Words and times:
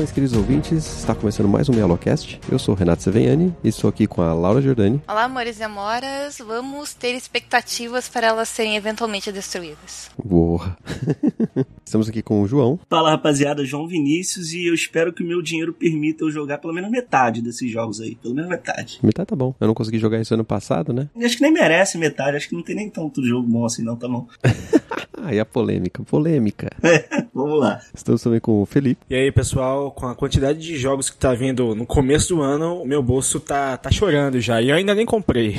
Saudações, 0.00 0.12
queridos 0.12 0.36
ouvintes. 0.36 0.98
Está 0.98 1.14
começando 1.14 1.48
mais 1.48 1.68
um 1.68 1.74
Mealocast. 1.74 2.40
Eu 2.50 2.58
sou 2.58 2.74
o 2.74 2.78
Renato 2.78 3.02
Seveniani 3.02 3.54
e 3.62 3.68
estou 3.68 3.90
aqui 3.90 4.06
com 4.06 4.22
a 4.22 4.32
Laura 4.32 4.62
Giordani. 4.62 5.02
Olá, 5.06 5.24
amores 5.24 5.58
e 5.58 5.62
amoras. 5.62 6.38
Vamos 6.38 6.94
ter 6.94 7.14
expectativas 7.14 8.08
para 8.08 8.28
elas 8.28 8.48
serem 8.48 8.76
eventualmente 8.76 9.30
destruídas. 9.30 10.10
Boa. 10.22 10.76
Estamos 11.84 12.08
aqui 12.08 12.22
com 12.22 12.40
o 12.40 12.46
João. 12.46 12.78
Fala, 12.88 13.10
rapaziada. 13.10 13.64
João 13.64 13.86
Vinícius 13.86 14.52
e 14.52 14.66
eu 14.66 14.74
espero 14.74 15.12
que 15.12 15.22
o 15.22 15.26
meu 15.26 15.42
dinheiro 15.42 15.74
permita 15.74 16.24
eu 16.24 16.30
jogar 16.30 16.58
pelo 16.58 16.72
menos 16.72 16.90
metade 16.90 17.42
desses 17.42 17.70
jogos 17.70 18.00
aí. 18.00 18.14
Pelo 18.14 18.34
menos 18.34 18.48
metade. 18.48 18.98
Metade 19.02 19.26
tá 19.26 19.36
bom. 19.36 19.54
Eu 19.60 19.66
não 19.66 19.74
consegui 19.74 19.98
jogar 19.98 20.20
isso 20.20 20.32
ano 20.32 20.44
passado, 20.44 20.92
né? 20.92 21.08
Acho 21.22 21.36
que 21.36 21.42
nem 21.42 21.52
merece 21.52 21.98
metade. 21.98 22.36
Acho 22.36 22.48
que 22.48 22.54
não 22.54 22.62
tem 22.62 22.76
nem 22.76 22.88
tanto 22.88 23.22
jogo 23.22 23.46
bom 23.46 23.66
assim 23.66 23.82
não, 23.82 23.96
tá 23.96 24.08
bom? 24.08 24.26
ah, 25.18 25.34
e 25.34 25.40
a 25.40 25.44
polêmica? 25.44 26.02
Polêmica. 26.04 26.70
É, 26.82 27.26
vamos 27.34 27.58
lá. 27.58 27.80
Estamos 27.92 28.22
também 28.22 28.40
com 28.40 28.62
o 28.62 28.66
Felipe. 28.66 29.04
E 29.10 29.14
aí, 29.14 29.30
pessoal, 29.32 29.89
com 29.90 30.06
a 30.06 30.14
quantidade 30.14 30.58
de 30.58 30.76
jogos 30.76 31.10
que 31.10 31.16
tá 31.16 31.34
vindo 31.34 31.74
no 31.74 31.86
começo 31.86 32.34
do 32.34 32.42
ano, 32.42 32.82
o 32.82 32.86
meu 32.86 33.02
bolso 33.02 33.40
tá, 33.40 33.76
tá 33.76 33.90
chorando 33.90 34.40
já. 34.40 34.60
E 34.60 34.70
eu 34.70 34.76
ainda 34.76 34.94
nem 34.94 35.06
comprei. 35.06 35.56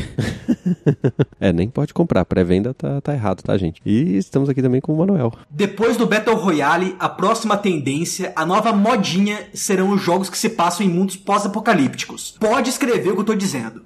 é, 1.40 1.52
nem 1.52 1.70
pode 1.70 1.94
comprar. 1.94 2.26
Pré-venda 2.26 2.74
tá, 2.74 3.02
tá 3.02 3.14
errado, 3.14 3.42
tá, 3.42 3.58
gente? 3.58 3.82
E 3.86 4.18
estamos 4.18 4.50
aqui 4.50 4.62
também 4.62 4.82
com 4.82 4.94
o 4.94 4.98
Manuel. 4.98 5.34
Depois 5.50 5.98
do 5.98 6.06
Battle 6.08 6.36
Royale, 6.36 6.96
a 7.00 7.10
próxima 7.10 7.58
tendência, 7.58 8.32
a 8.36 8.46
nova 8.46 8.72
modinha, 8.74 9.40
serão 9.54 9.92
os 9.92 10.02
jogos 10.02 10.30
que 10.30 10.38
se 10.38 10.50
passam 10.50 10.86
em 10.86 10.90
mundos 10.90 11.16
pós-apocalípticos. 11.16 12.36
Pode 12.40 12.70
escrever 12.70 13.10
o 13.10 13.16
que 13.16 13.22
eu 13.22 13.26
tô 13.26 13.36
dizendo. 13.36 13.82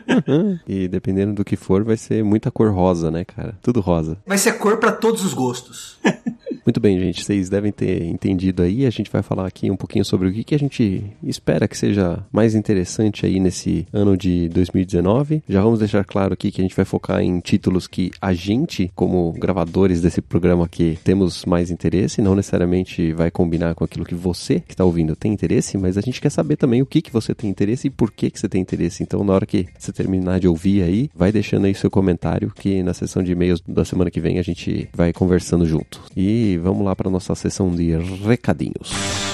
e 0.66 0.88
dependendo 0.88 1.34
do 1.34 1.44
que 1.44 1.56
for, 1.56 1.84
vai 1.84 1.96
ser 1.96 2.24
muita 2.24 2.50
cor 2.50 2.72
rosa, 2.72 3.10
né, 3.10 3.24
cara? 3.24 3.58
Tudo 3.62 3.80
rosa. 3.80 4.16
Vai 4.26 4.38
ser 4.38 4.52
cor 4.58 4.78
para 4.78 4.92
todos 4.92 5.24
os 5.24 5.34
gostos. 5.34 5.98
Muito 6.66 6.80
bem, 6.80 6.98
gente. 6.98 7.22
Vocês 7.22 7.50
devem 7.50 7.70
ter 7.70 8.04
entendido 8.04 8.62
aí. 8.62 8.86
A 8.86 8.90
gente 8.90 9.10
vai 9.10 9.22
falar 9.22 9.46
aqui 9.46 9.70
um 9.70 9.76
pouquinho 9.76 10.04
sobre 10.04 10.28
o 10.28 10.32
que, 10.32 10.42
que 10.42 10.54
a 10.54 10.58
gente 10.58 11.04
espera 11.22 11.68
que 11.68 11.76
seja 11.76 12.24
mais 12.32 12.54
interessante 12.54 13.26
aí 13.26 13.38
nesse 13.38 13.86
ano 13.92 14.16
de 14.16 14.48
2019. 14.48 15.42
Já 15.46 15.60
vamos 15.60 15.80
deixar 15.80 16.04
claro 16.04 16.32
aqui 16.32 16.50
que 16.50 16.62
a 16.62 16.64
gente 16.64 16.74
vai 16.74 16.86
focar 16.86 17.20
em 17.20 17.38
títulos 17.40 17.86
que 17.86 18.10
a 18.20 18.32
gente, 18.32 18.90
como 18.94 19.32
gravadores 19.32 20.00
desse 20.00 20.22
programa 20.22 20.64
aqui, 20.64 20.98
temos 21.04 21.44
mais 21.44 21.70
interesse. 21.70 22.22
Não 22.22 22.34
necessariamente 22.34 23.12
vai 23.12 23.30
combinar 23.30 23.74
com 23.74 23.84
aquilo 23.84 24.06
que 24.06 24.14
você 24.14 24.60
que 24.60 24.72
está 24.72 24.84
ouvindo 24.84 25.14
tem 25.14 25.32
interesse, 25.32 25.76
mas 25.76 25.98
a 25.98 26.00
gente 26.00 26.20
quer 26.20 26.30
saber 26.30 26.56
também 26.56 26.80
o 26.80 26.86
que, 26.86 27.02
que 27.02 27.12
você 27.12 27.34
tem 27.34 27.50
interesse 27.50 27.88
e 27.88 27.90
por 27.90 28.10
que, 28.10 28.30
que 28.30 28.40
você 28.40 28.48
tem 28.48 28.62
interesse. 28.62 29.02
Então, 29.02 29.22
na 29.22 29.34
hora 29.34 29.44
que 29.44 29.66
você 29.78 29.92
terminar 29.92 30.40
de 30.40 30.48
ouvir 30.48 30.82
aí, 30.82 31.10
vai 31.14 31.30
deixando 31.30 31.66
aí 31.66 31.74
seu 31.74 31.90
comentário 31.90 32.50
que 32.54 32.82
na 32.82 32.94
sessão 32.94 33.22
de 33.22 33.32
e-mails 33.32 33.62
da 33.68 33.84
semana 33.84 34.10
que 34.10 34.20
vem 34.20 34.38
a 34.38 34.42
gente 34.42 34.88
vai 34.94 35.12
conversando 35.12 35.66
junto. 35.66 36.00
E 36.16 36.53
vamos 36.56 36.84
lá 36.84 36.94
para 36.94 37.10
nossa 37.10 37.34
sessão 37.34 37.74
de 37.74 37.96
recadinhos. 38.26 39.33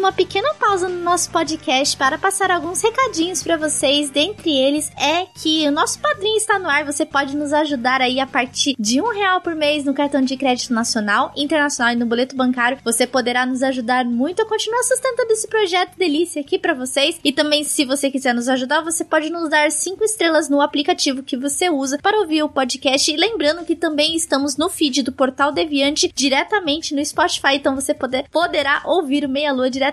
Uma 0.00 0.12
pequena 0.12 0.54
pausa 0.54 0.88
no 0.88 1.02
nosso 1.02 1.30
podcast 1.30 1.94
para 1.94 2.16
passar 2.16 2.50
alguns 2.50 2.80
recadinhos 2.80 3.42
para 3.42 3.58
vocês. 3.58 4.08
Dentre 4.08 4.50
eles 4.50 4.90
é 4.96 5.26
que 5.26 5.68
o 5.68 5.70
nosso 5.70 5.98
padrinho 5.98 6.38
está 6.38 6.58
no 6.58 6.70
ar. 6.70 6.86
Você 6.86 7.04
pode 7.04 7.36
nos 7.36 7.52
ajudar 7.52 8.00
aí 8.00 8.18
a 8.18 8.26
partir 8.26 8.74
de 8.78 8.98
um 8.98 9.12
real 9.12 9.42
por 9.42 9.54
mês 9.54 9.84
no 9.84 9.92
cartão 9.92 10.22
de 10.22 10.38
crédito 10.38 10.72
nacional, 10.72 11.30
internacional 11.36 11.92
e 11.92 11.96
no 11.96 12.06
boleto 12.06 12.34
bancário. 12.34 12.78
Você 12.82 13.06
poderá 13.06 13.44
nos 13.44 13.62
ajudar 13.62 14.06
muito 14.06 14.40
a 14.40 14.46
continuar 14.46 14.82
sustentando 14.84 15.32
esse 15.32 15.46
projeto 15.46 15.98
delícia 15.98 16.40
aqui 16.40 16.58
para 16.58 16.72
vocês. 16.72 17.20
E 17.22 17.30
também, 17.30 17.62
se 17.62 17.84
você 17.84 18.10
quiser 18.10 18.34
nos 18.34 18.48
ajudar, 18.48 18.80
você 18.80 19.04
pode 19.04 19.28
nos 19.28 19.50
dar 19.50 19.70
cinco 19.70 20.02
estrelas 20.02 20.48
no 20.48 20.62
aplicativo 20.62 21.22
que 21.22 21.36
você 21.36 21.68
usa 21.68 21.98
para 21.98 22.20
ouvir 22.20 22.42
o 22.42 22.48
podcast. 22.48 23.12
E 23.12 23.18
lembrando 23.18 23.66
que 23.66 23.76
também 23.76 24.16
estamos 24.16 24.56
no 24.56 24.70
feed 24.70 25.02
do 25.02 25.12
Portal 25.12 25.52
Deviante 25.52 26.10
diretamente 26.14 26.94
no 26.94 27.04
Spotify, 27.04 27.56
então 27.56 27.74
você 27.74 27.92
poder, 27.92 28.26
poderá 28.30 28.80
ouvir 28.86 29.26
o 29.26 29.28
Meia 29.28 29.52
Lua 29.52 29.68
diretamente 29.68 29.89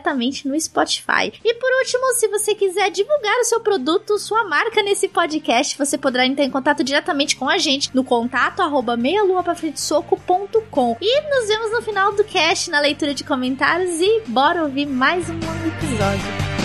no 0.48 0.60
Spotify. 0.60 1.32
E 1.44 1.54
por 1.54 1.70
último, 1.80 2.14
se 2.14 2.28
você 2.28 2.56
quiser 2.56 2.90
divulgar 2.90 3.36
o 3.40 3.46
seu 3.46 3.60
produto, 3.60 4.18
sua 4.18 4.44
marca 4.44 4.82
nesse 4.82 5.08
podcast, 5.08 5.78
você 5.78 5.98
poderá 5.98 6.26
entrar 6.26 6.46
em 6.46 6.52
contato 6.52 6.84
diretamente 6.84 7.36
com 7.36 7.50
a 7.50 7.58
gente 7.58 7.96
no 7.96 8.04
contato 8.04 8.62
arroba 8.62 8.98
meialuaprafrentesoco.com. 8.98 10.98
E 11.02 11.22
nos 11.30 11.48
vemos 11.48 11.72
no 11.72 11.82
final 11.82 12.14
do 12.14 12.24
cast, 12.24 12.70
na 12.70 12.80
leitura 12.80 13.14
de 13.14 13.24
comentários 13.24 14.00
e 14.00 14.22
bora 14.28 14.64
ouvir 14.64 14.86
mais 14.86 15.30
um 15.30 15.38
episódio. 15.68 16.57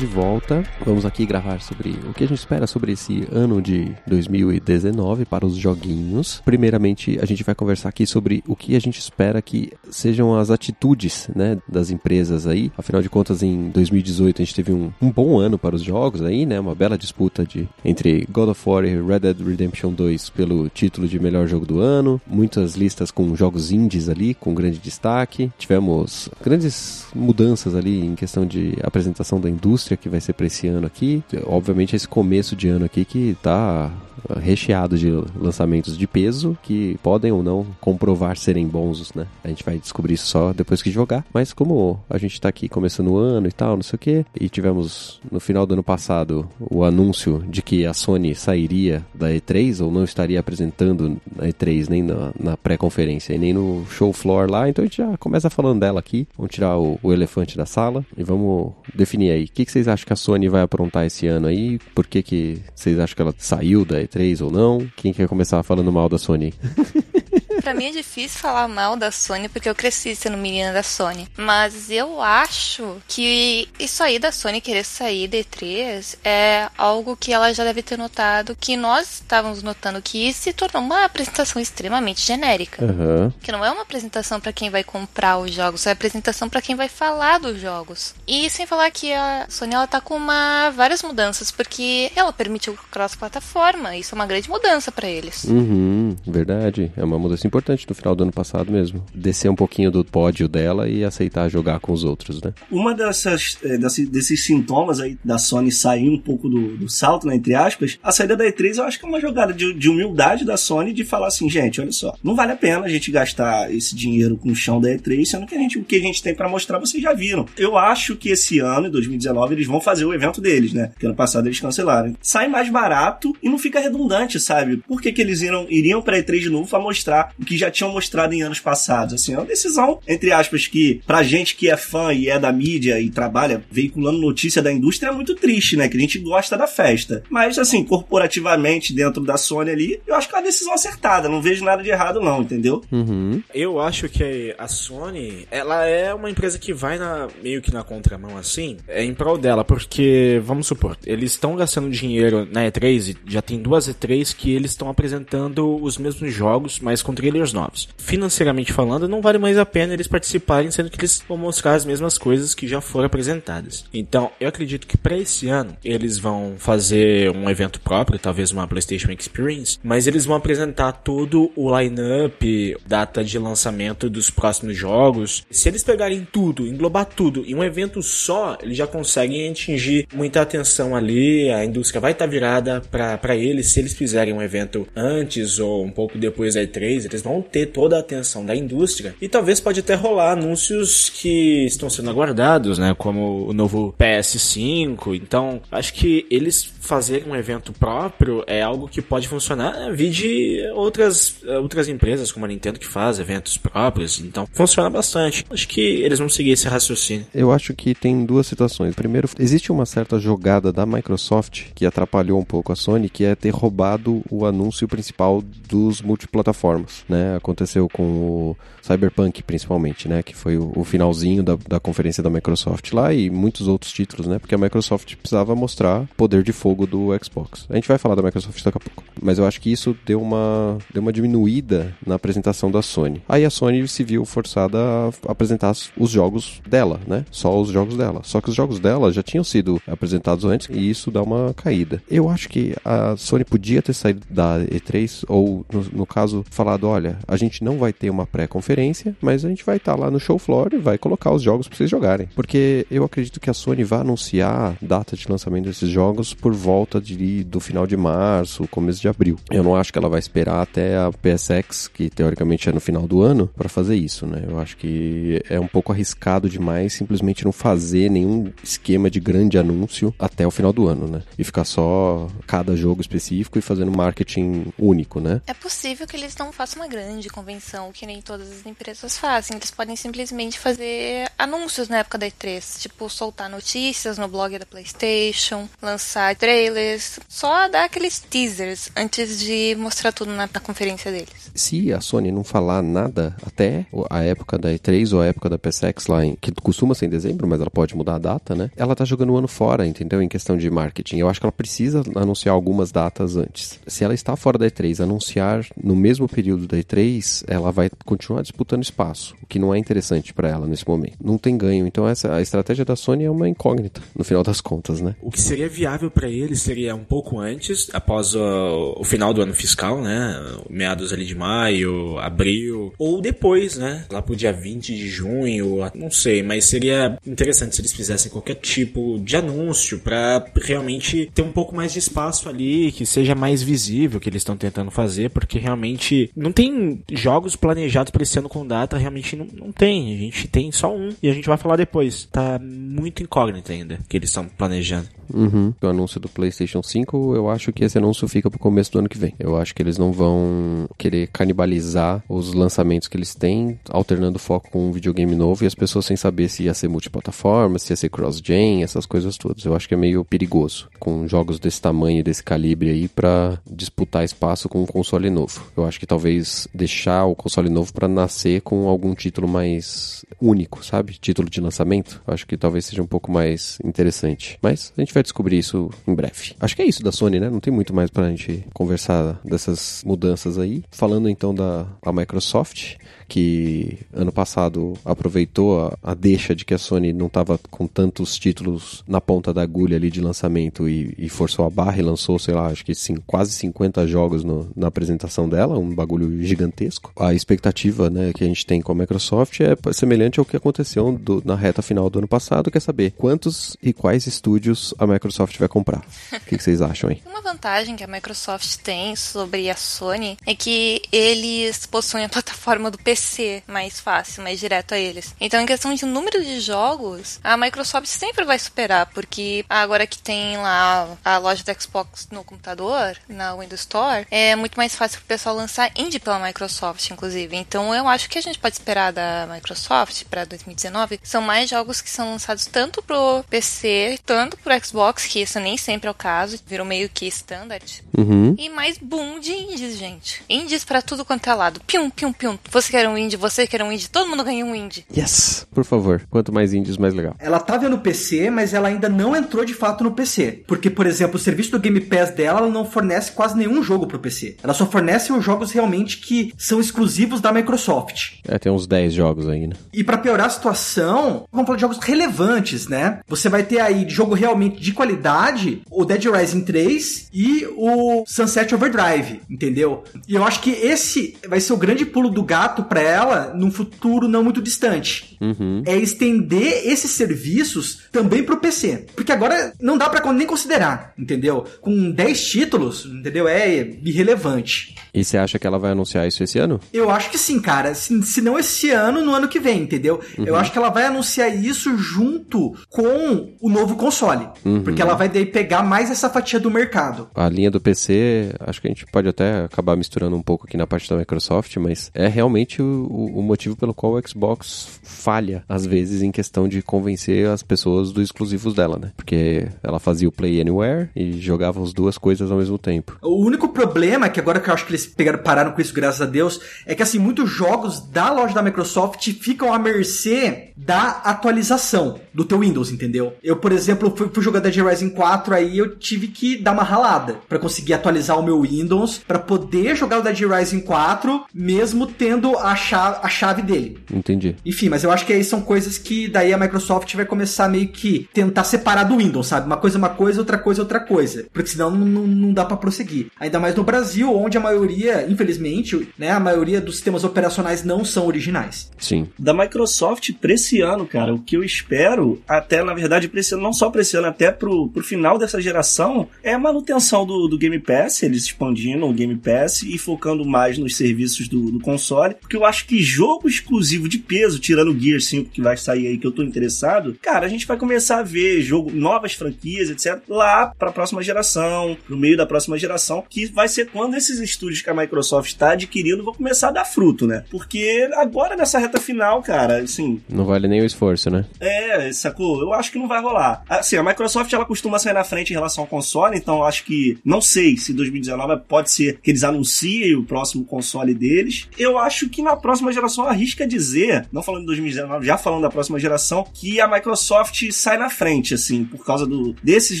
De 0.00 0.06
volta. 0.06 0.64
Vamos 0.82 1.04
aqui 1.04 1.26
gravar 1.26 1.60
sobre 1.60 1.90
o 2.08 2.14
que 2.14 2.24
a 2.24 2.26
gente 2.26 2.38
espera 2.38 2.66
sobre 2.66 2.92
esse 2.92 3.28
ano 3.30 3.60
de 3.60 3.94
2019 4.06 5.26
para 5.26 5.44
os 5.44 5.56
joguinhos. 5.56 6.40
Primeiramente, 6.42 7.18
a 7.20 7.26
gente 7.26 7.44
vai 7.44 7.54
conversar 7.54 7.90
aqui 7.90 8.06
sobre 8.06 8.42
o 8.48 8.56
que 8.56 8.74
a 8.74 8.78
gente 8.80 8.98
espera 8.98 9.42
que 9.42 9.70
sejam 9.90 10.36
as 10.36 10.50
atitudes, 10.50 11.28
né, 11.34 11.58
das 11.68 11.90
empresas 11.90 12.46
aí. 12.46 12.70
Afinal 12.76 13.02
de 13.02 13.08
contas, 13.08 13.42
em 13.42 13.70
2018 13.70 14.40
a 14.40 14.44
gente 14.44 14.54
teve 14.54 14.72
um, 14.72 14.90
um 15.00 15.10
bom 15.10 15.38
ano 15.38 15.58
para 15.58 15.74
os 15.74 15.82
jogos 15.82 16.22
aí, 16.22 16.46
né? 16.46 16.58
Uma 16.58 16.74
bela 16.74 16.96
disputa 16.96 17.44
de 17.44 17.68
entre 17.84 18.26
God 18.30 18.50
of 18.50 18.68
War 18.68 18.84
e 18.84 19.00
Red 19.00 19.20
Dead 19.20 19.40
Redemption 19.40 19.92
2 19.92 20.30
pelo 20.30 20.68
título 20.68 21.06
de 21.06 21.18
melhor 21.18 21.46
jogo 21.46 21.66
do 21.66 21.80
ano. 21.80 22.20
Muitas 22.26 22.74
listas 22.74 23.10
com 23.10 23.34
jogos 23.34 23.70
indies 23.70 24.08
ali 24.08 24.34
com 24.34 24.54
grande 24.54 24.78
destaque. 24.78 25.50
Tivemos 25.58 26.28
grandes 26.42 27.06
mudanças 27.14 27.74
ali 27.74 28.04
em 28.04 28.14
questão 28.14 28.46
de 28.46 28.76
apresentação 28.82 29.40
da 29.40 29.50
indústria 29.50 29.96
que 29.96 30.08
vai 30.08 30.20
ser 30.20 30.32
para 30.32 30.46
esse 30.46 30.66
ano 30.68 30.86
aqui. 30.86 31.22
Obviamente 31.46 31.96
esse 31.96 32.08
começo 32.08 32.56
de 32.56 32.68
ano 32.68 32.84
aqui 32.84 33.04
que 33.04 33.36
tá 33.42 33.90
recheado 34.38 34.96
de 34.96 35.10
lançamentos 35.36 35.96
de 35.96 36.06
peso 36.06 36.56
que 36.62 36.98
podem 37.02 37.32
ou 37.32 37.42
não 37.42 37.66
comprovar 37.80 38.36
serem 38.36 38.66
bons, 38.66 39.12
né? 39.14 39.26
A 39.44 39.48
gente 39.48 39.64
vai 39.64 39.78
descobrir 39.78 40.14
isso 40.14 40.26
só 40.26 40.52
depois 40.52 40.82
que 40.82 40.90
jogar. 40.90 41.24
Mas 41.32 41.52
como 41.52 42.00
a 42.08 42.18
gente 42.18 42.40
tá 42.40 42.48
aqui 42.48 42.68
começando 42.68 43.08
o 43.08 43.16
ano 43.16 43.48
e 43.48 43.52
tal, 43.52 43.76
não 43.76 43.82
sei 43.82 43.96
o 43.96 43.98
que, 43.98 44.24
e 44.38 44.48
tivemos 44.48 45.20
no 45.30 45.40
final 45.40 45.66
do 45.66 45.74
ano 45.74 45.82
passado 45.82 46.48
o 46.58 46.84
anúncio 46.84 47.44
de 47.48 47.62
que 47.62 47.86
a 47.86 47.94
Sony 47.94 48.34
sairia 48.34 49.04
da 49.14 49.30
E3 49.30 49.84
ou 49.84 49.90
não 49.90 50.04
estaria 50.04 50.40
apresentando 50.40 51.20
na 51.34 51.44
E3 51.46 51.88
nem 51.88 52.02
na, 52.02 52.32
na 52.38 52.56
pré-conferência 52.56 53.34
e 53.34 53.38
nem 53.38 53.52
no 53.52 53.84
show 53.90 54.12
floor 54.12 54.50
lá, 54.50 54.68
então 54.68 54.82
a 54.82 54.86
gente 54.86 54.98
já 54.98 55.16
começa 55.18 55.50
falando 55.50 55.80
dela 55.80 56.00
aqui. 56.00 56.26
Vamos 56.36 56.54
tirar 56.54 56.78
o, 56.78 56.98
o 57.02 57.12
elefante 57.12 57.56
da 57.56 57.66
sala 57.66 58.04
e 58.16 58.22
vamos 58.22 58.72
definir 58.94 59.30
aí. 59.30 59.44
O 59.44 59.48
que, 59.48 59.64
que 59.64 59.72
vocês 59.72 59.88
acham 59.88 60.06
que 60.06 60.12
a 60.12 60.16
Sony 60.16 60.48
vai 60.48 60.62
aprontar 60.62 61.06
esse 61.06 61.26
ano 61.26 61.46
aí? 61.46 61.78
Por 61.94 62.06
que, 62.06 62.22
que 62.22 62.58
vocês 62.74 62.98
acham 62.98 63.16
que 63.16 63.22
ela 63.22 63.34
saiu 63.38 63.84
da 63.84 64.00
E3 64.00 64.09
ou 64.40 64.50
não? 64.50 64.90
Quem 64.96 65.12
quer 65.12 65.28
começar 65.28 65.62
falando 65.62 65.92
mal 65.92 66.08
da 66.08 66.18
Sony? 66.18 66.54
Pra 67.60 67.74
mim 67.74 67.86
é 67.86 67.90
difícil 67.90 68.40
falar 68.40 68.66
mal 68.68 68.96
da 68.96 69.10
Sony 69.10 69.48
porque 69.48 69.68
eu 69.68 69.74
cresci 69.74 70.16
sendo 70.16 70.36
menina 70.36 70.72
da 70.72 70.82
Sony. 70.82 71.28
Mas 71.36 71.90
eu 71.90 72.20
acho 72.20 72.96
que 73.06 73.68
isso 73.78 74.02
aí 74.02 74.18
da 74.18 74.32
Sony 74.32 74.60
querer 74.60 74.84
sair 74.84 75.28
da 75.28 75.38
E3 75.38 76.18
é 76.24 76.68
algo 76.76 77.16
que 77.16 77.32
ela 77.32 77.52
já 77.52 77.62
deve 77.64 77.82
ter 77.82 77.98
notado, 77.98 78.56
que 78.58 78.76
nós 78.76 79.14
estávamos 79.14 79.62
notando 79.62 80.00
que 80.00 80.32
se 80.32 80.52
tornou 80.52 80.82
uma 80.82 81.04
apresentação 81.04 81.60
extremamente 81.60 82.26
genérica. 82.26 82.84
Aham. 82.84 83.32
Que 83.42 83.52
não 83.52 83.64
é 83.64 83.70
uma 83.70 83.82
apresentação 83.82 84.40
pra 84.40 84.52
quem 84.52 84.70
vai 84.70 84.82
comprar 84.82 85.38
os 85.38 85.52
jogos, 85.52 85.86
é 85.86 85.90
apresentação 85.90 86.48
pra 86.48 86.62
quem 86.62 86.74
vai 86.74 86.88
falar 86.88 87.38
dos 87.38 87.60
jogos. 87.60 88.14
E 88.26 88.48
sem 88.48 88.66
falar 88.66 88.90
que 88.90 89.12
a 89.12 89.46
Sony 89.48 89.74
ela 89.74 89.86
tá 89.86 90.00
com 90.00 90.16
uma, 90.16 90.70
várias 90.70 91.02
mudanças, 91.02 91.50
porque 91.50 92.10
ela 92.16 92.32
permite 92.32 92.70
o 92.70 92.78
cross-plataforma. 92.90 93.96
Isso 94.00 94.14
é 94.14 94.16
uma 94.16 94.26
grande 94.26 94.48
mudança 94.48 94.90
pra 94.90 95.08
eles. 95.08 95.44
Uhum, 95.44 96.16
verdade. 96.26 96.90
É 96.96 97.04
uma 97.04 97.18
mudança 97.18 97.46
importante 97.46 97.86
no 97.88 97.94
final 97.94 98.14
do 98.14 98.22
ano 98.24 98.32
passado 98.32 98.70
mesmo. 98.72 99.04
Descer 99.14 99.50
um 99.50 99.54
pouquinho 99.54 99.90
do 99.90 100.04
pódio 100.04 100.48
dela 100.48 100.88
e 100.88 101.04
aceitar 101.04 101.48
jogar 101.48 101.80
com 101.80 101.92
os 101.92 102.04
outros, 102.04 102.40
né? 102.42 102.52
Uma 102.70 102.94
dessas, 102.94 103.58
eh, 103.62 103.78
desse- 103.78 104.06
desses 104.06 104.44
sintomas 104.44 105.00
aí 105.00 105.18
da 105.24 105.38
Sony 105.38 105.70
sair 105.70 106.08
um 106.08 106.18
pouco 106.18 106.48
do, 106.48 106.76
do 106.76 106.88
salto, 106.88 107.26
né, 107.26 107.34
entre 107.34 107.54
aspas, 107.54 107.98
a 108.02 108.12
saída 108.12 108.36
da 108.36 108.44
E3 108.44 108.78
eu 108.78 108.84
acho 108.84 108.98
que 108.98 109.04
é 109.04 109.08
uma 109.08 109.20
jogada 109.20 109.52
de, 109.52 109.72
de 109.74 109.88
humildade 109.88 110.44
da 110.44 110.56
Sony 110.56 110.92
de 110.92 111.04
falar 111.04 111.28
assim, 111.28 111.48
gente, 111.48 111.80
olha 111.80 111.92
só, 111.92 112.14
não 112.22 112.34
vale 112.34 112.52
a 112.52 112.56
pena 112.56 112.84
a 112.84 112.88
gente 112.88 113.10
gastar 113.10 113.72
esse 113.72 113.94
dinheiro 113.94 114.36
com 114.36 114.50
o 114.50 114.54
chão 114.54 114.80
da 114.80 114.88
E3, 114.90 115.24
sendo 115.26 115.46
que 115.46 115.54
a 115.54 115.58
gente, 115.58 115.78
o 115.78 115.84
que 115.84 115.96
a 115.96 116.00
gente 116.00 116.22
tem 116.22 116.34
pra 116.34 116.48
mostrar 116.48 116.78
vocês 116.78 117.02
já 117.02 117.12
viram. 117.12 117.46
Eu 117.56 117.76
acho 117.76 118.16
que 118.16 118.28
esse 118.30 118.58
ano, 118.58 118.86
em 118.86 118.90
2019, 118.90 119.54
eles 119.54 119.66
vão 119.66 119.80
fazer 119.80 120.04
o 120.04 120.14
evento 120.14 120.40
deles, 120.40 120.72
né? 120.72 120.92
Que 120.98 121.06
ano 121.06 121.14
passado 121.14 121.46
eles 121.46 121.60
cancelaram. 121.60 122.14
Sai 122.20 122.48
mais 122.48 122.68
barato 122.70 123.34
e 123.42 123.48
não 123.48 123.58
fica 123.58 123.80
redundante, 123.90 124.38
sabe? 124.40 124.78
Por 124.78 125.00
que, 125.00 125.12
que 125.12 125.20
eles 125.20 125.42
iriam, 125.42 125.66
iriam 125.68 126.02
pra 126.02 126.18
E3 126.18 126.40
de 126.40 126.50
novo 126.50 126.68
pra 126.68 126.78
mostrar 126.78 127.32
o 127.38 127.44
que 127.44 127.56
já 127.56 127.70
tinham 127.70 127.92
mostrado 127.92 128.32
em 128.32 128.42
anos 128.42 128.60
passados? 128.60 129.14
Assim, 129.14 129.34
é 129.34 129.38
uma 129.38 129.46
decisão, 129.46 129.98
entre 130.06 130.32
aspas, 130.32 130.66
que 130.66 131.00
pra 131.06 131.22
gente 131.22 131.56
que 131.56 131.70
é 131.70 131.76
fã 131.76 132.12
e 132.12 132.28
é 132.28 132.38
da 132.38 132.52
mídia 132.52 133.00
e 133.00 133.10
trabalha 133.10 133.62
veiculando 133.70 134.18
notícia 134.18 134.62
da 134.62 134.72
indústria 134.72 135.10
é 135.10 135.12
muito 135.12 135.34
triste, 135.34 135.76
né? 135.76 135.88
Que 135.88 135.96
a 135.96 136.00
gente 136.00 136.18
gosta 136.18 136.56
da 136.56 136.66
festa. 136.66 137.22
Mas, 137.28 137.58
assim, 137.58 137.84
corporativamente, 137.84 138.94
dentro 138.94 139.22
da 139.22 139.36
Sony 139.36 139.70
ali, 139.70 140.00
eu 140.06 140.14
acho 140.14 140.28
que 140.28 140.34
é 140.34 140.38
uma 140.38 140.44
decisão 140.44 140.72
acertada. 140.72 141.28
Não 141.28 141.42
vejo 141.42 141.64
nada 141.64 141.82
de 141.82 141.90
errado, 141.90 142.20
não, 142.20 142.42
entendeu? 142.42 142.82
Uhum. 142.90 143.42
Eu 143.52 143.80
acho 143.80 144.08
que 144.08 144.54
a 144.58 144.68
Sony, 144.68 145.46
ela 145.50 145.84
é 145.84 146.14
uma 146.14 146.30
empresa 146.30 146.58
que 146.58 146.72
vai 146.72 146.98
na, 146.98 147.28
meio 147.42 147.60
que 147.60 147.72
na 147.72 147.82
contramão 147.82 148.36
assim, 148.36 148.76
é 148.88 149.04
em 149.04 149.14
prol 149.14 149.38
dela, 149.38 149.64
porque, 149.64 150.40
vamos 150.44 150.66
supor, 150.66 150.96
eles 151.06 151.32
estão 151.32 151.56
gastando 151.56 151.90
dinheiro 151.90 152.46
na 152.50 152.62
E3, 152.62 153.16
e 153.26 153.30
já 153.30 153.42
tem 153.42 153.58
duas 153.58 153.79
E3 153.88 154.34
que 154.34 154.52
eles 154.52 154.72
estão 154.72 154.88
apresentando 154.88 155.82
os 155.82 155.98
mesmos 155.98 156.32
jogos, 156.32 156.80
mas 156.80 157.02
com 157.02 157.14
trailers 157.14 157.52
novos. 157.52 157.88
Financeiramente 157.96 158.72
falando, 158.72 159.08
não 159.08 159.20
vale 159.20 159.38
mais 159.38 159.58
a 159.58 159.66
pena 159.66 159.94
eles 159.94 160.06
participarem, 160.06 160.70
sendo 160.70 160.90
que 160.90 161.00
eles 161.00 161.22
vão 161.28 161.36
mostrar 161.36 161.74
as 161.74 161.84
mesmas 161.84 162.18
coisas 162.18 162.54
que 162.54 162.66
já 162.66 162.80
foram 162.80 163.06
apresentadas. 163.06 163.84
Então, 163.92 164.30
eu 164.40 164.48
acredito 164.48 164.86
que 164.86 164.96
para 164.96 165.16
esse 165.16 165.48
ano, 165.48 165.76
eles 165.84 166.18
vão 166.18 166.54
fazer 166.58 167.30
um 167.30 167.48
evento 167.48 167.80
próprio, 167.80 168.18
talvez 168.18 168.50
uma 168.50 168.66
PlayStation 168.66 169.10
Experience, 169.10 169.78
mas 169.82 170.06
eles 170.06 170.24
vão 170.24 170.36
apresentar 170.36 170.92
todo 170.92 171.50
o 171.56 171.76
line-up, 171.78 172.76
data 172.86 173.22
de 173.24 173.38
lançamento 173.38 174.08
dos 174.08 174.30
próximos 174.30 174.76
jogos. 174.76 175.44
Se 175.50 175.68
eles 175.68 175.82
pegarem 175.82 176.26
tudo, 176.30 176.66
englobar 176.66 177.06
tudo 177.06 177.44
em 177.46 177.54
um 177.54 177.64
evento 177.64 178.02
só, 178.02 178.58
eles 178.62 178.76
já 178.76 178.86
conseguem 178.86 179.50
atingir 179.50 180.06
muita 180.14 180.40
atenção 180.40 180.94
ali, 180.94 181.50
a 181.50 181.64
indústria 181.64 182.00
vai 182.00 182.12
estar 182.12 182.26
virada 182.26 182.82
para 182.90 183.36
eles. 183.36 183.69
Se 183.70 183.78
eles 183.78 183.94
fizerem 183.94 184.34
um 184.34 184.42
evento 184.42 184.86
antes 184.96 185.60
ou 185.60 185.84
um 185.84 185.90
pouco 185.90 186.18
depois 186.18 186.54
da 186.54 186.60
E3, 186.60 187.04
eles 187.04 187.22
vão 187.22 187.40
ter 187.40 187.66
toda 187.66 187.96
a 187.96 188.00
atenção 188.00 188.44
da 188.44 188.54
indústria 188.54 189.14
e 189.20 189.28
talvez 189.28 189.60
pode 189.60 189.78
até 189.78 189.94
rolar 189.94 190.32
anúncios 190.32 191.08
que 191.08 191.66
estão 191.66 191.88
sendo 191.88 192.10
aguardados, 192.10 192.78
né, 192.78 192.94
como 192.98 193.46
o 193.46 193.52
novo 193.52 193.94
PS5. 193.96 195.14
Então, 195.14 195.62
acho 195.70 195.94
que 195.94 196.26
eles 196.28 196.64
fazerem 196.80 197.30
um 197.30 197.36
evento 197.36 197.72
próprio 197.72 198.42
é 198.46 198.60
algo 198.60 198.88
que 198.88 199.00
pode 199.00 199.28
funcionar, 199.28 199.92
vide 199.92 200.58
outras 200.74 201.36
outras 201.62 201.88
empresas 201.88 202.32
como 202.32 202.44
a 202.44 202.48
Nintendo 202.48 202.80
que 202.80 202.86
faz 202.86 203.20
eventos 203.20 203.56
próprios, 203.56 204.18
então 204.18 204.48
funciona 204.52 204.90
bastante. 204.90 205.44
Acho 205.48 205.68
que 205.68 205.80
eles 205.80 206.18
vão 206.18 206.28
seguir 206.28 206.50
esse 206.50 206.66
raciocínio. 206.66 207.26
Eu 207.32 207.52
acho 207.52 207.72
que 207.74 207.94
tem 207.94 208.24
duas 208.24 208.48
situações. 208.48 208.96
Primeiro, 208.96 209.28
existe 209.38 209.70
uma 209.70 209.86
certa 209.86 210.18
jogada 210.18 210.72
da 210.72 210.84
Microsoft 210.84 211.66
que 211.74 211.86
atrapalhou 211.86 212.40
um 212.40 212.44
pouco 212.44 212.72
a 212.72 212.76
Sony, 212.76 213.08
que 213.08 213.24
é 213.24 213.36
ter 213.36 213.49
roubado 213.50 214.22
o 214.30 214.46
anúncio 214.46 214.86
principal 214.88 215.42
dos 215.68 216.02
multiplataformas, 216.02 217.04
né? 217.08 217.36
Aconteceu 217.36 217.88
com 217.88 218.02
o 218.02 218.56
Cyberpunk, 218.82 219.42
principalmente, 219.42 220.08
né? 220.08 220.22
Que 220.22 220.34
foi 220.34 220.56
o, 220.56 220.72
o 220.74 220.84
finalzinho 220.84 221.42
da, 221.42 221.56
da 221.68 221.80
conferência 221.80 222.22
da 222.22 222.30
Microsoft 222.30 222.92
lá 222.92 223.12
e 223.12 223.30
muitos 223.30 223.68
outros 223.68 223.92
títulos, 223.92 224.26
né? 224.26 224.38
Porque 224.38 224.54
a 224.54 224.58
Microsoft 224.58 225.16
precisava 225.16 225.54
mostrar 225.54 226.06
poder 226.16 226.42
de 226.42 226.52
fogo 226.52 226.86
do 226.86 227.08
Xbox. 227.22 227.66
A 227.68 227.74
gente 227.74 227.88
vai 227.88 227.98
falar 227.98 228.14
da 228.14 228.22
Microsoft 228.22 228.62
daqui 228.62 228.78
a 228.78 228.80
pouco. 228.80 229.04
Mas 229.20 229.38
eu 229.38 229.46
acho 229.46 229.60
que 229.60 229.70
isso 229.70 229.96
deu 230.04 230.20
uma, 230.20 230.78
deu 230.92 231.02
uma 231.02 231.12
diminuída 231.12 231.94
na 232.06 232.14
apresentação 232.14 232.70
da 232.70 232.82
Sony. 232.82 233.22
Aí 233.28 233.44
a 233.44 233.50
Sony 233.50 233.86
se 233.86 234.02
viu 234.02 234.24
forçada 234.24 234.78
a 234.78 235.30
apresentar 235.30 235.72
os 235.96 236.10
jogos 236.10 236.60
dela, 236.66 237.00
né? 237.06 237.24
Só 237.30 237.60
os 237.60 237.68
jogos 237.68 237.96
dela. 237.96 238.22
Só 238.24 238.40
que 238.40 238.48
os 238.48 238.54
jogos 238.54 238.78
dela 238.78 239.12
já 239.12 239.22
tinham 239.22 239.44
sido 239.44 239.80
apresentados 239.86 240.44
antes 240.44 240.68
e 240.70 240.90
isso 240.90 241.10
dá 241.10 241.22
uma 241.22 241.54
caída. 241.54 242.02
Eu 242.10 242.28
acho 242.28 242.48
que 242.48 242.74
a 242.84 243.16
Sony 243.16 243.39
podia 243.44 243.82
ter 243.82 243.92
saído 243.92 244.20
da 244.28 244.60
E3 244.60 245.24
ou, 245.28 245.64
no, 245.72 245.82
no 245.92 246.06
caso, 246.06 246.44
falado: 246.50 246.86
olha, 246.86 247.18
a 247.26 247.36
gente 247.36 247.62
não 247.64 247.78
vai 247.78 247.92
ter 247.92 248.10
uma 248.10 248.26
pré-conferência, 248.26 249.16
mas 249.20 249.44
a 249.44 249.48
gente 249.48 249.64
vai 249.64 249.76
estar 249.76 249.94
lá 249.94 250.10
no 250.10 250.20
show 250.20 250.38
floor 250.38 250.70
e 250.72 250.78
vai 250.78 250.98
colocar 250.98 251.32
os 251.32 251.42
jogos 251.42 251.68
para 251.68 251.76
vocês 251.76 251.90
jogarem. 251.90 252.28
Porque 252.34 252.86
eu 252.90 253.04
acredito 253.04 253.40
que 253.40 253.50
a 253.50 253.54
Sony 253.54 253.84
vai 253.84 254.00
anunciar 254.00 254.76
data 254.80 255.16
de 255.16 255.28
lançamento 255.28 255.64
desses 255.64 255.88
jogos 255.88 256.34
por 256.34 256.52
volta 256.52 257.00
de, 257.00 257.44
do 257.44 257.60
final 257.60 257.86
de 257.86 257.96
março, 257.96 258.68
começo 258.68 259.00
de 259.00 259.08
abril. 259.08 259.38
Eu 259.50 259.62
não 259.62 259.76
acho 259.76 259.92
que 259.92 259.98
ela 259.98 260.08
vai 260.08 260.18
esperar 260.18 260.62
até 260.62 260.96
a 260.96 261.10
PSX, 261.10 261.88
que 261.88 262.10
teoricamente 262.10 262.68
é 262.68 262.72
no 262.72 262.80
final 262.80 263.06
do 263.06 263.22
ano, 263.22 263.48
para 263.56 263.68
fazer 263.68 263.96
isso, 263.96 264.26
né? 264.26 264.44
Eu 264.46 264.58
acho 264.58 264.76
que 264.76 265.40
é 265.48 265.58
um 265.58 265.66
pouco 265.66 265.92
arriscado 265.92 266.48
demais 266.48 266.92
simplesmente 266.92 267.44
não 267.44 267.52
fazer 267.52 268.10
nenhum 268.10 268.50
esquema 268.62 269.10
de 269.10 269.20
grande 269.20 269.58
anúncio 269.58 270.14
até 270.18 270.46
o 270.46 270.50
final 270.50 270.72
do 270.72 270.86
ano, 270.86 271.06
né? 271.06 271.22
E 271.38 271.44
ficar 271.44 271.64
só 271.64 272.28
cada 272.46 272.76
jogo 272.76 273.00
específico 273.00 273.29
e 273.30 273.62
fazendo 273.62 273.90
marketing 273.96 274.72
único, 274.78 275.20
né? 275.20 275.40
É 275.46 275.54
possível 275.54 276.06
que 276.06 276.16
eles 276.16 276.36
não 276.36 276.52
façam 276.52 276.82
uma 276.82 276.88
grande 276.88 277.28
convenção, 277.28 277.92
que 277.92 278.06
nem 278.06 278.20
todas 278.20 278.50
as 278.50 278.66
empresas 278.66 279.16
fazem. 279.16 279.56
Eles 279.56 279.70
podem 279.70 279.96
simplesmente 279.96 280.58
fazer 280.58 281.30
anúncios 281.38 281.88
na 281.88 281.98
época 281.98 282.18
da 282.18 282.26
E3, 282.26 282.80
tipo 282.80 283.08
soltar 283.08 283.48
notícias 283.48 284.18
no 284.18 284.28
blog 284.28 284.58
da 284.58 284.66
PlayStation, 284.66 285.68
lançar 285.80 286.34
trailers, 286.36 287.20
só 287.28 287.68
dar 287.68 287.84
aqueles 287.84 288.20
teasers 288.20 288.90
antes 288.96 289.38
de 289.38 289.76
mostrar 289.78 290.12
tudo 290.12 290.32
na, 290.32 290.48
na 290.52 290.60
conferência 290.60 291.10
deles. 291.10 291.50
Se 291.54 291.92
a 291.92 292.00
Sony 292.00 292.30
não 292.32 292.44
falar 292.44 292.82
nada 292.82 293.36
até 293.44 293.86
a 294.08 294.22
época 294.22 294.58
da 294.58 294.70
E3 294.70 295.12
ou 295.14 295.20
a 295.20 295.26
época 295.26 295.48
da 295.48 295.58
PSX 295.58 296.06
lá, 296.06 296.24
em, 296.24 296.34
que 296.34 296.52
costuma 296.52 296.94
ser 296.94 297.06
em 297.06 297.10
dezembro, 297.10 297.46
mas 297.46 297.60
ela 297.60 297.70
pode 297.70 297.94
mudar 297.94 298.16
a 298.16 298.18
data, 298.18 298.54
né? 298.54 298.70
Ela 298.76 298.94
tá 298.94 299.04
jogando 299.04 299.30
o 299.30 299.36
ano 299.36 299.48
fora, 299.48 299.86
entendeu? 299.86 300.22
Em 300.22 300.28
questão 300.28 300.56
de 300.56 300.70
marketing. 300.70 301.18
Eu 301.18 301.28
acho 301.28 301.40
que 301.40 301.46
ela 301.46 301.52
precisa 301.52 302.02
anunciar 302.14 302.54
algumas 302.54 302.90
datas 302.90 303.19
antes. 303.36 303.78
Se 303.86 304.04
ela 304.04 304.14
está 304.14 304.36
fora 304.36 304.58
da 304.58 304.66
E3, 304.66 305.02
anunciar 305.02 305.66
no 305.82 305.96
mesmo 305.96 306.28
período 306.28 306.66
da 306.66 306.76
E3, 306.76 307.44
ela 307.46 307.70
vai 307.70 307.90
continuar 308.04 308.42
disputando 308.42 308.82
espaço, 308.82 309.34
o 309.42 309.46
que 309.46 309.58
não 309.58 309.74
é 309.74 309.78
interessante 309.78 310.32
para 310.32 310.48
ela 310.48 310.66
nesse 310.66 310.86
momento. 310.86 311.16
Não 311.22 311.38
tem 311.38 311.56
ganho. 311.56 311.86
Então 311.86 312.08
essa 312.08 312.34
a 312.34 312.42
estratégia 312.42 312.84
da 312.84 312.96
Sony 312.96 313.24
é 313.24 313.30
uma 313.30 313.48
incógnita, 313.48 314.00
no 314.16 314.24
final 314.24 314.42
das 314.42 314.60
contas, 314.60 315.00
né? 315.00 315.14
O 315.20 315.30
que 315.30 315.40
seria 315.40 315.68
viável 315.68 316.10
para 316.10 316.28
eles 316.28 316.62
seria 316.62 316.94
um 316.94 317.04
pouco 317.04 317.38
antes, 317.38 317.88
após 317.92 318.34
o, 318.34 318.94
o 318.98 319.04
final 319.04 319.32
do 319.32 319.42
ano 319.42 319.54
fiscal, 319.54 320.00
né? 320.00 320.40
Meados 320.68 321.12
ali 321.12 321.24
de 321.24 321.34
maio, 321.34 322.18
abril, 322.18 322.92
ou 322.98 323.20
depois, 323.20 323.76
né? 323.76 324.04
Lá 324.10 324.22
pro 324.22 324.36
dia 324.36 324.52
20 324.52 324.94
de 324.94 325.08
junho, 325.08 325.78
não 325.94 326.10
sei, 326.10 326.42
mas 326.42 326.64
seria 326.64 327.18
interessante 327.26 327.74
se 327.74 327.80
eles 327.80 327.92
fizessem 327.92 328.30
qualquer 328.30 328.56
tipo 328.56 329.18
de 329.20 329.36
anúncio 329.36 329.98
para 329.98 330.44
realmente 330.56 331.30
ter 331.34 331.42
um 331.42 331.52
pouco 331.52 331.74
mais 331.74 331.92
de 331.92 331.98
espaço 331.98 332.48
ali, 332.48 332.92
que 332.92 333.04
seja 333.10 333.34
mais 333.34 333.62
visível 333.62 334.20
que 334.20 334.28
eles 334.28 334.40
estão 334.40 334.56
tentando 334.56 334.90
fazer, 334.90 335.30
porque 335.30 335.58
realmente 335.58 336.30
não 336.36 336.52
tem 336.52 337.02
jogos 337.12 337.56
planejados 337.56 338.10
para 338.10 338.22
esse 338.22 338.38
ano 338.38 338.48
com 338.48 338.66
data, 338.66 338.96
realmente 338.96 339.36
não, 339.36 339.46
não 339.52 339.72
tem. 339.72 340.14
A 340.14 340.18
gente 340.18 340.46
tem 340.48 340.70
só 340.70 340.94
um 340.94 341.10
e 341.22 341.28
a 341.28 341.34
gente 341.34 341.48
vai 341.48 341.56
falar 341.56 341.76
depois. 341.76 342.28
Tá 342.30 342.58
muito 342.60 343.22
incógnito 343.22 343.72
ainda 343.72 343.98
que 344.08 344.16
eles 344.16 344.30
estão 344.30 344.46
planejando. 344.46 345.08
Uhum. 345.32 345.72
O 345.80 345.86
anúncio 345.86 346.20
do 346.20 346.28
PlayStation 346.28 346.82
5, 346.82 347.36
eu 347.36 347.48
acho 347.48 347.72
que 347.72 347.84
esse 347.84 347.98
anúncio 347.98 348.26
fica 348.28 348.50
pro 348.50 348.58
começo 348.58 348.92
do 348.92 348.98
ano 348.98 349.08
que 349.08 349.18
vem. 349.18 349.34
Eu 349.38 349.56
acho 349.56 349.74
que 349.74 349.82
eles 349.82 349.96
não 349.96 350.12
vão 350.12 350.88
querer 350.98 351.28
canibalizar 351.28 352.22
os 352.28 352.52
lançamentos 352.52 353.08
que 353.08 353.16
eles 353.16 353.34
têm, 353.34 353.78
alternando 353.90 354.38
foco 354.38 354.70
com 354.70 354.88
um 354.88 354.92
videogame 354.92 355.34
novo 355.34 355.64
e 355.64 355.66
as 355.66 355.74
pessoas 355.74 356.06
sem 356.06 356.16
saber 356.16 356.48
se 356.48 356.64
ia 356.64 356.74
ser 356.74 356.88
multiplataforma, 356.88 357.78
se 357.78 357.92
ia 357.92 357.96
ser 357.96 358.08
cross-gen, 358.08 358.82
essas 358.82 359.06
coisas 359.06 359.36
todas. 359.36 359.64
Eu 359.64 359.74
acho 359.74 359.88
que 359.88 359.94
é 359.94 359.96
meio 359.96 360.24
perigoso 360.24 360.88
com 360.98 361.26
jogos 361.26 361.58
desse 361.58 361.80
tamanho, 361.80 362.24
desse 362.24 362.42
calibre 362.42 362.90
aí, 362.90 362.99
para 363.08 363.58
disputar 363.70 364.24
espaço 364.24 364.68
com 364.68 364.82
um 364.82 364.86
console 364.86 365.30
novo. 365.30 365.70
Eu 365.76 365.84
acho 365.84 365.98
que 365.98 366.06
talvez 366.06 366.68
deixar 366.74 367.24
o 367.24 367.34
console 367.34 367.68
novo 367.68 367.92
para 367.92 368.08
nascer 368.08 368.60
com 368.62 368.88
algum 368.88 369.14
título 369.14 369.48
mais 369.48 370.24
único, 370.40 370.84
sabe? 370.84 371.14
Título 371.14 371.48
de 371.48 371.60
lançamento. 371.60 372.22
Eu 372.26 372.34
acho 372.34 372.46
que 372.46 372.56
talvez 372.56 372.86
seja 372.86 373.02
um 373.02 373.06
pouco 373.06 373.30
mais 373.30 373.78
interessante. 373.84 374.58
Mas 374.62 374.92
a 374.96 375.00
gente 375.00 375.14
vai 375.14 375.22
descobrir 375.22 375.58
isso 375.58 375.90
em 376.06 376.14
breve. 376.14 376.54
Acho 376.60 376.76
que 376.76 376.82
é 376.82 376.86
isso 376.86 377.02
da 377.02 377.12
Sony, 377.12 377.40
né? 377.40 377.50
Não 377.50 377.60
tem 377.60 377.72
muito 377.72 377.94
mais 377.94 378.10
pra 378.10 378.28
gente 378.30 378.64
conversar 378.72 379.40
dessas 379.44 380.02
mudanças 380.04 380.58
aí. 380.58 380.82
Falando 380.90 381.28
então 381.28 381.54
da 381.54 381.86
Microsoft, 382.12 382.96
que 383.30 383.96
ano 384.12 384.32
passado 384.32 384.94
aproveitou 385.04 385.86
a, 385.86 385.98
a 386.02 386.14
deixa 386.14 386.52
de 386.52 386.64
que 386.64 386.74
a 386.74 386.78
Sony 386.78 387.12
não 387.12 387.28
estava 387.28 387.58
com 387.70 387.86
tantos 387.86 388.36
títulos 388.36 389.04
na 389.06 389.20
ponta 389.20 389.54
da 389.54 389.62
agulha 389.62 389.96
ali 389.96 390.10
de 390.10 390.20
lançamento 390.20 390.88
e, 390.88 391.14
e 391.16 391.28
forçou 391.28 391.64
a 391.64 391.70
barra 391.70 391.98
e 391.98 392.02
lançou, 392.02 392.40
sei 392.40 392.54
lá, 392.54 392.66
acho 392.66 392.84
que 392.84 392.92
sim, 392.92 393.16
quase 393.24 393.52
50 393.52 394.06
jogos 394.08 394.42
no, 394.42 394.68
na 394.74 394.88
apresentação 394.88 395.48
dela, 395.48 395.78
um 395.78 395.94
bagulho 395.94 396.42
gigantesco. 396.42 397.12
A 397.16 397.32
expectativa 397.32 398.10
né, 398.10 398.32
que 398.34 398.42
a 398.42 398.46
gente 398.48 398.66
tem 398.66 398.82
com 398.82 398.90
a 398.90 398.96
Microsoft 398.96 399.60
é 399.60 399.76
semelhante 399.92 400.40
ao 400.40 400.44
que 400.44 400.56
aconteceu 400.56 401.12
do, 401.12 401.40
na 401.44 401.54
reta 401.54 401.82
final 401.82 402.10
do 402.10 402.18
ano 402.18 402.28
passado, 402.28 402.70
quer 402.70 402.80
saber 402.80 403.12
quantos 403.12 403.76
e 403.80 403.92
quais 403.92 404.26
estúdios 404.26 404.92
a 404.98 405.06
Microsoft 405.06 405.56
vai 405.56 405.68
comprar. 405.68 406.02
O 406.32 406.40
que, 406.46 406.58
que 406.58 406.62
vocês 406.64 406.82
acham 406.82 407.10
aí? 407.10 407.22
Uma 407.30 407.40
vantagem 407.40 407.94
que 407.94 408.02
a 408.02 408.08
Microsoft 408.08 408.78
tem 408.78 409.14
sobre 409.14 409.70
a 409.70 409.76
Sony 409.76 410.36
é 410.44 410.52
que 410.52 411.00
eles 411.12 411.86
possuem 411.86 412.24
a 412.24 412.28
plataforma 412.28 412.90
do 412.90 412.98
PC 412.98 413.19
ser 413.20 413.62
mais 413.66 414.00
fácil, 414.00 414.42
mais 414.42 414.58
direto 414.58 414.94
a 414.94 414.98
eles. 414.98 415.34
Então, 415.40 415.60
em 415.60 415.66
questão 415.66 415.94
de 415.94 416.04
número 416.04 416.42
de 416.44 416.60
jogos, 416.60 417.38
a 417.42 417.56
Microsoft 417.56 418.06
sempre 418.06 418.44
vai 418.44 418.58
superar, 418.58 419.06
porque 419.06 419.64
agora 419.68 420.06
que 420.06 420.18
tem 420.18 420.56
lá 420.56 421.16
a 421.24 421.38
loja 421.38 421.62
do 421.62 421.82
Xbox 421.82 422.28
no 422.30 422.44
computador, 422.44 423.16
na 423.28 423.54
Windows 423.54 423.80
Store, 423.80 424.26
é 424.30 424.56
muito 424.56 424.76
mais 424.76 424.94
fácil 424.94 425.18
pro 425.18 425.28
pessoal 425.28 425.54
lançar 425.54 425.90
indie 425.96 426.18
pela 426.18 426.38
Microsoft, 426.38 427.10
inclusive. 427.10 427.56
Então, 427.56 427.94
eu 427.94 428.08
acho 428.08 428.28
que 428.28 428.38
a 428.38 428.42
gente 428.42 428.58
pode 428.58 428.74
esperar 428.74 429.12
da 429.12 429.48
Microsoft 429.52 430.24
para 430.24 430.44
2019 430.44 431.20
são 431.22 431.40
mais 431.40 431.68
jogos 431.70 432.00
que 432.00 432.10
são 432.10 432.30
lançados 432.30 432.66
tanto 432.66 433.02
pro 433.02 433.44
PC, 433.48 434.18
tanto 434.24 434.56
pro 434.58 434.84
Xbox, 434.84 435.26
que 435.26 435.40
isso 435.40 435.58
nem 435.60 435.76
sempre 435.76 436.08
é 436.08 436.10
o 436.10 436.14
caso, 436.14 436.58
virou 436.66 436.86
meio 436.86 437.08
que 437.08 437.26
standard. 437.26 438.02
Uhum. 438.16 438.54
E 438.58 438.68
mais 438.68 438.98
boom 438.98 439.38
de 439.40 439.52
indies, 439.52 439.96
gente. 439.96 440.42
Indies 440.48 440.84
para 440.84 441.02
tudo 441.02 441.24
quanto 441.24 441.48
é 441.48 441.54
lado. 441.54 441.80
Pium, 441.86 442.10
pium, 442.10 442.32
pium. 442.32 442.58
Você 442.70 442.90
quer 442.90 443.06
um 443.10 443.18
indie, 443.18 443.36
você 443.36 443.66
quer 443.66 443.82
um 443.82 443.92
indie, 443.92 444.08
todo 444.08 444.28
mundo 444.28 444.44
ganha 444.44 444.64
um 444.64 444.74
indie. 444.74 445.04
Yes! 445.14 445.66
Por 445.72 445.84
favor, 445.84 446.26
quanto 446.30 446.52
mais 446.52 446.72
indies, 446.72 446.96
mais 446.96 447.14
legal. 447.14 447.34
Ela 447.38 447.60
tá 447.60 447.76
vendo 447.76 447.98
PC, 447.98 448.50
mas 448.50 448.72
ela 448.72 448.88
ainda 448.88 449.08
não 449.08 449.36
entrou 449.36 449.64
de 449.64 449.74
fato 449.74 450.04
no 450.04 450.12
PC. 450.12 450.62
Porque, 450.66 450.90
por 450.90 451.06
exemplo, 451.06 451.36
o 451.36 451.38
serviço 451.38 451.70
do 451.70 451.78
Game 451.78 452.00
Pass 452.00 452.30
dela 452.30 452.60
ela 452.60 452.68
não 452.68 452.84
fornece 452.84 453.32
quase 453.32 453.56
nenhum 453.56 453.82
jogo 453.82 454.06
pro 454.06 454.18
PC. 454.18 454.56
Ela 454.62 454.74
só 454.74 454.86
fornece 454.86 455.32
os 455.32 455.44
jogos 455.44 455.72
realmente 455.72 456.18
que 456.18 456.52
são 456.56 456.80
exclusivos 456.80 457.40
da 457.40 457.52
Microsoft. 457.52 458.38
É, 458.46 458.58
tem 458.58 458.70
uns 458.70 458.86
10 458.86 459.12
jogos 459.12 459.48
aí, 459.48 459.66
né? 459.66 459.74
E 459.92 460.04
para 460.04 460.18
piorar 460.18 460.46
a 460.46 460.50
situação, 460.50 461.44
vamos 461.50 461.66
falar 461.66 461.76
de 461.76 461.82
jogos 461.82 461.98
relevantes, 461.98 462.88
né? 462.88 463.20
Você 463.26 463.48
vai 463.48 463.62
ter 463.62 463.80
aí 463.80 464.08
jogo 464.08 464.34
realmente 464.34 464.80
de 464.80 464.92
qualidade 464.92 465.82
o 465.90 466.04
Dead 466.04 466.24
Rising 466.24 466.62
3 466.62 467.28
e 467.32 467.66
o 467.76 468.24
Sunset 468.26 468.74
Overdrive, 468.74 469.40
entendeu? 469.48 470.04
E 470.28 470.34
eu 470.34 470.44
acho 470.44 470.60
que 470.60 470.70
esse 470.70 471.36
vai 471.48 471.60
ser 471.60 471.72
o 471.72 471.76
grande 471.76 472.04
pulo 472.04 472.30
do 472.30 472.42
gato 472.42 472.84
para 472.84 472.99
ela 473.00 473.52
num 473.54 473.70
futuro 473.70 474.28
não 474.28 474.44
muito 474.44 474.62
distante. 474.62 475.36
Uhum. 475.40 475.82
É 475.86 475.96
estender 475.96 476.86
esses 476.86 477.10
serviços 477.10 478.02
também 478.12 478.42
pro 478.42 478.58
PC. 478.58 479.06
Porque 479.14 479.32
agora 479.32 479.72
não 479.80 479.96
dá 479.96 480.08
para 480.08 480.32
nem 480.32 480.46
considerar, 480.46 481.12
entendeu? 481.18 481.64
Com 481.80 482.10
10 482.10 482.44
títulos, 482.44 483.06
entendeu? 483.06 483.48
É 483.48 483.80
irrelevante. 484.04 484.94
E 485.12 485.24
você 485.24 485.38
acha 485.38 485.58
que 485.58 485.66
ela 485.66 485.78
vai 485.78 485.92
anunciar 485.92 486.26
isso 486.26 486.42
esse 486.42 486.58
ano? 486.58 486.80
Eu 486.92 487.10
acho 487.10 487.30
que 487.30 487.38
sim, 487.38 487.60
cara. 487.60 487.94
Se, 487.94 488.22
se 488.22 488.40
não 488.40 488.58
esse 488.58 488.90
ano, 488.90 489.24
no 489.24 489.34
ano 489.34 489.48
que 489.48 489.58
vem, 489.58 489.82
entendeu? 489.82 490.20
Uhum. 490.38 490.44
Eu 490.44 490.56
acho 490.56 490.70
que 490.70 490.78
ela 490.78 490.90
vai 490.90 491.04
anunciar 491.04 491.54
isso 491.54 491.96
junto 491.96 492.74
com 492.88 493.54
o 493.60 493.68
novo 493.68 493.96
console. 493.96 494.48
Uhum. 494.64 494.82
Porque 494.82 495.02
ela 495.02 495.14
vai 495.14 495.28
daí 495.28 495.46
pegar 495.46 495.82
mais 495.82 496.10
essa 496.10 496.30
fatia 496.30 496.60
do 496.60 496.70
mercado. 496.70 497.28
A 497.34 497.48
linha 497.48 497.70
do 497.70 497.80
PC, 497.80 498.54
acho 498.60 498.80
que 498.80 498.86
a 498.86 498.90
gente 498.90 499.06
pode 499.06 499.28
até 499.28 499.64
acabar 499.64 499.96
misturando 499.96 500.36
um 500.36 500.42
pouco 500.42 500.66
aqui 500.66 500.76
na 500.76 500.86
parte 500.86 501.08
da 501.08 501.16
Microsoft, 501.16 501.76
mas 501.76 502.10
é 502.14 502.28
realmente 502.28 502.82
o, 502.90 503.38
o 503.38 503.42
motivo 503.42 503.76
pelo 503.76 503.94
qual 503.94 504.14
o 504.14 504.28
Xbox 504.28 505.00
falha, 505.02 505.64
às 505.68 505.86
vezes, 505.86 506.22
em 506.22 506.30
questão 506.30 506.68
de 506.68 506.82
convencer 506.82 507.48
as 507.48 507.62
pessoas 507.62 508.12
dos 508.12 508.24
exclusivos 508.24 508.74
dela, 508.74 508.98
né? 508.98 509.12
Porque 509.16 509.68
ela 509.82 509.98
fazia 509.98 510.28
o 510.28 510.32
Play 510.32 510.60
Anywhere 510.60 511.08
e 511.14 511.40
jogava 511.40 511.82
as 511.82 511.92
duas 511.92 512.18
coisas 512.18 512.50
ao 512.50 512.58
mesmo 512.58 512.78
tempo. 512.78 513.18
O 513.22 513.44
único 513.44 513.68
problema, 513.68 514.28
que 514.28 514.40
agora 514.40 514.60
que 514.60 514.68
eu 514.68 514.74
acho 514.74 514.86
que 514.86 514.92
eles 514.92 515.06
pegaram, 515.06 515.38
pararam 515.38 515.72
com 515.72 515.80
isso, 515.80 515.94
graças 515.94 516.20
a 516.20 516.26
Deus, 516.26 516.60
é 516.86 516.94
que 516.94 517.02
assim, 517.02 517.18
muitos 517.18 517.50
jogos 517.50 518.00
da 518.00 518.32
loja 518.32 518.54
da 518.54 518.62
Microsoft 518.62 519.30
ficam 519.32 519.72
à 519.72 519.78
mercê 519.78 520.72
da 520.76 521.20
atualização 521.24 522.18
do 522.32 522.44
teu 522.44 522.60
Windows, 522.60 522.90
entendeu? 522.90 523.34
Eu, 523.42 523.56
por 523.56 523.72
exemplo, 523.72 524.12
fui, 524.16 524.28
fui 524.32 524.42
jogar 524.42 524.60
Dead 524.60 524.76
Rising 524.76 525.10
4, 525.10 525.54
aí 525.54 525.78
eu 525.78 525.96
tive 525.96 526.28
que 526.28 526.56
dar 526.56 526.72
uma 526.72 526.82
ralada 526.82 527.40
para 527.48 527.58
conseguir 527.58 527.94
atualizar 527.94 528.38
o 528.38 528.42
meu 528.42 528.62
Windows, 528.62 529.18
para 529.18 529.38
poder 529.38 529.94
jogar 529.96 530.18
o 530.18 530.22
Dead 530.22 530.40
Rising 530.40 530.80
4, 530.80 531.44
mesmo 531.52 532.06
tendo 532.06 532.56
a 532.56 532.69
chave, 532.76 533.18
a 533.22 533.28
chave 533.28 533.62
dele. 533.62 533.98
Entendi. 534.12 534.56
Enfim, 534.64 534.88
mas 534.88 535.04
eu 535.04 535.10
acho 535.10 535.26
que 535.26 535.32
aí 535.32 535.44
são 535.44 535.60
coisas 535.60 535.98
que 535.98 536.28
daí 536.28 536.52
a 536.52 536.58
Microsoft 536.58 537.14
vai 537.14 537.24
começar 537.24 537.68
meio 537.68 537.88
que 537.88 538.28
tentar 538.32 538.64
separar 538.64 539.04
do 539.04 539.16
Windows, 539.16 539.46
sabe? 539.46 539.66
Uma 539.66 539.76
coisa 539.76 539.96
é 539.96 539.98
uma 539.98 540.08
coisa, 540.08 540.40
outra 540.40 540.58
coisa 540.58 540.80
é 540.80 540.82
outra 540.82 541.00
coisa. 541.00 541.46
Porque 541.52 541.70
senão 541.70 541.90
não, 541.90 542.06
não, 542.06 542.26
não 542.26 542.52
dá 542.52 542.64
para 542.64 542.76
prosseguir. 542.76 543.28
Ainda 543.38 543.58
mais 543.58 543.74
no 543.74 543.84
Brasil, 543.84 544.34
onde 544.34 544.56
a 544.56 544.60
maioria, 544.60 545.26
infelizmente, 545.28 546.08
né, 546.18 546.30
a 546.30 546.40
maioria 546.40 546.80
dos 546.80 546.96
sistemas 546.96 547.24
operacionais 547.24 547.84
não 547.84 548.04
são 548.04 548.26
originais. 548.26 548.90
Sim. 548.98 549.28
Da 549.38 549.52
Microsoft 549.54 550.32
pra 550.40 550.52
esse 550.52 550.80
ano, 550.80 551.06
cara, 551.06 551.34
o 551.34 551.38
que 551.38 551.56
eu 551.56 551.64
espero, 551.64 552.42
até 552.48 552.82
na 552.82 552.94
verdade, 552.94 553.28
pra 553.28 553.40
esse 553.40 553.54
ano, 553.54 553.62
não 553.62 553.72
só 553.72 553.90
pra 553.90 554.00
esse 554.00 554.16
ano, 554.16 554.28
até 554.28 554.50
pro, 554.50 554.88
pro 554.88 555.02
final 555.02 555.38
dessa 555.38 555.60
geração, 555.60 556.28
é 556.42 556.54
a 556.54 556.58
manutenção 556.58 557.26
do, 557.26 557.48
do 557.48 557.58
Game 557.58 557.78
Pass, 557.78 558.22
eles 558.22 558.44
expandindo 558.44 559.06
o 559.06 559.12
Game 559.12 559.36
Pass 559.36 559.82
e 559.82 559.98
focando 559.98 560.44
mais 560.44 560.78
nos 560.78 560.96
serviços 560.96 561.48
do, 561.48 561.70
do 561.70 561.80
console, 561.80 562.34
porque 562.34 562.56
eu 562.60 562.66
acho 562.66 562.86
que 562.86 563.00
jogo 563.00 563.48
exclusivo 563.48 564.08
de 564.08 564.18
peso, 564.18 564.58
tirando 564.58 564.90
o 564.92 564.98
Gear 564.98 565.20
5 565.20 565.50
que 565.50 565.60
vai 565.62 565.76
sair 565.76 566.06
aí, 566.06 566.18
que 566.18 566.26
eu 566.26 566.32
tô 566.32 566.42
interessado, 566.42 567.16
cara, 567.20 567.46
a 567.46 567.48
gente 567.48 567.66
vai 567.66 567.76
começar 567.76 568.18
a 568.18 568.22
ver 568.22 568.60
jogo, 568.62 568.90
novas 568.90 569.32
franquias, 569.34 569.90
etc, 569.90 570.22
lá 570.28 570.72
pra 570.78 570.92
próxima 570.92 571.22
geração, 571.22 571.96
no 572.08 572.16
meio 572.16 572.36
da 572.36 572.46
próxima 572.46 572.78
geração, 572.78 573.24
que 573.28 573.46
vai 573.46 573.68
ser 573.68 573.88
quando 573.90 574.14
esses 574.16 574.38
estúdios 574.40 574.82
que 574.82 574.90
a 574.90 574.94
Microsoft 574.94 575.54
tá 575.54 575.72
adquirindo 575.72 576.22
vão 576.24 576.34
começar 576.34 576.68
a 576.68 576.72
dar 576.72 576.84
fruto, 576.84 577.26
né? 577.26 577.44
Porque 577.50 578.08
agora 578.14 578.56
nessa 578.56 578.78
reta 578.78 579.00
final, 579.00 579.42
cara, 579.42 579.78
assim, 579.78 580.20
Não 580.28 580.44
vale 580.44 580.68
nem 580.68 580.80
o 580.82 580.86
esforço, 580.86 581.30
né? 581.30 581.44
é, 581.58 582.12
sacou? 582.12 582.60
Eu 582.60 582.72
acho 582.72 582.92
que 582.92 582.98
não 582.98 583.08
vai 583.08 583.20
rolar. 583.22 583.62
Assim, 583.68 583.96
a 583.96 584.02
Microsoft 584.02 584.52
ela 584.52 584.64
costuma 584.64 584.98
sair 584.98 585.12
na 585.14 585.24
frente 585.24 585.50
em 585.50 585.54
relação 585.54 585.84
ao 585.84 585.88
console, 585.88 586.36
então 586.36 586.58
eu 586.58 586.64
acho 586.64 586.84
que 586.84 587.18
não 587.24 587.40
sei 587.40 587.76
se 587.76 587.92
2019 587.92 588.62
pode 588.68 588.90
ser 588.90 589.18
que 589.22 589.30
eles 589.30 589.44
anunciem 589.44 590.14
o 590.14 590.24
próximo 590.24 590.64
console 590.64 591.14
deles. 591.14 591.68
Eu 591.78 591.98
acho 591.98 592.28
que 592.28 592.42
na 592.42 592.49
próxima 592.56 592.92
geração 592.92 593.24
arrisca 593.24 593.66
dizer, 593.66 594.28
não 594.32 594.42
falando 594.42 594.62
de 594.62 594.66
2019, 594.66 595.26
já 595.26 595.36
falando 595.36 595.62
da 595.62 595.70
próxima 595.70 595.98
geração, 595.98 596.46
que 596.52 596.80
a 596.80 596.88
Microsoft 596.88 597.70
sai 597.72 597.96
na 597.96 598.10
frente, 598.10 598.54
assim, 598.54 598.84
por 598.84 599.04
causa 599.04 599.26
do, 599.26 599.54
desses 599.62 600.00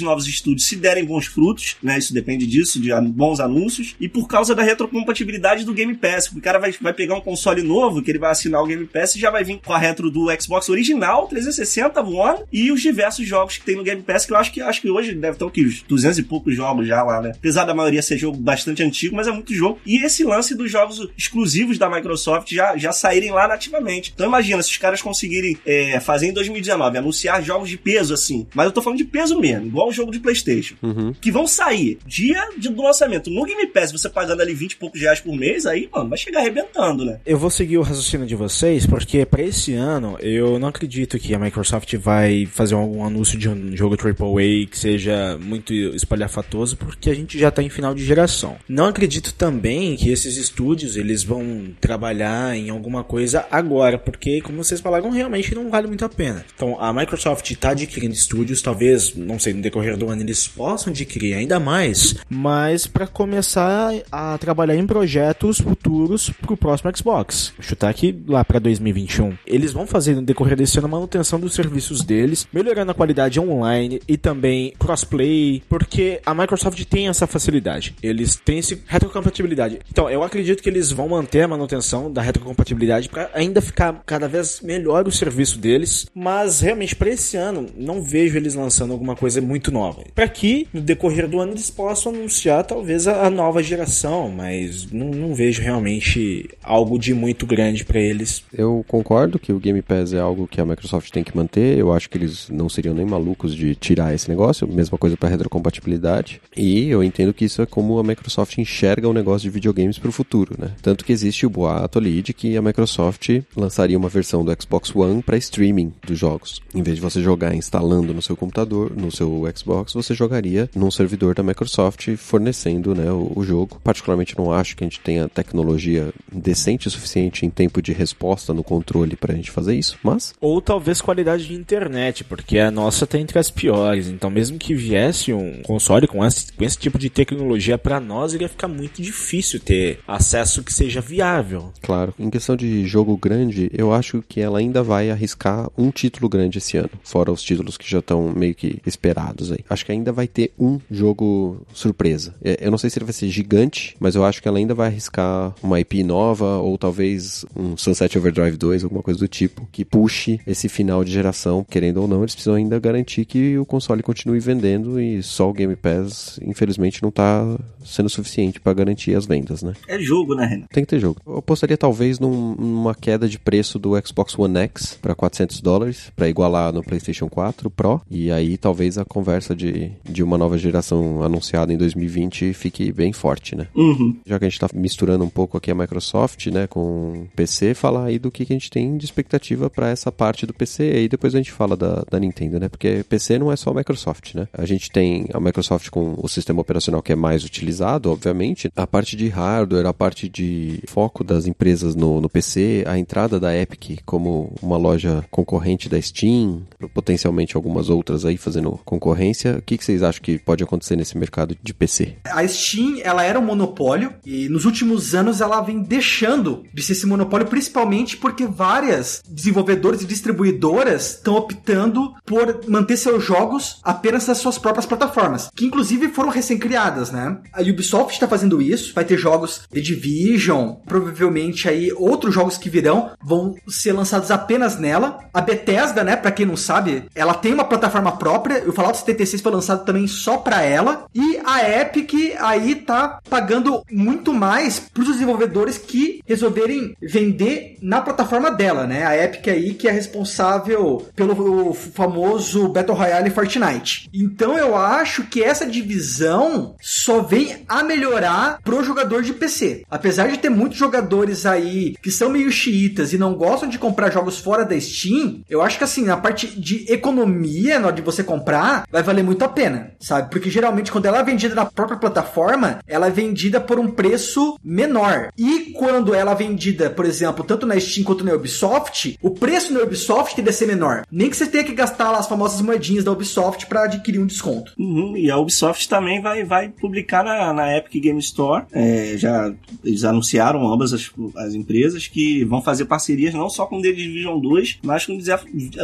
novos 0.00 0.26
estúdios 0.26 0.66
se 0.66 0.76
derem 0.76 1.04
bons 1.04 1.26
frutos, 1.26 1.76
né? 1.82 1.98
Isso 1.98 2.14
depende 2.14 2.46
disso, 2.46 2.80
de 2.80 2.90
bons 3.10 3.40
anúncios, 3.40 3.94
e 4.00 4.08
por 4.08 4.26
causa 4.26 4.54
da 4.54 4.62
retrocompatibilidade 4.62 5.64
do 5.64 5.74
Game 5.74 5.94
Pass. 5.94 6.26
porque 6.26 6.40
O 6.40 6.42
cara 6.42 6.58
vai, 6.58 6.72
vai 6.80 6.92
pegar 6.92 7.14
um 7.14 7.20
console 7.20 7.62
novo, 7.62 8.02
que 8.02 8.10
ele 8.10 8.18
vai 8.18 8.30
assinar 8.30 8.62
o 8.62 8.66
Game 8.66 8.86
Pass 8.86 9.14
e 9.14 9.20
já 9.20 9.30
vai 9.30 9.44
vir 9.44 9.60
com 9.64 9.72
a 9.72 9.78
retro 9.78 10.10
do 10.10 10.28
Xbox 10.40 10.68
original, 10.68 11.26
360, 11.26 12.00
One, 12.00 12.40
e 12.52 12.72
os 12.72 12.80
diversos 12.80 13.26
jogos 13.26 13.58
que 13.58 13.64
tem 13.64 13.76
no 13.76 13.84
Game 13.84 14.02
Pass, 14.02 14.26
que 14.26 14.32
eu 14.32 14.36
acho 14.36 14.52
que 14.52 14.60
acho 14.60 14.80
que 14.80 14.90
hoje 14.90 15.14
deve 15.14 15.36
ter 15.36 15.44
o 15.44 15.50
que? 15.50 15.64
Uns 15.64 15.82
200 15.82 16.18
e 16.18 16.22
poucos 16.22 16.54
jogos 16.54 16.86
já 16.86 17.02
lá, 17.02 17.20
né? 17.20 17.32
Apesar 17.36 17.64
da 17.64 17.74
maioria 17.74 18.02
ser 18.02 18.18
jogo 18.18 18.36
bastante 18.36 18.82
antigo, 18.82 19.16
mas 19.16 19.26
é 19.26 19.32
muito 19.32 19.54
jogo. 19.54 19.78
E 19.84 20.04
esse 20.04 20.24
lance 20.24 20.54
dos 20.54 20.70
jogos 20.70 21.08
exclusivos 21.16 21.78
da 21.78 21.88
Microsoft 21.88 22.39
Microsoft 22.40 22.52
já, 22.52 22.76
já 22.76 22.92
saírem 22.92 23.30
lá 23.30 23.46
nativamente. 23.46 24.12
Então 24.14 24.26
imagina, 24.26 24.62
se 24.62 24.70
os 24.70 24.76
caras 24.78 25.02
conseguirem 25.02 25.56
é, 25.66 26.00
fazer 26.00 26.28
em 26.28 26.32
2019, 26.32 26.98
anunciar 26.98 27.42
jogos 27.42 27.68
de 27.68 27.76
peso 27.76 28.14
assim, 28.14 28.46
mas 28.54 28.66
eu 28.66 28.72
tô 28.72 28.82
falando 28.82 28.98
de 28.98 29.04
peso 29.04 29.38
mesmo, 29.38 29.66
igual 29.66 29.88
um 29.88 29.92
jogo 29.92 30.10
de 30.12 30.18
Playstation, 30.18 30.74
Uhum. 30.82 31.12
que 31.20 31.30
vão 31.30 31.46
sair 31.46 31.98
dia 32.06 32.42
de, 32.58 32.68
do 32.68 32.82
lançamento 32.82 33.30
no 33.30 33.44
Game 33.44 33.66
Pass, 33.66 33.92
você 33.92 34.08
pagando 34.08 34.40
ali 34.42 34.54
20 34.54 34.72
e 34.72 34.76
poucos 34.76 35.00
reais 35.00 35.20
por 35.20 35.36
mês, 35.36 35.66
aí, 35.66 35.88
mano, 35.92 36.08
vai 36.08 36.18
chegar 36.18 36.40
arrebentando, 36.40 37.04
né? 37.04 37.20
Eu 37.26 37.38
vou 37.38 37.50
seguir 37.50 37.78
o 37.78 37.82
raciocínio 37.82 38.26
de 38.26 38.34
vocês, 38.34 38.86
porque 38.86 39.24
pra 39.26 39.42
esse 39.42 39.74
ano 39.74 40.16
eu 40.20 40.58
não 40.58 40.68
acredito 40.68 41.18
que 41.18 41.34
a 41.34 41.38
Microsoft 41.38 41.94
vai 41.96 42.46
fazer 42.46 42.74
algum 42.74 43.04
anúncio 43.04 43.38
de 43.38 43.48
um 43.48 43.76
jogo 43.76 43.96
AAA 43.96 44.66
que 44.70 44.78
seja 44.78 45.38
muito 45.40 45.72
espalhafatoso, 45.72 46.76
porque 46.76 47.10
a 47.10 47.14
gente 47.14 47.38
já 47.38 47.50
tá 47.50 47.62
em 47.62 47.68
final 47.68 47.94
de 47.94 48.04
geração. 48.04 48.56
Não 48.68 48.86
acredito 48.86 49.34
também 49.34 49.96
que 49.96 50.10
esses 50.10 50.36
estúdios 50.36 50.96
eles 50.96 51.22
vão 51.22 51.68
trabalhar 51.80 52.29
em 52.54 52.70
alguma 52.70 53.04
coisa 53.04 53.46
agora, 53.50 53.98
porque 53.98 54.40
como 54.40 54.62
vocês 54.62 54.80
falaram, 54.80 55.10
realmente 55.10 55.54
não 55.54 55.70
vale 55.70 55.86
muito 55.86 56.04
a 56.04 56.08
pena. 56.08 56.44
Então 56.54 56.80
a 56.80 56.92
Microsoft 56.92 57.50
tá 57.56 57.70
adquirindo 57.70 58.14
estúdios, 58.14 58.62
talvez, 58.62 59.14
não 59.14 59.38
sei, 59.38 59.52
no 59.52 59.62
decorrer 59.62 59.96
do 59.96 60.08
ano 60.08 60.22
eles 60.22 60.46
possam 60.46 60.92
adquirir 60.92 61.34
ainda 61.34 61.58
mais, 61.58 62.16
mas 62.28 62.86
para 62.86 63.06
começar 63.06 63.92
a 64.10 64.36
trabalhar 64.38 64.76
em 64.76 64.86
projetos 64.86 65.58
futuros 65.58 66.30
pro 66.30 66.56
próximo 66.56 66.90
Xbox. 66.96 67.52
Vou 67.56 67.64
chutar 67.64 67.88
aqui 67.88 68.18
lá 68.26 68.44
para 68.44 68.58
2021. 68.58 69.36
Eles 69.46 69.72
vão 69.72 69.86
fazer 69.86 70.14
no 70.14 70.22
decorrer 70.22 70.56
desse 70.56 70.78
ano 70.78 70.86
a 70.86 70.90
manutenção 70.90 71.40
dos 71.40 71.54
serviços 71.54 72.02
deles, 72.02 72.46
melhorando 72.52 72.90
a 72.92 72.94
qualidade 72.94 73.40
online 73.40 74.00
e 74.06 74.16
também 74.16 74.72
crossplay, 74.78 75.62
porque 75.68 76.20
a 76.24 76.34
Microsoft 76.34 76.82
tem 76.84 77.08
essa 77.08 77.26
facilidade. 77.26 77.94
Eles 78.02 78.36
têm 78.36 78.58
esse 78.58 78.82
retrocompatibilidade. 78.86 79.80
Então, 79.90 80.08
eu 80.08 80.22
acredito 80.22 80.62
que 80.62 80.68
eles 80.68 80.90
vão 80.90 81.08
manter 81.08 81.42
a 81.42 81.48
manutenção 81.48 82.12
da 82.12 82.19
retrocompatibilidade 82.22 83.08
para 83.08 83.30
ainda 83.34 83.60
ficar 83.60 84.02
cada 84.04 84.28
vez 84.28 84.60
melhor 84.62 85.06
o 85.06 85.12
serviço 85.12 85.58
deles, 85.58 86.06
mas 86.14 86.60
realmente 86.60 86.96
para 86.96 87.10
esse 87.10 87.36
ano 87.36 87.66
não 87.76 88.02
vejo 88.02 88.36
eles 88.36 88.54
lançando 88.54 88.92
alguma 88.92 89.16
coisa 89.16 89.40
muito 89.40 89.70
nova. 89.70 90.04
Para 90.14 90.28
que 90.28 90.68
no 90.72 90.80
decorrer 90.80 91.28
do 91.28 91.40
ano 91.40 91.52
eles 91.52 91.70
possam 91.70 92.12
anunciar 92.12 92.64
talvez 92.64 93.06
a, 93.06 93.26
a 93.26 93.30
nova 93.30 93.62
geração, 93.62 94.30
mas 94.30 94.90
não, 94.90 95.10
não 95.10 95.34
vejo 95.34 95.62
realmente 95.62 96.48
algo 96.62 96.98
de 96.98 97.14
muito 97.14 97.46
grande 97.46 97.84
para 97.84 98.00
eles. 98.00 98.44
Eu 98.52 98.84
concordo 98.86 99.38
que 99.38 99.52
o 99.52 99.58
Game 99.58 99.82
Pass 99.82 100.12
é 100.12 100.18
algo 100.18 100.46
que 100.46 100.60
a 100.60 100.64
Microsoft 100.64 101.10
tem 101.10 101.24
que 101.24 101.36
manter. 101.36 101.78
Eu 101.78 101.92
acho 101.92 102.08
que 102.08 102.18
eles 102.18 102.48
não 102.48 102.68
seriam 102.68 102.94
nem 102.94 103.06
malucos 103.06 103.54
de 103.54 103.74
tirar 103.74 104.14
esse 104.14 104.28
negócio. 104.28 104.66
Mesma 104.66 104.98
coisa 104.98 105.16
para 105.16 105.28
retrocompatibilidade. 105.28 106.40
E 106.56 106.88
eu 106.88 107.02
entendo 107.02 107.32
que 107.32 107.44
isso 107.44 107.62
é 107.62 107.66
como 107.66 107.98
a 107.98 108.02
Microsoft 108.02 108.56
enxerga 108.58 109.08
o 109.08 109.12
negócio 109.12 109.42
de 109.42 109.50
videogames 109.50 109.98
para 109.98 110.08
o 110.08 110.12
futuro, 110.12 110.54
né? 110.58 110.72
Tanto 110.82 111.04
que 111.04 111.12
existe 111.12 111.46
o 111.46 111.50
boato 111.50 111.98
ali 111.98 112.09
de 112.22 112.32
que 112.32 112.56
a 112.56 112.62
Microsoft 112.62 113.28
lançaria 113.56 113.96
uma 113.96 114.08
versão 114.08 114.44
do 114.44 114.54
Xbox 114.60 114.94
One 114.94 115.22
para 115.22 115.36
streaming 115.36 115.92
dos 116.06 116.18
jogos. 116.18 116.60
Em 116.74 116.82
vez 116.82 116.96
de 116.96 117.02
você 117.02 117.22
jogar 117.22 117.54
instalando 117.54 118.12
no 118.12 118.22
seu 118.22 118.36
computador, 118.36 118.92
no 118.96 119.10
seu 119.10 119.44
Xbox, 119.56 119.92
você 119.92 120.14
jogaria 120.14 120.68
num 120.74 120.90
servidor 120.90 121.34
da 121.34 121.42
Microsoft 121.42 122.16
fornecendo 122.16 122.94
né, 122.94 123.10
o, 123.10 123.32
o 123.36 123.44
jogo. 123.44 123.80
Particularmente 123.82 124.36
não 124.36 124.52
acho 124.52 124.76
que 124.76 124.84
a 124.84 124.86
gente 124.86 125.00
tenha 125.00 125.28
tecnologia 125.28 126.12
decente 126.32 126.88
o 126.88 126.90
suficiente 126.90 127.46
em 127.46 127.50
tempo 127.50 127.80
de 127.82 127.92
resposta 127.92 128.52
no 128.52 128.64
controle 128.64 129.16
para 129.16 129.32
a 129.32 129.36
gente 129.36 129.50
fazer 129.50 129.74
isso, 129.74 129.98
mas 130.02 130.34
Ou 130.40 130.60
talvez 130.60 131.00
qualidade 131.00 131.46
de 131.46 131.54
internet, 131.54 132.24
porque 132.24 132.58
a 132.58 132.70
nossa 132.70 133.06
tá 133.06 133.18
entre 133.18 133.38
as 133.38 133.50
piores. 133.50 134.08
Então, 134.08 134.30
mesmo 134.30 134.58
que 134.58 134.74
viesse 134.74 135.32
um 135.32 135.62
console 135.62 136.06
com 136.06 136.24
esse, 136.24 136.52
com 136.52 136.64
esse 136.64 136.78
tipo 136.78 136.98
de 136.98 137.10
tecnologia 137.10 137.76
para 137.76 138.00
nós, 138.00 138.32
iria 138.32 138.48
ficar 138.48 138.68
muito 138.68 139.02
difícil 139.02 139.60
ter 139.60 140.00
acesso 140.06 140.62
que 140.62 140.72
seja 140.72 141.00
viável. 141.00 141.72
Claro. 141.82 141.99
Em 142.18 142.30
questão 142.30 142.56
de 142.56 142.86
jogo 142.86 143.16
grande, 143.16 143.70
eu 143.72 143.92
acho 143.92 144.22
que 144.28 144.40
ela 144.40 144.58
ainda 144.58 144.82
vai 144.82 145.10
arriscar 145.10 145.70
um 145.76 145.90
título 145.90 146.28
grande 146.28 146.58
esse 146.58 146.76
ano, 146.76 146.90
fora 147.02 147.32
os 147.32 147.42
títulos 147.42 147.76
que 147.76 147.88
já 147.88 147.98
estão 147.98 148.32
meio 148.32 148.54
que 148.54 148.80
esperados 148.86 149.52
aí. 149.52 149.60
Acho 149.68 149.84
que 149.84 149.92
ainda 149.92 150.12
vai 150.12 150.26
ter 150.26 150.52
um 150.58 150.78
jogo 150.90 151.60
surpresa. 151.72 152.34
É, 152.42 152.58
Eu 152.66 152.70
não 152.70 152.78
sei 152.78 152.90
se 152.90 152.98
ele 152.98 153.04
vai 153.04 153.12
ser 153.12 153.28
gigante, 153.28 153.96
mas 153.98 154.14
eu 154.14 154.24
acho 154.24 154.40
que 154.40 154.48
ela 154.48 154.58
ainda 154.58 154.74
vai 154.74 154.88
arriscar 154.88 155.54
uma 155.62 155.80
IP 155.80 156.02
nova 156.02 156.58
ou 156.58 156.76
talvez 156.78 157.44
um 157.56 157.76
Sunset 157.76 158.16
Overdrive 158.18 158.56
2, 158.56 158.84
alguma 158.84 159.02
coisa 159.02 159.18
do 159.20 159.28
tipo, 159.28 159.68
que 159.72 159.84
puxe 159.84 160.40
esse 160.46 160.68
final 160.68 161.04
de 161.04 161.12
geração, 161.12 161.64
querendo 161.68 161.98
ou 161.98 162.08
não, 162.08 162.20
eles 162.22 162.34
precisam 162.34 162.54
ainda 162.54 162.78
garantir 162.78 163.24
que 163.24 163.58
o 163.58 163.64
console 163.66 164.02
continue 164.02 164.40
vendendo 164.40 165.00
e 165.00 165.22
só 165.22 165.48
o 165.48 165.52
Game 165.52 165.74
Pass, 165.76 166.38
infelizmente, 166.42 167.02
não 167.02 167.10
tá 167.10 167.58
sendo 167.84 168.08
suficiente 168.08 168.60
para 168.60 168.72
garantir 168.72 169.14
as 169.14 169.26
vendas, 169.26 169.62
né? 169.62 169.72
É 169.88 169.98
jogo, 169.98 170.34
né, 170.34 170.46
Renan? 170.46 170.66
Tem 170.72 170.84
que 170.84 170.90
ter 170.90 171.00
jogo. 171.00 171.20
Eu 171.26 171.38
apostaria 171.38 171.76
talvez 171.80 172.18
num- 172.20 172.54
numa 172.54 172.94
queda 172.94 173.26
de 173.26 173.38
preço 173.38 173.78
do 173.78 173.92
Xbox 174.06 174.38
One 174.38 174.58
X 174.58 174.98
para 175.00 175.14
400 175.14 175.60
dólares, 175.62 176.12
para 176.14 176.28
igualar 176.28 176.72
no 176.74 176.82
PlayStation 176.82 177.26
4 177.28 177.70
Pro. 177.70 178.02
E 178.10 178.30
aí 178.30 178.58
talvez 178.58 178.98
a 178.98 179.04
conversa 179.04 179.56
de, 179.56 179.90
de 180.04 180.22
uma 180.22 180.36
nova 180.36 180.58
geração 180.58 181.22
anunciada 181.22 181.72
em 181.72 181.78
2020 181.78 182.52
fique 182.52 182.92
bem 182.92 183.12
forte, 183.14 183.56
né? 183.56 183.66
Uhum. 183.74 184.14
Já 184.26 184.38
que 184.38 184.44
a 184.44 184.48
gente 184.48 184.60
tá 184.60 184.68
misturando 184.74 185.24
um 185.24 185.28
pouco 185.30 185.56
aqui 185.56 185.70
a 185.70 185.74
Microsoft, 185.74 186.46
né, 186.48 186.66
com 186.66 187.26
PC, 187.34 187.72
falar 187.72 188.04
aí 188.04 188.18
do 188.18 188.30
que, 188.30 188.44
que 188.44 188.52
a 188.52 188.56
gente 188.56 188.70
tem 188.70 188.98
de 188.98 189.06
expectativa 189.06 189.70
para 189.70 189.88
essa 189.88 190.12
parte 190.12 190.44
do 190.44 190.52
PC. 190.52 190.92
E 190.92 190.96
aí 190.98 191.08
depois 191.08 191.34
a 191.34 191.38
gente 191.38 191.50
fala 191.50 191.76
da, 191.78 192.04
da 192.10 192.20
Nintendo, 192.20 192.60
né? 192.60 192.68
Porque 192.68 193.02
PC 193.08 193.38
não 193.38 193.50
é 193.50 193.56
só 193.56 193.70
a 193.70 193.74
Microsoft, 193.74 194.34
né? 194.34 194.46
A 194.52 194.66
gente 194.66 194.90
tem 194.90 195.26
a 195.32 195.40
Microsoft 195.40 195.88
com 195.88 196.14
o 196.18 196.28
sistema 196.28 196.60
operacional 196.60 197.02
que 197.02 197.12
é 197.12 197.16
mais 197.16 197.42
utilizado, 197.42 198.10
obviamente. 198.12 198.70
A 198.76 198.86
parte 198.86 199.16
de 199.16 199.28
hardware, 199.28 199.86
a 199.86 199.94
parte 199.94 200.28
de 200.28 200.80
foco 200.86 201.24
das 201.24 201.46
empresas 201.46 201.69
no, 201.96 202.20
no 202.20 202.28
PC, 202.28 202.84
a 202.86 202.98
entrada 202.98 203.38
da 203.38 203.56
Epic 203.56 204.00
como 204.04 204.54
uma 204.62 204.76
loja 204.76 205.24
concorrente 205.30 205.88
da 205.88 206.00
Steam, 206.00 206.62
potencialmente 206.94 207.56
algumas 207.56 207.88
outras 207.88 208.24
aí 208.24 208.36
fazendo 208.36 208.80
concorrência. 208.84 209.56
O 209.58 209.62
que, 209.62 209.78
que 209.78 209.84
vocês 209.84 210.02
acham 210.02 210.22
que 210.22 210.38
pode 210.38 210.62
acontecer 210.62 210.96
nesse 210.96 211.16
mercado 211.16 211.56
de 211.62 211.74
PC? 211.74 212.16
A 212.24 212.46
Steam, 212.46 213.00
ela 213.02 213.24
era 213.24 213.38
um 213.38 213.44
monopólio 213.44 214.12
e 214.24 214.48
nos 214.48 214.64
últimos 214.64 215.14
anos 215.14 215.40
ela 215.40 215.60
vem 215.60 215.82
deixando 215.82 216.64
de 216.72 216.82
ser 216.82 216.92
esse 216.92 217.06
monopólio, 217.06 217.46
principalmente 217.46 218.16
porque 218.16 218.46
várias 218.46 219.22
desenvolvedores 219.28 220.02
e 220.02 220.06
distribuidoras 220.06 221.16
estão 221.16 221.36
optando 221.36 222.14
por 222.24 222.60
manter 222.68 222.96
seus 222.96 223.24
jogos 223.24 223.80
apenas 223.82 224.26
nas 224.26 224.38
suas 224.38 224.58
próprias 224.58 224.86
plataformas, 224.86 225.50
que 225.54 225.64
inclusive 225.64 226.08
foram 226.08 226.30
recém-criadas, 226.30 227.10
né? 227.10 227.38
A 227.52 227.62
Ubisoft 227.62 228.14
está 228.14 228.28
fazendo 228.28 228.60
isso, 228.60 228.94
vai 228.94 229.04
ter 229.04 229.18
jogos 229.18 229.62
The 229.70 229.80
Division, 229.80 230.74
provavelmente 230.86 231.59
aí 231.68 231.92
outros 231.92 232.34
jogos 232.34 232.58
que 232.58 232.70
virão 232.70 233.10
vão 233.22 233.54
ser 233.68 233.92
lançados 233.92 234.30
apenas 234.30 234.78
nela. 234.78 235.18
A 235.32 235.40
Bethesda, 235.40 236.02
né, 236.04 236.16
para 236.16 236.30
quem 236.30 236.46
não 236.46 236.56
sabe, 236.56 237.04
ela 237.14 237.34
tem 237.34 237.52
uma 237.52 237.64
plataforma 237.64 238.12
própria, 238.12 238.62
o 238.68 238.72
Fallout 238.72 238.98
76 238.98 239.42
foi 239.42 239.52
lançado 239.52 239.84
também 239.84 240.06
só 240.06 240.36
para 240.36 240.62
ela, 240.62 241.04
e 241.14 241.40
a 241.44 241.68
Epic 241.80 242.36
aí 242.38 242.74
tá 242.74 243.20
pagando 243.28 243.82
muito 243.90 244.32
mais 244.32 244.78
pros 244.78 245.08
desenvolvedores 245.08 245.78
que 245.78 246.20
resolverem 246.26 246.94
vender 247.00 247.76
na 247.82 248.00
plataforma 248.00 248.50
dela, 248.50 248.86
né? 248.86 249.04
A 249.06 249.16
Epic 249.16 249.48
aí 249.48 249.74
que 249.74 249.88
é 249.88 249.90
responsável 249.90 251.06
pelo 251.14 251.74
famoso 251.74 252.68
Battle 252.68 252.96
Royale 252.96 253.30
Fortnite. 253.30 254.08
Então 254.12 254.56
eu 254.56 254.76
acho 254.76 255.24
que 255.24 255.42
essa 255.42 255.66
divisão 255.66 256.74
só 256.80 257.22
vem 257.22 257.64
a 257.68 257.82
melhorar 257.82 258.58
pro 258.62 258.84
jogador 258.84 259.22
de 259.22 259.32
PC. 259.32 259.84
Apesar 259.90 260.28
de 260.28 260.38
ter 260.38 260.50
muitos 260.50 260.78
jogadores 260.78 261.46
aí 261.50 261.94
que 262.02 262.10
são 262.10 262.30
meio 262.30 262.50
xiitas 262.50 263.12
e 263.12 263.18
não 263.18 263.34
gostam 263.34 263.68
de 263.68 263.78
comprar 263.78 264.10
jogos 264.10 264.38
fora 264.38 264.64
da 264.64 264.78
Steam, 264.80 265.42
eu 265.48 265.62
acho 265.62 265.78
que 265.78 265.84
assim, 265.84 266.04
na 266.04 266.16
parte 266.16 266.46
de 266.46 266.90
economia, 266.92 267.78
na 267.78 267.88
hora 267.88 267.96
de 267.96 268.02
você 268.02 268.22
comprar, 268.22 268.86
vai 268.90 269.02
valer 269.02 269.22
muito 269.22 269.44
a 269.44 269.48
pena, 269.48 269.92
sabe? 270.00 270.30
Porque 270.30 270.50
geralmente 270.50 270.90
quando 270.92 271.06
ela 271.06 271.18
é 271.18 271.24
vendida 271.24 271.54
na 271.54 271.66
própria 271.66 271.98
plataforma, 271.98 272.78
ela 272.86 273.06
é 273.06 273.10
vendida 273.10 273.60
por 273.60 273.78
um 273.78 273.88
preço 273.88 274.58
menor. 274.62 275.30
E 275.36 275.72
quando 275.76 276.14
ela 276.14 276.32
é 276.32 276.34
vendida, 276.34 276.90
por 276.90 277.04
exemplo, 277.04 277.44
tanto 277.44 277.66
na 277.66 277.78
Steam 277.78 278.04
quanto 278.04 278.24
na 278.24 278.34
Ubisoft, 278.34 279.18
o 279.22 279.30
preço 279.30 279.72
na 279.72 279.80
Ubisoft 279.80 280.34
tende 280.34 280.50
a 280.50 280.52
ser 280.52 280.66
menor. 280.66 281.04
Nem 281.10 281.28
que 281.28 281.36
você 281.36 281.46
tenha 281.46 281.64
que 281.64 281.74
gastar 281.74 282.10
lá 282.10 282.18
as 282.18 282.28
famosas 282.28 282.60
moedinhas 282.60 283.04
da 283.04 283.12
Ubisoft 283.12 283.66
para 283.66 283.84
adquirir 283.84 284.20
um 284.20 284.26
desconto. 284.26 284.72
Uhum, 284.78 285.16
e 285.16 285.30
a 285.30 285.36
Ubisoft 285.36 285.88
também 285.88 286.20
vai, 286.20 286.44
vai 286.44 286.68
publicar 286.68 287.24
na, 287.24 287.52
na 287.52 287.76
Epic 287.76 288.02
Game 288.02 288.18
Store. 288.20 288.64
É, 288.72 289.14
já 289.16 289.52
eles 289.84 290.04
anunciaram 290.04 290.72
ambas 290.72 290.92
as, 290.92 291.10
as 291.46 291.54
empresas 291.54 292.06
que 292.06 292.44
vão 292.44 292.62
fazer 292.62 292.84
parcerias 292.84 293.34
não 293.34 293.48
só 293.48 293.66
com 293.66 293.80
The 293.80 293.92
Division 293.92 294.38
2, 294.40 294.78
mas 294.82 295.06
com 295.06 295.18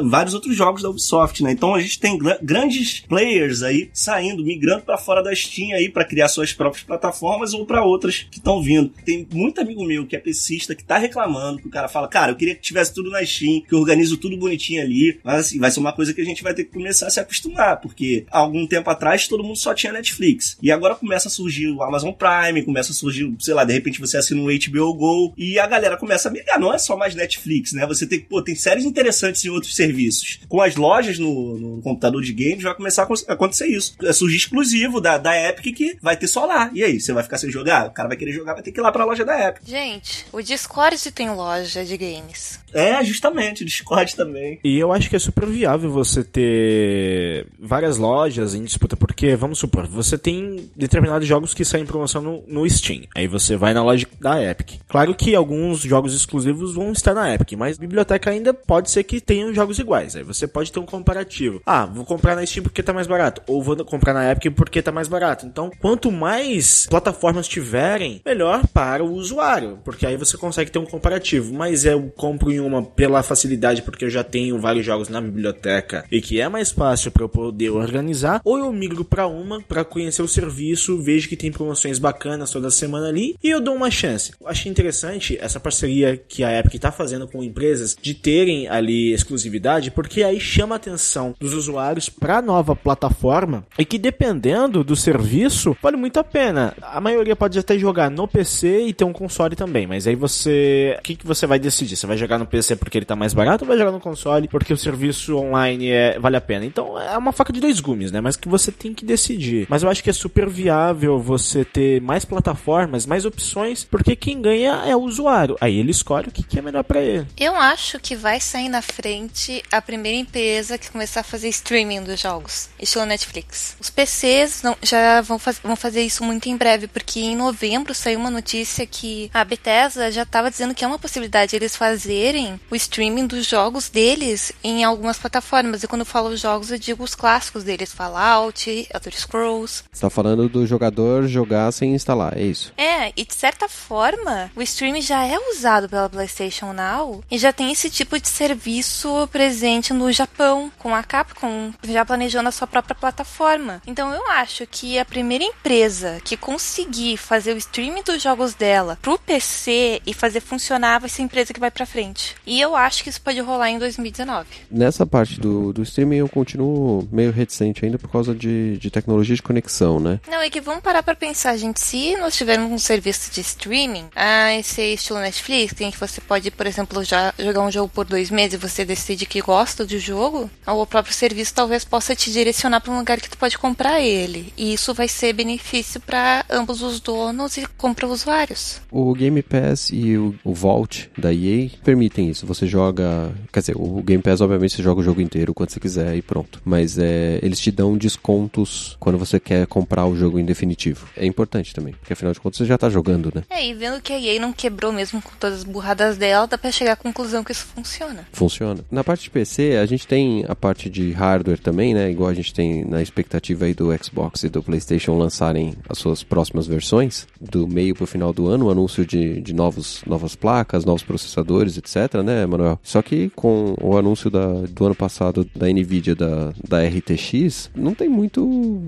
vários 0.05 0.35
outros 0.35 0.57
jogos 0.57 0.83
da 0.83 0.91
Ubisoft, 0.91 1.43
né? 1.43 1.53
Então 1.53 1.75
a 1.75 1.81
gente 1.81 1.99
tem 1.99 2.17
gra- 2.19 2.39
grandes 2.43 3.01
players 3.01 3.63
aí 3.63 3.91
saindo, 3.93 4.45
migrando 4.45 4.83
para 4.85 4.99
fora 4.99 5.23
da 5.23 5.35
Steam 5.35 5.75
aí 5.77 5.89
para 5.89 6.05
criar 6.05 6.29
suas 6.29 6.53
próprias 6.53 6.85
plataformas 6.85 7.53
ou 7.55 7.65
para 7.67 7.85
outras 7.85 8.27
que 8.31 8.39
estão 8.39 8.63
vindo. 8.63 8.91
Tem 9.05 9.27
muito 9.33 9.61
amigo 9.61 9.85
meu 9.85 10.07
que 10.07 10.17
é 10.17 10.19
pesista 10.19 10.75
que 10.75 10.85
tá 10.85 10.99
reclamando, 10.99 11.59
que 11.59 11.69
o 11.69 11.71
cara 11.71 11.89
fala, 11.89 12.09
cara, 12.09 12.33
eu 12.33 12.37
queria 12.37 12.55
que 12.55 12.63
tivesse 12.63 12.93
tudo 12.95 13.11
na 13.11 13.25
Steam, 13.25 13.61
que 13.61 13.73
eu 13.75 13.79
organizo 13.79 14.17
tudo 14.17 14.37
bonitinho 14.37 14.83
ali, 14.83 15.19
mas 15.25 15.47
assim, 15.47 15.59
vai 15.59 15.71
ser 15.71 15.81
uma 15.81 15.93
coisa 15.93 16.13
que 16.13 16.21
a 16.21 16.25
gente 16.25 16.43
vai 16.43 16.55
ter 16.55 16.65
que 16.65 16.73
começar 16.73 17.07
a 17.07 17.11
se 17.11 17.21
acostumar, 17.21 17.81
porque 17.81 18.25
há 18.31 18.39
algum 18.39 18.67
tempo 18.67 18.89
atrás 18.91 19.27
todo 19.29 19.43
mundo 19.45 19.57
só 19.57 19.75
tinha 19.75 19.93
Netflix. 19.93 20.57
E 20.63 20.71
agora 20.71 20.95
começa 20.95 21.29
a 21.29 21.31
surgir 21.31 21.69
o 21.69 21.83
Amazon 21.83 22.13
Prime, 22.13 22.63
começa 22.65 22.93
a 22.93 22.95
surgir, 22.95 23.33
sei 23.39 23.55
lá, 23.55 23.65
de 23.65 23.73
repente 23.73 24.01
você 24.01 24.17
assina 24.17 24.41
um 24.41 24.47
HBO 24.47 24.95
Go, 24.95 25.35
e 25.37 25.46
E 25.47 25.61
a 25.61 25.67
galera 25.67 25.97
começa 25.97 26.29
a 26.29 26.33
migrar, 26.33 26.59
não 26.59 26.75
é 26.75 26.79
só 26.79 26.97
mais 26.97 27.15
Netflix, 27.15 27.73
né? 27.73 27.87
Você 27.87 28.05
tem, 28.05 28.21
pô, 28.21 28.43
tem 28.43 28.57
séries 28.57 28.85
interessantes 28.85 29.45
em 29.45 29.49
outros 29.49 29.77
serviços. 29.77 30.41
Com 30.49 30.61
as 30.61 30.75
lojas 30.75 31.19
no, 31.19 31.57
no 31.57 31.83
computador 31.83 32.21
de 32.21 32.33
games 32.33 32.65
vai 32.65 32.75
começar 32.75 33.03
a 33.03 33.33
acontecer 33.33 33.69
isso. 33.69 33.95
É 34.03 34.13
surgir 34.13 34.39
exclusivo 34.39 35.01
da, 35.01 35.19
da 35.19 35.37
Epic 35.49 35.77
que 35.77 35.97
vai 36.03 36.17
ter 36.17 36.27
só 36.27 36.45
lá. 36.47 36.69
E 36.75 36.83
aí, 36.83 37.01
você 37.01 37.13
vai 37.13 37.23
ficar 37.23 37.39
sem 37.39 37.51
jogar? 37.51 37.87
O 37.87 37.91
cara 37.93 38.09
vai 38.09 38.17
querer 38.17 38.33
jogar, 38.33 38.55
vai 38.55 38.63
ter 38.63 38.73
que 38.73 38.81
ir 38.81 38.83
lá 38.83 38.91
pra 38.91 39.05
loja 39.05 39.25
da 39.25 39.49
Epic. 39.49 39.63
Gente, 39.65 40.27
o 40.33 40.43
Discord 40.43 41.13
tem 41.13 41.31
loja 41.31 41.85
de 41.85 41.97
games. 41.97 42.59
É, 42.75 43.03
justamente, 43.05 43.63
o 43.63 43.67
Discord 43.67 44.17
também. 44.17 44.59
E 44.65 44.79
eu 44.79 44.93
acho 44.93 45.09
que 45.09 45.17
é 45.17 45.19
super 45.19 45.47
viável 45.47 45.91
você 45.91 46.25
ter 46.25 47.47
várias 47.59 47.97
lojas 47.97 48.55
em 48.55 48.65
disputa, 48.65 48.97
porque, 48.97 49.37
vamos 49.37 49.59
supor, 49.59 49.87
você 49.87 50.19
tem 50.19 50.69
determinados 50.75 51.27
jogos 51.27 51.55
que 51.55 51.65
saem 51.65 51.85
em 51.85 51.87
promoção 51.87 52.21
no, 52.21 52.45
no 52.47 52.69
Steam. 52.69 53.05
Aí 53.15 53.29
você 53.29 53.57
vai 53.57 53.73
na 53.73 53.83
loja 53.83 54.07
da 54.21 54.43
Epic. 54.43 54.81
Claro 54.89 55.15
que 55.15 55.36
alguns 55.37 55.81
jogos 55.81 56.15
exclusivos 56.15 56.75
vão 56.75 56.93
estar 56.93 57.15
na 57.15 57.33
Epic, 57.33 57.53
mas 57.53 57.79
biblioteca 57.79 58.31
ainda 58.31 58.53
pode 58.53 58.91
ser 58.91 59.05
que 59.05 59.21
tenham 59.21 59.55
jogos 59.55 59.79
iguais. 59.79 60.17
Aí 60.17 60.23
você 60.23 60.47
pode 60.47 60.73
ter 60.73 60.79
um 60.79 60.87
comparativo. 60.87 61.61
Ah, 61.65 61.87
vou 61.87 62.05
comprar 62.05 62.35
na 62.35 62.45
Steam 62.45 62.63
porque 62.63 62.83
tá 62.83 62.93
mais 62.93 63.07
barato. 63.07 63.43
Ou 63.47 63.63
vou 63.63 63.77
comprar 63.85 64.15
na 64.15 64.31
Epic 64.31 64.55
porque 64.55 64.83
tá 64.83 64.91
mais 64.91 65.09
barato. 65.09 65.47
Então, 65.47 65.71
quanto 65.81 66.11
mais 66.11 66.87
plataformas 66.87 67.49
tiverem, 67.49 68.21
melhor 68.25 68.67
para 68.69 69.05
o 69.05 69.13
usuário. 69.13 69.79
Porque 69.85 70.07
aí 70.07 70.17
você 70.17 70.37
consegue 70.37 70.71
ter 70.71 70.79
um 70.79 70.87
comparativo. 70.87 71.53
Mas 71.55 71.85
eu 71.85 72.11
compro 72.17 72.51
em 72.51 72.61
uma 72.61 72.83
pela 72.83 73.23
facilidade, 73.23 73.83
porque 73.83 74.05
eu 74.05 74.11
já 74.11 74.25
tenho 74.25 74.59
vários 74.59 74.85
jogos 74.85 75.09
na 75.09 75.21
biblioteca 75.21 76.05
e 76.11 76.21
que 76.21 76.41
é 76.41 76.49
mais 76.49 76.71
fácil 76.71 77.11
para 77.11 77.25
eu 77.25 77.29
poder 77.29 77.71
organizar. 77.71 78.41
Ou 78.45 78.59
eu 78.59 78.73
migro 78.73 79.05
para 79.05 79.27
uma 79.27 79.61
para 79.61 79.85
conhecer 79.85 80.23
o 80.23 80.29
serviço, 80.29 81.01
vejo 81.01 81.29
que 81.29 81.37
tem 81.37 81.53
promoções 81.53 81.99
bacanas 81.99 82.51
toda 82.51 82.71
semana 82.71 83.09
ali 83.09 83.37
e 83.43 83.51
eu 83.51 83.61
dou 83.61 83.75
uma 83.75 83.91
chance. 83.91 84.33
Eu 84.41 84.49
achei 84.49 84.71
interessante 84.71 85.26
essa 85.41 85.61
parceria 85.61 86.17
que 86.17 86.45
a 86.45 86.59
Epic 86.59 86.75
está 86.75 86.93
fazendo 86.93 87.27
com 87.27 87.43
empresas 87.43 87.97
de 88.01 88.15
terem 88.15 88.69
ali 88.69 89.13
exclusividade, 89.13 89.91
porque 89.91 90.23
aí 90.23 90.41
chama 90.41 90.75
a 90.75 90.77
atenção 90.77 91.35
dos 91.39 91.55
usuários 91.55 92.09
para 92.09 92.39
a 92.39 92.43
nova 92.43 92.75
plataforma 92.77 93.67
e 93.79 93.85
que 93.85 93.99
dependendo 93.99 94.85
do 94.85 94.97
serviço 94.97 95.77
vale 95.83 95.97
muito 95.97 96.19
a 96.19 96.25
pena. 96.25 96.75
A 96.83 97.01
maioria 97.01 97.37
pode 97.37 97.59
até 97.59 97.79
jogar 97.79 98.11
no 98.11 98.29
PC 98.29 98.87
e 98.87 98.93
ter 98.93 99.05
um 99.05 99.13
console 99.13 99.57
também, 99.57 99.87
mas 99.87 100.07
aí 100.07 100.15
você, 100.15 100.97
o 100.99 101.03
que, 101.03 101.17
que 101.17 101.27
você 101.27 101.47
vai 101.47 101.59
decidir? 101.59 101.97
Você 101.97 102.07
vai 102.07 102.17
jogar 102.17 102.39
no 102.39 102.47
PC 102.47 102.77
porque 102.77 102.99
ele 102.99 103.05
está 103.05 103.17
mais 103.17 103.35
barato 103.35 103.65
ou 103.65 103.69
vai 103.69 103.79
jogar 103.79 103.93
no 103.93 104.01
console 104.01 104.49
porque 104.49 104.73
o 104.73 104.77
serviço 104.77 105.37
online 105.37 105.91
é, 105.91 106.19
vale 106.19 106.37
a 106.37 106.41
pena? 106.41 106.65
Então 106.65 107.01
é 107.01 107.17
uma 107.17 107.33
faca 107.33 107.53
de 107.53 107.61
dois 107.61 107.81
gumes, 107.81 108.13
né? 108.13 108.21
Mas 108.21 108.37
que 108.37 108.49
você 108.49 108.71
tem 108.71 108.95
que 108.95 109.05
decidir. 109.05 109.67
Mas 109.69 109.83
eu 109.83 109.89
acho 109.89 110.03
que 110.03 110.11
é 110.11 110.13
super 110.13 110.49
viável 110.49 111.19
você 111.19 111.65
ter 111.65 112.01
mais 112.01 112.25
plataformas, 112.25 113.07
mais 113.07 113.25
opções, 113.25 113.85
porque 113.85 114.17
quem 114.17 114.41
ganha 114.41 114.83
é 114.87 114.97
o 114.97 115.11
usuário. 115.17 115.57
Aí 115.61 115.79
ele 115.79 115.91
escolhe 115.91 116.29
o 116.29 116.33
que, 116.33 116.43
que 116.43 116.59
é 116.59 116.63
melhor 116.63 116.85
para 116.85 117.01
ele. 117.01 117.27
Eu 117.37 117.55
acho 117.57 117.99
que 117.99 118.15
vai 118.15 118.41
sair 118.41 118.69
na 118.69 118.83
frente 118.83 119.63
a 119.73 119.81
primeira 119.81 120.19
empresa 120.19 120.79
que 120.79 120.91
começar 120.91 121.21
a 121.21 121.25
fazer 121.25 121.49
streaming 121.49 122.03
dos 122.03 122.21
jogos, 122.21 122.69
estilo 122.79 123.07
Netflix. 123.07 123.77
Os 123.81 123.91
PCs 123.91 124.63
não, 124.63 124.77
já 124.83 125.21
vão, 125.23 125.39
faz, 125.39 125.59
vão 125.59 125.77
fazer 125.77 126.03
isso 126.03 126.23
muito 126.23 126.49
em 126.49 126.57
breve, 126.57 126.87
porque 126.87 127.21
em 127.21 127.37
novembro 127.37 127.95
saiu 127.95 128.19
uma 128.19 128.31
notícia 128.31 128.87
que 128.87 129.31
a 129.33 129.45
Bethesda 129.45 130.11
já 130.13 130.23
estava 130.23 130.51
dizendo 130.51 130.75
que 130.75 130.85
é 130.85 130.89
uma 130.89 130.99
possibilidade 130.99 131.57
eles 131.57 131.77
fazerem 131.77 132.61
o 132.71 132.77
streaming 132.77 133.27
dos 133.27 133.47
jogos 133.47 133.89
deles 133.89 134.53
em 134.63 134.85
algumas 134.85 135.19
plataformas. 135.19 135.83
E 135.83 135.89
quando 135.89 136.01
eu 136.01 136.07
falo 136.07 136.37
jogos, 136.37 136.71
eu 136.71 136.79
digo 136.79 137.03
os 137.03 137.15
clássicos 137.15 137.65
deles, 137.65 137.93
Fallout, 137.93 138.69
Elder 138.93 139.19
Scrolls. 139.19 139.85
Você 139.91 140.01
tá 140.01 140.11
falando 140.11 140.49
do 140.49 140.67
jogador 140.67 141.27
jogar 141.27 141.73
sem 141.73 141.95
instalar, 141.95 142.37
é 142.37 142.43
isso? 142.43 142.73
É, 142.77 143.13
e 143.17 143.25
de 143.25 143.35
certa 143.35 143.69
forma, 143.69 144.51
o 144.55 144.63
streaming 144.63 144.96
já 145.01 145.25
é 145.25 145.39
usado 145.51 145.89
pela 145.89 146.09
PlayStation 146.09 146.73
Now 146.73 147.23
e 147.31 147.39
já 147.39 147.53
tem 147.53 147.73
esse 147.73 147.91
tipo 147.91 148.19
de 148.19 148.29
serviço 148.29 149.29
presente 149.31 149.93
no 149.93 150.11
Japão, 150.13 150.71
com 150.79 150.95
a 150.95 151.03
Capcom 151.03 151.73
já 151.83 152.05
planejando 152.05 152.49
a 152.49 152.53
sua 152.53 152.67
própria 152.67 152.95
plataforma. 152.95 153.83
Então 153.87 154.13
eu 154.13 154.31
acho 154.31 154.67
que 154.67 154.99
a 154.99 155.05
primeira 155.05 155.45
empresa 155.45 156.21
que 156.25 156.37
conseguir 156.37 157.17
fazer 157.17 157.53
o 157.55 157.59
streaming 157.59 158.03
dos 158.03 158.23
jogos 158.23 158.55
dela 158.55 158.99
pro 159.01 159.19
PC 159.19 160.01
e 160.07 160.15
fazer 160.15 160.41
funcionar 160.41 161.01
vai 161.01 161.09
ser 161.09 161.23
a 161.23 161.25
empresa 161.25 161.53
que 161.53 161.61
vai 161.61 161.71
pra 161.71 161.87
frente. 161.87 162.35
E 162.47 162.61
eu 162.61 162.77
acho 162.77 163.03
que 163.03 163.11
isso 163.11 163.21
pode 163.21 163.41
rolar 163.41 163.71
em 163.71 163.79
2019. 163.79 164.47
Nessa 164.71 165.07
parte 165.07 165.41
do, 165.41 165.73
do 165.73 165.83
streaming 165.83 166.17
eu 166.17 166.29
continuo 166.29 167.09
meio 167.11 167.33
reticente 167.33 167.85
ainda 167.85 167.99
por 167.99 168.11
causa 168.11 168.35
de, 168.35 168.79
de 168.79 168.91
tecnologia 168.91 169.35
de 169.35 169.43
conexão, 169.43 169.99
né? 169.99 170.21
Não, 170.29 170.41
é 170.41 170.51
que 170.51 170.61
vamos 170.61 170.83
parar 170.83 171.03
pra 171.03 171.15
pensar, 171.15 171.57
gente. 171.57 171.81
Se 171.81 172.17
nós 172.17 172.37
tivermos 172.37 172.71
um 172.71 172.79
serviço 172.79 173.31
de 173.33 173.41
streaming, 173.41 174.09
ah, 174.15 174.55
esse 174.55 174.81
estilo 174.95 175.19
Netflix, 175.19 175.81
em 175.81 175.91
que 175.91 175.99
você 175.99 176.21
pode, 176.21 176.51
por 176.51 176.67
exemplo, 176.67 177.03
já 177.05 177.33
jogar 177.39 177.63
um 177.63 177.71
jogo 177.71 177.91
por 177.93 178.05
dois 178.05 178.31
meses 178.31 178.55
e 178.55 178.69
você 178.69 178.85
decide 178.85 179.27
que 179.27 179.41
gosta 179.41 179.85
do 179.85 179.99
jogo, 179.99 180.51
ou 180.67 180.83
o 180.83 180.87
próprio 180.87 181.15
serviço 181.15 181.55
talvez 181.55 181.85
possa 181.85 182.15
te 182.15 182.31
direcionar 182.31 182.81
para 182.81 182.93
um 182.93 182.99
lugar 182.99 183.21
que 183.21 183.31
tu 183.31 183.39
pode 183.39 183.59
comprar 183.59 184.01
ele. 184.01 184.53
E 184.57 184.73
isso 184.73 184.95
vai 184.95 185.09
ser 185.09 185.33
benefício 185.33 186.01
para 186.01 186.45
ambos 186.51 186.83
os 186.83 187.01
donos 187.01 187.57
e 187.57 187.67
compra 187.77 188.07
usuários. 188.07 188.81
O 188.91 189.13
Game 189.15 189.43
Pass 189.43 189.91
e 189.91 190.17
o, 190.17 190.35
o 190.45 190.55
Vault 190.55 191.11
da 191.17 191.33
EA 191.33 191.71
permitem 191.85 192.31
isso. 192.31 192.47
Você 192.47 192.67
joga. 192.67 193.33
Quer 193.53 193.61
dizer, 193.61 193.77
o 193.77 194.03
Game 194.03 194.23
Pass, 194.23 194.41
obviamente, 194.41 194.77
você 194.77 194.83
joga 194.83 195.01
o 195.01 195.05
jogo 195.05 195.21
inteiro 195.21 195.55
quando 195.55 195.71
você 195.71 195.81
quiser 195.81 196.17
e 196.17 196.23
pronto. 196.23 196.61
Mas 196.65 196.99
é, 196.99 197.39
eles 197.43 197.61
te 197.61 197.71
dão 197.71 197.97
descontos 197.97 198.97
quando 198.99 199.19
você 199.19 199.39
quer 199.41 199.67
comprar 199.67 200.07
o 200.07 200.17
jogo 200.17 200.39
em 200.39 200.45
definitivo. 200.45 201.09
É 201.17 201.27
importante 201.27 201.75
também, 201.75 201.95
porque 201.95 202.13
afinal 202.13 202.33
de 202.33 202.41
contas 202.41 202.59
você 202.59 202.65
já 202.65 202.79
tá 202.79 202.89
jogando, 202.89 203.33
né? 203.35 203.43
É, 203.51 203.67
e 203.67 203.75
vendo 203.75 204.01
que 204.01 204.13
a 204.13 204.21
EA 204.21 204.41
não 204.41 204.53
quebrou 204.53 204.76
mesmo 204.93 205.21
com 205.21 205.31
todas 205.39 205.59
as 205.59 205.65
burradas 205.65 206.17
dela, 206.17 206.47
dá 206.47 206.59
pra 206.59 206.71
chegar 206.71 206.93
à 206.93 206.97
conclusão 206.97 207.43
que 207.43 207.53
isso 207.53 207.67
funciona. 207.75 208.27
Funciona. 208.33 208.81
Na 208.91 209.05
parte 209.05 209.25
de 209.25 209.31
PC, 209.31 209.77
a 209.77 209.87
gente 209.87 210.07
tem 210.07 210.45
a 210.49 210.55
parte 210.55 210.89
de 210.89 211.13
hardware 211.13 211.59
também, 211.59 211.95
né? 211.95 212.11
Igual 212.11 212.31
a 212.31 212.35
gente 212.35 212.53
tem 212.53 212.85
na 212.85 213.03
expectativa 213.03 213.65
aí 213.65 213.75
do 213.75 213.89
Xbox 214.03 214.43
e 214.45 214.49
do 214.49 214.63
PlayStation 214.63 215.17
lançarem 215.17 215.75
as 215.89 215.99
suas 215.99 216.23
próximas 216.23 216.67
versões, 216.67 217.27
do 217.41 217.67
meio 217.67 217.95
pro 217.95 218.07
final 218.07 218.33
do 218.33 218.49
ano, 218.49 218.67
o 218.67 218.71
anúncio 218.71 219.05
de, 219.05 219.41
de 219.41 219.55
novos, 219.55 220.03
novas 220.07 220.35
placas, 220.35 220.85
novos 220.85 221.03
processadores, 221.03 221.77
etc, 221.77 222.23
né, 222.25 222.47
Manuel? 222.47 222.79
Só 222.83 223.03
que 223.03 223.31
com 223.35 223.75
o 223.81 223.97
anúncio 223.97 224.31
da, 224.31 224.47
do 224.69 224.87
ano 224.87 224.95
passado 224.95 225.49
da 225.55 225.67
Nvidia 225.67 226.15
da, 226.15 226.53
da 226.67 226.83
RTX, 226.83 227.71
não 227.75 227.95
tem 227.95 228.09
muito 228.09 228.45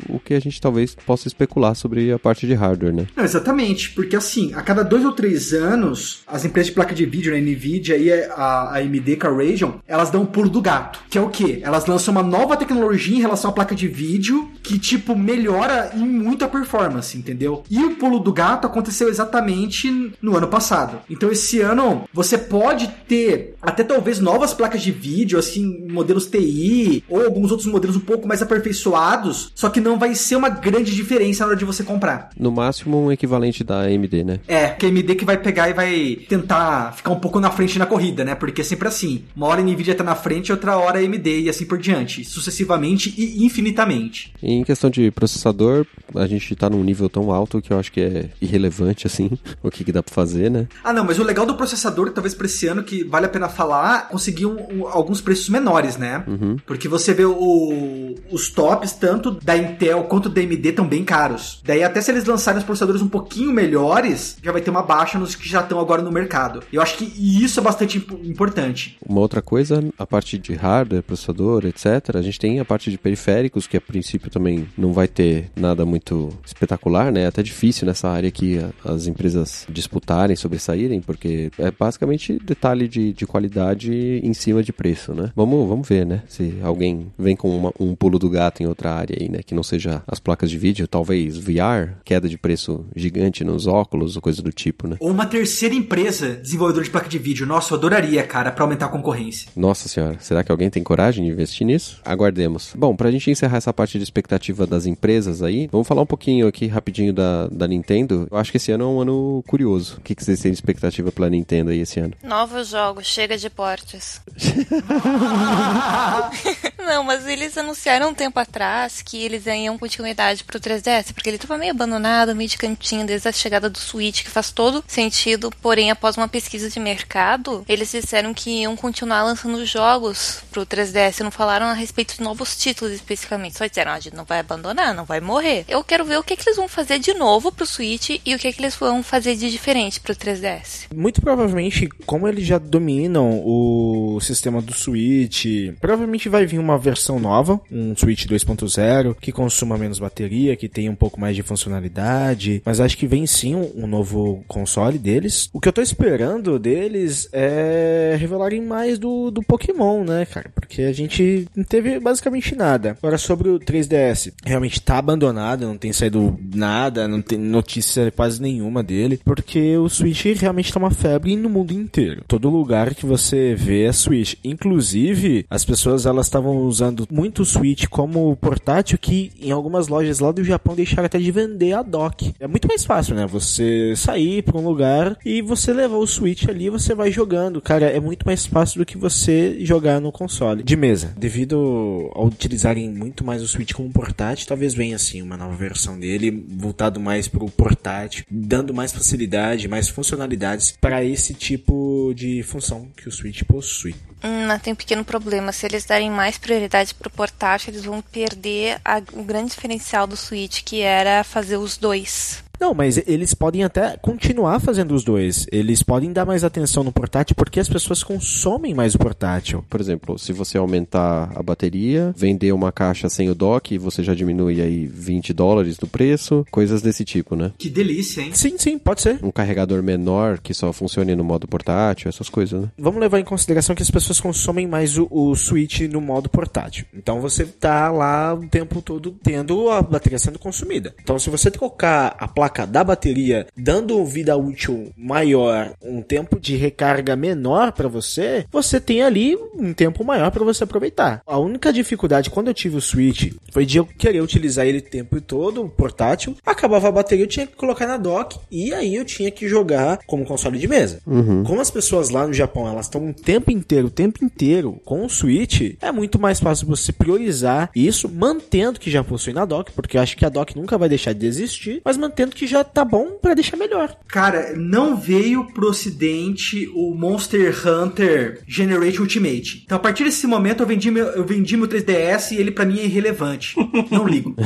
o 0.09 0.21
que 0.25 0.35
a 0.35 0.41
gente 0.41 0.61
talvez 0.61 0.95
possa 1.07 1.29
especular 1.29 1.75
sobre 1.75 2.13
a 2.13 2.19
parte 2.19 2.47
de 2.47 2.55
hardware, 2.55 2.95
né? 2.95 3.07
Não, 3.17 3.25
exatamente, 3.25 3.91
porque 3.91 4.17
assim, 4.17 4.53
a 4.55 4.63
cada 4.63 4.83
dois 4.83 5.05
ou 5.05 5.13
três 5.13 5.53
anos, 5.53 5.78
as 6.27 6.45
empresas 6.45 6.69
de 6.69 6.75
placa 6.75 6.95
de 6.95 7.07
vídeo, 7.07 7.33
né, 7.33 7.41
Nvidia 7.41 7.97
e 7.97 8.13
a, 8.13 8.35
a 8.35 8.79
AMD 8.79 9.19
Radeon, 9.21 9.73
elas 9.87 10.11
dão 10.11 10.23
um 10.23 10.27
pulo 10.27 10.49
do 10.49 10.61
gato. 10.61 11.01
Que 11.09 11.19
é 11.19 11.21
o 11.21 11.29
quê? 11.29 11.61
Elas 11.63 11.87
lançam 11.87 12.13
uma 12.13 12.23
nova 12.23 12.57
tecnologia 12.57 13.17
em 13.17 13.21
relação 13.21 13.51
à 13.51 13.53
placa 13.53 13.75
de 13.75 13.89
vídeo 13.89 14.51
que, 14.63 14.79
tipo, 14.79 15.17
melhora 15.17 15.91
em 15.95 16.07
muito 16.07 16.45
a 16.45 16.49
performance, 16.49 17.17
entendeu? 17.17 17.65
E 17.71 17.83
o 17.85 17.97
pulo 17.97 18.19
do 18.19 18.33
gato 18.33 18.67
aconteceu 18.67 19.09
exatamente 19.09 20.13
no 20.21 20.37
ano 20.37 20.49
passado. 20.49 20.99
Então, 21.09 21.31
esse 21.31 21.61
ano, 21.61 22.05
você 22.13 22.37
pode 22.37 22.89
ter 23.09 23.55
até 23.61 23.83
talvez 23.83 24.21
novas 24.21 24.53
placas 24.53 24.83
de 24.83 24.91
vídeo, 24.91 25.39
assim, 25.39 25.87
modelos 25.89 26.27
TI, 26.27 27.05
ou 27.09 27.25
alguns 27.25 27.51
outros 27.51 27.69
modelos 27.69 27.97
um 27.97 28.01
pouco 28.01 28.27
mais 28.27 28.43
aperfeiçoados, 28.43 29.53
só 29.55 29.69
que 29.69 29.81
não 29.81 29.99
vai 29.99 30.15
ser 30.15 30.37
uma 30.37 30.49
grande 30.49 30.95
diferença 30.95 31.45
na 31.45 31.51
hora 31.51 31.57
de 31.57 31.65
você 31.65 31.83
comprar. 31.83 32.31
No 32.39 32.51
máximo, 32.51 33.05
um 33.05 33.13
equivalente 33.13 33.65
da 33.65 33.83
AMD, 33.83 34.25
né? 34.25 34.41
É, 34.47 34.69
que 34.69 34.87
a 34.87 34.89
AMD 34.89 35.15
que 35.15 35.25
vai 35.25 35.37
pegar 35.37 35.68
e 35.71 35.75
vai 35.75 36.19
tentar 36.29 36.93
ficar 36.93 37.11
um 37.11 37.21
pouco 37.21 37.41
na 37.41 37.51
frente 37.51 37.79
na 37.79 37.87
corrida, 37.87 38.25
né? 38.25 38.35
Porque 38.35 38.61
é 38.61 38.65
sempre 38.65 38.89
assim. 38.89 39.25
Uma 39.37 39.47
hora 39.47 39.61
a 39.61 39.65
Nvidia 39.65 39.95
tá 39.95 40.05
na 40.05 40.15
frente, 40.15 40.53
outra 40.53 40.77
hora 40.77 40.99
a 40.99 41.03
AMD 41.03 41.41
e 41.41 41.49
assim 41.49 41.65
por 41.65 41.79
diante, 41.79 42.25
sucessivamente 42.25 43.15
e 43.17 43.45
infinitamente. 43.45 44.33
Em 44.43 44.63
questão 44.65 44.91
de 44.91 45.11
processador, 45.11 45.87
a 46.15 46.27
gente 46.27 46.55
tá 46.55 46.69
num 46.71 46.83
nível 46.83 47.09
tão 47.09 47.31
alto 47.33 47.61
que 47.61 47.73
eu 47.73 47.79
acho 47.79 47.93
que 47.93 48.01
é 48.01 48.31
irrelevante, 48.41 49.07
assim, 49.07 49.31
o 49.63 49.71
que, 49.71 49.85
que 49.85 49.93
dá 49.93 50.03
pra 50.03 50.15
fazer, 50.15 50.51
né? 50.51 50.67
Ah, 50.83 50.93
não, 50.93 51.05
mas 51.05 51.19
o 51.19 51.25
legal 51.25 51.47
do 51.47 51.57
processador, 51.57 52.11
talvez 52.11 52.35
pra 52.35 52.47
esse 52.47 52.67
ano, 52.67 52.83
que 52.83 53.05
vale 53.05 53.27
a 53.27 53.29
pena 53.29 53.49
falar, 53.49 54.09
conseguir 54.09 54.47
um, 54.47 54.57
um, 54.73 54.87
alguns 54.87 55.21
preços 55.21 55.49
menores, 55.49 55.97
né? 55.97 56.25
Uhum. 56.27 56.57
Porque 56.67 56.89
você 56.89 57.13
vê 57.13 57.25
o, 57.25 58.15
os 58.31 58.51
tops, 58.51 58.93
tanto 58.93 59.33
da 59.33 59.57
Intel 59.57 60.05
quanto 60.05 60.29
da 60.29 60.41
AMD, 60.41 60.69
estão 60.69 60.87
bem 60.87 61.05
caros. 61.05 61.61
Daí, 61.65 61.83
até 61.83 62.01
se 62.01 62.11
eles 62.11 62.25
lançarem 62.25 62.59
os 62.59 62.65
processadores 62.65 63.03
um 63.03 63.09
pouquinho 63.09 63.53
melhores, 63.53 64.37
já 64.43 64.53
vai 64.53 64.61
ter 64.61 64.71
uma 64.71 64.83
baixa 64.83 65.19
nos 65.19 65.35
que 65.35 65.49
já 65.49 65.58
estão 65.61 65.79
agora 65.79 66.03
no 66.03 66.11
mercado. 66.11 66.63
Eu 66.73 66.83
acho 66.83 66.97
que 66.97 67.05
isso 67.05 67.61
é 67.61 67.63
bastante 67.63 67.99
importante. 68.25 68.99
Uma 69.07 69.21
outra 69.21 69.41
coisa, 69.41 69.85
a 69.99 70.07
parte 70.07 70.39
de 70.39 70.55
hardware, 70.55 71.03
processador, 71.03 71.65
etc. 71.67 72.17
A 72.17 72.23
gente 72.23 72.39
tem 72.39 72.61
a 72.61 72.65
parte 72.65 72.91
de 72.91 72.99
periféricos, 72.99 73.67
que 73.67 73.77
a 73.77 73.81
princípio 73.81 74.31
também 74.31 74.49
também 74.49 74.69
não 74.77 74.93
vai 74.93 75.07
ter 75.07 75.51
nada 75.55 75.85
muito 75.85 76.31
espetacular, 76.45 77.13
né? 77.13 77.23
É 77.23 77.27
até 77.27 77.43
difícil 77.43 77.87
nessa 77.87 78.09
área 78.09 78.31
que 78.31 78.59
as 78.85 79.07
empresas 79.07 79.67
disputarem, 79.69 80.35
sobressaírem, 80.35 81.01
porque 81.01 81.51
é 81.59 81.71
basicamente 81.71 82.39
detalhe 82.43 82.89
de, 82.89 83.13
de 83.13 83.27
qualidade 83.27 83.93
em 84.23 84.33
cima 84.33 84.63
de 84.63 84.73
preço, 84.73 85.13
né? 85.13 85.31
Vamos, 85.37 85.69
vamos 85.69 85.87
ver, 85.87 86.07
né? 86.07 86.23
Se 86.29 86.55
alguém 86.63 87.13
vem 87.19 87.37
com 87.37 87.57
uma, 87.57 87.73
um 87.79 87.95
pulo 87.95 88.19
do 88.19 88.31
gato 88.31 88.63
em 88.63 88.67
outra 88.67 88.93
área 88.93 89.17
aí, 89.21 89.29
né? 89.29 89.41
Que 89.45 89.55
não 89.55 89.63
seja 89.63 90.03
as 90.07 90.19
placas 90.19 90.51
de 90.51 90.57
vídeo, 90.57 90.89
talvez 90.89 91.37
VR, 91.37 91.99
queda 92.05 92.29
de 92.29 92.39
preço 92.39 92.87
gigante 92.97 93.45
nos 93.45 93.67
óculos 93.67 94.17
ou 94.17 94.23
coisa 94.23 94.41
do 94.41 94.53
tipo, 94.53 94.89
né? 94.89 94.97
Ou 95.01 95.11
uma 95.11 95.27
terceira 95.27 95.48
empresa 95.77 96.35
desenvolvedora 96.35 96.85
de 96.85 96.91
placa 96.91 97.09
de 97.09 97.19
vídeo. 97.19 97.47
Nossa, 97.47 97.75
eu 97.75 97.79
adoraria, 97.79 98.23
cara, 98.23 98.51
pra 98.51 98.65
aumentar 98.65 98.87
a 98.87 98.89
concorrência. 98.89 99.51
Nossa 99.57 99.89
senhora, 99.89 100.17
será 100.21 100.45
que 100.45 100.51
alguém 100.51 100.71
tem 100.71 100.83
coragem 100.83 101.25
de 101.25 101.31
investir 101.31 101.67
nisso? 101.67 102.01
Aguardemos. 102.05 102.73
Bom, 102.77 102.95
pra 102.95 103.11
gente 103.11 103.31
encerrar 103.31 103.59
essa 103.59 103.73
parte 103.73 103.99
de 103.99 104.05
expectativa 104.05 104.67
das 104.67 104.87
empresas 104.87 105.43
aí, 105.43 105.69
vamos 105.71 105.87
falar 105.87 106.03
um 106.03 106.07
pouquinho 106.07 106.47
aqui 106.47 106.67
rapidinho 106.67 107.13
da, 107.13 107.47
da 107.49 107.67
Nintendo. 107.67 108.27
Eu 108.31 108.39
acho 108.39 108.51
que 108.51 108.57
esse 108.57 108.73
ano 108.73 108.85
é 108.85 108.87
um 108.87 109.01
ano 109.01 109.45
curioso. 109.47 109.97
O 109.99 110.01
que, 110.01 110.15
que 110.15 110.25
vocês 110.25 110.41
têm 110.41 110.53
de 110.53 110.57
expectativa 110.57 111.13
pela 111.13 111.31
Nintendo 111.31 111.71
aí 111.71 111.81
esse 111.81 112.01
ano? 112.01 112.15
Novos 112.23 112.69
jogos, 112.69 113.07
chega 113.07 113.37
de 113.37 113.51
portes. 113.51 114.21
Não, 116.89 117.05
mas 117.05 117.27
eles 117.27 117.57
anunciaram 117.59 118.09
um 118.09 118.15
tempo 118.15 118.41
atrás 118.41 119.03
que 119.03 119.23
eles 119.23 119.45
iam 119.45 119.77
continuidade 119.77 120.43
pro 120.43 120.59
3DS, 120.59 121.13
porque 121.13 121.29
ele 121.29 121.37
tava 121.37 121.59
meio 121.59 121.73
abandonado, 121.73 122.35
meio 122.35 122.49
de 122.49 122.57
cantinho 122.57 123.05
desde 123.07 123.29
a 123.29 123.33
chegada 123.33 123.69
do 123.69 123.77
Switch, 123.77 124.25
que 124.25 124.31
faz 124.31 124.51
todo 124.51 124.83
sentido. 124.89 125.53
Porém, 125.61 125.91
após 125.91 126.17
uma 126.17 126.27
pesquisa 126.27 126.71
de 126.71 126.81
mercado, 126.81 127.63
eles 127.69 127.93
disseram 127.93 128.33
que 128.33 128.63
iam 128.63 128.75
continuar 128.75 129.23
lançando 129.23 129.67
jogos 129.67 130.43
pro 130.51 130.65
3DS. 130.65 131.21
Não 131.21 131.31
falaram 131.31 131.67
a 131.67 131.75
respeito 131.75 132.17
de 132.17 132.23
novos 132.23 132.57
títulos 132.57 132.95
especificamente. 132.95 133.59
Só 133.59 133.67
disseram, 133.67 133.93
ah, 133.93 133.97
a 133.97 134.01
gente 134.01 134.17
não 134.17 134.25
vai 134.25 134.39
abandonar, 134.39 134.95
não 134.95 135.05
vai 135.05 135.21
morrer. 135.21 135.67
Eu 135.69 135.85
quero 135.85 136.07
ver 136.07 136.19
o 136.19 136.25
que, 136.25 136.37
que 136.37 136.49
eles 136.49 136.57
vão 136.57 136.69
fazer 136.69 136.99
de 136.99 137.13
novo 137.13 137.53
pro 137.53 137.67
Switch 137.67 138.19
e 138.25 138.35
o 138.35 138.39
que, 138.39 138.51
que 138.51 138.63
eles 138.63 138.75
vão 138.75 139.03
fazer 139.03 139.37
de 139.37 139.51
diferente 139.51 140.01
pro 140.01 140.17
3DS. 140.17 140.87
Muito 140.95 141.21
provavelmente, 141.21 141.87
como 142.07 142.27
eles 142.27 142.47
já 142.47 142.57
dominam 142.57 143.43
o 143.45 144.19
sistema 144.23 144.63
do 144.63 144.73
Switch, 144.73 145.45
provavelmente 145.79 146.31
vai 146.31 146.47
vir 146.47 146.59
uma 146.59 146.78
versão 146.79 147.19
nova, 147.19 147.61
um 147.71 147.97
Switch 147.97 148.27
2.0, 148.27 149.17
que 149.21 149.33
consuma 149.33 149.77
menos 149.77 149.99
bateria, 149.99 150.57
que 150.57 150.69
tenha 150.69 150.91
um 150.91 150.95
pouco 150.95 151.21
mais 151.21 151.37
de 151.37 151.43
funcionalidade, 151.43 152.63
mas 152.65 152.81
acho 152.81 152.97
que 152.97 153.07
vem 153.07 153.27
sim 153.27 153.55
um, 153.55 153.85
um 153.85 153.87
novo 153.87 154.45
console 154.47 154.99
deles. 154.99 155.49
O 155.53 155.61
que 155.61 155.69
eu 155.69 155.73
tô 155.73 155.83
esperando 155.83 156.59
deles 156.59 157.29
é 157.33 158.17
revelarem 158.19 158.63
mais 158.63 158.99
do, 158.99 159.31
do 159.31 159.43
Pokémon, 159.43 160.05
né, 160.05 160.25
cara? 160.27 160.51
Porque 160.55 160.83
a 160.83 160.93
gente 160.93 161.47
não 161.55 161.65
teve 161.65 161.99
basicamente 162.01 162.55
nada. 162.55 162.97
Agora, 163.03 163.19
sobre 163.19 163.49
o 163.49 163.59
3DS, 163.59 164.33
realmente 164.45 164.81
tá 164.81 164.99
abandonado, 164.99 165.67
não 165.67 165.77
tem 165.77 165.93
saído 165.93 166.39
nada, 166.55 167.09
não 167.09 167.23
tem 167.23 167.39
notícia 167.39 168.11
quase 168.11 168.41
nenhuma 168.41 168.83
dele, 168.83 169.21
porque 169.25 169.77
o 169.77 169.89
Switch 169.89 170.25
realmente 170.37 170.73
tá 170.73 170.79
uma 170.79 170.91
febre 170.91 171.37
no 171.37 171.49
mundo 171.49 171.73
inteiro. 171.73 172.25
Todo 172.27 172.51
lugar 172.51 172.95
que 172.95 173.07
você 173.07 173.55
vê 173.55 173.85
é 173.85 173.93
Switch. 173.93 174.35
Inclusive, 174.45 175.47
as 175.49 175.65
pessoas 175.65 176.07
elas 176.07 176.27
estavam 176.27 176.68
usando 176.69 177.07
muito 177.11 177.43
o 177.43 177.45
Switch 177.45 177.87
como 177.87 178.37
portátil 178.37 178.99
que 178.99 179.33
em 179.41 179.51
algumas 179.51 179.89
lojas 179.89 180.19
lá 180.19 180.33
do 180.33 180.45
Japão 180.45 180.75
deixaram 180.75 181.07
até 181.07 181.19
de 181.19 181.31
vender 181.31 181.73
a 181.73 181.83
dock. 181.83 182.35
É 182.39 182.47
muito 182.47 182.69
mais 182.69 182.85
fácil, 182.85 183.15
né? 183.15 183.27
Você 183.27 183.95
sair 183.97 184.43
para 184.43 184.59
um 184.59 184.65
lugar 184.65 185.17
e 185.25 185.43
você 185.43 185.73
levar 185.73 185.97
o 185.97 186.07
Switch 186.07 186.49
ali, 186.49 186.71
você 186.71 186.95
vai 186.95 187.11
jogando. 187.11 187.61
Cara, 187.61 187.87
é 187.87 188.01
muito 188.01 188.27
mais 188.27 188.47
fácil 188.47 188.79
do 188.79 188.87
que 188.87 188.97
você 188.97 189.57
jogar 189.61 190.01
no 190.01 190.13
console 190.13 190.63
de 190.63 190.77
mesa. 190.77 191.15
Devido 191.17 192.11
a 192.15 192.23
utilizarem 192.23 192.89
muito 192.91 193.25
mais 193.25 193.43
o 193.43 193.49
Switch 193.49 193.73
como 193.73 193.91
portátil, 193.91 194.47
talvez 194.47 194.75
venha 194.75 194.97
assim 194.97 195.23
uma 195.23 195.37
nova 195.37 195.55
versão 195.55 195.99
dele 195.99 196.47
voltado 196.49 197.01
mais 197.01 197.29
pro 197.29 197.49
portátil, 197.51 198.25
dando 198.31 198.75
mais 198.75 198.93
facilidade, 198.93 199.69
mais 199.69 199.89
funcionalidades 199.89 200.75
para 200.81 201.05
esse 201.05 201.35
tipo 201.35 202.13
de 202.15 202.43
função 202.43 202.89
que 202.97 203.09
o 203.09 203.13
Switch 203.13 203.43
possui. 203.45 203.95
Hum, 204.23 204.59
tem 204.63 204.73
um 204.73 204.77
pequeno 204.77 205.05
problema. 205.05 205.53
Se 205.53 205.67
eles 205.67 205.85
darem 205.85 206.11
mais 206.11 206.39
prioridade 206.59 206.95
pro 206.95 207.09
portátil, 207.09 207.73
eles 207.73 207.85
vão 207.85 208.03
perder 208.03 208.81
o 209.13 209.23
grande 209.23 209.51
diferencial 209.51 210.07
do 210.07 210.17
Switch, 210.17 210.63
que 210.65 210.81
era 210.81 211.23
fazer 211.23 211.57
os 211.57 211.77
dois. 211.77 212.43
Não, 212.61 212.75
mas 212.75 213.01
eles 213.07 213.35
podem 213.35 213.65
até 213.65 213.97
continuar 213.97 214.61
fazendo 214.61 214.95
os 214.95 215.05
dois. 215.05 215.47
Eles 215.53 215.83
podem 215.83 216.13
dar 216.13 216.27
mais 216.27 216.43
atenção 216.43 216.83
no 216.83 216.93
portátil 216.93 217.37
porque 217.37 217.61
as 217.61 217.69
pessoas 217.69 218.03
consomem 218.03 218.75
mais 218.75 218.95
o 218.95 218.99
portátil. 218.99 219.65
Por 219.69 219.81
exemplo, 219.81 220.19
se 220.19 220.33
você 220.33 220.59
aumentar 220.59 221.31
a 221.35 221.43
bateria, 221.43 222.13
vender 222.17 222.53
uma 222.53 222.73
caixa 222.73 223.09
sem 223.09 223.31
o 223.31 223.35
dock, 223.35 223.79
você 223.79 224.03
já 224.03 224.15
diminui 224.15 224.61
aí 224.61 224.87
20 224.87 225.33
dólares 225.33 225.77
do 225.77 225.87
preço, 225.87 226.45
coisas 226.51 226.83
desse 226.83 227.05
tipo, 227.05 227.37
né? 227.37 227.53
Que 227.57 227.71
delícia, 227.71 228.23
hein? 228.23 228.31
Sim, 228.35 228.59
sim, 228.59 228.79
pode 228.79 229.03
ser. 229.03 229.19
Um 229.23 229.31
carregador 229.31 229.83
menor 229.83 230.39
que 230.39 230.53
só 230.53 230.73
funcione 230.73 231.15
no 231.15 231.25
modo 231.25 231.47
portátil, 231.47 232.09
essas 232.09 232.29
coisas, 232.29 232.61
né? 232.61 232.69
Vamos 232.79 233.01
levar 233.01 233.21
em 233.21 233.25
consideração 233.25 233.77
que 233.77 233.83
as 233.83 233.91
pessoas 233.91 234.21
consomem 234.21 234.67
mais 234.67 234.99
o, 234.99 235.07
o 235.11 235.35
Switch 235.37 235.81
no 235.83 236.01
modo 236.01 236.29
portátil. 236.29 236.87
Então 236.93 237.21
você 237.21 237.45
tá 237.45 237.91
lá 237.91 238.35
o 238.35 238.49
tempo 238.49 238.83
todo 238.83 239.17
tendo 239.23 239.71
a 239.71 239.81
bateria 239.81 240.19
sendo 240.19 240.39
consumida. 240.39 240.95
Então 241.01 241.19
se 241.19 241.31
você 241.31 241.51
trocar 241.51 242.17
a 242.19 242.27
placa 242.27 242.48
da 242.67 242.85
bateria, 242.85 243.47
dando 243.57 244.05
vida 244.05 244.37
útil 244.37 244.93
maior, 244.97 245.73
um 245.83 246.03
tempo 246.03 246.39
de 246.41 246.57
recarga 246.57 247.17
menor 247.17 247.73
para 247.73 247.89
você, 247.89 248.45
você 248.51 248.81
tem 248.81 249.03
ali 249.03 249.37
um 249.55 249.73
tempo 249.73 250.05
maior 250.05 250.31
para 250.31 250.45
você 250.45 250.65
aproveitar. 250.65 251.23
A 251.27 251.39
única 251.39 251.73
dificuldade 251.73 252.31
quando 252.31 252.49
eu 252.49 252.55
tive 252.55 252.77
o 252.77 252.81
Switch 252.81 253.33
foi 253.53 253.65
de 253.65 253.79
eu 253.79 253.87
querer 253.87 254.21
utilizar 254.21 254.67
ele 254.67 254.79
o 254.79 254.83
tempo 254.83 255.21
todo, 255.21 255.69
portátil, 255.69 256.37
acabava 256.45 256.89
a 256.89 256.93
bateria, 256.93 257.25
eu 257.25 257.29
tinha 257.29 257.47
que 257.47 257.57
colocar 257.57 257.87
na 257.87 257.97
dock 257.97 258.39
e 258.51 258.73
aí 258.73 258.95
eu 258.95 259.05
tinha 259.05 259.31
que 259.31 259.49
jogar 259.49 259.99
como 260.07 260.25
console 260.25 260.59
de 260.59 260.69
mesa. 260.69 261.01
Como 261.45 261.61
as 261.61 261.71
pessoas 261.71 262.11
lá 262.11 262.27
no 262.27 262.33
Japão, 262.33 262.69
elas 262.69 262.87
estão 262.87 263.09
o 263.09 263.15
tempo 263.15 263.51
inteiro, 263.51 263.89
o 263.89 263.91
tempo 263.91 264.25
inteiro 264.25 264.81
com 264.85 265.05
o 265.05 265.09
Switch, 265.09 265.77
é 265.81 265.93
muito 265.93 266.19
mais 266.19 266.41
fácil 266.41 266.67
você 266.67 266.93
priorizar 266.93 267.71
isso, 267.75 268.09
mantendo 268.09 268.81
que 268.81 268.91
já 268.91 269.03
possui 269.05 269.33
na 269.33 269.45
dock, 269.45 269.73
porque 269.73 269.97
eu 269.97 270.01
acho 270.01 270.17
que 270.17 270.25
a 270.25 270.29
dock 270.29 270.57
nunca 270.57 270.79
vai 270.79 270.89
deixar 270.89 271.13
de 271.13 271.27
existir, 271.27 271.81
mas 271.85 271.97
mantendo 271.97 272.35
que 272.39 272.47
já 272.47 272.63
tá 272.63 272.85
bom 272.85 273.19
pra 273.21 273.35
deixar 273.35 273.57
melhor. 273.57 273.97
Cara, 274.07 274.55
não 274.57 274.97
veio 274.97 275.45
pro 275.53 275.69
ocidente 275.69 276.71
o 276.73 276.95
Monster 276.95 277.53
Hunter 277.67 278.43
Generation 278.47 279.03
Ultimate. 279.03 279.63
Então 279.65 279.77
a 279.77 279.81
partir 279.81 280.05
desse 280.05 280.25
momento 280.25 280.63
eu 280.63 280.67
vendi 280.67 280.89
meu, 280.89 281.07
eu 281.07 281.25
vendi 281.25 281.57
meu 281.57 281.67
3DS 281.67 282.31
e 282.31 282.37
ele 282.37 282.53
pra 282.53 282.65
mim 282.65 282.79
é 282.79 282.85
irrelevante. 282.85 283.57
Não 283.91 284.07
ligo. 284.07 284.37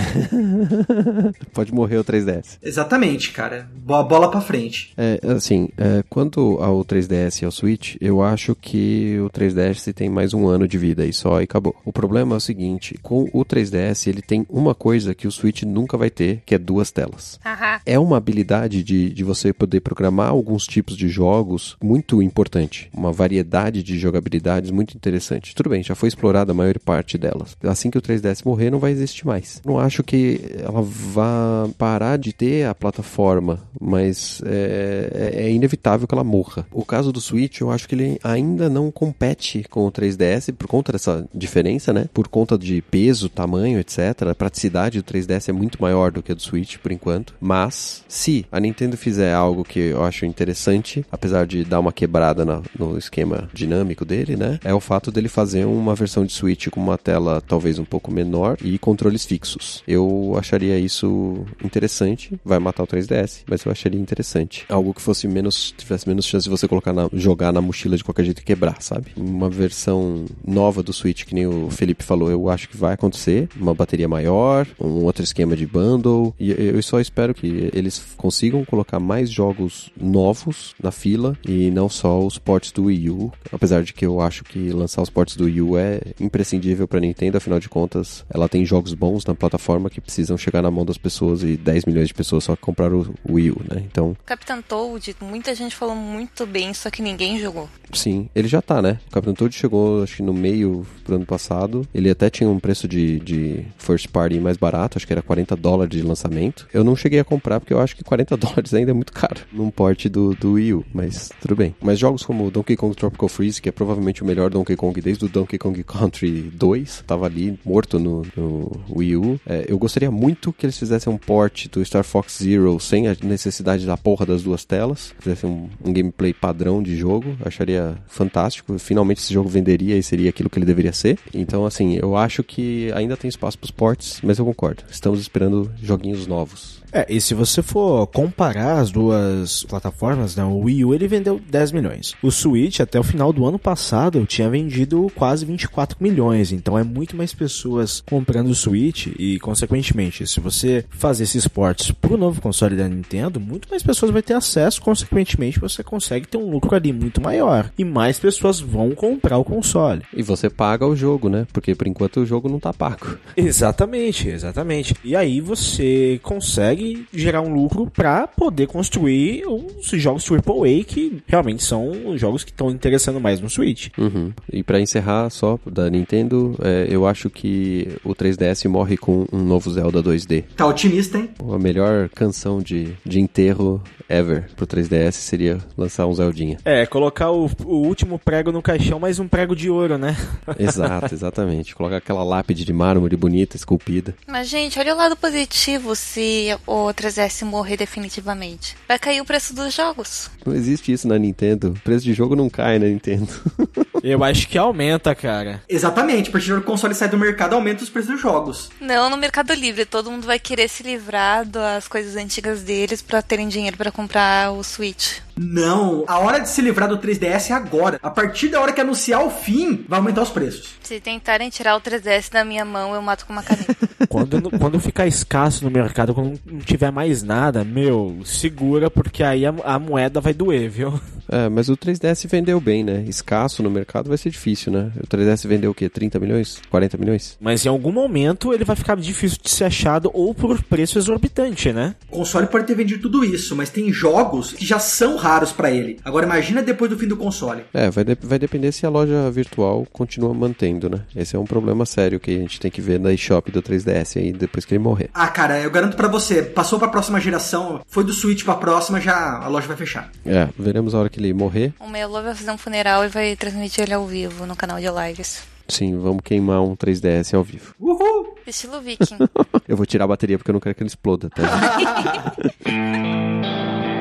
Pode 1.53 1.75
morrer 1.75 1.99
o 1.99 2.05
3DS. 2.05 2.57
Exatamente, 2.63 3.31
cara. 3.31 3.69
Boa 3.75 4.03
bola 4.03 4.31
pra 4.31 4.41
frente. 4.41 4.95
É, 4.97 5.21
assim, 5.29 5.69
é, 5.77 6.03
quanto 6.09 6.59
ao 6.63 6.83
3DS 6.87 7.43
e 7.43 7.45
ao 7.45 7.53
Switch, 7.53 7.97
eu 8.01 8.23
acho 8.23 8.55
que 8.55 9.19
o 9.21 9.29
3DS 9.29 9.93
tem 9.93 10.09
mais 10.09 10.33
um 10.33 10.49
ano 10.49 10.67
de 10.67 10.79
vida 10.79 11.05
e 11.05 11.13
só 11.13 11.43
e 11.43 11.45
acabou. 11.45 11.77
O 11.85 11.93
problema 11.93 12.37
é 12.37 12.39
o 12.39 12.41
seguinte, 12.41 12.99
com 13.03 13.29
o 13.35 13.45
3DS 13.45 14.07
ele 14.07 14.23
tem 14.23 14.47
uma 14.49 14.75
coisa 14.75 15.15
que 15.15 15.27
o 15.27 15.33
Switch 15.33 15.63
nunca 15.65 15.99
vai 15.99 16.09
ter, 16.09 16.43
que 16.47 16.55
é 16.55 16.59
duas 16.59 16.91
telas. 16.91 17.39
Haha. 17.45 17.82
É 17.85 17.99
uma 17.99 18.17
habilidade 18.17 18.83
de, 18.83 19.11
de 19.11 19.25
você 19.25 19.53
poder 19.53 19.81
programar 19.81 20.29
alguns 20.31 20.67
tipos 20.67 20.97
de 20.97 21.09
jogos 21.09 21.77
muito 21.83 22.23
importante. 22.23 22.89
Uma 22.95 23.13
variedade 23.13 23.83
de 23.83 23.99
jogabilidades 23.99 24.71
muito 24.71 24.97
interessante. 24.97 25.55
Tudo 25.55 25.71
bem, 25.71 25.83
já 25.83 25.95
foi 25.95 26.09
explorada 26.09 26.53
a 26.53 26.55
maior 26.55 26.79
parte 26.79 27.19
delas. 27.19 27.57
Assim 27.63 27.91
que 27.91 27.99
o 27.99 28.03
3DS 28.03 28.43
morrer, 28.45 28.71
não 28.71 28.79
vai 28.79 28.93
existir 28.93 29.27
mais. 29.27 29.61
Não 29.65 29.79
acho 29.79 30.03
que 30.03 30.41
ela 30.59 30.83
vá 30.83 31.69
parar 31.77 32.17
de 32.19 32.33
ter 32.33 32.67
a 32.67 32.75
plataforma, 32.75 33.61
mas 33.81 34.41
é, 34.47 35.33
é- 35.35 35.43
é 35.47 35.51
inevitável 35.53 36.07
que 36.07 36.15
ela 36.15 36.25
morra. 36.25 36.67
O 36.71 36.85
caso 36.85 37.13
do 37.13 37.21
Switch, 37.21 37.61
eu 37.61 37.71
acho 37.71 37.89
que 37.89 37.95
ele 37.95 38.19
ainda 38.23 38.69
não 38.69 38.91
compete 38.91 39.65
com 39.71 39.87
o 39.87 39.91
3DS 39.93 40.53
por 40.53 40.67
conta 40.69 40.93
dessa 40.93 41.27
diferença, 41.35 41.93
né? 41.93 42.07
Por 42.13 42.29
conta 42.29 42.57
de 42.57 42.81
peso, 42.83 43.29
tamanho, 43.29 43.79
etc. 43.81 43.99
A 44.31 44.35
praticidade 44.35 44.99
do 45.01 45.05
3DS 45.05 45.49
é 45.49 45.53
muito 45.53 45.81
maior 45.81 46.11
do 46.13 46.23
que 46.23 46.33
a 46.33 46.35
do 46.35 46.43
Switch, 46.43 46.77
por 46.79 46.93
enquanto. 46.93 47.35
Mas, 47.41 47.72
se 47.73 48.45
a 48.53 48.61
Nintendo 48.61 48.97
fizer 48.97 49.33
algo 49.35 49.65
que 49.65 49.79
eu 49.79 50.05
acho 50.05 50.25
interessante, 50.27 51.05
apesar 51.11 51.47
de 51.47 51.65
dar 51.65 51.81
uma 51.81 51.93
quebrada 51.93 52.45
na- 52.45 52.63
no 52.79 52.97
esquema 52.99 53.49
dinâmico 53.53 54.05
dele, 54.05 54.37
né? 54.37 54.59
É 54.65 54.75
o 54.75 54.81
fato 54.81 55.11
dele 55.11 55.29
fazer 55.29 55.65
uma 55.65 55.95
versão 55.95 56.25
de 56.25 56.33
Switch 56.33 56.69
com 56.69 56.81
uma 56.81 56.99
tela 56.99 57.41
talvez 57.47 57.79
um 57.79 57.85
pouco 57.85 58.11
menor 58.13 58.57
e 58.63 58.79
controles 58.79 59.25
fixos. 59.25 59.83
Eu 59.87 60.35
acharia 60.39 60.79
isso 60.79 61.45
interessante. 61.65 62.39
Vai 62.45 62.59
matar 62.59 62.83
o 62.83 62.87
3DS, 62.87 63.43
mas 63.47 63.65
eu 63.65 63.73
acharia 63.73 64.01
interessante. 64.01 64.65
Algo 64.69 64.93
que 64.95 65.01
fosse 65.01 65.27
menos. 65.27 65.73
tivesse 65.77 66.09
menos 66.09 66.27
chance 66.27 66.45
de 66.45 66.51
você 66.51 66.69
colocar 66.69 66.93
na, 66.93 67.09
jogar 67.13 67.53
na 67.53 67.61
mochila 67.61 67.97
de 67.97 68.05
qualquer 68.05 68.25
jeito 68.25 68.41
e 68.41 68.45
quebrar, 68.45 68.81
sabe? 68.81 69.07
Uma 69.17 69.49
versão 69.49 70.25
nova 70.47 70.83
do 70.83 70.93
Switch, 70.93 71.25
que 71.25 71.35
nem 71.35 71.47
o 71.47 71.71
Felipe 71.71 72.05
falou, 72.05 72.31
eu 72.31 72.49
acho 72.49 72.69
que 72.69 72.77
vai 72.77 72.95
acontecer. 72.95 73.49
Uma 73.59 73.75
bateria 73.75 74.09
maior, 74.09 74.67
um 74.81 75.05
outro 75.05 75.23
esquema 75.25 75.57
de 75.57 75.67
bundle. 75.67 76.35
E 76.39 76.51
eu 76.51 76.83
só 76.83 77.01
espero 77.01 77.33
que 77.35 77.62
eles 77.73 78.03
consigam 78.17 78.65
colocar 78.65 78.99
mais 79.01 79.31
jogos 79.31 79.91
novos 80.01 80.75
na 80.83 80.91
fila 80.91 81.37
e 81.47 81.71
não 81.71 81.89
só 81.89 82.25
os 82.25 82.39
ports 82.39 82.73
do 82.73 82.85
Wii 82.85 83.11
U. 83.11 83.33
Apesar 83.51 83.83
de 83.83 83.93
que 83.93 84.05
eu 84.05 84.21
acho 84.21 84.45
que 84.45 84.71
lançar 84.71 85.03
os 85.03 85.11
ports 85.11 85.37
do 85.37 85.45
Wii 85.45 85.61
U 85.63 85.79
é 85.79 86.01
imprescindível 86.21 86.89
para 86.89 87.01
Nintendo, 87.01 87.37
afinal 87.37 87.61
de 87.61 87.69
contas, 87.69 88.25
ela 88.33 88.49
tem 88.49 88.65
jogos 88.65 88.95
bons 88.95 89.25
na 89.25 89.35
plataforma 89.35 89.91
que 89.91 90.01
precisam 90.01 90.37
chegar 90.37 90.63
na 90.63 90.71
mão 90.71 90.85
das 90.85 90.99
pessoas 90.99 91.43
e 91.43 91.57
10 91.57 91.85
milhões 91.85 92.09
de 92.09 92.15
pessoas 92.15 92.45
só 92.45 92.57
compraram 92.57 93.15
o 93.25 93.35
Wii 93.35 93.51
U, 93.51 93.61
né? 93.71 93.83
Então, 93.85 94.17
Capitão 94.25 94.63
Toad, 94.63 95.17
muita 95.21 95.55
gente 95.55 95.75
falou 95.75 95.95
muito 95.95 96.47
bem, 96.47 96.73
só 96.75 96.91
que 96.91 97.03
ninguém 97.03 97.39
jogou. 97.39 97.69
sim, 97.93 98.29
ele 98.35 98.49
já 98.49 98.63
tá, 98.63 98.81
né? 98.81 98.99
O 99.09 99.11
Capitão 99.11 99.35
Toad 99.35 99.55
chegou, 99.55 100.03
acho 100.03 100.17
que 100.17 100.23
no 100.23 100.33
meio 100.33 100.87
do 101.05 101.15
ano 101.15 101.27
passado. 101.27 101.87
Ele 101.95 102.11
até 102.11 102.31
tinha 102.31 102.49
um 102.49 102.59
preço 102.59 102.87
de, 102.89 103.19
de 103.21 103.65
first 103.79 104.09
party 104.09 104.41
mais 104.41 104.57
barato, 104.57 104.99
acho 104.99 105.07
que 105.07 105.13
era 105.13 105.23
40 105.23 105.57
dólares 105.57 105.95
de 105.95 106.03
lançamento. 106.03 106.67
Eu 106.73 106.85
não 106.85 106.97
cheguei 106.97 107.21
a 107.21 107.25
comprar 107.25 107.42
porque 107.43 107.73
eu 107.73 107.81
acho 107.81 107.97
que 107.97 108.05
40 108.05 108.37
dólares 108.39 108.75
ainda 108.75 108.91
é 108.91 108.95
muito 108.95 109.13
caro 109.13 109.41
num 109.53 109.71
port 109.71 110.07
do, 110.09 110.35
do 110.35 110.53
Wii 110.53 110.75
U, 110.75 110.85
mas 110.93 111.31
tudo 111.41 111.57
bem. 111.57 111.75
Mas 111.81 111.99
jogos 111.99 112.23
como 112.23 112.51
Donkey 112.51 112.77
Kong 112.77 112.95
Tropical 112.95 113.29
Freeze, 113.29 113.61
que 113.61 113.69
é 113.69 113.73
provavelmente 113.73 114.23
o 114.23 114.27
melhor 114.27 114.51
Donkey 114.51 114.77
Kong 114.77 115.01
desde 115.01 115.25
o 115.25 115.29
Donkey 115.29 115.59
Kong 115.59 115.83
Country 115.85 116.51
2, 116.55 117.05
tava 117.07 117.27
ali 117.27 117.59
morto 117.65 117.99
no, 117.99 118.23
no 118.37 118.81
Wii 118.91 119.17
U. 119.17 119.41
É, 119.47 119.67
eu 119.69 119.79
gostaria 119.79 120.11
muito 120.11 120.53
que 120.53 120.67
eles 120.67 120.79
fizessem 120.79 121.13
um 121.13 121.19
port 121.19 121.69
do 121.69 121.85
Star 121.85 122.05
Fox 122.05 122.39
Zero 122.43 122.79
sem 122.81 123.09
a 123.09 123.17
necessidade 123.23 123.87
da 123.87 123.97
porra 123.97 124.27
das 124.27 124.43
duas 124.43 124.65
telas, 124.65 125.15
fizessem 125.19 125.49
um, 125.49 125.69
um 125.85 125.93
gameplay 125.93 126.33
padrão 126.33 126.83
de 126.83 126.97
jogo, 126.97 127.37
acharia 127.45 127.97
fantástico. 128.07 128.79
Finalmente 128.79 129.21
esse 129.21 129.33
jogo 129.33 129.49
venderia 129.49 129.97
e 129.97 130.03
seria 130.03 130.31
aquilo 130.31 130.51
que 130.51 130.59
ele 130.59 130.67
deveria 130.67 130.93
ser. 130.93 131.19
Então, 131.35 131.65
assim, 131.65 131.97
eu 131.97 132.17
acho 132.17 132.43
que 132.43 132.93
ainda 132.93 133.17
tem 133.17 133.29
espaço 133.29 133.59
pros 133.59 133.71
ports, 133.71 134.21
mas 134.23 134.39
eu 134.39 134.45
concordo. 134.45 134.83
Estamos 134.91 135.21
esperando 135.21 135.71
joguinhos 135.83 136.27
novos. 136.27 136.82
É, 136.93 137.07
e 137.09 137.21
se 137.21 137.35
você 137.35 137.63
for 137.63 138.07
comparar 138.09 138.79
as 138.79 138.91
duas 138.91 139.65
plataformas, 139.65 140.37
né, 140.37 140.45
o 140.45 140.59
Wii 140.59 140.85
U 140.85 140.95
ele 140.95 141.09
vendeu 141.09 141.41
10 141.49 141.73
milhões. 141.73 142.15
O 142.23 142.31
Switch 142.31 142.81
até 142.81 143.01
o 143.01 143.03
final 143.03 143.33
do 143.33 143.47
ano 143.47 143.59
passado 143.59 144.25
tinha 144.27 144.51
vendido 144.51 145.11
quase 145.15 145.47
24 145.47 145.97
milhões, 146.01 146.53
então 146.53 146.79
é 146.79 146.85
muito 146.85 147.17
mais 147.17 147.33
pessoas 147.33 148.03
comprando 148.07 148.49
o 148.49 148.55
Switch 148.55 149.07
e 149.19 149.39
consequentemente, 149.41 150.27
se 150.27 150.41
você 150.41 150.85
fazer 150.91 151.25
esses 151.25 151.49
ports 151.49 151.91
pro 151.93 152.17
novo 152.17 152.41
console 152.41 152.77
da 152.77 152.89
Nintendo, 152.89 153.41
muito 153.41 153.69
mais 153.71 153.83
pessoas 153.83 154.13
vai 154.13 154.23
ter 154.23 154.35
acesso, 154.35 154.83
consequentemente 154.83 155.59
você 155.59 155.83
consegue 155.83 156.29
ter 156.29 156.37
um 156.37 156.51
lucro 156.51 156.75
ali 156.75 156.93
muito 156.93 157.21
maior 157.21 157.71
e 157.79 157.85
mais 157.85 158.19
pessoas 158.19 158.61
vão 158.61 158.91
comprar 158.91 159.39
o 159.39 159.45
console. 159.45 160.03
E 160.15 160.23
você 160.23 160.51
paga 160.51 160.87
o 160.87 160.95
jogo, 160.95 161.29
né? 161.29 161.47
Porque 161.53 161.75
por 161.75 161.87
enquanto 161.87 162.21
o 162.21 162.27
jogo 162.27 162.49
não 162.49 162.61
tá 162.61 162.73
pago. 162.73 163.17
Exatamente, 163.37 164.29
exatamente. 164.29 164.95
E 165.03 165.17
aí 165.17 165.41
você 165.41 166.21
consegue 166.23 166.82
gerar 167.13 167.43
um 167.43 167.53
lucro 167.53 167.91
para 167.91 168.27
poder 168.27 168.67
construir 168.67 169.45
os 169.47 169.89
jogos 170.01 170.25
AAA 170.31 170.85
que 170.87 171.23
realmente 171.27 171.63
são 171.63 171.91
os 172.09 172.21
jogos 172.21 172.45
que 172.45 172.51
estão 172.51 172.71
interessando 172.71 173.21
mais 173.21 173.41
no 173.41 173.51
Switch. 173.51 173.89
Uhum. 173.99 174.33
E 174.53 174.63
pra 174.63 174.81
encerrar 174.81 175.31
só 175.31 175.59
da 175.67 175.89
Nintendo, 175.89 176.57
é, 176.63 176.87
eu 176.89 177.07
acho 177.07 177.29
que 177.31 177.89
o 178.05 178.15
3DS 178.15 178.69
morre 178.69 178.97
com 178.97 179.27
um 179.33 179.43
novo 179.43 179.71
Zelda 179.71 180.03
2D. 180.03 180.45
Tá 180.57 180.67
otimista, 180.67 181.19
hein? 181.19 181.31
A 181.53 181.59
melhor 181.59 182.09
canção 182.11 182.61
de, 182.61 182.95
de 183.05 183.21
enterro 183.21 183.83
ever 184.09 184.51
pro 184.55 184.67
3DS 184.67 185.13
seria 185.13 185.59
lançar 185.77 186.07
um 186.07 186.15
Zeldinha. 186.15 186.59
É, 186.65 186.85
colocar 186.85 187.31
o, 187.31 187.51
o 187.65 187.77
último 187.77 188.19
prego 188.19 188.53
no 188.53 188.61
caixão, 188.61 189.01
mais 189.01 189.19
um 189.19 189.27
prego 189.27 189.57
de 189.57 189.71
ouro, 189.71 189.97
né? 189.97 190.17
Exato, 190.59 191.15
exatamente. 191.15 191.75
Colocar 191.75 191.97
aquela 191.97 192.23
lápide 192.23 192.65
de 192.65 192.73
mármore 192.73 193.17
bonita, 193.17 193.57
esculpida. 193.57 194.15
Mas, 194.27 194.49
gente, 194.49 194.79
olha 194.79 194.95
o 194.95 194.99
lado 194.99 195.17
positivo 195.17 195.97
se 195.97 196.49
o 196.73 196.95
3DS 196.95 197.45
morrer 197.45 197.77
definitivamente. 197.77 198.77
Vai 198.89 198.99
cair 198.99 199.21
o 199.21 199.25
preço 199.25 199.55
dos 199.55 199.75
jogos. 199.75 200.31
Não 200.47 200.55
existe 200.55 200.91
isso 200.91 201.07
na 201.07 201.19
Nintendo. 201.19 201.73
O 201.73 201.81
preço 201.81 202.05
de 202.05 202.15
jogo 202.15 202.35
não 202.35 202.49
cai 202.49 202.79
na 202.79 202.87
Nintendo. 202.87 203.29
Eu 204.03 204.25
acho 204.25 204.49
que 204.49 204.59
aumenta, 204.59 205.15
cara. 205.15 205.63
Exatamente, 205.69 206.29
a 206.29 206.33
partir 206.33 206.53
do 206.55 206.63
console 206.63 206.95
sai 206.95 207.09
do 207.09 207.19
mercado, 207.19 207.55
aumenta 207.55 207.85
os 207.85 207.91
preços 207.91 208.11
dos 208.11 208.21
jogos. 208.21 208.71
Não, 208.81 209.09
no 209.09 209.17
Mercado 209.17 209.53
Livre, 209.55 209.85
todo 209.85 210.11
mundo 210.11 210.27
vai 210.27 210.41
querer 210.41 210.69
se 210.69 210.83
livrar 210.83 211.47
das 211.47 211.87
coisas 211.87 212.17
antigas 212.17 212.63
deles 212.63 213.01
pra 213.01 213.23
terem 213.23 213.49
dinheiro 213.49 213.77
pra 213.77 213.93
comprar 213.93 214.51
o 214.51 214.65
Switch. 214.65 215.19
Não, 215.37 216.05
a 216.07 216.19
hora 216.19 216.39
de 216.39 216.49
se 216.49 216.61
livrar 216.61 216.89
do 216.89 216.99
3DS 216.99 217.51
é 217.51 217.55
agora. 217.55 217.99
A 218.03 218.11
partir 218.11 218.49
da 218.49 218.61
hora 218.61 218.73
que 218.73 218.81
anunciar 218.81 219.25
o 219.25 219.31
fim, 219.31 219.85
vai 219.89 219.99
aumentar 219.99 220.23
os 220.23 220.31
preços. 220.31 220.75
Se 220.83 221.01
tentarem 221.01 221.49
tirar 221.51 221.77
o 221.77 221.81
3DS 221.81 222.31
da 222.31 222.45
minha 222.45 222.65
mão, 222.65 222.95
eu 222.95 223.03
mato 223.03 223.27
com 223.27 223.33
uma 223.33 223.43
caneta. 223.43 223.77
Quando, 224.09 224.51
quando 224.59 224.81
ficar 224.81 225.07
escasso 225.07 225.65
no 225.65 225.71
mercado, 225.71 226.13
quando 226.13 226.39
não 226.45 226.59
tiver 226.59 226.91
mais 226.91 227.23
nada, 227.23 227.65
meu, 227.65 228.21
segura, 228.25 228.91
porque 228.91 229.23
aí 229.23 229.47
a, 229.47 229.55
a 229.65 229.79
moeda 229.79 230.21
vai 230.21 230.35
doer, 230.35 230.69
viu? 230.69 231.01
É, 231.31 231.49
mas 231.49 231.71
o 231.71 231.77
3DS 231.77 232.29
vendeu 232.29 232.61
bem, 232.61 232.85
né? 232.85 233.05
Escasso 233.09 233.63
no 233.63 233.71
mercado 233.71 234.09
vai 234.09 234.19
ser 234.19 234.29
difícil, 234.29 234.71
né? 234.71 234.93
O 235.03 235.07
3DS 235.07 235.47
vendeu 235.47 235.71
o 235.71 235.75
quê? 235.75 235.89
30 235.89 236.19
milhões? 236.19 236.61
40 236.69 236.99
milhões? 236.99 237.39
Mas 237.41 237.65
em 237.65 237.69
algum 237.69 237.93
momento 237.93 238.53
ele 238.53 238.65
vai 238.65 238.77
ficar 238.77 238.97
difícil 238.97 239.39
de 239.43 239.49
ser 239.49 239.65
achado 239.65 240.11
ou 240.13 240.35
por 240.35 240.63
preço 240.63 240.99
exorbitante, 240.99 241.73
né? 241.73 241.95
O 242.11 242.19
console 242.19 242.49
pode 242.49 242.67
ter 242.67 242.75
vendido 242.75 243.03
tudo 243.03 243.25
isso, 243.25 243.57
mas 243.57 243.71
tem 243.71 243.91
jogos 243.91 244.53
que 244.53 244.67
já 244.67 244.79
são 244.79 245.17
raros 245.23 245.53
pra 245.53 245.71
ele. 245.71 245.99
Agora 246.05 246.27
imagina 246.27 246.63
depois 246.63 246.91
do 246.91 246.99
fim 246.99 247.07
do 247.09 247.17
console. 247.17 247.65
É, 247.73 247.89
vai, 247.91 248.05
de- 248.05 248.19
vai 248.21 248.39
depender 248.39 248.73
se 248.73 248.85
a 248.85 248.91
loja 248.91 249.31
virtual 249.31 249.87
continua 249.93 250.35
mantendo, 250.35 250.91
né? 250.91 251.01
Esse 251.15 251.37
é 251.37 251.39
um 251.39 251.45
problema 251.47 251.87
sério 251.87 252.19
que 252.21 252.31
a 252.33 252.39
gente 252.39 252.59
tem 252.61 252.71
que 252.71 252.81
ver 252.81 252.99
na 252.99 253.13
eShop 253.13 253.51
do 253.51 253.63
3DS 253.63 254.19
aí 254.21 254.33
depois 254.33 254.65
que 254.65 254.75
ele 254.75 254.83
morrer. 254.83 255.09
Ah, 255.15 255.29
cara, 255.29 255.59
eu 255.61 255.71
garanto 255.71 255.97
pra 255.97 256.09
você, 256.09 256.43
passou 256.43 256.79
pra 256.79 256.89
próxima 256.89 257.21
geração, 257.21 257.81
foi 257.87 258.05
do 258.05 258.13
Switch 258.13 258.45
pra 258.45 258.55
próxima, 258.57 259.01
já 259.01 259.39
a 259.39 259.49
loja 259.49 259.67
vai 259.69 259.77
fechar. 259.77 260.11
É, 260.27 260.49
veremos 260.59 260.95
a 260.95 260.99
hora 260.99 261.09
que 261.09 261.21
ele 261.21 261.33
morrer. 261.33 261.73
O 261.79 261.89
Melo 261.89 262.21
vai 262.23 262.35
fazer 262.35 262.51
um 262.51 262.59
funeral 262.59 263.05
e 263.05 263.09
vai 263.09 263.37
transmitir 263.37 263.85
ele 263.85 263.95
ao 263.95 264.07
vivo 264.07 264.47
no 264.47 264.57
canal 264.57 264.79
de 264.79 264.87
lives. 264.89 265.43
Sim, 265.69 265.97
vamos 265.99 266.23
queimar 266.25 266.61
um 266.61 266.75
3DS 266.77 267.35
ao 267.35 267.43
vivo. 267.45 267.75
Uhul! 267.81 268.35
Estilo 268.47 268.81
viking. 268.81 269.17
Eu 269.69 269.77
vou 269.77 269.87
tirar 269.87 270.05
a 270.05 270.09
bateria 270.09 270.37
porque 270.37 270.51
eu 270.51 270.55
não 270.55 270.61
quero 270.61 270.75
que 270.75 270.83
ele 270.83 270.89
exploda, 270.89 271.31
tá? 271.31 271.43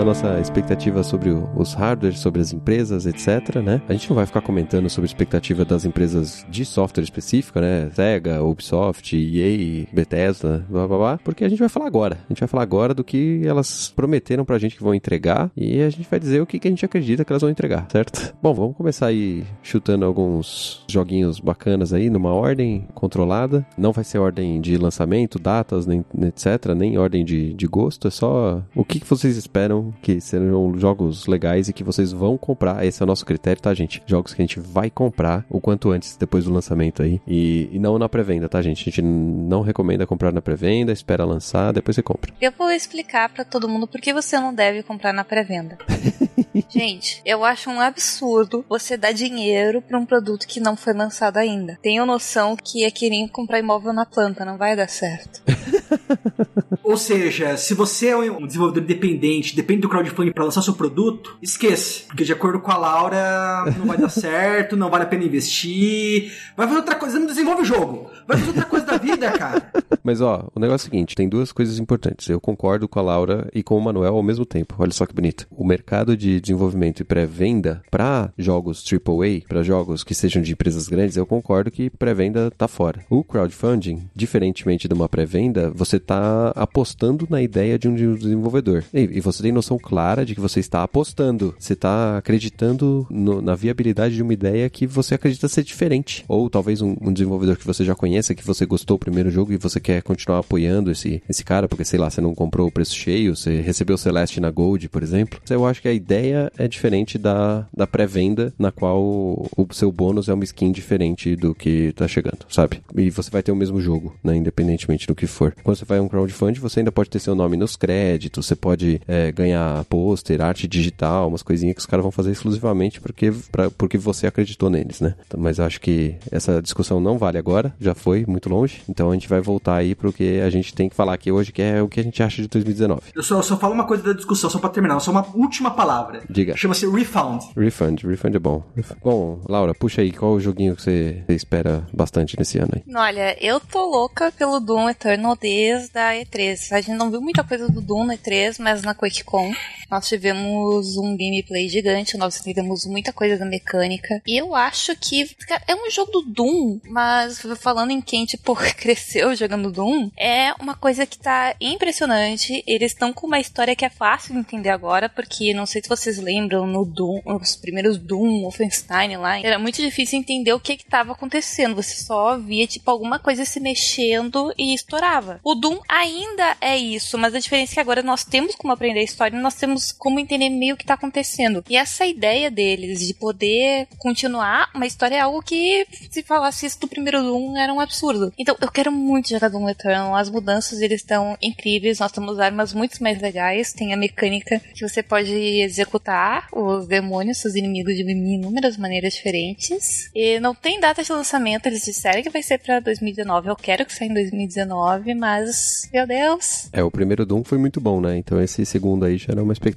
da 0.00 0.04
nossa 0.06 0.40
expectativa 0.40 1.02
sobre 1.02 1.28
os 1.28 1.74
hardwares, 1.74 2.20
sobre 2.20 2.40
as 2.40 2.54
empresas, 2.54 3.04
etc, 3.04 3.56
né? 3.56 3.82
A 3.86 3.92
gente 3.92 4.08
não 4.08 4.16
vai 4.16 4.24
ficar 4.24 4.40
comentando 4.40 4.88
sobre 4.88 5.04
a 5.04 5.10
expectativa 5.10 5.62
das 5.62 5.84
empresas 5.84 6.46
de 6.48 6.64
software 6.64 7.04
específica, 7.04 7.60
né? 7.60 7.90
Sega, 7.92 8.42
Ubisoft, 8.42 9.14
EA, 9.14 9.86
Bethesda, 9.92 10.64
blá 10.70 10.88
blá 10.88 10.96
blá, 10.96 11.20
porque 11.22 11.44
a 11.44 11.50
gente 11.50 11.58
vai 11.58 11.68
falar 11.68 11.86
agora. 11.86 12.14
A 12.14 12.32
gente 12.32 12.40
vai 12.40 12.48
falar 12.48 12.62
agora 12.62 12.94
do 12.94 13.04
que 13.04 13.42
elas 13.44 13.92
prometeram 13.94 14.42
pra 14.42 14.58
gente 14.58 14.74
que 14.74 14.82
vão 14.82 14.94
entregar 14.94 15.50
e 15.54 15.82
a 15.82 15.90
gente 15.90 16.08
vai 16.08 16.18
dizer 16.18 16.40
o 16.40 16.46
que, 16.46 16.58
que 16.58 16.68
a 16.68 16.70
gente 16.70 16.84
acredita 16.84 17.22
que 17.22 17.30
elas 17.30 17.42
vão 17.42 17.50
entregar, 17.50 17.86
certo? 17.92 18.34
Bom, 18.42 18.54
vamos 18.54 18.76
começar 18.78 19.08
aí 19.08 19.44
chutando 19.62 20.06
alguns 20.06 20.82
joguinhos 20.88 21.38
bacanas 21.40 21.92
aí 21.92 22.08
numa 22.08 22.32
ordem 22.32 22.88
controlada. 22.94 23.66
Não 23.76 23.92
vai 23.92 24.04
ser 24.04 24.16
ordem 24.16 24.62
de 24.62 24.78
lançamento, 24.78 25.38
datas, 25.38 25.84
nem 25.84 26.02
etc, 26.22 26.74
nem 26.74 26.96
ordem 26.96 27.22
de, 27.22 27.52
de 27.52 27.66
gosto, 27.66 28.08
é 28.08 28.10
só 28.10 28.62
o 28.74 28.82
que, 28.82 28.98
que 28.98 29.06
vocês 29.06 29.36
esperam 29.36 29.89
que 30.02 30.20
sejam 30.20 30.78
jogos 30.78 31.26
legais 31.26 31.68
e 31.68 31.72
que 31.72 31.84
vocês 31.84 32.12
vão 32.12 32.36
comprar. 32.36 32.84
Esse 32.84 33.02
é 33.02 33.04
o 33.04 33.06
nosso 33.06 33.24
critério, 33.24 33.62
tá, 33.62 33.72
gente? 33.74 34.02
Jogos 34.06 34.34
que 34.34 34.40
a 34.40 34.44
gente 34.44 34.60
vai 34.60 34.90
comprar 34.90 35.44
o 35.48 35.60
quanto 35.60 35.90
antes, 35.90 36.16
depois 36.16 36.44
do 36.44 36.52
lançamento 36.52 37.02
aí. 37.02 37.20
E, 37.26 37.68
e 37.72 37.78
não 37.78 37.98
na 37.98 38.08
pré-venda, 38.08 38.48
tá, 38.48 38.60
gente? 38.62 38.80
A 38.80 38.84
gente 38.84 39.02
não 39.02 39.62
recomenda 39.62 40.06
comprar 40.06 40.32
na 40.32 40.40
pré-venda, 40.40 40.92
espera 40.92 41.24
lançar, 41.24 41.72
depois 41.72 41.94
você 41.94 42.02
compra. 42.02 42.32
Eu 42.40 42.52
vou 42.56 42.70
explicar 42.70 43.28
pra 43.28 43.44
todo 43.44 43.68
mundo 43.68 43.86
por 43.86 44.00
que 44.00 44.12
você 44.12 44.38
não 44.38 44.54
deve 44.54 44.82
comprar 44.82 45.12
na 45.12 45.24
pré-venda. 45.24 45.78
Gente, 46.68 47.20
eu 47.24 47.44
acho 47.44 47.70
um 47.70 47.80
absurdo 47.80 48.64
você 48.68 48.96
dar 48.96 49.12
dinheiro 49.12 49.82
pra 49.82 49.98
um 49.98 50.06
produto 50.06 50.46
que 50.46 50.60
não 50.60 50.76
foi 50.76 50.92
lançado 50.92 51.36
ainda. 51.36 51.78
Tenho 51.82 52.06
noção 52.06 52.56
que 52.56 52.84
é 52.84 52.90
querer 52.90 53.28
comprar 53.28 53.58
imóvel 53.58 53.92
na 53.92 54.06
planta, 54.06 54.44
não 54.44 54.56
vai 54.56 54.76
dar 54.76 54.88
certo. 54.88 55.42
Ou 56.82 56.96
seja, 56.96 57.56
se 57.56 57.74
você 57.74 58.08
é 58.08 58.16
um 58.16 58.46
desenvolvedor 58.46 58.82
independente, 58.82 59.54
depende 59.70 59.82
do 59.82 59.88
crowdfunding 59.88 60.32
pra 60.32 60.44
lançar 60.44 60.62
seu 60.62 60.74
produto, 60.74 61.36
esqueça. 61.40 62.02
Porque 62.08 62.24
de 62.24 62.32
acordo 62.32 62.58
com 62.58 62.72
a 62.72 62.76
Laura, 62.76 63.64
não 63.78 63.86
vai 63.86 63.96
dar 63.96 64.08
certo, 64.10 64.76
não 64.76 64.90
vale 64.90 65.04
a 65.04 65.06
pena 65.06 65.24
investir. 65.24 66.32
Vai 66.56 66.66
fazer 66.66 66.80
outra 66.80 66.96
coisa, 66.96 67.18
não 67.18 67.26
desenvolve 67.26 67.62
o 67.62 67.64
jogo. 67.64 68.09
Fazer 68.30 68.46
outra 68.46 68.64
coisa 68.64 68.86
da 68.86 68.96
vida, 68.96 69.30
cara. 69.32 69.70
Mas 70.02 70.20
ó, 70.20 70.48
o 70.54 70.60
negócio 70.60 70.86
é 70.86 70.88
o 70.88 70.90
seguinte, 70.90 71.14
tem 71.14 71.28
duas 71.28 71.52
coisas 71.52 71.78
importantes. 71.78 72.28
Eu 72.28 72.40
concordo 72.40 72.88
com 72.88 72.98
a 72.98 73.02
Laura 73.02 73.48
e 73.52 73.62
com 73.62 73.76
o 73.76 73.80
Manuel 73.80 74.16
ao 74.16 74.22
mesmo 74.22 74.46
tempo. 74.46 74.74
Olha 74.78 74.92
só 74.92 75.04
que 75.04 75.14
bonito. 75.14 75.46
O 75.50 75.64
mercado 75.64 76.16
de 76.16 76.40
desenvolvimento 76.40 77.00
e 77.00 77.04
pré-venda 77.04 77.82
para 77.90 78.32
jogos 78.38 78.84
AAA, 78.90 79.42
para 79.48 79.62
jogos 79.62 80.04
que 80.04 80.14
sejam 80.14 80.42
de 80.42 80.52
empresas 80.52 80.88
grandes, 80.88 81.16
eu 81.16 81.26
concordo 81.26 81.70
que 81.70 81.90
pré-venda 81.90 82.50
tá 82.50 82.68
fora. 82.68 83.04
O 83.10 83.22
crowdfunding, 83.22 84.08
diferentemente 84.14 84.88
de 84.88 84.94
uma 84.94 85.08
pré-venda, 85.08 85.70
você 85.70 85.98
tá 85.98 86.52
apostando 86.54 87.26
na 87.28 87.42
ideia 87.42 87.78
de 87.78 87.88
um 87.88 87.94
desenvolvedor. 87.94 88.84
E, 88.92 89.20
você 89.20 89.42
tem 89.42 89.52
noção 89.52 89.78
clara 89.78 90.24
de 90.24 90.34
que 90.34 90.40
você 90.40 90.60
está 90.60 90.82
apostando. 90.82 91.54
Você 91.58 91.74
está 91.74 92.18
acreditando 92.18 93.06
no, 93.10 93.42
na 93.42 93.54
viabilidade 93.54 94.14
de 94.14 94.22
uma 94.22 94.32
ideia 94.32 94.68
que 94.70 94.86
você 94.86 95.14
acredita 95.14 95.48
ser 95.48 95.62
diferente. 95.62 96.24
Ou 96.28 96.48
talvez 96.48 96.80
um, 96.80 96.96
um 97.00 97.12
desenvolvedor 97.12 97.56
que 97.56 97.66
você 97.66 97.84
já 97.84 97.94
conheça, 98.20 98.34
que 98.34 98.46
você 98.46 98.66
gostou 98.66 98.96
do 98.96 99.00
primeiro 99.00 99.30
jogo 99.30 99.52
e 99.52 99.56
você 99.56 99.80
quer 99.80 100.02
continuar 100.02 100.40
apoiando 100.40 100.90
esse, 100.90 101.22
esse 101.28 101.42
cara, 101.42 101.66
porque 101.68 101.84
sei 101.84 101.98
lá, 101.98 102.10
você 102.10 102.20
não 102.20 102.34
comprou 102.34 102.68
o 102.68 102.70
preço 102.70 102.94
cheio, 102.94 103.34
você 103.34 103.60
recebeu 103.60 103.94
o 103.94 103.98
Celeste 103.98 104.40
na 104.40 104.50
Gold, 104.50 104.88
por 104.88 105.02
exemplo. 105.02 105.40
Eu 105.48 105.66
acho 105.66 105.80
que 105.80 105.88
a 105.88 105.92
ideia 105.92 106.52
é 106.58 106.68
diferente 106.68 107.16
da, 107.16 107.66
da 107.74 107.86
pré-venda, 107.86 108.52
na 108.58 108.70
qual 108.70 109.00
o 109.02 109.66
seu 109.72 109.90
bônus 109.90 110.28
é 110.28 110.34
uma 110.34 110.44
skin 110.44 110.70
diferente 110.70 111.34
do 111.34 111.54
que 111.54 111.92
tá 111.92 112.06
chegando, 112.06 112.44
sabe? 112.48 112.82
E 112.96 113.10
você 113.10 113.30
vai 113.30 113.42
ter 113.42 113.52
o 113.52 113.56
mesmo 113.56 113.80
jogo, 113.80 114.14
né? 114.22 114.36
Independentemente 114.36 115.06
do 115.06 115.14
que 115.14 115.26
for. 115.26 115.54
Quando 115.62 115.76
você 115.76 115.84
vai 115.84 116.00
um 116.00 116.08
crowdfunding, 116.08 116.60
você 116.60 116.80
ainda 116.80 116.92
pode 116.92 117.08
ter 117.08 117.18
seu 117.18 117.34
nome 117.34 117.56
nos 117.56 117.76
créditos, 117.76 118.46
você 118.46 118.54
pode 118.54 119.00
é, 119.08 119.32
ganhar 119.32 119.84
pôster, 119.84 120.40
arte 120.40 120.68
digital, 120.68 121.28
umas 121.28 121.42
coisinhas 121.42 121.74
que 121.74 121.80
os 121.80 121.86
caras 121.86 122.02
vão 122.02 122.10
fazer 122.12 122.32
exclusivamente 122.32 123.00
porque, 123.00 123.32
pra, 123.50 123.70
porque 123.70 123.96
você 123.96 124.26
acreditou 124.26 124.68
neles, 124.68 125.00
né? 125.00 125.14
Então, 125.26 125.40
mas 125.40 125.58
acho 125.58 125.80
que 125.80 126.16
essa 126.30 126.60
discussão 126.60 127.00
não 127.00 127.16
vale 127.16 127.38
agora, 127.38 127.72
já 127.80 127.94
foi 127.94 128.09
muito 128.26 128.48
longe. 128.48 128.82
Então 128.88 129.10
a 129.10 129.14
gente 129.14 129.28
vai 129.28 129.40
voltar 129.40 129.76
aí 129.76 129.94
pro 129.94 130.12
que 130.12 130.40
a 130.40 130.50
gente 130.50 130.74
tem 130.74 130.88
que 130.88 130.94
falar 130.94 131.14
aqui 131.14 131.30
hoje, 131.30 131.52
que 131.52 131.62
é 131.62 131.82
o 131.82 131.88
que 131.88 132.00
a 132.00 132.02
gente 132.02 132.22
acha 132.22 132.42
de 132.42 132.48
2019. 132.48 133.02
Eu 133.14 133.22
só, 133.22 133.36
eu 133.36 133.42
só 133.42 133.56
falo 133.56 133.74
uma 133.74 133.86
coisa 133.86 134.02
da 134.02 134.12
discussão, 134.12 134.50
só 134.50 134.58
pra 134.58 134.70
terminar, 134.70 134.98
só 135.00 135.10
uma 135.10 135.26
última 135.34 135.70
palavra. 135.70 136.22
Diga. 136.28 136.56
Chama-se 136.56 136.86
refund. 136.86 137.42
Refund, 137.56 138.02
refund 138.04 138.34
é 138.34 138.38
bom. 138.38 138.62
Bom, 139.02 139.40
Laura, 139.48 139.74
puxa 139.74 140.02
aí, 140.02 140.12
qual 140.12 140.32
o 140.32 140.40
joguinho 140.40 140.76
que 140.76 140.82
você, 140.82 141.22
você 141.26 141.34
espera 141.34 141.86
bastante 141.92 142.38
nesse 142.38 142.58
ano 142.58 142.72
aí? 142.74 142.94
Olha, 142.94 143.36
eu 143.40 143.60
tô 143.60 143.84
louca 143.84 144.32
pelo 144.32 144.60
Doom 144.60 144.90
Eternal 144.90 145.36
desde 145.36 145.98
a 145.98 146.12
E3. 146.14 146.72
A 146.72 146.80
gente 146.80 146.96
não 146.96 147.10
viu 147.10 147.20
muita 147.20 147.44
coisa 147.44 147.68
do 147.68 147.80
Doom 147.80 148.04
na 148.04 148.16
E3, 148.16 148.56
mas 148.58 148.82
na 148.82 148.94
QuakeCon 148.94 149.52
nós 149.90 150.08
tivemos 150.08 150.96
um 150.96 151.16
gameplay 151.16 151.68
gigante, 151.68 152.16
nós 152.16 152.40
entendemos 152.40 152.86
muita 152.86 153.12
coisa 153.12 153.36
da 153.36 153.44
mecânica. 153.44 154.22
E 154.26 154.40
eu 154.40 154.54
acho 154.54 154.96
que 154.96 155.26
cara, 155.46 155.62
é 155.66 155.74
um 155.74 155.90
jogo 155.90 156.12
do 156.12 156.22
Doom, 156.22 156.80
mas 156.84 157.40
falando 157.58 157.90
em 157.90 158.00
quem, 158.00 158.24
tipo, 158.24 158.54
cresceu 158.76 159.34
jogando 159.34 159.72
Doom, 159.72 160.10
é 160.16 160.52
uma 160.60 160.74
coisa 160.74 161.06
que 161.06 161.18
tá 161.18 161.54
impressionante. 161.60 162.62
Eles 162.66 162.92
estão 162.92 163.12
com 163.12 163.26
uma 163.26 163.40
história 163.40 163.74
que 163.74 163.84
é 163.84 163.90
fácil 163.90 164.34
de 164.34 164.40
entender 164.40 164.70
agora, 164.70 165.08
porque 165.08 165.52
não 165.54 165.66
sei 165.66 165.82
se 165.82 165.88
vocês 165.88 166.18
lembram, 166.18 166.66
no 166.66 166.84
Doom, 166.84 167.20
os 167.24 167.56
primeiros 167.56 167.98
Doom, 167.98 168.42
Wolfenstein 168.42 169.16
lá, 169.16 169.38
era 169.38 169.58
muito 169.58 169.76
difícil 169.76 170.18
entender 170.18 170.52
o 170.52 170.60
que 170.60 170.76
que 170.76 170.84
tava 170.84 171.12
acontecendo. 171.12 171.74
Você 171.74 172.02
só 172.02 172.38
via, 172.38 172.66
tipo, 172.66 172.90
alguma 172.90 173.18
coisa 173.18 173.44
se 173.44 173.60
mexendo 173.60 174.52
e 174.56 174.74
estourava. 174.74 175.40
O 175.42 175.54
Doom 175.54 175.78
ainda 175.88 176.56
é 176.60 176.76
isso, 176.76 177.18
mas 177.18 177.34
a 177.34 177.38
diferença 177.38 177.72
é 177.72 177.74
que 177.74 177.80
agora 177.80 178.02
nós 178.02 178.24
temos 178.24 178.54
como 178.54 178.72
aprender 178.72 179.00
a 179.00 179.04
história 179.04 179.36
e 179.36 179.40
nós 179.40 179.54
temos 179.54 179.79
como 179.92 180.20
entender 180.20 180.50
meio 180.50 180.76
que 180.76 180.84
tá 180.84 180.94
acontecendo. 180.94 181.64
E 181.68 181.76
essa 181.76 182.06
ideia 182.06 182.50
deles 182.50 183.06
de 183.06 183.14
poder 183.14 183.86
continuar 183.98 184.70
uma 184.74 184.86
história 184.86 185.16
é 185.16 185.20
algo 185.20 185.42
que, 185.42 185.86
se 186.10 186.22
falasse 186.22 186.66
isso 186.66 186.80
do 186.80 186.88
primeiro 186.88 187.22
Doom, 187.22 187.56
era 187.56 187.72
um 187.72 187.80
absurdo. 187.80 188.32
Então, 188.38 188.56
eu 188.60 188.70
quero 188.70 188.92
muito 188.92 189.30
jogar 189.30 189.48
Doom 189.48 189.68
Eternal. 189.68 190.14
As 190.14 190.28
mudanças, 190.28 190.80
eles 190.80 191.00
estão 191.00 191.36
incríveis. 191.40 191.98
Nós 191.98 192.12
temos 192.12 192.38
armas 192.38 192.72
muito 192.72 193.02
mais 193.02 193.20
legais. 193.20 193.72
Tem 193.72 193.92
a 193.92 193.96
mecânica 193.96 194.60
que 194.74 194.86
você 194.86 195.02
pode 195.02 195.32
executar 195.32 196.48
os 196.52 196.86
demônios, 196.86 197.38
seus 197.38 197.54
inimigos 197.54 197.94
de 197.94 198.02
inúmeras 198.02 198.76
maneiras 198.76 199.14
diferentes. 199.14 200.10
E 200.14 200.38
não 200.40 200.54
tem 200.54 200.80
data 200.80 201.02
de 201.02 201.12
lançamento. 201.12 201.66
Eles 201.66 201.84
disseram 201.84 202.22
que 202.22 202.30
vai 202.30 202.42
ser 202.42 202.58
pra 202.58 202.80
2019. 202.80 203.48
Eu 203.48 203.56
quero 203.56 203.84
que 203.84 203.94
saia 203.94 204.08
em 204.08 204.14
2019, 204.14 205.14
mas, 205.14 205.88
meu 205.92 206.06
Deus. 206.06 206.68
É, 206.72 206.82
o 206.82 206.90
primeiro 206.90 207.24
Doom 207.24 207.44
foi 207.44 207.58
muito 207.58 207.80
bom, 207.80 208.00
né? 208.00 208.16
Então 208.16 208.40
esse 208.40 208.64
segundo 208.64 209.04
aí 209.04 209.16
já 209.16 209.32
era 209.32 209.42
uma 209.42 209.52
expectativa 209.52 209.69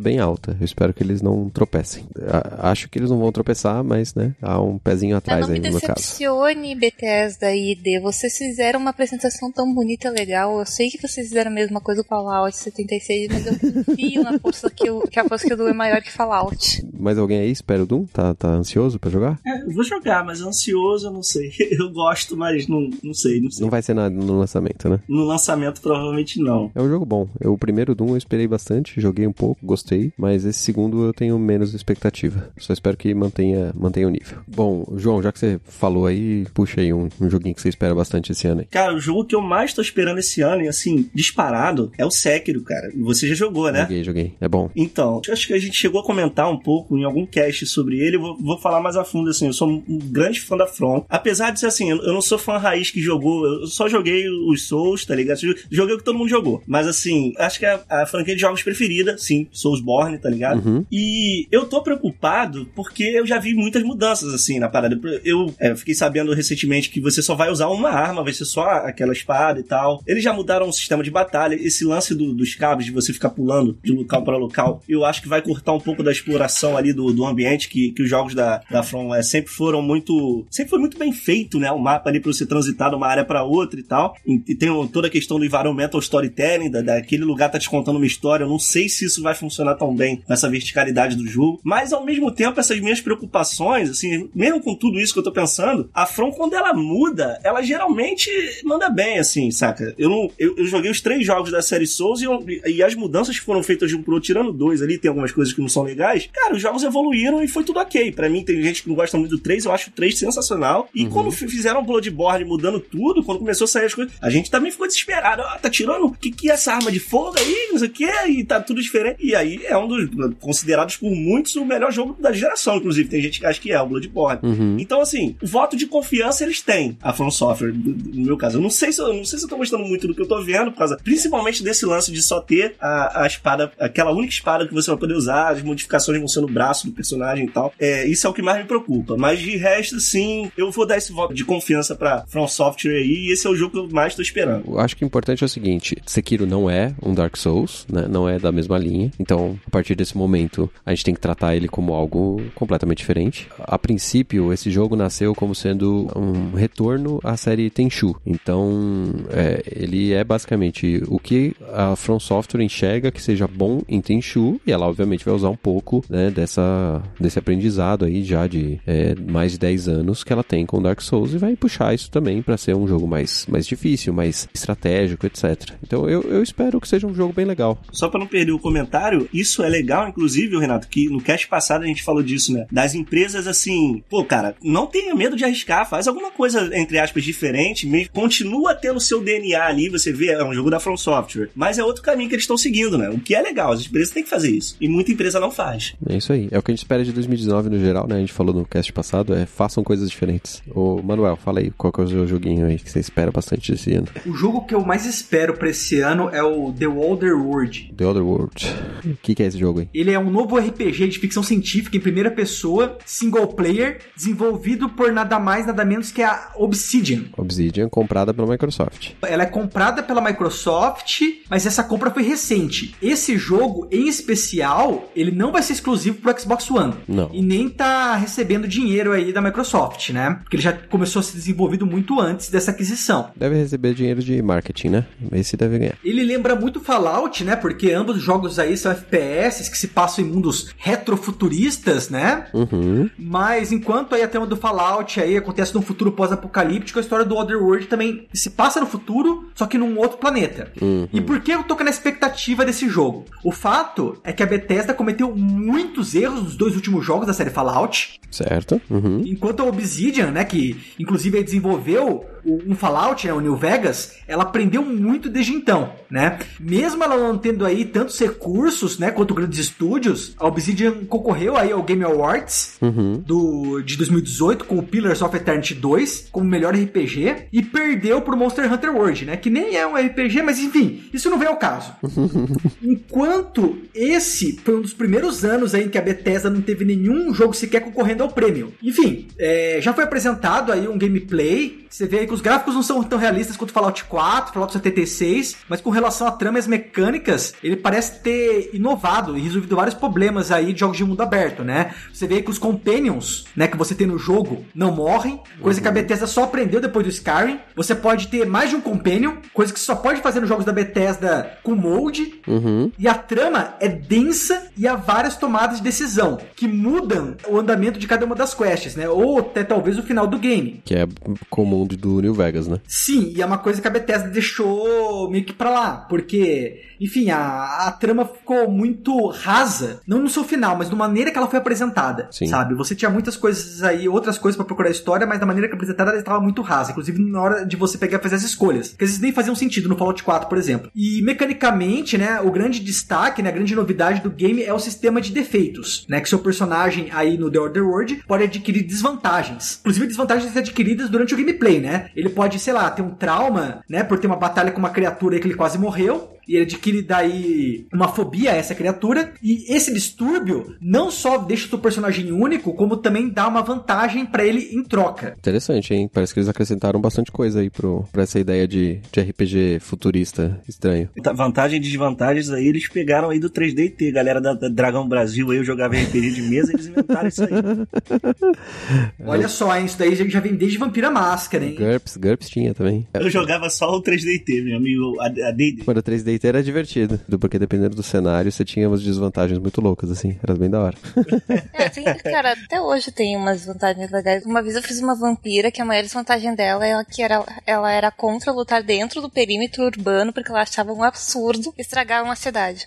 bem 0.00 0.18
alta. 0.18 0.56
Eu 0.58 0.64
espero 0.64 0.92
que 0.92 1.02
eles 1.02 1.22
não 1.22 1.48
tropecem. 1.48 2.04
A 2.26 2.70
acho 2.70 2.88
que 2.88 2.98
eles 2.98 3.10
não 3.10 3.18
vão 3.18 3.32
tropeçar, 3.32 3.82
mas, 3.82 4.14
né, 4.14 4.34
há 4.42 4.60
um 4.60 4.78
pezinho 4.78 5.16
atrás 5.16 5.48
aí, 5.48 5.58
no 5.58 5.62
meu 5.62 5.72
caso. 5.72 5.86
Não 5.86 5.90
me 5.90 5.94
decepcione, 5.94 6.74
Bethesda 6.74 7.54
e 7.54 7.72
ID. 7.72 8.02
Vocês 8.02 8.36
fizeram 8.36 8.80
uma 8.80 8.90
apresentação 8.90 9.50
tão 9.50 9.72
bonita 9.72 10.08
e 10.08 10.10
legal. 10.10 10.58
Eu 10.58 10.66
sei 10.66 10.88
que 10.88 11.00
vocês 11.00 11.28
fizeram 11.28 11.50
a 11.50 11.54
mesma 11.54 11.80
coisa 11.80 12.02
com 12.02 12.08
Fallout 12.08 12.56
76, 12.56 13.28
mas 13.28 13.46
eu 13.46 13.84
confio 13.84 14.22
na 14.22 14.38
força 14.38 14.70
que, 14.70 14.88
eu, 14.88 15.00
que 15.02 15.18
a 15.20 15.24
força 15.24 15.46
que 15.46 15.54
o 15.54 15.56
Doom 15.56 15.68
é 15.68 15.72
maior 15.72 16.02
que 16.02 16.10
Fallout. 16.10 16.84
Mas 16.98 17.18
alguém 17.18 17.38
aí 17.38 17.50
espera 17.50 17.82
o 17.82 17.86
Doom? 17.86 18.06
Tá, 18.06 18.34
tá 18.34 18.48
ansioso 18.48 18.98
pra 18.98 19.10
jogar? 19.10 19.38
É, 19.46 19.62
eu 19.62 19.70
vou 19.70 19.84
jogar, 19.84 20.24
mas 20.24 20.40
ansioso 20.40 21.08
eu 21.08 21.12
não 21.12 21.22
sei. 21.22 21.52
Eu 21.78 21.92
gosto, 21.92 22.36
mas 22.36 22.66
não, 22.66 22.90
não 23.04 23.14
sei, 23.14 23.40
não 23.40 23.50
sei. 23.50 23.62
Não 23.62 23.70
vai 23.70 23.82
ser 23.82 23.94
na, 23.94 24.10
no 24.10 24.38
lançamento, 24.38 24.88
né? 24.88 25.00
No 25.06 25.22
lançamento 25.24 25.80
provavelmente 25.80 26.40
não. 26.40 26.72
É 26.74 26.80
um 26.80 26.88
jogo 26.88 27.04
bom. 27.04 27.28
Eu, 27.40 27.52
o 27.52 27.58
primeiro 27.58 27.94
Doom 27.94 28.10
eu 28.10 28.16
esperei 28.16 28.48
bastante, 28.48 29.00
joguei 29.00 29.26
um 29.28 29.32
pouco, 29.32 29.64
gostei, 29.64 30.12
mas 30.16 30.44
esse 30.44 30.58
segundo 30.58 31.04
eu 31.04 31.12
tenho 31.12 31.38
menos 31.38 31.74
expectativa. 31.74 32.50
Só 32.58 32.72
espero 32.72 32.96
que 32.96 33.12
mantenha, 33.14 33.72
mantenha 33.74 34.06
o 34.06 34.10
nível. 34.10 34.38
Bom, 34.46 34.86
João, 34.96 35.22
já 35.22 35.32
que 35.32 35.38
você 35.38 35.60
falou 35.64 36.06
aí, 36.06 36.46
puxa 36.54 36.80
aí 36.80 36.92
um, 36.92 37.08
um 37.20 37.30
joguinho 37.30 37.54
que 37.54 37.62
você 37.62 37.68
espera 37.68 37.94
bastante 37.94 38.32
esse 38.32 38.46
ano 38.46 38.60
aí. 38.60 38.66
Cara, 38.66 38.94
o 38.94 39.00
jogo 39.00 39.24
que 39.24 39.34
eu 39.34 39.40
mais 39.40 39.72
tô 39.72 39.82
esperando 39.82 40.18
esse 40.18 40.40
ano, 40.40 40.62
e 40.62 40.68
assim, 40.68 41.08
disparado, 41.14 41.92
é 41.98 42.04
o 42.04 42.10
Sekiro, 42.10 42.62
cara. 42.62 42.90
Você 42.96 43.28
já 43.28 43.34
jogou, 43.34 43.70
né? 43.70 43.82
Joguei, 43.82 44.04
joguei. 44.04 44.34
É 44.40 44.48
bom. 44.48 44.70
Então, 44.74 45.20
acho 45.30 45.46
que 45.46 45.54
a 45.54 45.58
gente 45.58 45.76
chegou 45.76 46.00
a 46.00 46.04
comentar 46.04 46.50
um 46.50 46.58
pouco 46.58 46.96
em 46.96 47.04
algum 47.04 47.26
cast 47.26 47.66
sobre 47.66 47.98
ele. 47.98 48.18
Vou, 48.18 48.36
vou 48.36 48.58
falar 48.58 48.80
mais 48.80 48.96
a 48.96 49.04
fundo, 49.04 49.30
assim. 49.30 49.46
Eu 49.46 49.52
sou 49.52 49.68
um 49.68 49.98
grande 49.98 50.40
fã 50.40 50.56
da 50.56 50.66
From. 50.66 51.04
Apesar 51.08 51.50
de 51.50 51.60
ser 51.60 51.66
assim, 51.66 51.90
eu 51.90 52.12
não 52.12 52.22
sou 52.22 52.38
fã 52.38 52.56
raiz 52.56 52.90
que 52.90 53.00
jogou. 53.00 53.44
Eu 53.44 53.66
só 53.66 53.88
joguei 53.88 54.28
os 54.28 54.66
Souls, 54.66 55.04
tá 55.04 55.14
ligado? 55.14 55.38
Joguei 55.70 55.94
o 55.94 55.98
que 55.98 56.04
todo 56.04 56.18
mundo 56.18 56.28
jogou. 56.28 56.62
Mas 56.66 56.86
assim, 56.86 57.32
acho 57.38 57.58
que 57.58 57.66
é 57.66 57.80
a, 57.88 58.02
a 58.02 58.06
franquia 58.06 58.34
de 58.34 58.40
jogos 58.40 58.62
preferida, 58.62 59.17
sim, 59.18 59.48
Soulsborne, 59.52 60.18
tá 60.18 60.30
ligado? 60.30 60.66
Uhum. 60.66 60.86
E 60.90 61.46
eu 61.50 61.66
tô 61.66 61.82
preocupado 61.82 62.68
porque 62.74 63.04
eu 63.04 63.26
já 63.26 63.38
vi 63.38 63.54
muitas 63.54 63.82
mudanças, 63.82 64.32
assim, 64.32 64.58
na 64.58 64.68
parada. 64.68 64.98
Eu 65.24 65.52
é, 65.58 65.74
fiquei 65.74 65.94
sabendo 65.94 66.32
recentemente 66.32 66.90
que 66.90 67.00
você 67.00 67.22
só 67.22 67.34
vai 67.34 67.50
usar 67.50 67.68
uma 67.68 67.90
arma, 67.90 68.24
vai 68.24 68.32
ser 68.32 68.44
só 68.44 68.62
aquela 68.62 69.12
espada 69.12 69.60
e 69.60 69.62
tal. 69.62 70.02
Eles 70.06 70.22
já 70.22 70.32
mudaram 70.32 70.68
o 70.68 70.72
sistema 70.72 71.02
de 71.02 71.10
batalha. 71.10 71.54
Esse 71.54 71.84
lance 71.84 72.14
do, 72.14 72.32
dos 72.32 72.54
cabos, 72.54 72.84
de 72.84 72.92
você 72.92 73.12
ficar 73.12 73.30
pulando 73.30 73.78
de 73.82 73.92
local 73.92 74.22
para 74.22 74.36
local, 74.36 74.82
eu 74.88 75.04
acho 75.04 75.22
que 75.22 75.28
vai 75.28 75.42
cortar 75.42 75.72
um 75.72 75.80
pouco 75.80 76.02
da 76.02 76.12
exploração 76.12 76.76
ali 76.76 76.92
do, 76.92 77.12
do 77.12 77.26
ambiente 77.26 77.68
que, 77.68 77.92
que 77.92 78.02
os 78.02 78.08
jogos 78.08 78.34
da, 78.34 78.62
da 78.70 78.82
From 78.82 79.14
é, 79.14 79.22
sempre 79.22 79.50
foram 79.52 79.82
muito. 79.82 80.46
Sempre 80.50 80.70
foi 80.70 80.78
muito 80.78 80.98
bem 80.98 81.12
feito, 81.12 81.58
né? 81.58 81.70
O 81.70 81.78
mapa 81.78 82.08
ali 82.08 82.20
pra 82.20 82.32
você 82.32 82.46
transitar 82.46 82.90
de 82.90 82.96
uma 82.96 83.06
área 83.06 83.24
para 83.24 83.42
outra 83.42 83.78
e 83.78 83.82
tal. 83.82 84.14
E, 84.26 84.42
e 84.48 84.54
tem 84.54 84.68
toda 84.88 85.08
a 85.08 85.10
questão 85.10 85.38
do 85.38 85.44
environmental 85.44 86.00
storytelling, 86.00 86.70
da, 86.70 86.80
daquele 86.80 87.24
lugar 87.24 87.50
tá 87.50 87.58
te 87.58 87.68
contando 87.68 87.96
uma 87.96 88.06
história. 88.06 88.44
Eu 88.44 88.48
não 88.48 88.58
sei 88.58 88.88
se 88.88 89.07
isso 89.08 89.22
vai 89.22 89.34
funcionar 89.34 89.74
tão 89.74 89.94
bem 89.94 90.22
nessa 90.28 90.48
verticalidade 90.48 91.16
do 91.16 91.26
jogo. 91.26 91.60
Mas 91.62 91.92
ao 91.92 92.04
mesmo 92.04 92.30
tempo, 92.30 92.60
essas 92.60 92.80
minhas 92.80 93.00
preocupações, 93.00 93.90
assim, 93.90 94.30
mesmo 94.34 94.60
com 94.60 94.74
tudo 94.74 95.00
isso 95.00 95.12
que 95.12 95.18
eu 95.18 95.24
tô 95.24 95.32
pensando, 95.32 95.90
a 95.92 96.06
From, 96.06 96.30
quando 96.32 96.54
ela 96.54 96.72
muda, 96.72 97.40
ela 97.42 97.62
geralmente 97.62 98.30
manda 98.64 98.88
bem, 98.88 99.18
assim, 99.18 99.50
saca? 99.50 99.94
Eu, 99.98 100.08
não, 100.08 100.30
eu, 100.38 100.56
eu 100.56 100.66
joguei 100.66 100.90
os 100.90 101.00
três 101.00 101.24
jogos 101.24 101.50
da 101.50 101.62
série 101.62 101.86
Souls 101.86 102.20
e, 102.20 102.24
eu, 102.24 102.44
e 102.66 102.82
as 102.82 102.94
mudanças 102.94 103.38
que 103.38 103.44
foram 103.44 103.62
feitas 103.62 103.88
de 103.90 103.96
um 103.96 104.02
pro 104.02 104.14
outro, 104.14 104.26
tirando 104.26 104.52
dois 104.52 104.82
ali, 104.82 104.98
tem 104.98 105.08
algumas 105.08 105.32
coisas 105.32 105.52
que 105.52 105.60
não 105.60 105.68
são 105.68 105.82
legais. 105.82 106.28
Cara, 106.32 106.54
os 106.54 106.62
jogos 106.62 106.82
evoluíram 106.82 107.42
e 107.42 107.48
foi 107.48 107.64
tudo 107.64 107.80
ok. 107.80 108.12
Pra 108.12 108.28
mim, 108.28 108.44
tem 108.44 108.62
gente 108.62 108.82
que 108.82 108.88
não 108.88 108.96
gosta 108.96 109.16
muito 109.18 109.30
do 109.30 109.38
3, 109.38 109.64
eu 109.64 109.72
acho 109.72 109.90
o 109.90 109.92
3 109.92 110.18
sensacional. 110.18 110.88
E 110.94 111.04
uhum. 111.04 111.10
quando 111.10 111.30
fizeram 111.30 111.80
o 111.80 111.84
Bloodborne 111.84 112.44
mudando 112.44 112.80
tudo, 112.80 113.22
quando 113.22 113.38
começou 113.38 113.64
a 113.64 113.68
sair 113.68 113.86
as 113.86 113.94
coisas, 113.94 114.12
a 114.20 114.30
gente 114.30 114.50
também 114.50 114.70
ficou 114.70 114.86
desesperado. 114.86 115.42
Ah, 115.42 115.58
tá 115.60 115.70
tirando 115.70 116.06
o 116.06 116.12
que, 116.12 116.30
que 116.30 116.50
é 116.50 116.54
essa 116.54 116.72
arma 116.72 116.90
de 116.90 117.00
fogo 117.00 117.38
aí? 117.38 117.68
Não 117.70 117.78
sei 117.78 117.88
o 117.88 117.90
que, 117.90 118.26
e 118.28 118.44
tá 118.44 118.60
tudo 118.60 118.80
diferente. 118.88 119.18
E 119.20 119.34
aí 119.34 119.60
é 119.64 119.76
um 119.76 119.86
dos 119.86 120.08
considerados 120.40 120.96
por 120.96 121.10
muitos 121.10 121.54
o 121.56 121.64
melhor 121.64 121.92
jogo 121.92 122.16
da 122.20 122.32
geração, 122.32 122.76
inclusive. 122.76 123.08
Tem 123.08 123.20
gente 123.20 123.40
que 123.40 123.46
acha 123.46 123.60
que 123.60 123.72
é 123.72 123.80
o 123.80 123.86
Bloodborne. 123.86 124.40
Uhum. 124.42 124.76
Então, 124.78 125.00
assim, 125.00 125.36
o 125.42 125.46
voto 125.46 125.76
de 125.76 125.86
confiança 125.86 126.44
eles 126.44 126.60
têm, 126.60 126.96
a 127.02 127.12
From 127.12 127.30
Software, 127.30 127.72
no 127.72 128.24
meu 128.24 128.36
caso. 128.36 128.58
Eu 128.58 128.62
não 128.62 128.70
sei 128.70 128.92
se 128.92 129.00
eu, 129.00 129.12
não 129.12 129.24
sei 129.24 129.38
se 129.38 129.44
eu 129.44 129.48
tô 129.48 129.56
gostando 129.56 129.84
muito 129.84 130.06
do 130.06 130.14
que 130.14 130.22
eu 130.22 130.26
tô 130.26 130.42
vendo, 130.42 130.70
por 130.72 130.78
causa, 130.78 130.98
principalmente 131.02 131.62
desse 131.62 131.84
lance 131.86 132.10
de 132.12 132.22
só 132.22 132.40
ter 132.40 132.74
a, 132.80 133.24
a 133.24 133.26
espada, 133.26 133.72
aquela 133.78 134.12
única 134.12 134.32
espada 134.32 134.66
que 134.66 134.74
você 134.74 134.90
vai 134.90 134.98
poder 134.98 135.14
usar, 135.14 135.50
as 135.50 135.62
modificações 135.62 136.18
vão 136.18 136.28
ser 136.28 136.40
no 136.40 136.48
braço 136.48 136.86
do 136.86 136.92
personagem 136.92 137.46
e 137.46 137.50
tal. 137.50 137.72
É, 137.78 138.06
isso 138.06 138.26
é 138.26 138.30
o 138.30 138.32
que 138.32 138.42
mais 138.42 138.58
me 138.58 138.64
preocupa. 138.64 139.16
Mas 139.16 139.38
de 139.38 139.56
resto, 139.56 140.00
sim, 140.00 140.50
eu 140.56 140.70
vou 140.70 140.86
dar 140.86 140.96
esse 140.96 141.12
voto 141.12 141.34
de 141.34 141.44
confiança 141.44 141.94
pra 141.94 142.24
From 142.28 142.48
Software 142.48 142.96
aí, 142.96 143.26
e 143.28 143.32
esse 143.32 143.46
é 143.46 143.50
o 143.50 143.56
jogo 143.56 143.72
que 143.72 143.78
eu 143.78 143.88
mais 143.88 144.14
tô 144.14 144.22
esperando. 144.22 144.64
Eu 144.66 144.78
acho 144.78 144.96
que 144.96 145.04
o 145.04 145.06
importante 145.06 145.42
é 145.42 145.46
o 145.46 145.48
seguinte: 145.48 145.96
Sekiro 146.06 146.46
não 146.46 146.70
é 146.70 146.94
um 147.02 147.14
Dark 147.14 147.36
Souls, 147.36 147.86
né? 147.90 148.06
Não 148.08 148.28
é 148.28 148.38
da 148.38 148.52
mesma 148.52 148.77
linha. 148.78 149.10
Então, 149.18 149.58
a 149.66 149.70
partir 149.70 149.94
desse 149.94 150.16
momento, 150.16 150.70
a 150.84 150.90
gente 150.90 151.04
tem 151.04 151.14
que 151.14 151.20
tratar 151.20 151.56
ele 151.56 151.68
como 151.68 151.94
algo 151.94 152.40
completamente 152.54 152.98
diferente. 152.98 153.48
A 153.58 153.78
princípio, 153.78 154.52
esse 154.52 154.70
jogo 154.70 154.96
nasceu 154.96 155.34
como 155.34 155.54
sendo 155.54 156.08
um 156.16 156.54
retorno 156.54 157.20
à 157.22 157.36
série 157.36 157.70
Tenchu. 157.70 158.14
Então, 158.26 159.12
é, 159.30 159.62
ele 159.70 160.12
é 160.12 160.24
basicamente 160.24 161.02
o 161.08 161.18
que 161.18 161.54
a 161.72 161.96
From 161.96 162.20
Software 162.20 162.62
enxerga 162.62 163.10
que 163.10 163.22
seja 163.22 163.46
bom 163.46 163.82
em 163.88 164.00
Tenchu, 164.00 164.60
e 164.66 164.72
ela 164.72 164.86
obviamente 164.86 165.24
vai 165.24 165.34
usar 165.34 165.50
um 165.50 165.56
pouco 165.56 166.04
né, 166.08 166.30
dessa, 166.30 167.02
desse 167.18 167.38
aprendizado 167.38 168.04
aí 168.04 168.22
já 168.22 168.46
de 168.46 168.80
é, 168.86 169.14
mais 169.14 169.52
de 169.52 169.58
10 169.58 169.88
anos 169.88 170.24
que 170.24 170.32
ela 170.32 170.44
tem 170.44 170.64
com 170.66 170.82
Dark 170.82 171.00
Souls 171.00 171.34
e 171.34 171.38
vai 171.38 171.56
puxar 171.56 171.94
isso 171.94 172.10
também 172.10 172.42
para 172.42 172.56
ser 172.56 172.74
um 172.74 172.86
jogo 172.86 173.06
mais, 173.06 173.46
mais 173.46 173.66
difícil, 173.66 174.12
mais 174.12 174.48
estratégico, 174.52 175.26
etc. 175.26 175.72
Então 175.82 176.08
eu, 176.08 176.22
eu 176.22 176.42
espero 176.42 176.80
que 176.80 176.88
seja 176.88 177.06
um 177.06 177.14
jogo 177.14 177.32
bem 177.32 177.44
legal. 177.44 177.78
Só 177.90 178.08
para 178.08 178.20
não 178.20 178.26
perder 178.26 178.52
o 178.52 178.58
comentário, 178.68 179.28
isso 179.32 179.62
é 179.62 179.68
legal, 179.68 180.08
inclusive, 180.08 180.58
Renato, 180.58 180.88
que 180.88 181.08
no 181.08 181.22
cast 181.22 181.48
passado 181.48 181.84
a 181.84 181.86
gente 181.86 182.02
falou 182.02 182.22
disso, 182.22 182.52
né? 182.52 182.66
Das 182.70 182.94
empresas 182.94 183.46
assim, 183.46 184.02
pô, 184.10 184.22
cara, 184.24 184.54
não 184.62 184.86
tenha 184.86 185.14
medo 185.14 185.36
de 185.36 185.44
arriscar, 185.44 185.88
faz 185.88 186.06
alguma 186.06 186.30
coisa, 186.30 186.70
entre 186.78 186.98
aspas, 186.98 187.24
diferente, 187.24 187.86
mesmo, 187.86 188.12
continua 188.12 188.74
tendo 188.74 189.00
seu 189.00 189.22
DNA 189.22 189.64
ali, 189.64 189.88
você 189.88 190.12
vê, 190.12 190.28
é 190.28 190.44
um 190.44 190.52
jogo 190.52 190.70
da 190.70 190.78
From 190.78 190.98
Software, 190.98 191.48
mas 191.54 191.78
é 191.78 191.84
outro 191.84 192.02
caminho 192.02 192.28
que 192.28 192.34
eles 192.34 192.44
estão 192.44 192.58
seguindo, 192.58 192.98
né? 192.98 193.08
O 193.08 193.18
que 193.18 193.34
é 193.34 193.40
legal, 193.40 193.72
as 193.72 193.86
empresas 193.86 194.12
têm 194.12 194.22
que 194.22 194.28
fazer 194.28 194.50
isso. 194.50 194.76
E 194.78 194.86
muita 194.88 195.12
empresa 195.12 195.40
não 195.40 195.50
faz. 195.50 195.94
É 196.06 196.16
isso 196.16 196.32
aí. 196.32 196.48
É 196.50 196.58
o 196.58 196.62
que 196.62 196.70
a 196.70 196.74
gente 196.74 196.82
espera 196.82 197.02
de 197.02 197.12
2019 197.12 197.70
no 197.70 197.78
geral, 197.78 198.06
né? 198.06 198.16
A 198.16 198.20
gente 198.20 198.32
falou 198.32 198.54
no 198.54 198.66
cast 198.66 198.92
passado, 198.92 199.34
é 199.34 199.46
façam 199.46 199.82
coisas 199.82 200.10
diferentes. 200.10 200.62
Ô, 200.70 201.00
Manuel, 201.02 201.36
fala 201.36 201.60
aí, 201.60 201.70
qual 201.70 201.92
que 201.92 202.00
é 202.00 202.04
o 202.04 202.08
seu 202.08 202.26
joguinho 202.26 202.66
aí 202.66 202.78
que 202.78 202.90
você 202.90 203.00
espera 203.00 203.30
bastante 203.30 203.72
desse 203.72 203.94
ano? 203.94 204.06
O 204.26 204.34
jogo 204.34 204.66
que 204.66 204.74
eu 204.74 204.84
mais 204.84 205.06
espero 205.06 205.54
pra 205.54 205.70
esse 205.70 206.00
ano 206.00 206.28
é 206.30 206.42
o 206.42 206.72
The 206.72 206.86
Older 206.86 207.34
World. 207.34 207.92
The 207.96 208.04
Other 208.04 208.22
World. 208.22 208.57
O 209.04 209.16
que, 209.22 209.34
que 209.34 209.42
é 209.42 209.46
esse 209.46 209.58
jogo 209.58 209.80
aí? 209.80 209.88
Ele 209.92 210.10
é 210.10 210.18
um 210.18 210.30
novo 210.30 210.58
RPG 210.58 211.08
de 211.08 211.18
ficção 211.18 211.42
científica 211.42 211.96
em 211.96 212.00
primeira 212.00 212.30
pessoa, 212.30 212.98
single 213.04 213.48
player, 213.48 214.00
desenvolvido 214.16 214.88
por 214.88 215.12
nada 215.12 215.38
mais, 215.38 215.66
nada 215.66 215.84
menos 215.84 216.10
que 216.10 216.22
a 216.22 216.50
Obsidian. 216.56 217.24
Obsidian, 217.36 217.88
comprada 217.88 218.34
pela 218.34 218.48
Microsoft. 218.48 219.12
Ela 219.22 219.44
é 219.44 219.46
comprada 219.46 220.02
pela 220.02 220.20
Microsoft, 220.20 221.20
mas 221.48 221.66
essa 221.66 221.82
compra 221.82 222.10
foi 222.10 222.22
recente. 222.22 222.94
Esse 223.00 223.36
jogo, 223.36 223.88
em 223.90 224.08
especial, 224.08 225.10
ele 225.14 225.30
não 225.30 225.52
vai 225.52 225.62
ser 225.62 225.72
exclusivo 225.74 226.18
pro 226.18 226.38
Xbox 226.38 226.70
One. 226.70 226.94
Não. 227.06 227.30
E 227.32 227.42
nem 227.42 227.68
tá 227.68 228.16
recebendo 228.16 228.66
dinheiro 228.66 229.12
aí 229.12 229.32
da 229.32 229.40
Microsoft, 229.40 230.10
né? 230.10 230.38
Porque 230.42 230.56
ele 230.56 230.62
já 230.62 230.72
começou 230.72 231.20
a 231.20 231.22
ser 231.22 231.36
desenvolvido 231.36 231.86
muito 231.86 232.20
antes 232.20 232.50
dessa 232.50 232.70
aquisição. 232.70 233.30
Deve 233.36 233.56
receber 233.56 233.94
dinheiro 233.94 234.22
de 234.22 234.40
marketing, 234.42 234.88
né? 234.88 235.06
Esse 235.32 235.56
deve 235.56 235.78
ganhar. 235.78 235.94
Ele 236.04 236.22
lembra 236.24 236.54
muito 236.54 236.80
Fallout, 236.80 237.44
né? 237.44 237.56
Porque 237.56 237.92
ambos 237.92 238.16
os 238.16 238.22
jogos 238.48 238.58
aí 238.58 238.76
são 238.76 238.92
FPS 238.92 239.68
que 239.68 239.76
se 239.76 239.88
passam 239.88 240.24
em 240.24 240.28
mundos 240.28 240.74
retrofuturistas, 240.78 242.08
né? 242.08 242.46
Uhum. 242.54 243.10
Mas 243.18 243.70
enquanto 243.72 244.14
aí 244.14 244.22
a 244.22 244.28
tema 244.28 244.46
do 244.46 244.56
Fallout 244.56 245.20
aí 245.20 245.36
acontece 245.36 245.74
num 245.74 245.82
futuro 245.82 246.12
pós-apocalíptico, 246.12 246.98
a 246.98 247.02
história 247.02 247.24
do 247.24 247.36
Otherworld 247.36 247.86
também 247.86 248.26
se 248.32 248.50
passa 248.50 248.80
no 248.80 248.86
futuro, 248.86 249.50
só 249.54 249.66
que 249.66 249.76
num 249.76 249.98
outro 249.98 250.18
planeta. 250.18 250.72
Uhum. 250.80 251.08
E 251.12 251.20
por 251.20 251.40
que 251.40 251.52
eu 251.52 251.62
tô 251.62 251.74
na 251.76 251.90
expectativa 251.90 252.64
desse 252.64 252.88
jogo? 252.88 253.24
O 253.44 253.52
fato 253.52 254.18
é 254.24 254.32
que 254.32 254.42
a 254.42 254.46
Bethesda 254.46 254.94
cometeu 254.94 255.34
muitos 255.34 256.14
erros 256.14 256.42
nos 256.42 256.56
dois 256.56 256.74
últimos 256.74 257.04
jogos 257.04 257.26
da 257.26 257.32
série 257.32 257.50
Fallout, 257.50 258.18
Certo? 258.30 258.80
Uhum. 258.90 259.22
enquanto 259.24 259.60
a 259.60 259.64
Obsidian, 259.64 260.30
né, 260.30 260.44
que 260.44 260.78
inclusive 260.98 261.42
desenvolveu 261.42 262.24
um 262.44 262.74
Fallout, 262.74 263.26
né, 263.26 263.32
o 263.32 263.40
New 263.40 263.56
Vegas, 263.56 264.16
ela 264.26 264.42
aprendeu 264.44 264.82
muito 264.84 265.28
desde 265.28 265.52
então, 265.52 265.92
né? 266.10 266.38
Mesmo 266.58 267.02
ela 267.02 267.16
não 267.16 267.36
tendo 267.38 267.64
aí 267.64 267.84
tantos 267.84 268.18
recursos, 268.18 268.98
né, 268.98 269.10
quanto 269.10 269.34
grandes 269.34 269.58
estúdios, 269.58 270.34
a 270.38 270.46
Obsidian 270.46 271.04
concorreu 271.06 271.56
aí 271.56 271.72
ao 271.72 271.82
Game 271.82 272.04
Awards 272.04 272.78
Uhum. 272.80 273.22
do, 273.24 273.82
de 273.82 273.96
2018 273.96 274.64
com 274.64 274.78
o 274.78 274.82
Pillars 274.82 275.20
of 275.22 275.36
Eternity 275.36 275.74
2 275.74 276.28
como 276.30 276.46
melhor 276.46 276.74
RPG 276.74 277.48
e 277.52 277.62
perdeu 277.62 278.20
pro 278.20 278.36
Monster 278.36 278.72
Hunter 278.72 278.94
World, 278.94 279.24
né? 279.24 279.36
Que 279.36 279.50
nem 279.50 279.76
é 279.76 279.86
um 279.86 279.96
RPG, 279.96 280.42
mas 280.42 280.58
enfim, 280.58 281.02
isso 281.12 281.28
não 281.30 281.38
vem 281.38 281.48
ao 281.48 281.56
caso. 281.56 281.92
Enquanto 282.82 283.78
esse 283.94 284.58
foi 284.64 284.76
um 284.76 284.82
dos 284.82 284.92
primeiros 284.94 285.44
anos 285.44 285.74
aí 285.74 285.84
em 285.84 285.88
que 285.88 285.98
a 285.98 286.02
Bethesda 286.02 286.50
não 286.50 286.60
teve 286.60 286.84
nenhum 286.84 287.32
jogo 287.34 287.54
sequer 287.54 287.80
concorrendo 287.80 288.22
ao 288.22 288.30
prêmio. 288.30 288.72
Enfim, 288.82 289.28
é, 289.38 289.78
já 289.80 289.92
foi 289.92 290.04
apresentado 290.04 290.72
aí 290.72 290.86
um 290.88 290.98
gameplay. 290.98 291.86
Você 291.88 292.06
vê 292.06 292.20
aí 292.20 292.26
que 292.26 292.34
os 292.34 292.37
gráficos 292.40 292.74
não 292.74 292.82
são 292.82 293.02
tão 293.02 293.18
realistas 293.18 293.56
quanto 293.56 293.72
Fallout 293.72 294.04
4, 294.04 294.52
Fallout 294.52 294.72
76, 294.72 295.56
mas 295.68 295.80
com 295.80 295.90
relação 295.90 296.26
à 296.26 296.30
trama 296.30 296.58
e 296.58 296.60
as 296.60 296.66
mecânicas, 296.66 297.54
ele 297.62 297.76
parece 297.76 298.20
ter 298.22 298.70
inovado 298.72 299.36
e 299.36 299.40
resolvido 299.40 299.76
vários 299.76 299.94
problemas 299.94 300.50
aí 300.50 300.72
de 300.72 300.80
jogos 300.80 300.96
de 300.96 301.04
mundo 301.04 301.20
aberto, 301.22 301.62
né? 301.64 301.94
Você 302.12 302.26
vê 302.26 302.42
que 302.42 302.50
os 302.50 302.58
companions, 302.58 303.44
né, 303.56 303.66
que 303.68 303.76
você 303.76 303.94
tem 303.94 304.06
no 304.06 304.18
jogo, 304.18 304.64
não 304.74 304.92
morrem, 304.92 305.40
coisa 305.60 305.80
que 305.80 305.88
a 305.88 305.92
Bethesda 305.92 306.26
só 306.26 306.44
aprendeu 306.44 306.80
depois 306.80 307.04
do 307.04 307.10
Skyrim. 307.10 307.58
Você 307.76 307.94
pode 307.94 308.28
ter 308.28 308.46
mais 308.46 308.70
de 308.70 308.76
um 308.76 308.80
companion, 308.80 309.36
coisa 309.52 309.72
que 309.72 309.78
você 309.78 309.86
só 309.86 309.94
pode 309.94 310.20
fazer 310.20 310.40
nos 310.40 310.48
jogos 310.48 310.64
da 310.64 310.72
Bethesda 310.72 311.58
com 311.62 311.74
mode. 311.74 312.40
Uhum. 312.46 312.90
E 312.98 313.06
a 313.06 313.14
trama 313.14 313.74
é 313.80 313.88
densa 313.88 314.68
e 314.76 314.86
há 314.88 314.96
várias 314.96 315.36
tomadas 315.36 315.78
de 315.78 315.82
decisão 315.82 316.38
que 316.56 316.66
mudam 316.66 317.36
o 317.48 317.58
andamento 317.58 317.98
de 317.98 318.06
cada 318.06 318.24
uma 318.24 318.34
das 318.34 318.54
quests, 318.54 318.96
né? 318.96 319.08
Ou 319.08 319.38
até 319.38 319.62
talvez 319.64 319.98
o 319.98 320.02
final 320.02 320.26
do 320.26 320.38
game. 320.38 320.80
Que 320.84 320.94
é 320.94 321.06
comum 321.50 321.86
de- 321.86 321.96
do 322.18 322.22
New 322.22 322.34
Vegas, 322.34 322.66
né? 322.66 322.80
Sim, 322.86 323.32
e 323.34 323.40
é 323.40 323.46
uma 323.46 323.58
coisa 323.58 323.80
que 323.80 323.88
a 323.88 323.90
Bethesda 323.90 324.28
deixou 324.28 325.30
meio 325.30 325.44
que 325.44 325.52
pra 325.52 325.70
lá, 325.70 326.06
porque, 326.08 326.82
enfim, 327.00 327.30
a, 327.30 327.86
a 327.86 327.92
trama 327.92 328.24
ficou 328.24 328.70
muito 328.70 329.28
rasa, 329.28 330.00
não 330.06 330.20
no 330.20 330.28
seu 330.28 330.44
final, 330.44 330.76
mas 330.76 330.90
na 330.90 330.96
maneira 330.96 331.30
que 331.30 331.38
ela 331.38 331.46
foi 331.46 331.58
apresentada, 331.58 332.28
Sim. 332.30 332.46
sabe? 332.46 332.74
Você 332.74 332.94
tinha 332.94 333.10
muitas 333.10 333.36
coisas 333.36 333.82
aí, 333.82 334.08
outras 334.08 334.36
coisas 334.38 334.56
pra 334.56 334.66
procurar 334.66 334.88
a 334.88 334.92
história, 334.92 335.26
mas 335.26 335.38
da 335.38 335.46
maneira 335.46 335.68
que 335.68 335.74
apresentada 335.74 336.10
ela 336.10 336.18
estava 336.18 336.40
muito 336.40 336.62
rasa, 336.62 336.90
inclusive 336.90 337.18
na 337.22 337.40
hora 337.40 337.66
de 337.66 337.76
você 337.76 337.96
pegar 337.96 338.18
e 338.18 338.22
fazer 338.22 338.36
as 338.36 338.42
escolhas, 338.42 338.88
que 338.88 339.04
às 339.04 339.10
vezes 339.10 339.22
nem 339.22 339.32
faziam 339.32 339.54
sentido 339.54 339.88
no 339.88 339.96
Fallout 339.96 340.22
4, 340.22 340.48
por 340.48 340.58
exemplo. 340.58 340.90
E 340.94 341.22
mecanicamente, 341.22 342.18
né, 342.18 342.40
o 342.40 342.50
grande 342.50 342.80
destaque, 342.80 343.42
né, 343.42 343.50
a 343.50 343.52
grande 343.52 343.74
novidade 343.74 344.20
do 344.22 344.30
game 344.30 344.62
é 344.62 344.72
o 344.72 344.78
sistema 344.78 345.20
de 345.20 345.32
defeitos, 345.32 346.06
né, 346.08 346.20
que 346.20 346.28
seu 346.28 346.38
personagem 346.38 347.08
aí 347.12 347.38
no 347.38 347.50
The 347.50 347.58
Order 347.58 347.86
World 347.86 348.22
pode 348.26 348.44
adquirir 348.44 348.82
desvantagens, 348.82 349.78
inclusive 349.80 350.06
desvantagens 350.06 350.56
adquiridas 350.56 351.08
durante 351.08 351.34
o 351.34 351.36
gameplay, 351.36 351.80
né? 351.80 352.07
Ele 352.14 352.28
pode, 352.28 352.58
sei 352.58 352.72
lá, 352.72 352.90
ter 352.90 353.02
um 353.02 353.14
trauma, 353.14 353.82
né, 353.88 354.02
por 354.02 354.18
ter 354.18 354.26
uma 354.26 354.36
batalha 354.36 354.70
com 354.70 354.78
uma 354.78 354.90
criatura 354.90 355.38
que 355.38 355.46
ele 355.46 355.54
quase 355.54 355.78
morreu, 355.78 356.37
e 356.48 356.54
ele 356.56 356.64
adquire 356.64 357.02
daí 357.02 357.86
uma 357.92 358.08
fobia 358.08 358.52
a 358.52 358.56
essa 358.56 358.74
criatura, 358.74 359.32
e 359.42 359.72
esse 359.74 359.92
distúrbio 359.92 360.74
não 360.80 361.10
só 361.10 361.38
deixa 361.38 361.66
o 361.66 361.68
seu 361.68 361.78
personagem 361.78 362.32
único, 362.32 362.72
como 362.74 362.96
também 362.96 363.28
dá 363.28 363.46
uma 363.46 363.62
vantagem 363.62 364.24
pra 364.24 364.44
ele 364.44 364.70
em 364.72 364.82
troca. 364.82 365.34
Interessante, 365.38 365.92
hein? 365.94 366.10
Parece 366.12 366.32
que 366.32 366.40
eles 366.40 366.48
acrescentaram 366.48 367.00
bastante 367.00 367.30
coisa 367.30 367.60
aí 367.60 367.68
pro, 367.70 368.04
pra 368.10 368.22
essa 368.22 368.38
ideia 368.40 368.66
de, 368.66 369.00
de 369.12 369.20
RPG 369.20 369.78
futurista 369.80 370.60
estranho. 370.66 371.08
Tá, 371.22 371.32
Vantagem 371.32 371.78
e 371.78 371.82
desvantagens 371.82 372.50
aí, 372.50 372.66
eles 372.66 372.88
pegaram 372.88 373.30
aí 373.30 373.38
do 373.38 373.50
3DT, 373.50 374.12
galera 374.12 374.40
da, 374.40 374.54
da 374.54 374.68
Dragão 374.68 375.06
Brasil 375.08 375.50
aí, 375.50 375.58
eu 375.58 375.64
jogava 375.64 375.94
RPG 375.96 376.30
de 376.32 376.42
mesa, 376.42 376.72
eles 376.72 376.86
inventaram 376.86 377.28
isso 377.28 377.42
aí. 377.44 377.50
Olha 379.26 379.48
só, 379.48 379.76
hein, 379.76 379.84
isso 379.86 379.98
daí 379.98 380.14
já- 380.14 380.26
já 380.26 380.40
vem 380.40 380.54
desde 380.54 380.78
Vampira 380.78 381.10
Máscara, 381.10 381.64
hein? 381.64 381.74
GURPS, 381.74 382.16
GURPS 382.16 382.48
tinha 382.50 382.74
também. 382.74 383.06
Eu 383.14 383.30
jogava 383.30 383.68
só 383.70 383.90
o 383.96 384.02
3DT, 384.02 384.64
meu 384.64 384.76
amigo, 384.76 385.20
a, 385.20 385.26
a 385.26 385.50
D&D. 385.52 385.82
Quando 385.84 385.98
o 385.98 386.02
3D 386.02 386.37
era 386.46 386.62
divertido, 386.62 387.20
porque 387.40 387.58
dependendo 387.58 387.96
do 387.96 388.02
cenário, 388.02 388.50
você 388.50 388.64
tinha 388.64 388.88
umas 388.88 389.02
desvantagens 389.02 389.58
muito 389.58 389.80
loucas, 389.80 390.10
assim. 390.10 390.38
Era 390.42 390.54
bem 390.54 390.70
da 390.70 390.80
hora. 390.80 390.96
É, 391.72 391.88
tem, 391.88 392.04
cara, 392.04 392.52
até 392.52 392.80
hoje 392.80 393.12
tem 393.12 393.36
umas 393.36 393.64
vantagens 393.64 394.10
legais. 394.10 394.44
Uma 394.44 394.62
vez 394.62 394.74
eu 394.74 394.82
fiz 394.82 395.00
uma 395.00 395.14
vampira 395.14 395.70
que 395.70 395.80
a 395.80 395.84
maior 395.84 396.02
desvantagem 396.02 396.54
dela 396.54 396.86
é 396.86 397.04
que 397.04 397.22
era, 397.22 397.44
ela 397.66 397.90
era 397.90 398.10
contra 398.10 398.52
lutar 398.52 398.82
dentro 398.82 399.20
do 399.20 399.30
perímetro 399.30 399.84
urbano 399.84 400.32
porque 400.32 400.50
ela 400.50 400.62
achava 400.62 400.92
um 400.92 401.02
absurdo 401.02 401.72
estragar 401.78 402.24
uma 402.24 402.36
cidade. 402.36 402.86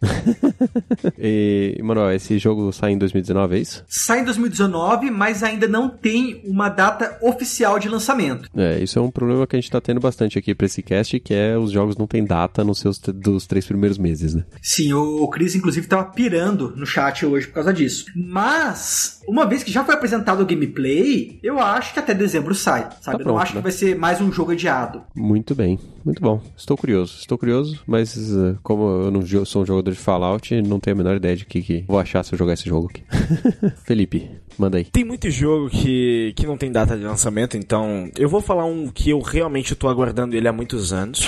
e, 1.18 1.80
Manuel, 1.82 2.12
esse 2.12 2.38
jogo 2.38 2.72
sai 2.72 2.91
em 2.91 2.97
2019, 2.97 3.56
é 3.56 3.60
isso? 3.60 3.84
Sai 3.88 4.22
em 4.22 4.26
2019, 4.26 5.12
mas 5.12 5.43
ainda 5.43 5.68
não 5.68 5.89
tem 5.89 6.41
uma 6.45 6.70
data 6.70 7.18
oficial 7.22 7.80
de 7.80 7.89
lançamento. 7.89 8.49
É, 8.56 8.80
isso 8.80 8.99
é 8.99 9.02
um 9.02 9.12
problema 9.12 9.47
que 9.47 9.56
a 9.56 9.60
gente 9.60 9.72
tá 9.72 9.82
tendo 9.82 9.99
bastante 9.99 10.38
aqui 10.38 10.54
pra 10.54 10.66
esse 10.66 10.82
cast, 10.82 11.20
que 11.20 11.34
é 11.34 11.58
os 11.58 11.72
jogos 11.72 11.97
não 11.97 12.08
têm 12.08 12.24
data 12.24 12.64
nos 12.64 12.80
seus 12.80 12.99
dos 13.42 13.48
três 13.48 13.66
primeiros 13.66 13.98
meses, 13.98 14.34
né? 14.34 14.44
Sim, 14.62 14.94
o, 14.94 15.28
Chris, 15.28 15.56
inclusive, 15.56 15.88
tava 15.88 16.06
pirando 16.06 16.74
no 16.76 16.86
chat 16.86 17.26
hoje 17.26 17.48
por 17.48 17.56
causa 17.56 17.74
disso. 17.74 18.06
Mas, 18.16 19.22
uma 19.28 19.46
vez 19.46 19.64
que 19.64 19.72
já 19.72 19.84
foi 19.84 19.96
apresentado 19.96 20.42
o 20.42 20.46
gameplay, 20.46 21.39
eu 21.44 21.60
acho 21.60 21.94
que 21.94 22.00
até 22.00 22.14
dezembro 22.14 22.54
sai, 22.54 22.89
sabe? 23.02 23.18
eu 23.18 23.24
pronto, 23.24 23.28
não 23.28 23.39
acho 23.39 23.54
né? 23.54 23.60
que 23.60 23.64
vai 23.64 23.72
ser 23.72 23.96
mais 23.96 24.22
um 24.22 24.32
jogo 24.32 24.52
adiado. 24.52 25.04
Muito 25.16 25.56
bem, 25.56 25.80
muito 26.06 26.22
bom. 26.22 26.42
Estou 26.56 26.78
curioso, 26.78 27.18
estou 27.20 27.38
curioso, 27.38 27.82
mas 27.88 28.16
uh, 28.32 28.58
como 28.64 28.84
eu 28.84 29.12
não 29.12 29.46
sou 29.46 29.64
um 29.64 29.66
jogador 29.66 29.92
de 29.92 29.98
Fallout, 29.98 30.62
não 30.62 30.80
tenho 30.80 30.96
a 30.96 30.98
menor 30.98 31.16
ideia 31.16 31.36
de 31.36 31.46
que, 31.46 31.62
que 31.62 31.86
vou 31.88 32.00
achar 32.00 32.24
se 32.24 32.34
eu 32.34 32.38
jogar 32.38 32.54
esse 32.54 32.68
jogo 32.68 32.89
aqui. 32.89 33.04
Felipe, 33.84 34.30
manda 34.62 34.78
aí. 34.78 34.86
Tem 34.86 35.03
muito 35.03 35.30
jogo 35.30 35.70
que, 35.70 36.34
que 36.36 36.45
não 36.45 36.55
tem 36.55 36.72
data 36.72 36.95
de 36.95 37.03
lançamento, 37.03 37.57
então 37.57 38.09
eu 38.18 38.30
vou 38.30 38.41
falar 38.41 38.66
um 38.66 38.88
que 38.88 39.09
eu 39.09 39.20
realmente 39.20 39.76
tô 39.76 39.88
aguardando 39.88 40.36
ele 40.36 40.47
há 40.47 40.53
muitos 40.53 40.93
anos. 40.93 41.28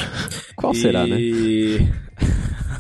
Qual 0.56 0.74
será, 0.74 1.06
né? 1.08 1.18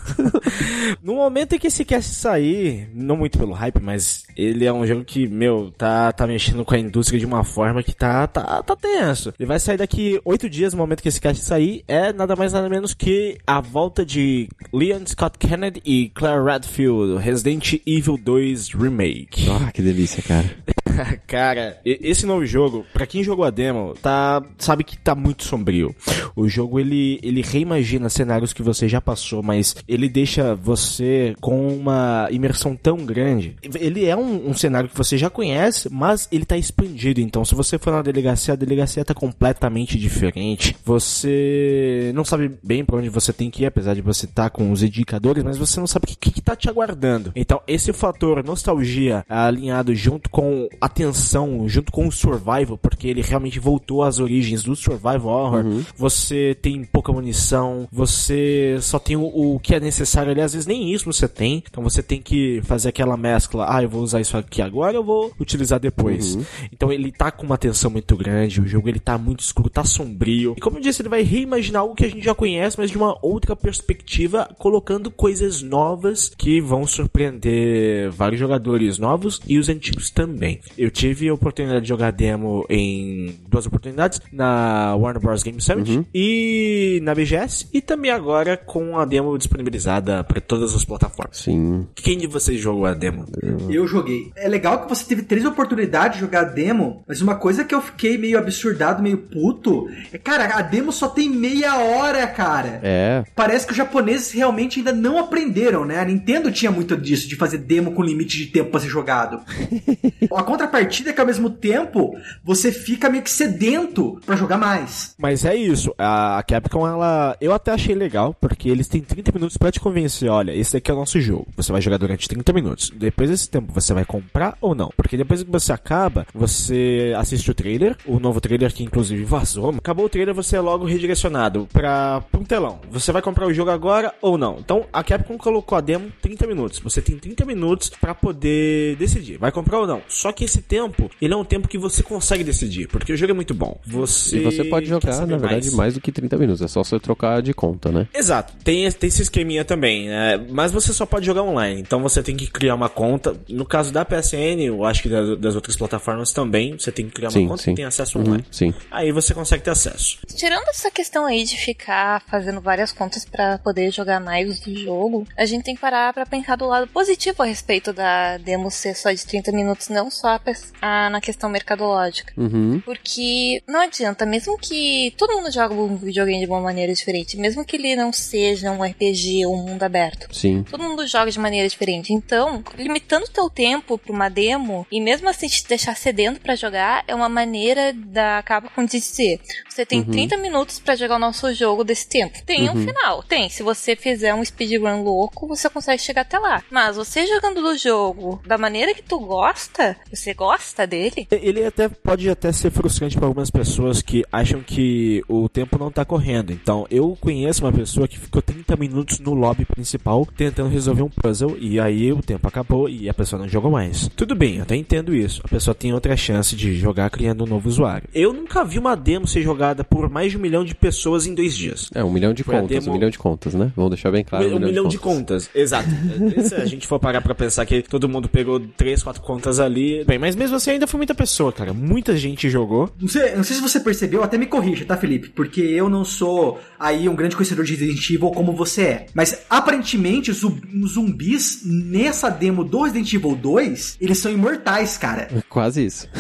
No 1.02 1.16
momento 1.16 1.54
em 1.54 1.60
que 1.60 1.68
esse 1.68 1.84
cast 1.84 2.14
sair, 2.16 2.90
não 2.94 3.18
muito 3.18 3.38
pelo 3.38 3.54
hype, 3.54 3.82
mas 3.82 4.24
ele 4.36 4.66
é 4.66 4.72
um 4.74 4.86
jogo 4.86 5.04
que, 5.04 5.28
meu, 5.28 5.74
tá, 5.78 6.12
tá 6.12 6.26
mexendo 6.26 6.64
com 6.64 6.74
a 6.74 6.80
indústria 6.80 7.20
de 7.20 7.26
uma 7.26 7.44
forma 7.44 7.84
que 7.84 7.94
tá, 7.94 8.26
tá, 8.28 8.64
tá 8.64 8.76
tenso. 8.76 9.34
Ele 9.40 9.48
vai 9.48 9.60
sair 9.60 9.78
daqui 9.78 10.20
oito 10.24 10.50
dias, 10.50 10.74
no 10.74 10.80
momento 10.80 11.02
que 11.02 11.10
esse 11.10 11.22
cast 11.22 11.44
sair, 11.44 11.84
é 11.88 12.14
nada 12.14 12.36
mais 12.36 12.54
nada 12.54 12.70
menos 12.70 12.94
que 12.94 13.38
a 13.46 13.60
volta 13.60 14.06
de 14.06 14.50
Leon 14.72 15.06
Scott 15.06 15.38
Kennedy 15.38 15.82
e 15.86 16.10
Claire 16.10 16.44
Redfield, 16.44 17.22
Resident 17.22 17.80
Evil 17.86 18.18
2 18.18 18.70
Remake. 18.70 19.48
Ah, 19.50 19.72
que 19.72 19.82
delícia, 19.82 20.24
cara. 20.24 20.50
Cara, 21.28 21.80
esse 21.86 22.26
novo 22.26 22.46
jogo, 22.46 22.86
para 22.94 23.06
quem 23.06 23.24
jogou 23.24 23.46
a 23.46 23.50
demo, 23.50 23.94
tá, 24.02 24.44
sabe 24.58 24.84
que 24.84 24.98
tá 24.98 25.16
muito 25.16 25.44
sombrio. 25.44 25.96
O 26.36 26.48
jogo 26.48 26.80
ele 26.80 27.20
ele 27.22 27.42
reimagina 27.42 28.10
cenários 28.10 28.54
que 28.54 28.62
você 28.62 28.88
já 28.88 29.02
passou, 29.02 29.44
mas 29.44 29.76
ele 29.88 30.10
deixa 30.10 30.56
você 30.56 31.36
com 31.40 31.68
uma 31.68 32.28
imersão 32.32 32.76
tão 32.76 32.98
grande. 32.98 33.56
Ele 33.76 34.06
é 34.06 34.16
um, 34.16 34.50
um 34.50 34.54
cenário 34.54 34.90
que 34.90 34.98
você 34.98 35.18
já 35.18 35.30
conhece, 35.30 35.90
mas 35.92 36.28
ele 36.32 36.46
tá 36.46 36.58
expandido. 36.58 37.22
Então, 37.22 37.44
se 37.46 37.56
você 37.56 37.78
for 37.78 37.92
na 37.92 38.02
delegacia, 38.02 38.54
a 38.54 38.58
delegacia 38.58 39.06
tá 39.06 39.14
completamente 39.14 39.98
diferente. 39.98 40.76
Você 40.84 42.12
não 42.14 42.26
sabe 42.26 42.52
bem 42.64 42.84
para 42.84 42.98
onde 42.98 43.10
você 43.10 43.32
tem 43.34 43.50
que 43.50 43.64
ir, 43.64 43.66
apesar 43.66 43.94
de 43.94 44.02
você 44.02 44.26
estar 44.26 44.44
tá 44.44 44.50
com 44.50 44.72
os 44.72 44.84
indicadores, 44.84 45.44
mas 45.44 45.58
você 45.58 45.80
não 45.80 45.88
sabe 45.88 46.06
o 46.06 46.18
que, 46.18 46.32
que 46.32 46.42
tá 46.42 46.56
te 46.56 46.70
aguardando. 46.70 47.32
Então, 47.36 47.62
esse 47.68 47.94
fator 47.94 48.44
nostalgia 48.44 49.26
alinhado 49.28 49.94
junto 49.96 50.30
com 50.30 50.68
atenção 50.86 51.68
junto 51.68 51.92
com 51.92 52.08
o 52.08 52.12
survival, 52.12 52.78
porque 52.78 53.08
ele 53.08 53.22
realmente 53.22 53.60
voltou 53.60 54.04
às 54.04 54.20
origens 54.20 54.64
do 54.64 54.76
survival 54.76 55.28
horror. 55.28 55.66
Uhum. 55.66 55.86
Você 55.96 56.58
tem 56.62 56.84
pouca 56.84 57.14
munição, 57.14 57.88
você 57.92 58.78
só 58.82 59.00
tem 59.00 59.16
o, 59.16 59.24
o, 59.24 59.60
que 59.60 59.76
é 59.76 59.80
necessário 59.80 60.32
ali, 60.32 60.42
às 60.42 60.54
vezes 60.54 60.68
nem 60.68 60.94
isso 60.94 61.06
você 61.06 61.28
tem. 61.28 61.64
Então 61.70 61.84
você 61.84 62.04
tem 62.04 62.22
que 62.22 62.62
fazer 62.64 62.90
aquela 62.90 63.16
mescla, 63.16 63.66
ah, 63.70 63.82
eu 63.82 63.90
vou 63.90 64.02
usar 64.02 64.20
isso 64.20 64.38
aqui 64.38 64.62
agora, 64.62 64.96
eu 64.96 65.04
vou 65.04 65.32
utilizar 65.40 65.80
depois. 65.80 66.36
Uhum. 66.36 66.46
Então 66.72 66.92
ele 66.92 67.12
tá 67.12 67.32
com 67.32 67.46
uma 67.46 67.56
atenção 67.56 67.90
muito 67.90 68.16
grande, 68.18 68.62
o 68.62 68.68
jogo 68.68 68.90
ele 68.90 69.00
tá 69.00 69.18
muito 69.18 69.40
escuro, 69.40 69.70
tá 69.70 69.84
sombrio. 69.84 70.54
E 70.58 70.62
como 70.62 70.78
eu 70.78 70.82
disse, 70.82 71.02
ele 71.02 71.10
vai 71.10 71.22
reimaginar 71.22 71.82
algo 71.82 71.96
que 71.96 72.06
a 72.06 72.10
gente 72.10 72.24
já 72.24 72.36
conhece, 72.36 72.78
mas 72.78 72.92
de 72.92 72.98
uma 72.98 73.18
outra 73.22 73.56
perspectiva, 73.56 74.50
colocando 74.58 75.10
coisas 75.10 75.62
novas 75.62 76.30
que 76.38 76.60
vão 76.60 76.86
surpreender 76.86 78.12
vários 78.12 78.40
jogadores 78.40 78.98
novos 78.98 79.40
e 79.48 79.58
os 79.58 79.70
antigos 79.70 80.10
também. 80.10 80.60
Eu 80.78 80.90
tive 80.90 81.30
a 81.30 81.34
oportunidade 81.34 81.82
de 81.82 81.90
jogar 81.90 82.12
demo 82.12 82.66
em 82.70 83.40
duas 83.48 83.66
oportunidades, 83.66 84.22
na 84.32 84.96
Warner 84.96 85.22
Bros. 85.22 85.44
Game 85.44 85.62
Summit 85.62 85.92
uhum. 85.92 86.06
e 86.14 87.00
na 87.04 87.14
BGS, 87.14 87.68
e 87.74 87.82
também 87.82 88.12
agora 88.12 88.58
com 88.58 88.98
a 88.98 89.06
demo 89.06 89.38
disponibilizada 89.38 90.24
para 90.24 90.42
todas 90.42 90.74
as 90.74 90.86
plataformas. 90.86 91.38
Sim. 91.38 91.88
Quem 91.96 92.18
de 92.18 92.28
vocês 92.28 92.60
jogou 92.60 92.86
a 92.86 92.94
demo? 92.94 93.26
Eu 93.70 93.88
joguei. 93.88 94.32
É 94.36 94.48
legal 94.48 94.82
que 94.84 94.90
você 94.90 95.06
teve 95.06 95.24
três 95.24 95.46
oportunidades 95.46 96.16
de 96.16 96.22
jogar 96.22 96.42
a 96.42 96.50
demo, 96.50 97.04
mas 97.08 97.22
uma 97.22 97.36
coisa 97.36 97.64
que 97.64 97.76
eu 97.76 97.82
fiquei 97.82 98.18
meio 98.18 98.38
absurdado, 98.38 99.04
meio 99.04 99.18
puto, 99.18 99.88
é, 100.12 100.18
cara, 100.18 100.56
a 100.56 100.62
demo 100.62 100.92
só 100.92 101.08
tem 101.08 101.30
meia 101.30 101.78
hora, 101.78 102.26
cara. 102.28 102.80
É. 102.84 103.24
Parece 103.36 103.66
que 103.66 103.72
os 103.72 103.78
japoneses 103.78 104.32
realmente 104.32 104.80
ainda 104.80 104.94
não 104.94 105.20
aprenderam, 105.20 105.86
né? 105.86 106.00
A 106.00 106.06
Nintendo 106.06 106.52
tinha 106.52 106.72
muito 106.72 106.96
disso, 106.96 107.28
de 107.28 107.36
fazer 107.36 107.60
demo 107.60 107.94
com 107.94 108.04
limite 108.04 108.38
de 108.38 108.48
tempo 108.48 108.72
para 108.72 108.80
ser 108.80 108.90
jogado. 108.90 109.42
a 110.63 110.63
contrapartida 110.64 111.10
é 111.10 111.14
que 111.14 111.22
ao 111.22 111.28
mesmo 111.28 111.50
tempo 111.50 112.18
você 112.44 112.72
fica 112.72 113.10
meio 113.10 113.24
que 113.24 113.30
sedento 113.30 114.20
para 114.26 114.36
jogar 114.36 114.58
mais. 114.58 115.16
Mas 115.18 115.46
é 115.46 115.56
isso, 115.56 115.94
a 115.98 116.44
Capcom 116.48 116.88
ela, 116.88 117.36
eu 117.42 117.54
até 117.54 117.72
achei 117.72 117.96
legal, 117.96 118.36
porque 118.40 118.70
eles 118.70 118.88
têm 118.88 119.02
30 119.02 119.32
minutos 119.32 119.58
para 119.58 119.72
te 119.72 119.80
convencer, 119.80 120.30
olha, 120.30 120.52
esse 120.52 120.78
aqui 120.78 120.90
é 120.90 120.94
o 120.94 120.98
nosso 120.98 121.20
jogo. 121.20 121.48
Você 121.56 121.72
vai 121.72 121.82
jogar 121.82 121.98
durante 121.98 122.28
30 122.28 122.54
minutos. 122.54 122.92
Depois 122.96 123.30
desse 123.30 123.50
tempo 123.50 123.72
você 123.74 123.94
vai 123.94 124.06
comprar 124.06 124.58
ou 124.62 124.74
não? 124.74 124.90
Porque 124.96 125.18
depois 125.18 125.44
que 125.44 125.52
você 125.52 125.74
acaba, 125.74 126.26
você 126.34 127.14
assiste 127.18 127.50
o 127.50 127.54
trailer, 127.54 127.98
o 128.06 128.20
novo 128.20 128.40
trailer 128.40 128.74
que 128.74 128.84
inclusive 128.84 129.24
vazou. 129.24 129.70
Acabou 129.78 130.06
o 130.06 130.10
trailer, 130.10 130.34
você 130.34 130.56
é 130.56 130.62
logo 130.62 130.86
redirecionado 130.86 131.68
para 131.72 132.24
um 132.34 132.44
telão. 132.44 132.80
Você 132.92 133.12
vai 133.12 133.22
comprar 133.22 133.48
o 133.48 133.54
jogo 133.54 133.72
agora 133.72 134.14
ou 134.22 134.38
não? 134.38 134.58
Então 134.60 134.86
a 134.92 135.04
Capcom 135.04 135.38
colocou 135.38 135.78
a 135.78 135.82
demo 135.82 136.12
30 136.22 136.48
minutos. 136.48 136.80
Você 136.80 137.02
tem 137.02 137.18
30 137.18 137.46
minutos 137.46 137.90
para 137.90 138.16
poder 138.16 138.96
decidir, 138.96 139.38
vai 139.38 139.52
comprar 139.52 139.80
ou 139.80 139.88
não. 139.88 140.02
Só 140.08 140.32
que 140.32 140.44
esse 140.54 140.62
tempo, 140.62 141.10
ele 141.22 141.34
é 141.34 141.38
um 141.38 141.44
tempo 141.44 141.68
que 141.68 141.78
você 141.78 142.04
consegue 142.04 142.44
decidir, 142.44 142.88
porque 142.88 143.12
o 143.12 143.18
jogo 143.18 143.32
é 143.32 143.36
muito 143.36 143.54
bom. 143.54 143.80
Você 143.86 144.38
E 144.38 144.40
você 144.44 144.64
pode 144.64 144.86
jogar, 144.86 145.26
na 145.26 145.38
verdade, 145.38 145.66
mais. 145.68 145.74
mais 145.74 145.94
do 145.96 146.02
que 146.02 146.12
30 146.12 146.38
minutos, 146.38 146.62
é 146.62 146.68
só 146.68 146.84
você 146.84 147.00
trocar 147.00 147.42
de 147.42 147.54
conta, 147.54 147.92
né? 147.92 148.08
Exato. 148.14 148.54
Tem, 148.64 148.90
tem 148.92 149.08
esse 149.08 149.22
esqueminha 149.22 149.66
também, 149.66 150.08
né? 150.08 150.38
Mas 150.50 150.72
você 150.72 150.94
só 150.94 151.06
pode 151.06 151.26
jogar 151.26 151.44
online, 151.44 151.82
então 151.82 152.02
você 152.02 152.22
tem 152.22 152.36
que 152.36 152.48
criar 152.48 152.76
uma 152.76 152.90
conta. 152.90 153.36
No 153.50 153.66
caso 153.66 153.92
da 153.92 154.06
PSN, 154.06 154.62
eu 154.62 154.86
acho 154.86 155.04
que 155.04 155.10
das, 155.10 155.40
das 155.40 155.56
outras 155.56 155.76
plataformas 155.76 156.32
também, 156.32 156.78
você 156.78 156.92
tem 156.92 157.08
que 157.08 157.14
criar 157.14 157.30
uma 157.30 157.34
sim, 157.34 157.48
conta 157.48 157.64
sim. 157.64 157.72
e 157.72 157.76
tem 157.76 157.86
acesso 157.86 158.18
uhum, 158.20 158.26
online. 158.26 158.46
Sim. 158.52 158.74
Aí 158.92 159.12
você 159.12 159.34
consegue 159.34 159.64
ter 159.64 159.72
acesso. 159.72 160.20
Tirando 160.36 160.68
essa 160.70 160.92
questão 160.92 161.26
aí 161.26 161.44
de 161.44 161.58
ficar 161.58 162.22
fazendo 162.30 162.62
várias 162.62 162.92
contas 162.92 163.26
para 163.26 163.58
poder 163.58 163.92
jogar 163.92 164.20
mais 164.20 164.60
do 164.60 164.78
jogo, 164.78 165.26
a 165.38 165.46
gente 165.46 165.64
tem 165.64 165.76
que 165.76 165.82
parar 165.82 166.14
para 166.14 166.26
pensar 166.26 166.56
do 166.56 166.68
lado 166.68 166.88
positivo 166.88 167.42
a 167.42 167.46
respeito 167.46 167.92
da 167.94 168.38
demo 168.38 168.70
ser 168.70 168.96
só 168.96 169.12
de 169.12 169.26
30 169.26 169.52
minutos, 169.52 169.90
não 169.90 170.10
só 170.12 170.38
a, 170.82 171.10
na 171.10 171.22
questão 171.22 171.50
mercadológica. 171.50 172.34
Uhum. 172.38 172.82
Porque 172.84 173.62
não 173.68 173.82
adianta, 173.82 174.26
mesmo 174.26 174.58
que 174.58 175.14
todo 175.18 175.34
mundo 175.36 175.52
joga 175.52 175.74
um 175.74 175.96
videogame 175.98 176.46
de 176.46 176.52
uma 176.52 176.62
maneira 176.62 176.94
diferente, 176.94 177.38
mesmo 177.38 177.66
que 177.66 177.76
ele 177.76 177.96
não 177.96 178.12
seja 178.14 178.72
um 178.72 178.84
RPG 178.84 179.46
ou 179.46 179.56
um 179.56 179.64
mundo 179.64 179.84
aberto. 179.84 180.28
Sim. 180.36 180.64
Todo 180.64 180.84
mundo 180.84 181.06
joga 181.08 181.32
de 181.32 181.40
maneira 181.40 181.68
diferente. 181.68 182.14
Então, 182.14 182.64
limitando 182.78 183.26
o 183.26 183.30
teu 183.30 183.50
tempo 183.50 183.98
pra 183.98 184.12
uma 184.14 184.30
demo 184.30 184.86
e 184.92 185.00
mesmo 185.02 185.30
assim 185.30 185.48
te 185.48 185.66
deixar 185.68 185.96
sedento 185.96 186.40
para 186.42 186.56
jogar 186.56 187.04
é 187.08 187.16
uma 187.16 187.30
maneira 187.30 187.94
da 187.94 188.42
Capcom 188.44 188.86
de 188.86 189.00
dizer: 189.00 189.40
você 189.70 189.86
tem 189.86 190.00
Uhum. 190.00 190.12
30 190.12 190.38
minutos 190.38 190.80
para 190.80 190.96
jogar 190.96 191.16
o 191.16 191.20
nosso 191.20 191.54
jogo 191.54 191.84
desse 191.84 192.08
tempo. 192.08 192.42
Tem 192.46 192.70
um 192.70 192.74
Uhum. 192.74 192.86
final, 192.86 193.24
tem. 193.24 193.50
Se 193.50 193.64
você 193.64 193.96
fizer 193.96 194.34
um 194.34 194.44
speedrun 194.44 195.04
louco, 195.04 195.48
você 195.48 195.70
consegue 195.70 196.02
chegar 196.02 196.22
até 196.22 196.38
lá. 196.40 196.64
Mas 196.70 196.96
você 196.96 197.26
jogando 197.28 197.62
do 197.62 197.78
jogo 197.78 198.42
da 198.46 198.58
maneira 198.58 198.94
que 198.94 199.02
tu 199.02 199.20
gosta, 199.20 199.96
você 200.12 200.33
gosta 200.34 200.86
dele, 200.88 201.28
Ele 201.32 201.64
até 201.66 201.88
pode 201.90 202.30
até 202.30 202.52
ser 202.52 202.72
frustrante 202.72 203.16
para 203.18 203.26
algumas 203.28 203.50
pessoas 203.50 204.02
que 204.02 204.24
acham 204.32 204.62
que 204.62 205.24
o 205.28 205.48
tempo 205.50 205.78
não 205.78 205.92
tá 205.92 206.04
correndo. 206.06 206.52
Então, 206.52 206.86
eu 206.90 207.18
conheço 207.20 207.64
uma 207.66 207.72
pessoa 207.72 208.08
que 208.08 208.18
ficou 208.20 208.42
30 208.42 208.76
minutos 208.76 209.20
no 209.20 209.34
lobby 209.34 209.66
principal 209.66 210.28
tentando 210.38 210.70
resolver 210.70 211.04
um 211.04 211.10
puzzle 211.10 211.58
e 211.60 211.80
aí 211.80 212.12
o 212.12 212.22
tempo 212.22 212.48
acabou 212.48 212.88
e 212.90 213.10
a 213.10 213.14
pessoa 213.14 213.40
não 213.42 213.48
jogou 213.48 213.72
mais. 213.72 214.10
Tudo 214.16 214.36
bem, 214.36 214.58
eu 214.58 214.64
até 214.64 214.76
entendo 214.76 215.14
isso. 215.16 215.42
A 215.44 215.48
pessoa 215.48 215.74
tem 215.76 215.94
outra 215.94 216.16
chance 216.16 216.56
de 216.56 216.76
jogar 216.76 217.10
criando 217.10 217.44
um 217.44 217.48
novo 217.48 217.68
usuário. 217.70 218.08
Eu 218.14 218.34
nunca 218.34 218.64
vi 218.64 218.80
uma 218.80 218.96
demo 218.96 219.28
ser 219.28 219.42
jogada 219.42 219.84
por 219.84 220.10
mais 220.10 220.32
de 220.32 220.38
um 220.38 220.42
milhão 220.42 220.64
de 220.64 220.74
pessoas 220.76 221.26
em 221.26 221.34
dois 221.34 221.56
dias. 221.56 221.90
É, 221.94 222.04
um 222.04 222.12
milhão 222.12 222.34
de 222.34 222.44
Foi 222.44 222.56
contas, 222.56 222.70
demo- 222.70 222.92
um 222.92 222.94
milhão 222.98 223.10
de 223.10 223.18
contas, 223.18 223.54
né? 223.54 223.72
Vamos 223.76 223.92
deixar 223.92 224.12
bem 224.12 224.24
claro. 224.24 224.56
um 224.56 224.60
milhão 224.60 224.88
de 224.88 224.98
contas, 224.98 225.50
exato. 225.54 225.90
Se 226.48 226.56
a 226.56 226.66
gente 226.66 226.88
for 226.88 227.00
parar 227.00 227.22
pra 227.22 227.34
pensar 227.36 227.66
que 227.66 227.82
todo 227.82 228.08
mundo 228.10 228.28
pegou 228.30 228.60
três, 228.60 229.02
quatro 229.04 229.22
contas 229.22 229.60
ali. 229.60 230.04
Bem, 230.06 230.18
mas 230.24 230.38
mesmo 230.38 230.56
assim 230.56 230.72
ainda 230.72 230.88
foi 230.88 230.98
muita 230.98 231.14
pessoa, 231.14 231.52
cara. 231.52 231.74
Muita 231.74 232.16
gente 232.16 232.50
jogou. 232.50 232.90
Não 232.98 233.10
sei, 233.10 233.36
não 233.36 233.44
sei 233.44 233.58
se 233.58 233.62
você 233.62 233.78
percebeu, 233.80 234.24
até 234.24 234.38
me 234.38 234.46
corrija, 234.46 234.86
tá, 234.86 234.96
Felipe? 234.96 235.28
Porque 235.30 235.60
eu 235.60 235.90
não 235.90 236.06
sou 236.06 236.60
aí 236.80 237.10
um 237.10 237.16
grande 237.16 237.36
conhecedor 237.36 237.66
de 237.66 237.76
Resident 237.76 238.10
Evil 238.10 238.32
como 238.32 238.54
você 238.54 238.82
é. 238.84 239.06
Mas 239.14 239.42
aparentemente 239.50 240.32
os 240.32 240.38
zu- 240.38 240.62
os 240.82 240.92
zumbis 240.94 241.62
nessa 241.66 242.30
demo 242.30 242.64
do 242.64 242.84
Resident 242.84 243.12
Evil 243.14 243.36
2, 243.36 243.98
eles 244.00 244.18
são 244.18 244.32
imortais, 244.32 244.98
cara. 244.98 245.28
Quase 245.50 245.86
isso. 245.86 246.08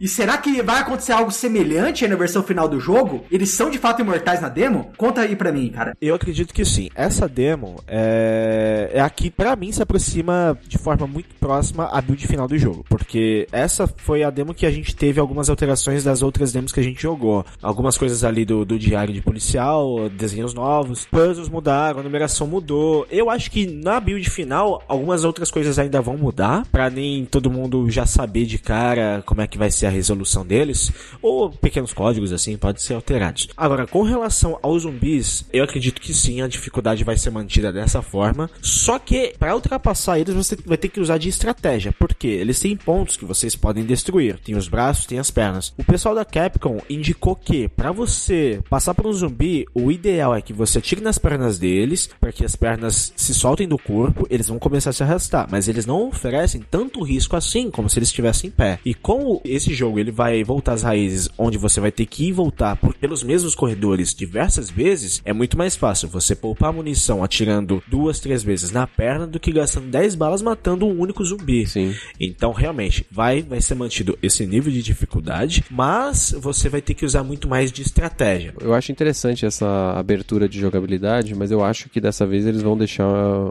E 0.00 0.08
será 0.08 0.36
que 0.38 0.62
vai 0.62 0.80
acontecer 0.80 1.12
algo 1.12 1.30
semelhante 1.30 2.04
aí 2.04 2.10
na 2.10 2.16
versão 2.16 2.42
final 2.42 2.68
do 2.68 2.78
jogo? 2.80 3.24
Eles 3.30 3.50
são 3.50 3.70
de 3.70 3.78
fato 3.78 4.00
imortais 4.02 4.40
na 4.40 4.48
demo? 4.48 4.92
Conta 4.96 5.20
aí 5.22 5.36
pra 5.36 5.52
mim, 5.52 5.68
cara. 5.70 5.96
Eu 6.00 6.14
acredito 6.14 6.52
que 6.52 6.64
sim. 6.64 6.88
Essa 6.94 7.28
demo 7.28 7.76
é, 7.86 8.90
é 8.94 9.00
a 9.00 9.08
que, 9.08 9.30
pra 9.30 9.54
mim, 9.56 9.70
se 9.72 9.82
aproxima 9.82 10.58
de 10.66 10.78
forma 10.78 11.06
muito 11.06 11.34
próxima 11.36 11.84
à 11.86 12.00
build 12.00 12.26
final 12.26 12.48
do 12.48 12.58
jogo. 12.58 12.81
Porque 12.88 13.46
essa 13.52 13.86
foi 13.86 14.22
a 14.22 14.30
demo 14.30 14.54
que 14.54 14.66
a 14.66 14.70
gente 14.70 14.94
teve 14.94 15.20
algumas 15.20 15.48
alterações 15.48 16.04
das 16.04 16.22
outras 16.22 16.52
demos 16.52 16.72
que 16.72 16.80
a 16.80 16.82
gente 16.82 17.02
jogou. 17.02 17.44
Algumas 17.62 17.96
coisas 17.96 18.24
ali 18.24 18.44
do, 18.44 18.64
do 18.64 18.78
diário 18.78 19.12
de 19.12 19.20
policial, 19.20 20.08
desenhos 20.10 20.54
novos, 20.54 21.04
puzzles 21.06 21.48
mudaram, 21.48 22.00
a 22.00 22.02
numeração 22.02 22.46
mudou. 22.46 23.06
Eu 23.10 23.30
acho 23.30 23.50
que 23.50 23.66
na 23.66 24.00
build 24.00 24.28
final, 24.28 24.82
algumas 24.88 25.24
outras 25.24 25.50
coisas 25.50 25.78
ainda 25.78 26.00
vão 26.00 26.16
mudar, 26.16 26.66
pra 26.70 26.90
nem 26.90 27.24
todo 27.24 27.50
mundo 27.50 27.90
já 27.90 28.06
saber 28.06 28.46
de 28.46 28.58
cara 28.58 29.22
como 29.26 29.40
é 29.40 29.46
que 29.46 29.58
vai 29.58 29.70
ser 29.70 29.86
a 29.86 29.90
resolução 29.90 30.44
deles, 30.44 30.92
ou 31.20 31.50
pequenos 31.50 31.92
códigos 31.92 32.32
assim 32.32 32.56
podem 32.56 32.80
ser 32.80 32.94
alterados. 32.94 33.48
Agora, 33.56 33.86
com 33.86 34.02
relação 34.02 34.58
aos 34.62 34.82
zumbis, 34.82 35.44
eu 35.52 35.64
acredito 35.64 36.00
que 36.00 36.14
sim, 36.14 36.40
a 36.40 36.48
dificuldade 36.48 37.04
vai 37.04 37.16
ser 37.16 37.30
mantida 37.30 37.72
dessa 37.72 38.02
forma, 38.02 38.50
só 38.60 38.98
que 38.98 39.34
para 39.38 39.54
ultrapassar 39.54 40.18
eles 40.18 40.34
você 40.34 40.56
vai 40.64 40.76
ter 40.76 40.88
que 40.88 41.00
usar 41.00 41.18
de 41.18 41.28
estratégia, 41.28 41.94
porque 41.98 42.26
eles 42.26 42.58
têm 42.58 42.71
tem 42.72 42.76
pontos 42.76 43.16
que 43.16 43.24
vocês 43.24 43.54
podem 43.54 43.84
destruir. 43.84 44.38
Tem 44.38 44.56
os 44.56 44.66
braços, 44.66 45.04
tem 45.04 45.18
as 45.18 45.30
pernas. 45.30 45.74
O 45.76 45.84
pessoal 45.84 46.14
da 46.14 46.24
Capcom 46.24 46.80
indicou 46.88 47.36
que 47.36 47.68
para 47.68 47.92
você 47.92 48.60
passar 48.70 48.94
por 48.94 49.06
um 49.06 49.12
zumbi, 49.12 49.66
o 49.74 49.92
ideal 49.92 50.34
é 50.34 50.40
que 50.40 50.52
você 50.52 50.78
atire 50.78 51.02
nas 51.02 51.18
pernas 51.18 51.58
deles, 51.58 52.08
para 52.20 52.32
que 52.32 52.44
as 52.44 52.56
pernas 52.56 53.12
se 53.14 53.34
soltem 53.34 53.68
do 53.68 53.76
corpo, 53.76 54.26
eles 54.30 54.48
vão 54.48 54.58
começar 54.58 54.90
a 54.90 54.92
se 54.92 55.02
arrastar, 55.02 55.46
mas 55.50 55.68
eles 55.68 55.84
não 55.84 56.08
oferecem 56.08 56.62
tanto 56.70 57.02
risco 57.02 57.36
assim 57.36 57.70
como 57.70 57.90
se 57.90 57.98
eles 57.98 58.08
estivessem 58.08 58.48
em 58.48 58.52
pé. 58.52 58.78
E 58.84 58.94
como 58.94 59.42
esse 59.44 59.74
jogo 59.74 59.98
ele 59.98 60.10
vai 60.10 60.42
voltar 60.42 60.72
às 60.72 60.82
raízes, 60.82 61.28
onde 61.36 61.58
você 61.58 61.80
vai 61.80 61.92
ter 61.92 62.06
que 62.06 62.24
ir 62.24 62.28
e 62.28 62.32
voltar 62.32 62.76
por, 62.76 62.94
pelos 62.94 63.22
mesmos 63.22 63.54
corredores 63.54 64.14
diversas 64.14 64.70
vezes, 64.70 65.20
é 65.24 65.32
muito 65.32 65.58
mais 65.58 65.76
fácil 65.76 66.08
você 66.08 66.34
poupar 66.34 66.72
munição 66.72 67.22
atirando 67.22 67.82
duas, 67.86 68.18
três 68.18 68.42
vezes 68.42 68.70
na 68.70 68.86
perna 68.86 69.26
do 69.26 69.38
que 69.38 69.52
gastando 69.52 69.88
10 69.88 70.14
balas 70.14 70.40
matando 70.40 70.86
um 70.86 70.98
único 70.98 71.24
zumbi. 71.24 71.66
Sim. 71.66 71.94
Então, 72.18 72.52
realmente, 72.62 73.04
vai, 73.10 73.42
vai 73.42 73.60
ser 73.60 73.74
mantido 73.74 74.16
esse 74.22 74.46
nível 74.46 74.72
de 74.72 74.80
dificuldade, 74.82 75.64
mas 75.68 76.32
você 76.38 76.68
vai 76.68 76.80
ter 76.80 76.94
que 76.94 77.04
usar 77.04 77.24
muito 77.24 77.48
mais 77.48 77.72
de 77.72 77.82
estratégia. 77.82 78.54
Eu 78.60 78.72
acho 78.72 78.92
interessante 78.92 79.44
essa 79.44 79.66
abertura 79.96 80.48
de 80.48 80.60
jogabilidade, 80.60 81.34
mas 81.34 81.50
eu 81.50 81.64
acho 81.64 81.88
que 81.88 82.00
dessa 82.00 82.24
vez 82.24 82.46
eles 82.46 82.62
vão 82.62 82.78
deixar 82.78 83.04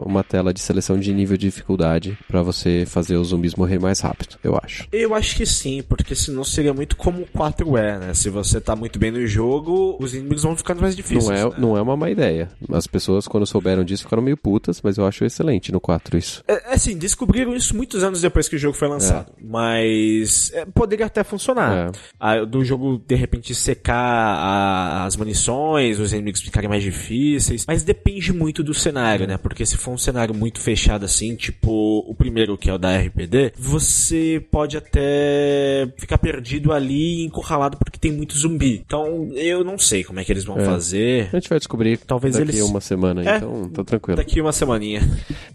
uma 0.06 0.24
tela 0.24 0.54
de 0.54 0.60
seleção 0.60 0.98
de 0.98 1.12
nível 1.12 1.36
de 1.36 1.46
dificuldade 1.46 2.16
para 2.26 2.42
você 2.42 2.84
fazer 2.86 3.16
os 3.16 3.28
zumbis 3.28 3.54
morrer 3.54 3.78
mais 3.78 4.00
rápido, 4.00 4.38
eu 4.42 4.58
acho. 4.62 4.88
Eu 4.90 5.14
acho 5.14 5.36
que 5.36 5.44
sim, 5.44 5.82
porque 5.86 6.14
senão 6.14 6.42
seria 6.42 6.72
muito 6.72 6.96
como 6.96 7.20
o 7.20 7.26
4 7.26 7.76
é, 7.76 7.98
né? 7.98 8.14
Se 8.14 8.30
você 8.30 8.62
tá 8.62 8.74
muito 8.74 8.98
bem 8.98 9.10
no 9.10 9.26
jogo, 9.26 9.98
os 10.00 10.14
inimigos 10.14 10.42
vão 10.42 10.56
ficando 10.56 10.80
mais 10.80 10.96
difíceis. 10.96 11.28
Não 11.28 11.34
é, 11.34 11.44
né? 11.44 11.56
não 11.58 11.76
é 11.76 11.82
uma 11.82 11.96
má 11.98 12.08
ideia. 12.08 12.48
As 12.72 12.86
pessoas, 12.86 13.28
quando 13.28 13.44
souberam 13.44 13.84
disso, 13.84 14.04
ficaram 14.04 14.22
meio 14.22 14.38
putas, 14.38 14.80
mas 14.82 14.96
eu 14.96 15.06
acho 15.06 15.22
excelente 15.22 15.70
no 15.70 15.80
4 15.80 16.16
isso. 16.16 16.42
É, 16.48 16.70
é 16.70 16.74
assim, 16.74 16.96
descobriram 16.96 17.54
isso 17.54 17.76
muitos 17.76 18.02
anos 18.02 18.22
depois 18.22 18.48
que 18.48 18.56
o 18.56 18.58
jogo 18.58 18.74
foi 18.74 18.88
lançado. 18.88 19.01
Mas 19.40 20.50
é, 20.54 20.64
poderia 20.66 21.06
até 21.06 21.22
funcionar. 21.24 21.88
É. 21.88 21.92
Ah, 22.18 22.44
do 22.44 22.64
jogo, 22.64 23.02
de 23.06 23.14
repente, 23.14 23.54
secar 23.54 23.94
a- 23.96 25.04
as 25.04 25.16
munições, 25.16 25.98
os 26.00 26.12
inimigos 26.12 26.40
ficarem 26.40 26.68
mais 26.68 26.82
difíceis. 26.82 27.64
Mas 27.66 27.82
depende 27.82 28.32
muito 28.32 28.62
do 28.62 28.74
cenário, 28.74 29.26
né? 29.26 29.36
Porque 29.36 29.64
se 29.66 29.76
for 29.76 29.92
um 29.92 29.98
cenário 29.98 30.34
muito 30.34 30.60
fechado 30.60 31.04
assim, 31.04 31.34
tipo 31.36 31.72
o 32.06 32.14
primeiro, 32.14 32.56
que 32.58 32.68
é 32.70 32.74
o 32.74 32.78
da 32.78 32.96
RPD, 32.96 33.52
você 33.56 34.44
pode 34.50 34.76
até 34.76 35.88
ficar 35.96 36.18
perdido 36.18 36.72
ali, 36.72 37.24
encurralado, 37.24 37.76
porque 37.78 37.98
tem 37.98 38.12
muito 38.12 38.36
zumbi. 38.36 38.82
Então, 38.84 39.28
eu 39.34 39.62
não 39.64 39.78
sei 39.78 40.04
como 40.04 40.20
é 40.20 40.24
que 40.24 40.32
eles 40.32 40.44
vão 40.44 40.58
É. 40.58 40.64
fazer. 40.64 41.28
A 41.32 41.36
gente 41.38 41.48
vai 41.48 41.58
descobrir 41.58 41.98
Talvez 41.98 42.34
daqui 42.36 42.50
eles- 42.50 42.62
uma 42.62 42.80
semana, 42.80 43.22
É. 43.28 43.36
então 43.36 43.68
tá 43.70 43.84
tranquilo. 43.84 44.16
Daqui 44.16 44.40
uma 44.40 44.52
semaninha. 44.52 45.00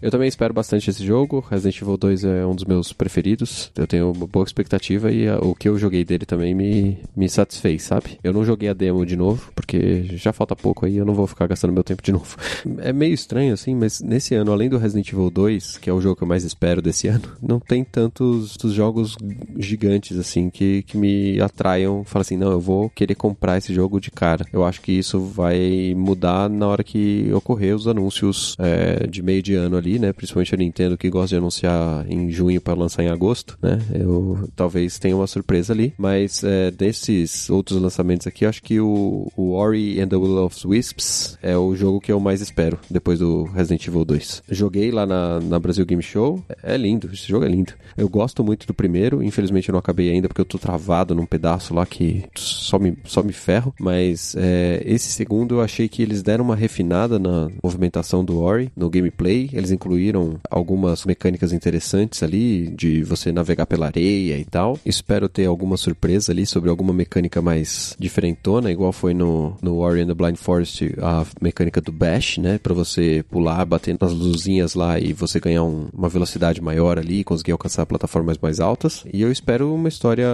Eu 0.00 0.10
também 0.10 0.28
espero 0.28 0.52
bastante 0.54 0.90
esse 0.90 1.04
jogo. 1.04 1.44
Resident 1.50 1.80
Evil 1.82 1.96
2 1.96 2.24
é 2.24 2.44
um 2.46 2.54
dos 2.54 2.64
meus 2.64 2.92
preferidos. 2.92 3.37
Eu 3.76 3.86
tenho 3.86 4.10
uma 4.12 4.26
boa 4.26 4.44
expectativa 4.44 5.10
e 5.12 5.28
a- 5.28 5.38
o 5.38 5.54
que 5.54 5.68
eu 5.68 5.78
joguei 5.78 6.04
dele 6.04 6.24
também 6.26 6.54
me, 6.54 6.98
me 7.16 7.28
satisfez, 7.28 7.82
sabe? 7.82 8.18
Eu 8.22 8.32
não 8.32 8.44
joguei 8.44 8.68
a 8.68 8.72
demo 8.72 9.04
de 9.06 9.16
novo, 9.16 9.50
porque 9.54 10.04
já 10.16 10.32
falta 10.32 10.54
pouco 10.56 10.86
aí, 10.86 10.96
eu 10.96 11.04
não 11.04 11.14
vou 11.14 11.26
ficar 11.26 11.46
gastando 11.46 11.72
meu 11.72 11.84
tempo 11.84 12.02
de 12.02 12.12
novo. 12.12 12.36
É 12.80 12.92
meio 12.92 13.12
estranho 13.14 13.52
assim, 13.54 13.74
mas 13.74 14.00
nesse 14.00 14.34
ano, 14.34 14.52
além 14.52 14.68
do 14.68 14.78
Resident 14.78 15.08
Evil 15.12 15.30
2, 15.30 15.78
que 15.78 15.90
é 15.90 15.92
o 15.92 16.00
jogo 16.00 16.16
que 16.16 16.22
eu 16.22 16.28
mais 16.28 16.44
espero 16.44 16.80
desse 16.82 17.08
ano, 17.08 17.22
não 17.42 17.58
tem 17.58 17.82
tantos 17.84 18.56
os 18.62 18.72
jogos 18.72 19.16
gigantes 19.56 20.16
assim 20.18 20.50
que, 20.50 20.82
que 20.82 20.96
me 20.96 21.40
atraiam. 21.40 22.04
Fala 22.04 22.22
assim, 22.22 22.36
não, 22.36 22.50
eu 22.50 22.60
vou 22.60 22.88
querer 22.90 23.14
comprar 23.14 23.58
esse 23.58 23.72
jogo 23.74 24.00
de 24.00 24.10
cara. 24.10 24.44
Eu 24.52 24.64
acho 24.64 24.80
que 24.80 24.92
isso 24.92 25.18
vai 25.20 25.94
mudar 25.96 26.48
na 26.48 26.66
hora 26.66 26.84
que 26.84 27.30
ocorrer 27.32 27.74
os 27.74 27.86
anúncios 27.88 28.54
é, 28.58 29.06
de 29.06 29.22
meio 29.22 29.42
de 29.42 29.54
ano 29.54 29.76
ali, 29.76 29.98
né? 29.98 30.12
Principalmente 30.12 30.54
a 30.54 30.58
Nintendo 30.58 30.96
que 30.98 31.10
gosta 31.10 31.28
de 31.30 31.36
anunciar 31.36 32.06
em 32.08 32.30
junho 32.30 32.60
para 32.60 32.74
lançar 32.74 33.02
em 33.02 33.08
agosto, 33.08 33.27
né? 33.62 33.80
Eu 33.92 34.48
talvez 34.54 34.98
tenha 34.98 35.16
uma 35.16 35.26
surpresa 35.26 35.72
ali, 35.72 35.92
mas 35.98 36.42
é, 36.44 36.70
desses 36.70 37.48
outros 37.50 37.80
lançamentos 37.80 38.26
aqui, 38.26 38.44
eu 38.44 38.48
acho 38.48 38.62
que 38.62 38.80
o, 38.80 39.30
o 39.36 39.52
Ori 39.52 40.00
and 40.00 40.08
the 40.08 40.16
Will 40.16 40.44
of 40.44 40.66
Wisps 40.66 41.38
é 41.42 41.56
o 41.56 41.74
jogo 41.74 42.00
que 42.00 42.12
eu 42.12 42.20
mais 42.20 42.40
espero 42.40 42.78
depois 42.90 43.18
do 43.18 43.44
Resident 43.44 43.86
Evil 43.86 44.04
2. 44.04 44.42
Joguei 44.50 44.90
lá 44.90 45.06
na, 45.06 45.40
na 45.40 45.58
Brasil 45.58 45.84
Game 45.84 46.02
Show, 46.02 46.42
é 46.62 46.76
lindo, 46.76 47.10
esse 47.12 47.28
jogo 47.28 47.44
é 47.44 47.48
lindo. 47.48 47.72
Eu 47.96 48.08
gosto 48.08 48.44
muito 48.44 48.66
do 48.66 48.74
primeiro, 48.74 49.22
infelizmente 49.22 49.68
eu 49.68 49.72
não 49.72 49.80
acabei 49.80 50.10
ainda 50.10 50.28
porque 50.28 50.40
eu 50.40 50.44
tô 50.44 50.58
travado 50.58 51.14
num 51.14 51.26
pedaço 51.26 51.74
lá 51.74 51.84
que 51.84 52.24
só 52.34 52.78
me, 52.78 52.96
só 53.04 53.22
me 53.22 53.32
ferro, 53.32 53.74
mas 53.78 54.34
é, 54.36 54.82
esse 54.84 55.10
segundo 55.10 55.56
eu 55.56 55.60
achei 55.60 55.88
que 55.88 56.02
eles 56.02 56.22
deram 56.22 56.44
uma 56.44 56.56
refinada 56.56 57.18
na 57.18 57.48
movimentação 57.62 58.24
do 58.24 58.40
Ori, 58.40 58.70
no 58.76 58.90
gameplay, 58.90 59.50
eles 59.52 59.70
incluíram 59.70 60.38
algumas 60.50 61.04
mecânicas 61.04 61.52
interessantes 61.52 62.22
ali, 62.22 62.68
de 62.70 63.02
você 63.02 63.17
navegar 63.32 63.66
pela 63.66 63.86
areia 63.86 64.38
e 64.38 64.44
tal. 64.44 64.78
Espero 64.84 65.28
ter 65.28 65.46
alguma 65.46 65.76
surpresa 65.76 66.32
ali 66.32 66.46
sobre 66.46 66.70
alguma 66.70 66.92
mecânica 66.92 67.40
mais 67.42 67.94
diferentona, 67.98 68.70
igual 68.70 68.92
foi 68.92 69.14
no, 69.14 69.56
no 69.62 69.84
and 69.88 70.06
the 70.06 70.14
Blind 70.14 70.36
Forest, 70.36 70.94
a 71.00 71.24
mecânica 71.40 71.80
do 71.80 71.90
Bash, 71.92 72.38
né, 72.38 72.58
pra 72.58 72.74
você 72.74 73.24
pular, 73.30 73.64
bater 73.64 73.96
nas 74.00 74.12
luzinhas 74.12 74.74
lá 74.74 74.98
e 74.98 75.12
você 75.12 75.40
ganhar 75.40 75.62
um- 75.64 75.88
uma 75.92 76.08
velocidade 76.08 76.60
maior 76.60 76.98
ali, 76.98 77.24
conseguir 77.24 77.52
alcançar 77.52 77.86
plataformas 77.86 78.38
mais 78.40 78.60
altas. 78.60 79.04
E 79.12 79.22
eu 79.22 79.30
espero 79.32 79.74
uma 79.74 79.88
história 79.88 80.26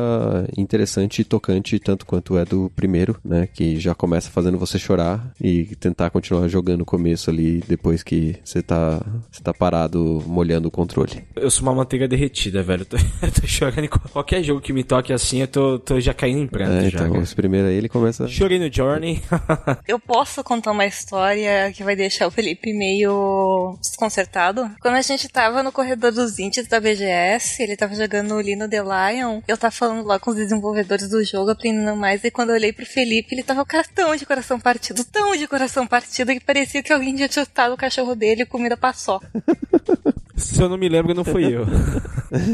interessante 0.56 1.20
e 1.20 1.24
tocante, 1.24 1.78
tanto 1.78 2.06
quanto 2.06 2.36
é 2.38 2.44
do 2.44 2.70
primeiro, 2.74 3.16
né? 3.24 3.46
Que 3.52 3.78
já 3.78 3.94
começa 3.94 4.30
fazendo 4.30 4.58
você 4.58 4.78
chorar 4.78 5.32
e 5.40 5.64
tentar 5.76 6.10
continuar 6.10 6.48
jogando 6.48 6.82
o 6.82 6.84
começo 6.86 7.30
ali 7.30 7.62
depois 7.66 8.02
que 8.02 8.36
você 8.44 8.62
tá, 8.62 9.00
você 9.30 9.42
tá 9.42 9.52
parado 9.54 10.22
molhando 10.26 10.68
o 10.68 10.70
controle. 10.70 11.22
Eu 11.36 11.50
sou 11.50 11.62
uma 11.62 11.74
manteiga 11.74 12.08
derretida, 12.08 12.62
velho. 12.62 12.73
Eu 12.82 12.86
tô, 12.86 12.96
eu 12.96 13.32
tô 13.32 13.46
chorando 13.46 13.84
em 13.84 13.88
qualquer 13.88 14.42
jogo 14.42 14.60
que 14.60 14.72
me 14.72 14.82
toque 14.84 15.12
assim, 15.12 15.40
eu 15.40 15.48
tô, 15.48 15.78
tô 15.78 16.00
já 16.00 16.12
caindo 16.14 16.40
em 16.40 16.46
pranto 16.46 16.72
É, 16.72 16.90
já. 16.90 16.98
então, 16.98 17.10
cara. 17.12 17.22
esse 17.22 17.34
primeiro 17.34 17.68
aí 17.68 17.74
ele 17.74 17.88
começa. 17.88 18.26
Chorei 18.28 18.58
no 18.58 18.72
Journey. 18.72 19.22
Eu 19.86 19.98
posso 19.98 20.42
contar 20.42 20.72
uma 20.72 20.86
história 20.86 21.70
que 21.72 21.84
vai 21.84 21.94
deixar 21.94 22.26
o 22.26 22.30
Felipe 22.30 22.72
meio 22.72 23.76
desconcertado? 23.80 24.70
Quando 24.80 24.94
a 24.94 25.02
gente 25.02 25.28
tava 25.28 25.62
no 25.62 25.70
corredor 25.72 26.12
dos 26.12 26.38
indies 26.38 26.66
da 26.66 26.80
BGS, 26.80 27.62
ele 27.62 27.76
tava 27.76 27.94
jogando 27.94 28.34
o 28.34 28.40
Lino 28.40 28.68
The 28.68 28.82
Lion, 28.82 29.40
eu 29.46 29.56
tava 29.56 29.70
falando 29.70 30.06
lá 30.06 30.18
com 30.18 30.30
os 30.30 30.36
desenvolvedores 30.36 31.08
do 31.08 31.22
jogo, 31.24 31.50
aprendendo 31.50 31.94
mais, 31.96 32.24
e 32.24 32.30
quando 32.30 32.50
eu 32.50 32.56
olhei 32.56 32.72
pro 32.72 32.86
Felipe, 32.86 33.34
ele 33.34 33.42
tava 33.42 33.60
com 33.64 33.66
cara 33.70 33.86
tão 33.94 34.14
de 34.16 34.24
coração 34.26 34.58
partido, 34.60 35.04
tão 35.04 35.36
de 35.36 35.46
coração 35.46 35.86
partido, 35.86 36.32
que 36.32 36.40
parecia 36.40 36.82
que 36.82 36.92
alguém 36.92 37.14
tinha 37.14 37.30
chutado 37.30 37.74
o 37.74 37.76
cachorro 37.76 38.14
dele 38.14 38.42
e 38.42 38.46
comida 38.46 38.76
passou. 38.76 39.20
Se 40.36 40.60
eu 40.60 40.68
não 40.68 40.76
me 40.76 40.88
lembro, 40.88 41.14
não 41.14 41.24
fui 41.24 41.44
eu. 41.44 41.64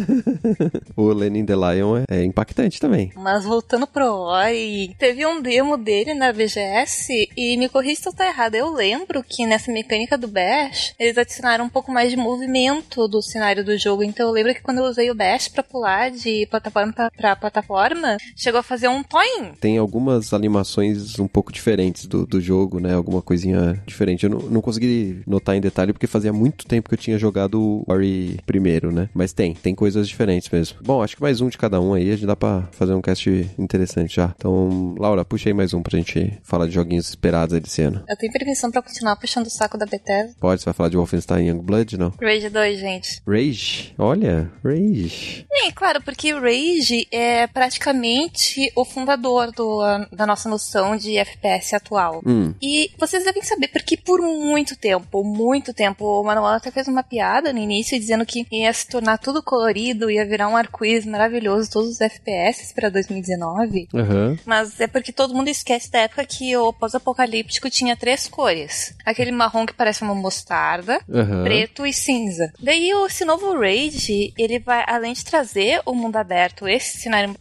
O 0.97 1.13
Lenin 1.13 1.45
the 1.45 1.55
Lion 1.55 1.99
é, 1.99 2.05
é 2.11 2.25
impactante 2.25 2.81
também. 2.81 3.13
Mas 3.15 3.45
voltando 3.45 3.87
pro 3.87 4.05
Ori, 4.05 4.95
teve 4.99 5.25
um 5.27 5.41
demo 5.41 5.77
dele 5.77 6.15
na 6.15 6.33
BGS 6.33 7.31
e 7.37 7.57
me 7.57 7.69
corrija 7.69 8.03
se 8.03 8.09
eu 8.09 8.13
tô 8.13 8.23
errado. 8.23 8.55
Eu 8.55 8.73
lembro 8.73 9.23
que 9.23 9.47
nessa 9.47 9.73
mecânica 9.73 10.17
do 10.17 10.29
Bash, 10.29 10.95
eles 10.99 11.17
adicionaram 11.17 11.65
um 11.65 11.69
pouco 11.69 11.93
mais 11.93 12.11
de 12.11 12.17
movimento 12.17 13.09
do 13.09 13.23
cenário 13.23 13.65
do 13.65 13.77
jogo. 13.79 14.03
Então 14.03 14.29
eu 14.29 14.33
lembro 14.33 14.55
que 14.55 14.63
quando 14.63 14.79
eu 14.79 14.85
usei 14.85 15.11
o 15.11 15.15
Bash 15.15 15.49
pra 15.49 15.63
pular 15.63 16.11
de 16.11 16.47
plataforma 16.47 16.93
pra, 16.93 17.11
pra 17.11 17.37
plataforma, 17.37 18.17
chegou 18.37 18.61
a 18.61 18.63
fazer 18.63 18.89
um 18.89 19.03
toin. 19.03 19.53
Tem 19.61 19.79
algumas 19.79 20.33
animações 20.33 21.19
um 21.19 21.29
pouco 21.29 21.53
diferentes 21.53 22.07
do, 22.07 22.27
do 22.27 22.41
jogo, 22.41 22.81
né? 22.81 22.95
Alguma 22.95 23.23
coisinha 23.23 23.81
diferente. 23.87 24.25
Eu 24.25 24.31
não, 24.31 24.39
não 24.41 24.61
consegui 24.61 25.23
notar 25.27 25.57
em 25.57 25.61
detalhe 25.61 25.93
porque 25.93 26.07
fazia 26.07 26.33
muito 26.33 26.67
tempo 26.67 26.89
que 26.89 26.95
eu 26.95 26.99
tinha 26.99 27.19
jogado 27.19 27.61
o 27.61 27.85
Ori 27.87 28.39
primeiro, 28.47 28.93
né? 28.93 29.09
Mas 29.15 29.33
tem, 29.33 29.55
tem 29.55 29.75
coisas 29.91 30.09
diferentes 30.09 30.49
mesmo. 30.49 30.79
Bom, 30.83 31.03
acho 31.03 31.17
que 31.17 31.23
mais 31.23 31.41
um 31.41 31.49
de 31.49 31.59
cada 31.59 31.81
um 31.81 31.95
aí, 31.95 32.11
a 32.11 32.15
gente 32.15 32.27
dá 32.27 32.37
pra 32.37 32.69
fazer 32.71 32.95
um 32.95 33.01
cast 33.03 33.29
interessante 33.59 34.15
já. 34.15 34.33
Então, 34.37 34.95
Laura, 34.97 35.25
puxa 35.25 35.49
aí 35.49 35.53
mais 35.53 35.75
um 35.75 35.83
pra 35.83 35.99
gente 35.99 36.39
falar 36.45 36.67
de 36.67 36.73
joguinhos 36.73 37.09
esperados 37.09 37.53
aí 37.55 37.61
desse 37.61 37.83
ano. 37.83 38.05
Eu 38.09 38.17
tenho 38.17 38.33
permissão 38.33 38.71
pra 38.71 38.81
continuar 38.83 39.17
puxando 39.17 39.47
o 39.47 39.51
saco 39.51 39.77
da 39.77 39.87
Bethesda. 39.87 40.33
Pode, 40.39 40.61
você 40.61 40.67
vai 40.67 40.75
falar 40.75 40.89
de 40.91 40.97
Wolfenstein 40.97 41.49
Youngblood, 41.49 41.99
não? 41.99 42.13
Rage 42.23 42.49
2, 42.49 42.79
gente. 42.79 43.21
Rage? 43.27 43.93
Olha, 43.99 44.49
Rage. 44.65 45.45
Sim, 45.53 45.71
claro, 45.75 46.01
porque 46.03 46.33
Rage 46.33 47.09
é 47.11 47.49
praticamente 47.49 48.71
o 48.77 48.85
fundador 48.85 49.51
do, 49.51 49.81
da 50.13 50.25
nossa 50.27 50.49
noção 50.49 50.97
de 50.97 51.17
FPS 51.17 51.75
atual. 51.75 52.23
Hum, 52.25 52.55
E 52.63 52.91
vocês 52.99 53.25
devem 53.25 53.43
saber, 53.43 53.69
porque 53.69 53.97
por 53.97 54.21
muito 54.21 54.77
tempo, 54.77 55.25
muito 55.25 55.75
tempo, 55.75 56.05
o 56.05 56.23
Manuel 56.25 56.47
até 56.55 56.71
fez 56.71 56.87
uma 56.87 57.03
piada 57.03 57.53
no 57.53 57.59
início 57.59 57.99
dizendo 57.99 58.25
que 58.25 58.47
ia 58.53 58.73
se 58.73 58.87
tornar 58.87 59.19
tudo 59.19 59.43
colorido, 59.43 59.80
ia 60.11 60.25
virar 60.27 60.49
um 60.49 60.57
arco-íris 60.57 61.07
maravilhoso, 61.07 61.71
todos 61.71 61.91
os 61.91 62.01
FPS 62.01 62.73
pra 62.75 62.89
2019. 62.89 63.89
aham. 63.95 64.37
Mas 64.45 64.81
é 64.81 64.87
porque 64.87 65.13
todo 65.13 65.35
mundo 65.35 65.49
esquece 65.49 65.91
da 65.91 66.01
época 66.01 66.25
que 66.25 66.57
o 66.57 66.73
pós-apocalíptico 66.73 67.69
tinha 67.71 67.97
três 67.97 68.27
cores: 68.29 68.95
aquele 69.05 69.33
marrom 69.33 69.67
que 69.67 69.73
parece 69.75 70.03
uma 70.03 70.15
mostarda, 70.15 71.01
Aham. 71.13 71.43
preto 71.45 71.87
e 71.87 71.93
cinza. 71.93 72.53
Daí 72.61 72.93
o- 72.95 73.07
esse 73.07 73.25
novo 73.25 73.53
Rage, 73.59 74.33
ele 74.39 74.59
vai, 74.59 74.85
além 74.87 75.13
de 75.13 75.25
trazer 75.25 75.81
o 75.87 75.95
mundo 75.95 76.17
aberto, 76.17 76.69
esse 76.69 76.99
cenário 76.99 77.35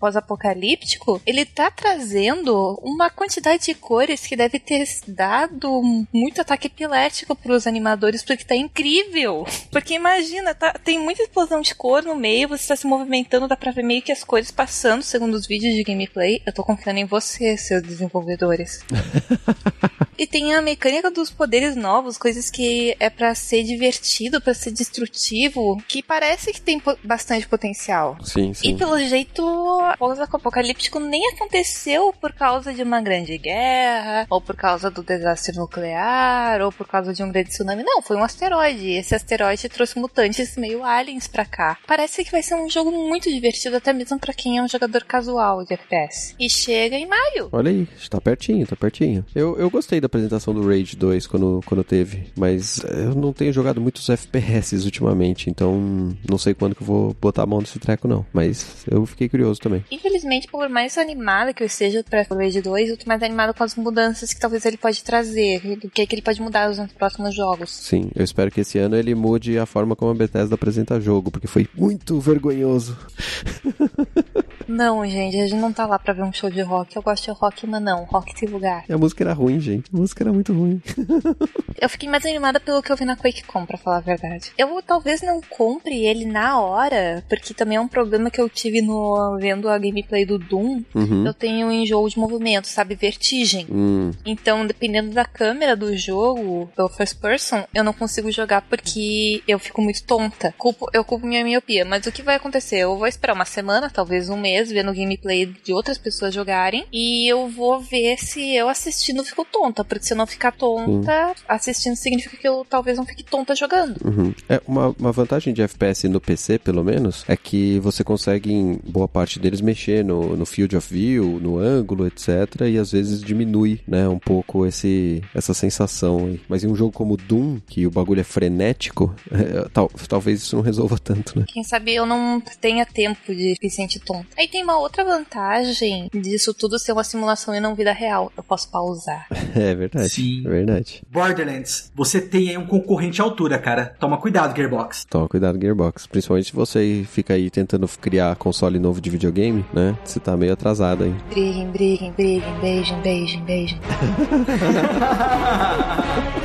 pós-apocalíptico, 0.43 1.21
ele 1.25 1.45
tá 1.45 1.69
trazendo 1.71 2.79
uma 2.81 3.09
quantidade 3.09 3.65
de 3.65 3.73
cores 3.73 4.25
que 4.25 4.35
deve 4.35 4.59
ter 4.59 4.87
dado 5.07 5.81
muito 6.13 6.41
ataque 6.41 6.67
epilético 6.67 7.35
pros 7.35 7.67
animadores, 7.67 8.23
porque 8.23 8.43
tá 8.43 8.55
incrível. 8.55 9.45
Porque 9.71 9.93
imagina, 9.93 10.53
tá- 10.55 10.73
tem 10.83 10.99
muita 10.99 11.23
explosão 11.23 11.61
de 11.61 11.71
ator 11.73 12.03
no 12.03 12.15
meio, 12.15 12.28
você 12.45 12.63
está 12.63 12.75
se 12.75 12.87
movimentando, 12.87 13.47
dá 13.47 13.55
pra 13.55 13.71
ver 13.71 13.83
meio 13.83 14.01
que 14.01 14.11
as 14.11 14.23
coisas 14.23 14.51
passando 14.51 15.01
segundo 15.01 15.33
os 15.33 15.47
vídeos 15.47 15.73
de 15.75 15.83
gameplay. 15.83 16.41
Eu 16.45 16.53
tô 16.53 16.63
confiando 16.63 16.99
em 16.99 17.05
você, 17.05 17.57
seus 17.57 17.81
desenvolvedores. 17.81 18.83
E 20.19 20.27
tem 20.27 20.53
a 20.53 20.61
mecânica 20.61 21.09
dos 21.09 21.31
poderes 21.31 21.77
novos, 21.77 22.17
coisas 22.17 22.49
que 22.49 22.93
é 22.99 23.09
para 23.09 23.33
ser 23.33 23.63
divertido, 23.63 24.41
para 24.41 24.53
ser 24.53 24.71
destrutivo, 24.71 25.81
que 25.87 26.03
parece 26.03 26.51
que 26.51 26.59
tem 26.59 26.81
bastante 27.01 27.47
potencial. 27.47 28.17
Sim, 28.21 28.53
sim. 28.53 28.71
E 28.71 28.77
pelo 28.77 28.99
jeito, 28.99 29.41
o 29.41 29.97
pós-apocalíptico 29.97 30.99
nem 30.99 31.25
aconteceu 31.29 32.13
por 32.19 32.33
causa 32.33 32.73
de 32.73 32.83
uma 32.83 32.99
grande 32.99 33.37
guerra, 33.37 34.27
ou 34.29 34.41
por 34.41 34.57
causa 34.57 34.91
do 34.91 35.01
desastre 35.01 35.55
nuclear, 35.55 36.59
ou 36.63 36.71
por 36.73 36.85
causa 36.85 37.13
de 37.13 37.23
um 37.23 37.31
grande 37.31 37.51
tsunami. 37.51 37.81
Não, 37.81 38.01
foi 38.01 38.17
um 38.17 38.23
asteroide. 38.23 38.91
Esse 38.91 39.15
asteroide 39.15 39.69
trouxe 39.69 39.97
mutantes 39.97 40.57
meio 40.57 40.83
aliens 40.83 41.29
pra 41.29 41.45
cá. 41.45 41.77
Parece 41.87 42.18
que 42.23 42.31
vai 42.31 42.43
ser 42.43 42.55
um 42.55 42.69
jogo 42.69 42.91
muito 42.91 43.29
divertido, 43.29 43.77
até 43.77 43.93
mesmo 43.93 44.19
para 44.19 44.33
quem 44.33 44.57
é 44.57 44.63
um 44.63 44.67
jogador 44.67 45.03
casual 45.03 45.63
de 45.63 45.73
FPS. 45.73 46.35
E 46.39 46.49
chega 46.49 46.95
em 46.95 47.07
maio. 47.07 47.49
Olha 47.51 47.71
aí, 47.71 47.87
está 47.97 48.19
pertinho, 48.19 48.65
tá 48.65 48.75
pertinho. 48.75 49.25
Eu, 49.33 49.57
eu 49.57 49.69
gostei 49.69 49.99
da 49.99 50.05
apresentação 50.05 50.53
do 50.53 50.67
Rage 50.67 50.95
2 50.95 51.27
quando, 51.27 51.61
quando 51.65 51.83
teve, 51.83 52.31
mas 52.35 52.81
eu 52.83 53.15
não 53.15 53.33
tenho 53.33 53.53
jogado 53.53 53.81
muitos 53.81 54.09
FPS 54.09 54.73
ultimamente, 54.85 55.49
então 55.49 56.15
não 56.29 56.37
sei 56.37 56.53
quando 56.53 56.75
que 56.75 56.81
eu 56.81 56.87
vou 56.87 57.15
botar 57.19 57.43
a 57.43 57.45
mão 57.45 57.59
nesse 57.59 57.79
treco 57.79 58.07
não, 58.07 58.25
mas 58.33 58.85
eu 58.89 59.05
fiquei 59.05 59.29
curioso 59.29 59.59
também. 59.59 59.83
Infelizmente, 59.91 60.47
por 60.47 60.67
mais 60.69 60.97
animada 60.97 61.53
que 61.53 61.63
eu 61.63 61.67
esteja 61.67 62.03
para 62.03 62.25
o 62.29 62.37
Rage 62.37 62.61
2, 62.61 62.89
eu 62.89 62.97
tô 62.97 63.05
mais 63.07 63.21
animada 63.23 63.53
com 63.53 63.63
as 63.63 63.75
mudanças 63.75 64.33
que 64.33 64.39
talvez 64.39 64.65
ele 64.65 64.77
pode 64.77 65.03
trazer, 65.03 65.77
do 65.77 65.89
que, 65.89 66.05
que 66.05 66.15
ele 66.15 66.21
pode 66.21 66.41
mudar 66.41 66.69
nos 66.69 66.91
próximos 66.93 67.35
jogos. 67.35 67.69
Sim, 67.71 68.09
eu 68.15 68.23
espero 68.23 68.51
que 68.51 68.61
esse 68.61 68.77
ano 68.77 68.95
ele 68.95 69.15
mude 69.15 69.57
a 69.57 69.65
forma 69.65 69.95
como 69.95 70.11
a 70.11 70.15
Bethesda 70.15 70.55
apresenta 70.55 70.99
jogo, 70.99 71.31
porque 71.31 71.47
foi 71.47 71.67
muito 71.75 72.08
vergonhoso. 72.17 72.95
Não, 74.69 75.03
gente, 75.05 75.35
a 75.35 75.47
gente 75.47 75.59
não 75.59 75.73
tá 75.73 75.85
lá 75.85 75.97
pra 75.97 76.13
ver 76.13 76.23
um 76.23 76.31
show 76.31 76.49
de 76.49 76.61
rock. 76.61 76.95
Eu 76.95 77.01
gosto 77.01 77.25
de 77.25 77.31
rock, 77.31 77.65
mas 77.65 77.81
não, 77.81 78.03
rock 78.03 78.35
tem 78.35 78.47
lugar. 78.47 78.83
E 78.87 78.93
a 78.93 78.97
música 78.97 79.23
era 79.23 79.33
ruim, 79.33 79.59
gente. 79.59 79.89
A 79.93 79.97
música 79.97 80.23
era 80.23 80.31
muito 80.31 80.53
ruim. 80.53 80.81
eu 81.81 81.89
fiquei 81.89 82.07
mais 82.09 82.25
animada 82.25 82.59
pelo 82.59 82.81
que 82.81 82.91
eu 82.91 82.95
vi 82.95 83.05
na 83.05 83.15
QuakeCon, 83.15 83.65
pra 83.65 83.77
falar 83.77 83.97
a 83.97 84.01
verdade. 84.01 84.51
Eu 84.57 84.79
talvez 84.83 85.21
não 85.21 85.41
compre 85.41 86.05
ele 86.05 86.25
na 86.25 86.59
hora, 86.59 87.23
porque 87.27 87.53
também 87.53 87.77
é 87.77 87.81
um 87.81 87.87
problema 87.87 88.29
que 88.29 88.39
eu 88.39 88.49
tive 88.49 88.81
no 88.81 89.37
vendo 89.39 89.69
a 89.69 89.77
gameplay 89.77 90.25
do 90.25 90.37
Doom. 90.37 90.83
Uhum. 90.93 91.25
Eu 91.25 91.33
tenho 91.33 91.67
um 91.67 91.71
enjoo 91.71 92.07
de 92.09 92.19
movimento, 92.19 92.67
sabe? 92.67 92.95
Vertigem. 92.95 93.65
Hum, 93.71 94.11
Então, 94.25 94.67
dependendo 94.67 95.11
da 95.11 95.25
câmera 95.25 95.75
do 95.75 95.95
jogo, 95.97 96.69
pelo 96.75 96.89
first 96.89 97.17
person, 97.19 97.63
eu 97.73 97.83
não 97.83 97.93
consigo 97.93 98.31
jogar 98.31 98.61
porque 98.61 99.41
eu 99.47 99.57
fico 99.57 99.81
muito 99.81 100.03
tonta. 100.03 100.53
Culpo, 100.57 100.87
eu 100.93 101.03
culpo 101.03 101.25
minha 101.25 101.43
miopia. 101.43 101.85
Mas 101.85 102.05
o 102.05 102.11
que 102.11 102.21
vai 102.21 102.35
acontecer? 102.35 102.79
Eu 102.79 102.97
vou 102.97 103.07
esperar 103.07 103.33
uma 103.33 103.45
semana, 103.45 103.89
talvez 103.89 104.29
um 104.29 104.37
mês, 104.37 104.58
vendo 104.65 104.93
gameplay 104.93 105.45
de 105.63 105.73
outras 105.73 105.97
pessoas 105.97 106.33
jogarem. 106.33 106.85
E 106.91 107.31
eu 107.31 107.47
vou 107.47 107.79
ver 107.79 108.17
se 108.17 108.55
eu 108.55 108.67
assistindo 108.67 109.23
fico 109.23 109.45
tonta. 109.45 109.83
Porque 109.83 110.05
se 110.05 110.13
eu 110.13 110.17
não 110.17 110.27
ficar 110.27 110.51
tonta, 110.51 111.33
assistindo 111.47 111.95
significa 111.95 112.37
que 112.37 112.47
eu 112.47 112.65
talvez 112.69 112.97
não 112.97 113.05
fique 113.05 113.23
tonta 113.23 113.55
jogando. 113.55 113.97
uhum. 114.03 114.33
É, 114.47 114.61
uma, 114.67 114.95
uma 114.99 115.11
vantagem 115.11 115.53
de 115.53 115.61
FPS 115.61 116.07
no 116.07 116.19
PC, 116.19 116.59
pelo 116.59 116.83
menos, 116.83 117.23
é 117.27 117.35
que 117.35 117.79
você 117.79 118.03
consegue, 118.03 118.51
em 118.51 118.79
boa 118.83 119.07
parte 119.07 119.39
deles, 119.39 119.61
mexer 119.61 120.03
no, 120.03 120.35
no 120.35 120.45
field 120.45 120.75
of 120.75 120.93
view, 120.93 121.39
no 121.39 121.57
ângulo, 121.57 122.07
etc. 122.07 122.61
E 122.67 122.77
às 122.77 122.91
vezes 122.91 123.21
diminui, 123.21 123.81
né, 123.87 124.07
um 124.07 124.19
pouco 124.19 124.65
esse, 124.65 125.23
essa 125.33 125.53
sensação. 125.53 126.27
aí. 126.27 126.41
Mas 126.47 126.63
em 126.63 126.67
um 126.67 126.75
jogo 126.75 126.91
como 126.91 127.17
Doom, 127.17 127.59
que 127.67 127.85
o 127.85 127.91
bagulho 127.91 128.21
é 128.21 128.23
frenético, 128.23 129.15
é, 129.31 129.67
tal, 129.69 129.89
talvez 130.07 130.41
isso 130.41 130.55
não 130.55 130.63
resolva 130.63 130.97
tanto, 130.97 131.39
né? 131.39 131.45
Quem 131.47 131.63
sabe 131.63 131.95
eu 131.95 132.05
não 132.05 132.41
tenha 132.61 132.85
tempo 132.85 133.33
de 133.33 133.55
me 133.61 133.69
sentir 133.69 133.99
tonta. 133.99 134.27
Aí 134.37 134.47
tem 134.49 134.63
uma 134.63 134.79
outra 134.79 135.03
vantagem 135.03 136.09
disso 136.13 136.53
tudo 136.53 136.79
ser 136.79 136.91
uma 136.91 137.03
simulação 137.03 137.55
e 137.55 137.59
não 137.59 137.75
vida 137.75 137.91
real. 137.91 138.31
Eu 138.35 138.43
posso 138.43 138.69
pausar. 138.69 139.27
É 139.55 139.73
verdade. 139.73 140.09
Sim. 140.09 140.43
É 140.45 140.49
verdade. 140.49 141.01
Borderlands, 141.09 141.91
você 141.93 142.21
tem 142.21 142.49
aí 142.49 142.57
um 142.57 142.67
concorrente 142.67 143.19
à 143.19 143.25
altura, 143.25 143.57
cara. 143.57 143.95
Toma 143.99 144.17
cuidado, 144.17 144.55
Gearbox. 144.55 145.05
Toma 145.09 145.27
cuidado, 145.27 145.59
Gearbox. 145.59 146.05
Principalmente 146.07 146.47
se 146.47 146.53
você 146.53 147.05
fica 147.09 147.33
aí 147.33 147.49
tentando 147.49 147.87
criar 147.99 148.35
console 148.35 148.79
novo 148.79 149.01
de 149.01 149.09
videogame, 149.09 149.65
né? 149.73 149.97
Você 150.05 150.19
tá 150.19 150.37
meio 150.37 150.53
atrasado 150.53 151.03
aí. 151.03 151.13
Briguem, 151.29 151.67
briguem, 151.71 152.11
briguem, 152.11 152.59
beijem, 152.61 153.01
beijem, 153.01 153.43
beijem. 153.43 153.79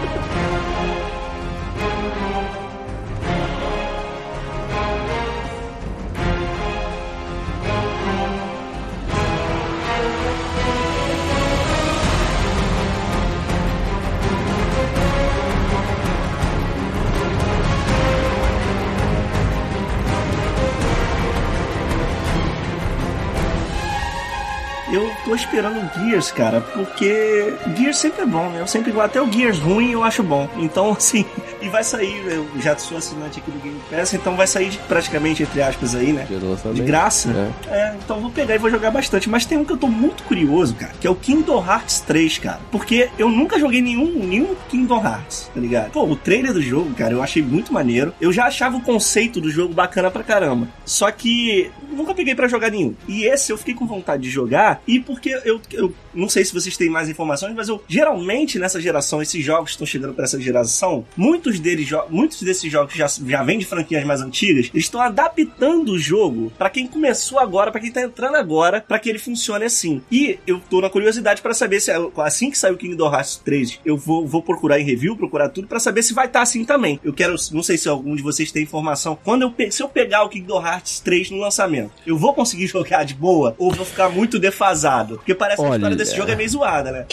esperando 25.45 25.79
o 25.79 26.01
Gears, 26.09 26.33
cara, 26.33 26.61
porque 26.61 27.55
Gears 27.77 27.97
sempre 27.99 28.23
é 28.23 28.27
bom, 28.27 28.49
né? 28.51 28.61
Eu 28.61 28.67
sempre 28.67 28.93
até 29.01 29.21
o 29.21 29.31
Gears 29.31 29.59
ruim 29.59 29.93
eu 29.93 30.03
acho 30.03 30.23
bom. 30.23 30.49
Então, 30.57 30.93
assim, 30.97 31.25
e 31.61 31.69
vai 31.69 31.83
sair, 31.85 32.23
eu 32.27 32.47
já 32.61 32.77
sou 32.77 32.99
assinante 32.99 33.41
aqui 33.41 33.51
do 33.51 33.59
Game 33.59 33.79
Pass, 33.91 34.15
então 34.15 34.37
vai 34.37 34.47
sair 34.47 34.71
de- 34.71 34.79
praticamente, 34.79 35.43
entre 35.43 35.63
aspas, 35.63 35.95
aí, 35.95 36.13
né? 36.13 36.27
De 36.73 36.83
graça. 36.83 37.53
É. 37.69 37.75
É, 37.75 37.95
então 38.03 38.21
vou 38.21 38.31
pegar 38.31 38.55
e 38.55 38.59
vou 38.59 38.71
jogar 38.71 38.91
bastante. 38.91 39.29
Mas 39.29 39.45
tem 39.47 39.59
um 39.59 39.65
que 39.65 39.73
eu 39.73 39.77
tô 39.77 39.89
muito 39.89 40.23
curioso, 40.25 40.75
cara, 40.75 40.93
que 41.01 41.07
é 41.07 41.11
o 41.11 41.15
Kingdom 41.15 41.65
Hearts 41.65 42.01
3, 42.01 42.39
cara. 42.39 42.61
Porque 42.71 43.09
eu 43.19 43.29
nunca 43.29 43.59
joguei 43.59 43.81
nenhum, 43.83 44.13
nenhum 44.25 44.55
Kingdom 44.69 45.03
Hearts, 45.05 45.51
tá 45.55 45.61
ligado? 45.61 45.91
Pô, 45.91 46.05
o 46.05 46.17
trailer 46.17 46.53
do 46.53 46.63
jogo, 46.63 46.93
cara, 46.95 47.13
eu 47.13 47.23
achei 47.23 47.43
muito 47.43 47.73
maneiro. 47.73 48.13
Eu 48.21 48.33
já 48.33 48.47
achava 48.47 48.77
o 48.77 48.81
conceito 48.81 49.41
do 49.41 49.51
jogo 49.51 49.73
bacana 49.75 50.11
pra 50.11 50.23
caramba. 50.23 50.69
Só 50.85 51.11
que 51.11 51.71
nunca 51.91 52.15
peguei 52.15 52.35
pra 52.35 52.49
jogar 52.49 52.71
nenhum. 52.71 52.95
E 53.09 53.25
esse 53.25 53.51
eu 53.53 53.59
fiquei 53.59 53.75
com 53.75 53.87
vontade 53.87 54.23
de 54.23 54.31
jogar. 54.31 54.81
E 54.87 54.99
porque 55.01 55.34
eu, 55.45 55.61
eu 55.73 55.95
não 56.13 56.29
sei 56.29 56.45
se 56.45 56.53
vocês 56.53 56.77
têm 56.77 56.89
mais 56.89 57.09
informações, 57.09 57.55
mas 57.55 57.69
eu 57.69 57.83
geralmente 57.89 58.59
nessa 58.59 58.81
geração, 58.81 59.23
esses 59.23 59.45
jogos 59.45 59.71
que 59.71 59.71
estão 59.73 59.87
chegando 59.87 60.15
pra 60.15 60.25
essa 60.25 60.41
geração, 60.41 61.05
muitos 61.17 61.59
deles, 61.59 61.89
muitos 62.09 62.43
desses 62.43 62.71
jogos 62.71 62.95
já, 62.95 63.07
já 63.07 63.43
vêm 63.43 63.59
de 63.59 63.65
franquias 63.65 64.05
mais 64.05 64.21
antigas, 64.21 64.71
eles 64.73 64.85
estão 64.85 65.01
adaptando 65.01 65.93
o 65.93 65.99
jogo 65.99 66.53
pra 66.57 66.71
quem 66.71 66.87
começou 66.87 67.39
agora, 67.39 67.71
pra 67.71 67.81
quem 67.81 67.91
tá 67.91 68.03
entrando 68.03 68.37
agora, 68.37 68.81
pra 68.87 68.99
que 68.99 69.09
ele 69.09 69.19
funcione 69.19 69.65
assim. 69.65 70.03
E 70.11 70.39
eu 70.47 70.61
tô 70.71 70.81
na 70.81 70.91
curiosidade 70.91 71.43
pra 71.43 71.55
saber 71.55 71.81
se 71.81 71.91
assim 72.19 72.51
que 72.51 72.59
sair 72.59 72.73
o 72.73 72.77
Kingdom 72.77 73.13
Hearts 73.13 73.37
3, 73.45 73.81
eu 73.85 73.97
vou, 73.97 74.27
vou 74.27 74.43
procurar 74.43 74.81
em 74.81 74.85
review, 74.85 75.17
procurar 75.17 75.49
tudo 75.49 75.69
pra 75.69 75.79
saber 75.79 76.03
se 76.03 76.15
vai 76.15 76.27
estar 76.27 76.43
assim 76.43 76.65
também. 76.65 77.01
Eu 77.03 77.13
quero, 77.13 77.35
não 77.53 77.63
sei 77.63 77.77
se 77.77 77.89
algum 77.89 78.15
de 78.15 78.23
vocês 78.23 78.53
tem 78.53 78.63
informação. 78.63 79.19
Quando 79.23 79.43
eu 79.43 79.55
se 79.71 79.83
eu 79.83 79.89
pegar 79.89 80.25
o 80.25 80.29
Kingdom 80.29 80.65
Hearts 80.65 81.01
3 81.01 81.31
no 81.31 81.39
lançamento, 81.39 81.93
eu 82.07 82.17
vou 82.17 82.35
conseguir 82.35 82.67
jogar 82.69 83.05
de 83.05 83.15
boa 83.15 83.55
ou 83.59 83.73
vou 83.73 83.85
ficar 83.85 84.09
muito 84.09 84.39
defasado? 84.39 85.21
Porque 85.25 85.35
parece 85.35 85.57
que 85.57 85.63
a 85.63 85.69
Olha, 85.71 85.77
história 85.77 85.97
desse 85.97 86.15
jogo 86.15 86.31
é 86.31 86.37
meio 86.37 86.49
zoada, 86.51 86.93
né? 86.93 87.07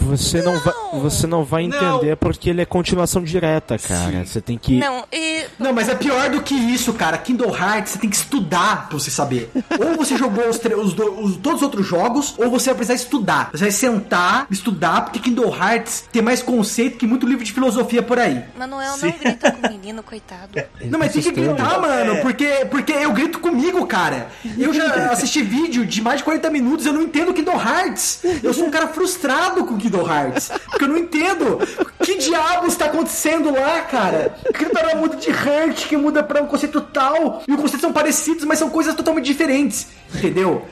Você 0.00 0.42
não, 0.42 0.58
vai, 0.60 0.74
você 1.00 1.26
não 1.26 1.42
vai 1.44 1.62
entender 1.64 2.16
porque 2.16 2.50
ele 2.50 2.60
é 2.60 2.64
continuação 2.66 3.22
direta, 3.22 3.78
cara. 3.78 4.24
Você 4.26 4.40
tem 4.42 4.58
que. 4.58 4.78
Não, 4.78 5.04
e 5.12 5.44
Não, 5.58 5.72
mas 5.72 5.88
é 5.88 5.94
pior 5.94 6.28
do 6.28 6.42
que 6.42 6.54
isso, 6.54 6.92
cara. 6.92 7.16
Kingdom 7.18 7.54
Hearts, 7.56 7.92
você 7.92 7.98
tem 7.98 8.10
que 8.10 8.16
estudar 8.16 8.88
pra 8.88 8.98
você 8.98 9.10
saber. 9.10 9.50
Ou 9.78 9.96
você 9.96 10.16
jogou 10.16 10.46
os, 10.48 10.58
tre- 10.58 10.74
os 10.74 10.92
do- 10.92 11.18
os- 11.20 11.36
todos 11.36 11.58
os 11.60 11.62
outros 11.62 11.86
jogos, 11.86 12.34
ou 12.38 12.50
você 12.50 12.70
vai 12.70 12.76
precisar 12.76 12.94
estudar. 12.94 13.50
Você 13.52 13.64
vai 13.64 13.70
sentar, 13.70 14.46
estudar, 14.50 15.02
porque 15.04 15.18
Kingdom 15.18 15.54
Hearts 15.54 16.04
tem 16.12 16.20
mais 16.22 16.42
conceito 16.42 16.98
que 16.98 17.06
muito 17.06 17.26
livro 17.26 17.44
de 17.44 17.52
filosofia 17.52 18.02
por 18.02 18.18
aí. 18.18 18.42
Manuel 18.58 18.96
não 18.98 19.10
grita 19.12 19.50
com 19.52 19.66
o 19.66 19.70
menino, 19.70 20.02
coitado. 20.02 20.50
Não, 20.86 20.98
mas 20.98 21.12
tem 21.12 21.22
que 21.22 21.30
gritar, 21.32 21.80
mano, 21.80 22.12
É. 22.16 22.20
porque, 22.20 22.66
porque 22.70 22.92
eu 22.92 23.12
grito 23.12 23.38
comigo, 23.40 23.84
cara. 23.86 24.28
Eu 24.58 24.72
já 24.74 24.84
assisti 25.10 25.42
vídeo 25.42 25.84
de 25.86 26.00
mais 26.02 26.18
de 26.18 26.24
40 26.24 26.50
minutos, 26.50 26.86
eu 26.86 26.92
não 26.92 27.02
entendo 27.02 27.32
Kingdom 27.46 27.60
Hearts. 27.60 28.20
Eu 28.42 28.52
sou 28.52 28.66
um 28.66 28.70
cara 28.70 28.88
frustrado 28.88 29.64
com 29.64 29.76
Kingdom 29.76 30.06
Hearts, 30.06 30.50
porque 30.68 30.84
eu 30.84 30.88
não 30.88 30.98
entendo. 30.98 31.58
Que 32.00 32.18
diabos 32.18 32.72
está 32.72 32.86
acontecendo 32.86 33.52
lá, 33.52 33.82
cara? 33.82 34.36
Criatório 34.52 34.96
muda 34.96 35.16
de 35.16 35.30
Heart, 35.30 35.86
que 35.86 35.96
muda 35.96 36.22
pra 36.24 36.42
um 36.42 36.46
conceito 36.46 36.80
tal, 36.80 37.42
e 37.46 37.52
os 37.52 37.60
conceitos 37.60 37.80
são 37.80 37.92
parecidos, 37.92 38.44
mas 38.44 38.58
são 38.58 38.68
coisas 38.68 38.94
totalmente 38.94 39.26
diferentes, 39.26 39.86
entendeu? 40.12 40.66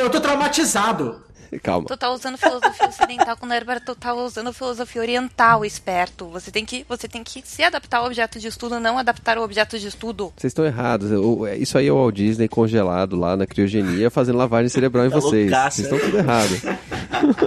Eu 0.00 0.08
tô 0.08 0.20
traumatizado. 0.20 1.22
Calma. 1.62 1.86
Tu 1.86 1.96
tá 1.96 2.10
usando 2.10 2.36
filosofia 2.36 2.88
ocidental 2.88 3.36
quando 3.36 3.52
era 3.52 3.64
pra 3.64 3.80
tu 3.80 3.94
tá 3.94 4.12
usando 4.14 4.52
filosofia 4.52 5.00
oriental, 5.02 5.64
esperto. 5.64 6.26
Você 6.28 6.50
tem 6.50 6.64
que, 6.64 6.84
você 6.88 7.08
tem 7.08 7.22
que 7.24 7.42
se 7.44 7.62
adaptar 7.62 7.98
ao 7.98 8.06
objeto 8.06 8.38
de 8.38 8.46
estudo, 8.48 8.78
não 8.80 8.98
adaptar 8.98 9.38
o 9.38 9.42
objeto 9.42 9.78
de 9.78 9.86
estudo. 9.86 10.32
Vocês 10.36 10.50
estão 10.50 10.64
errados. 10.64 11.10
É- 11.46 11.56
Isso 11.56 11.76
aí 11.78 11.86
é 11.88 11.92
o 11.92 11.96
Walt 11.96 12.14
Disney 12.14 12.48
congelado 12.48 13.16
lá 13.16 13.36
na 13.36 13.46
criogenia, 13.46 14.10
fazendo 14.10 14.38
lavagem 14.38 14.68
cerebral 14.68 15.06
em 15.06 15.10
Tá 15.10 15.16
vocês. 15.20 15.50
loucaço, 15.50 15.76
Vocês 15.82 15.92
estão 15.92 15.98
tudo 16.10 16.18
errado. 16.18 16.48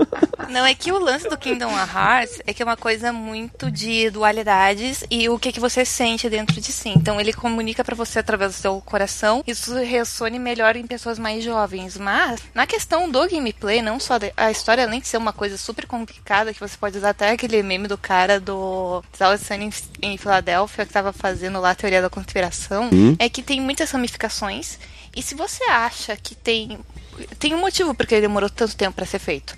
Não, 0.50 0.66
é 0.66 0.74
que 0.76 0.92
o 0.92 1.00
lance 1.00 1.30
do 1.30 1.38
Kingdom 1.38 1.72
Hearts 1.72 2.42
é 2.46 2.54
que 2.54 2.62
é 2.62 2.66
uma 2.66 2.76
coisa 2.76 3.14
muito 3.14 3.72
de 3.72 4.10
dualidades 4.10 5.04
e 5.10 5.30
o 5.30 5.40
que, 5.40 5.52
que 5.52 5.60
você 5.60 5.86
sente 5.86 6.30
dentro 6.30 6.60
de 6.60 6.72
si. 6.72 6.90
Então 6.90 7.20
ele 7.22 7.32
comunica 7.32 7.84
para 7.84 7.96
você 7.96 8.20
através 8.20 8.54
do 8.56 8.58
seu 8.62 8.82
coração, 8.82 9.44
isso 9.48 9.74
ressone 9.76 10.40
melhor 10.40 10.76
em 10.76 10.86
pessoas 10.86 11.18
mais 11.18 11.44
jovens. 11.44 11.98
Mas, 11.98 12.42
na 12.54 12.68
questão 12.68 13.10
do 13.10 13.28
gameplay, 13.30 13.82
não 13.82 14.00
só 14.00 14.16
a 14.36 14.52
história, 14.52 14.84
além 14.84 15.00
de 15.00 15.08
ser 15.08 15.18
uma 15.18 15.32
coisa 15.34 15.58
super 15.58 15.86
complicada, 15.86 16.54
que 16.54 16.60
você 16.60 16.76
pode 16.78 16.98
usar 16.98 17.12
até 17.12 17.30
aquele 17.32 17.62
meme 17.64 17.88
do 17.88 17.98
cara 17.98 18.40
do 18.40 19.04
Dallas 19.18 19.42
Sunny 19.42 19.70
em 20.02 20.18
Filadélfia, 20.18 20.86
que 20.86 20.92
tava 20.94 21.14
fazendo 21.14 21.60
lá 21.62 21.72
a 21.72 21.76
teoria 21.76 22.02
da 22.02 22.10
conspiração, 22.10 22.90
Hum. 22.92 23.16
é 23.20 23.30
que 23.30 23.42
tem 23.42 23.62
muitas 23.62 23.92
ramificações. 23.92 24.78
E 25.16 25.22
se 25.22 25.36
você 25.36 25.64
acha 25.66 26.16
que 26.18 26.36
tem. 26.36 26.80
Tem 27.38 27.54
um 27.54 27.60
motivo 27.60 27.94
porque 27.94 28.16
ele 28.16 28.22
demorou 28.22 28.50
tanto 28.50 28.76
tempo 28.76 28.96
para 28.96 29.06
ser 29.06 29.20
feito. 29.20 29.56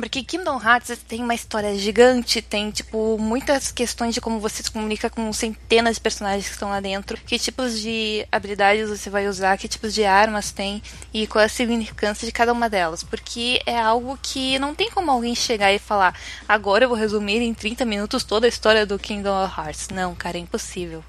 Porque 0.00 0.22
Kingdom 0.24 0.58
Hearts 0.60 0.98
tem 1.06 1.22
uma 1.22 1.34
história 1.34 1.76
gigante, 1.76 2.40
tem, 2.40 2.70
tipo, 2.70 3.18
muitas 3.18 3.70
questões 3.70 4.14
de 4.14 4.20
como 4.20 4.40
você 4.40 4.62
se 4.62 4.70
comunica 4.70 5.10
com 5.10 5.30
centenas 5.32 5.96
de 5.96 6.00
personagens 6.00 6.46
que 6.46 6.52
estão 6.52 6.70
lá 6.70 6.80
dentro, 6.80 7.18
que 7.26 7.38
tipos 7.38 7.78
de 7.78 8.26
habilidades 8.32 8.88
você 8.88 9.10
vai 9.10 9.28
usar, 9.28 9.58
que 9.58 9.68
tipos 9.68 9.92
de 9.92 10.04
armas 10.04 10.50
tem 10.50 10.82
e 11.12 11.26
qual 11.26 11.42
é 11.42 11.44
a 11.44 11.48
significância 11.48 12.26
de 12.26 12.32
cada 12.32 12.52
uma 12.52 12.70
delas. 12.70 13.02
Porque 13.02 13.60
é 13.66 13.78
algo 13.78 14.18
que 14.22 14.58
não 14.58 14.74
tem 14.74 14.90
como 14.90 15.10
alguém 15.10 15.34
chegar 15.34 15.72
e 15.72 15.78
falar, 15.78 16.18
agora 16.48 16.84
eu 16.84 16.88
vou 16.88 16.96
resumir 16.96 17.42
em 17.42 17.52
30 17.52 17.84
minutos 17.84 18.24
toda 18.24 18.46
a 18.46 18.48
história 18.48 18.86
do 18.86 18.98
Kingdom 18.98 19.44
Hearts. 19.44 19.88
Não, 19.90 20.14
cara, 20.14 20.38
é 20.38 20.40
impossível. 20.40 21.04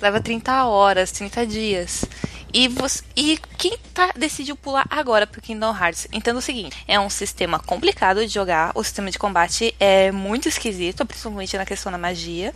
Leva 0.00 0.20
30 0.20 0.64
horas, 0.64 1.10
30 1.10 1.46
dias. 1.46 2.04
E, 2.52 2.68
você, 2.68 3.02
e 3.16 3.38
quem 3.56 3.76
tá, 3.94 4.12
decidiu 4.16 4.56
pular 4.56 4.86
agora 4.90 5.26
pro 5.26 5.40
Kingdom 5.40 5.74
Hearts? 5.74 6.08
Entenda 6.12 6.38
o 6.38 6.42
seguinte: 6.42 6.76
é 6.86 6.98
um 6.98 7.10
sistema 7.10 7.58
complicado 7.58 8.26
de 8.26 8.32
jogar, 8.32 8.72
o 8.74 8.82
sistema 8.82 9.10
de 9.10 9.18
combate 9.18 9.74
é 9.78 10.10
muito 10.10 10.48
esquisito, 10.48 11.06
principalmente 11.06 11.56
na 11.56 11.66
questão 11.66 11.92
da 11.92 11.98
magia. 11.98 12.54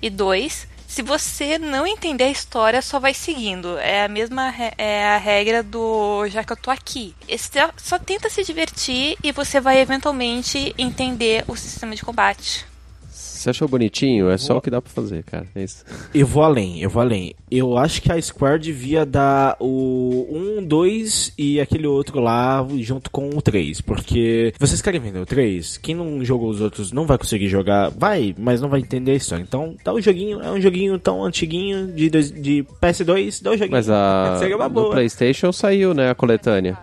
E 0.00 0.10
dois, 0.10 0.66
se 0.92 1.00
você 1.00 1.58
não 1.58 1.86
entender 1.86 2.24
a 2.24 2.30
história, 2.30 2.82
só 2.82 2.98
vai 2.98 3.14
seguindo. 3.14 3.78
É 3.78 4.04
a 4.04 4.08
mesma 4.08 4.52
é 4.76 5.08
a 5.08 5.16
regra 5.16 5.62
do 5.62 6.26
já 6.28 6.44
que 6.44 6.52
eu 6.52 6.56
tô 6.56 6.70
aqui. 6.70 7.14
Só 7.76 7.98
tenta 7.98 8.28
se 8.28 8.44
divertir 8.44 9.16
e 9.22 9.32
você 9.32 9.60
vai 9.60 9.78
eventualmente 9.78 10.74
entender 10.76 11.44
o 11.48 11.56
sistema 11.56 11.94
de 11.94 12.04
combate. 12.04 12.71
Você 13.42 13.50
achou 13.50 13.66
bonitinho? 13.66 14.30
É 14.30 14.38
só 14.38 14.56
o 14.56 14.60
que 14.60 14.70
dá 14.70 14.80
pra 14.80 14.92
fazer, 14.92 15.24
cara. 15.24 15.46
É 15.52 15.64
isso. 15.64 15.84
Eu 16.14 16.24
vou 16.28 16.44
além, 16.44 16.80
eu 16.80 16.88
vou 16.88 17.02
além. 17.02 17.34
Eu 17.50 17.76
acho 17.76 18.00
que 18.00 18.12
a 18.12 18.22
Square 18.22 18.60
devia 18.60 19.04
dar 19.04 19.56
o 19.58 20.28
1, 20.60 20.64
2 20.64 21.32
e 21.36 21.60
aquele 21.60 21.88
outro 21.88 22.20
lá 22.20 22.64
junto 22.78 23.10
com 23.10 23.30
o 23.30 23.42
3. 23.42 23.80
Porque 23.80 24.54
vocês 24.60 24.80
querem 24.80 25.00
vender 25.00 25.18
o 25.18 25.26
3? 25.26 25.76
Quem 25.78 25.92
não 25.92 26.24
jogou 26.24 26.50
os 26.50 26.60
outros 26.60 26.92
não 26.92 27.04
vai 27.04 27.18
conseguir 27.18 27.48
jogar. 27.48 27.90
Vai, 27.90 28.32
mas 28.38 28.60
não 28.60 28.68
vai 28.68 28.78
entender 28.78 29.10
a 29.10 29.16
história. 29.16 29.42
Então, 29.42 29.74
dá 29.84 29.92
o 29.92 30.00
joguinho, 30.00 30.40
é 30.40 30.52
um 30.52 30.60
joguinho 30.60 30.96
tão 31.00 31.24
antiguinho 31.24 31.88
de, 31.88 32.08
de 32.10 32.64
PS2, 32.80 33.42
dá 33.42 33.50
o 33.50 33.54
joguinho. 33.54 33.72
Mas 33.72 33.90
a 33.90 34.36
Seria 34.38 34.54
uma 34.54 34.68
no 34.68 34.74
boa. 34.74 34.90
PlayStation 34.92 35.50
saiu, 35.50 35.92
né, 35.92 36.10
a 36.10 36.14
coletânea. 36.14 36.78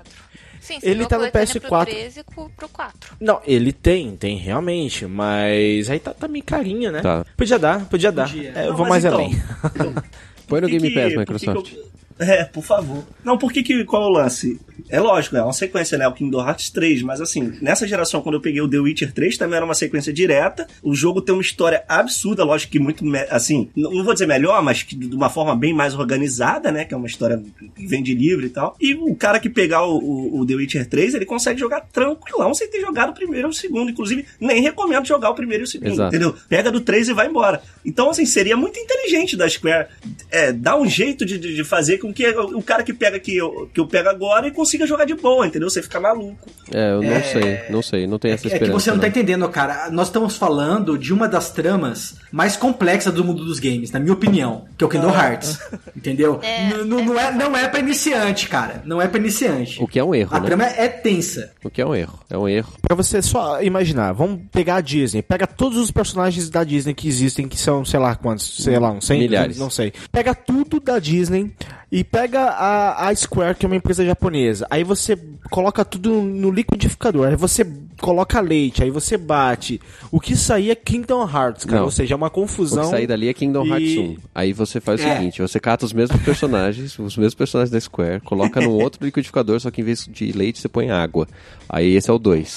Sim, 0.75 0.79
Ele 0.83 1.05
tá 1.05 1.17
no 1.17 1.25
PS4. 1.25 1.61
Pro 1.67 1.85
13 1.85 2.19
e 2.19 2.23
pro 2.23 2.49
pro 2.55 2.69
4. 2.69 3.15
Não, 3.19 3.41
ele 3.45 3.71
tem, 3.73 4.15
tem 4.15 4.37
realmente, 4.37 5.05
mas 5.05 5.89
aí 5.89 5.99
tá, 5.99 6.13
tá 6.13 6.27
meio 6.27 6.43
carinho, 6.43 6.91
né? 6.91 7.01
Tá. 7.01 7.25
Podia 7.35 7.57
dar, 7.57 7.85
podia 7.85 8.11
dar. 8.11 8.27
Podia. 8.29 8.51
É, 8.55 8.65
eu 8.65 8.69
Não, 8.71 8.77
vou 8.77 8.87
mais 8.87 9.03
então, 9.03 9.17
além. 9.19 9.31
Põe 10.47 10.61
no 10.61 10.67
Game 10.67 10.93
Pass, 10.93 11.13
por 11.13 11.25
que 11.25 11.33
que 11.33 11.47
Microsoft. 11.49 11.73
eu- 11.73 11.89
É, 12.19 12.43
por 12.43 12.63
favor. 12.63 13.03
Não, 13.23 13.37
por 13.37 13.51
que 13.51 13.63
que, 13.63 13.83
qual 13.85 14.03
é 14.03 14.05
o 14.05 14.09
lance? 14.09 14.59
É 14.89 14.99
lógico, 14.99 15.37
é 15.37 15.41
uma 15.43 15.53
sequência, 15.53 15.97
né? 15.97 16.07
O 16.07 16.13
Kingdom 16.13 16.45
Hearts 16.45 16.69
3, 16.69 17.01
mas 17.03 17.21
assim, 17.21 17.53
nessa 17.61 17.87
geração, 17.87 18.21
quando 18.21 18.35
eu 18.35 18.41
peguei 18.41 18.59
o 18.61 18.67
The 18.67 18.79
Witcher 18.79 19.13
3, 19.13 19.37
também 19.37 19.55
era 19.57 19.65
uma 19.65 19.73
sequência 19.73 20.11
direta. 20.11 20.67
O 20.81 20.93
jogo 20.95 21.21
tem 21.21 21.33
uma 21.33 21.41
história 21.41 21.83
absurda, 21.87 22.43
lógico 22.43 22.71
que 22.71 22.79
muito, 22.79 23.03
assim, 23.29 23.69
não 23.75 24.03
vou 24.03 24.13
dizer 24.13 24.25
melhor, 24.25 24.61
mas 24.63 24.83
que 24.83 24.95
de 24.95 25.15
uma 25.15 25.29
forma 25.29 25.55
bem 25.55 25.73
mais 25.73 25.93
organizada, 25.95 26.71
né? 26.71 26.85
Que 26.85 26.93
é 26.93 26.97
uma 26.97 27.07
história 27.07 27.41
que 27.75 27.85
vem 27.87 28.01
de 28.03 28.13
livro 28.15 28.45
e 28.45 28.49
tal. 28.49 28.75
E 28.81 28.93
o 28.95 29.15
cara 29.15 29.39
que 29.39 29.49
pegar 29.49 29.85
o, 29.85 29.97
o- 29.97 30.39
o 30.41 30.45
The 30.45 30.55
Witcher 30.55 30.87
3, 30.89 31.13
ele 31.13 31.25
consegue 31.25 31.59
jogar 31.59 31.81
tranquilão 31.81 32.53
sem 32.53 32.69
ter 32.69 32.81
jogado 32.81 33.11
o 33.11 33.13
primeiro 33.13 33.47
ou 33.47 33.51
o 33.51 33.55
segundo. 33.55 33.91
Inclusive, 33.91 34.25
nem 34.39 34.61
recomendo 34.61 35.05
jogar 35.05 35.29
o 35.29 35.35
primeiro 35.35 35.63
e 35.63 35.65
o 35.65 35.67
segundo, 35.67 35.91
Exato. 35.93 36.09
entendeu? 36.15 36.35
Pega 36.49 36.71
do 36.71 36.81
3 36.81 37.09
e 37.09 37.13
vai 37.13 37.27
embora. 37.27 37.61
Então, 37.85 38.09
assim, 38.09 38.25
seria 38.25 38.57
muito 38.57 38.79
inteligente 38.79 39.37
da 39.37 39.47
Square 39.47 39.87
é, 40.31 40.51
dar 40.51 40.77
um 40.77 40.87
jeito 40.87 41.25
de, 41.25 41.37
de, 41.37 41.55
de 41.55 41.63
fazer 41.63 41.97
com 41.99 42.08
que 42.13 42.27
o 42.29 42.61
cara 42.61 42.83
que 42.83 42.93
pega 42.93 43.19
que 43.19 43.35
eu, 43.35 43.69
que 43.73 43.79
eu 43.79 43.87
pego 43.87 44.09
agora 44.09 44.47
e 44.47 44.51
consiga 44.51 44.85
jogar 44.85 45.05
de 45.05 45.15
boa, 45.15 45.45
entendeu? 45.47 45.69
Você 45.69 45.81
fica 45.81 45.99
maluco. 45.99 46.49
É, 46.73 46.91
eu 46.91 47.01
não 47.01 47.23
sei, 47.23 47.59
não 47.69 47.81
sei, 47.81 48.07
não 48.07 48.19
tenho 48.19 48.33
essa 48.33 48.47
É 48.47 48.49
que 48.49 48.55
esperança. 48.55 48.79
você 48.79 48.91
não 48.91 48.97
tá 48.97 49.03
não. 49.03 49.09
entendendo, 49.09 49.49
cara. 49.49 49.89
Nós 49.91 50.07
estamos 50.07 50.37
falando 50.37 50.97
de 50.97 51.13
uma 51.13 51.27
das 51.27 51.51
tramas 51.51 52.15
mais 52.31 52.55
complexas 52.55 53.13
do 53.13 53.23
mundo 53.23 53.43
dos 53.43 53.59
games, 53.59 53.91
na 53.91 53.99
minha 53.99 54.13
opinião, 54.13 54.65
que 54.77 54.83
é 54.83 54.87
o 54.87 54.89
Kingdom 54.89 55.09
Hearts. 55.13 55.59
Entendeu? 55.95 56.39
É, 56.43 56.69
N- 56.69 56.73
n- 56.83 56.85
não, 56.85 57.19
é, 57.19 57.31
não 57.33 57.57
é 57.57 57.67
pra 57.67 57.79
iniciante, 57.79 58.47
cara. 58.47 58.81
Não 58.85 59.01
é 59.01 59.07
pra 59.07 59.19
iniciante. 59.19 59.81
O 59.81 59.87
que 59.87 59.99
é 59.99 60.03
um 60.03 60.13
erro, 60.13 60.35
A 60.35 60.39
né? 60.39 60.45
trama 60.45 60.65
é 60.65 60.87
tensa. 60.87 61.51
O 61.63 61.69
que 61.69 61.81
é 61.81 61.85
um 61.85 61.95
erro. 61.95 62.19
É 62.29 62.37
um 62.37 62.47
erro. 62.47 62.71
Pra 62.81 62.95
você 62.95 63.21
só 63.21 63.61
imaginar, 63.61 64.13
vamos 64.13 64.41
pegar 64.51 64.75
a 64.77 64.81
Disney, 64.81 65.21
pega 65.21 65.47
todos 65.47 65.77
os 65.77 65.91
personagens 65.91 66.49
da 66.49 66.63
Disney 66.63 66.93
que 66.93 67.07
existem, 67.07 67.47
que 67.47 67.57
são, 67.59 67.83
sei 67.83 67.99
lá 67.99 68.15
quantos, 68.15 68.63
sei 68.63 68.77
lá, 68.79 68.91
uns 68.91 69.05
100, 69.05 69.19
Milhares. 69.19 69.57
não 69.57 69.69
sei. 69.69 69.91
Pega 70.11 70.33
tudo 70.35 70.79
da 70.79 70.99
Disney 70.99 71.51
e 71.91 71.98
pega 72.03 72.41
a, 72.41 73.07
a 73.09 73.15
Square, 73.15 73.55
que 73.55 73.65
é 73.65 73.67
uma 73.69 73.75
empresa 73.75 74.05
japonesa. 74.05 74.67
Aí 74.69 74.83
você 74.83 75.17
coloca 75.49 75.83
tudo 75.83 76.21
no 76.21 76.51
liquidificador, 76.51 77.27
aí 77.27 77.35
você 77.35 77.65
coloca 77.99 78.39
leite, 78.39 78.83
aí 78.83 78.89
você 78.91 79.17
bate. 79.17 79.81
O 80.11 80.19
que 80.19 80.35
sair 80.35 80.69
é 80.71 80.75
Kingdom 80.75 81.21
Hearts, 81.27 81.65
cara. 81.65 81.77
Não. 81.79 81.85
Ou 81.85 81.91
seja, 81.91 82.13
é 82.13 82.17
uma 82.17 82.27
O 82.27 82.31
confusão. 82.31 82.83
que 82.83 82.89
sair 82.89 83.07
dali 83.07 83.27
é 83.27 83.33
Kingdom 83.33 83.65
e- 83.65 83.69
Hearts 83.69 83.97
1. 83.97 84.17
Aí 84.33 84.53
você 84.53 84.79
faz 84.79 85.01
o 85.03 85.07
É. 85.07 85.17
seguinte, 85.17 85.41
você 85.41 85.59
cata 85.59 85.85
os 85.85 85.91
mesmos 85.93 86.21
personagens, 86.21 86.97
os 86.99 87.17
mesmos 87.17 87.35
personagens 87.35 87.71
da 87.71 87.79
Square, 87.79 88.21
coloca 88.21 88.61
num 88.61 88.71
outro 88.71 89.03
liquidificador, 89.05 89.59
só 89.59 89.69
que 89.71 89.81
em 89.81 89.83
vez 89.83 90.07
de 90.09 90.31
leite 90.31 90.59
você 90.59 90.69
põe 90.69 90.89
água. 90.91 91.27
Aí 91.67 91.95
esse 91.95 92.09
é 92.09 92.13
o 92.13 92.17
2, 92.19 92.55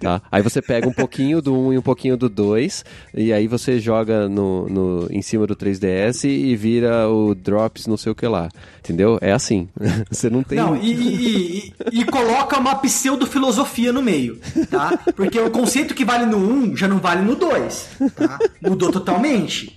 tá? 0.00 0.22
Aí 0.30 0.42
você 0.42 0.62
pega 0.62 0.88
um 0.88 0.92
pouquinho 0.92 1.42
do 1.42 1.52
1 1.54 1.72
e 1.74 1.78
um 1.78 1.82
pouquinho 1.82 2.16
do 2.16 2.28
2, 2.28 2.84
e 3.14 3.32
aí 3.32 3.46
você 3.46 3.78
joga 3.80 4.28
no, 4.28 4.68
no, 4.68 5.08
em 5.10 5.20
cima 5.22 5.46
do 5.46 5.54
3DS 5.56 6.24
e 6.24 6.54
vira 6.56 7.08
o 7.08 7.34
Drops 7.34 7.86
não 7.86 7.96
sei 7.96 8.12
o 8.12 8.14
que 8.14 8.26
lá. 8.26 8.48
Entendeu? 8.84 9.18
É 9.22 9.32
assim. 9.32 9.66
Você 10.10 10.28
não 10.28 10.42
tem... 10.42 10.58
Não, 10.58 10.76
e, 10.76 10.92
e- 10.92 11.58
e- 11.90 12.00
e 12.00 12.04
coloca 12.04 12.58
uma 12.58 12.74
pseudo-filosofia 12.76 13.92
no 13.92 14.02
meio, 14.02 14.38
tá? 14.70 14.98
Porque 15.16 15.40
o 15.40 15.50
conceito 15.50 15.94
que 15.94 16.04
vale 16.04 16.26
no 16.26 16.36
1 16.36 16.76
já 16.76 16.86
não 16.86 16.98
vale 16.98 17.22
no 17.22 17.34
2, 17.34 17.88
tá? 18.14 18.38
Mudou 18.60 18.92
totalmente. 18.92 19.74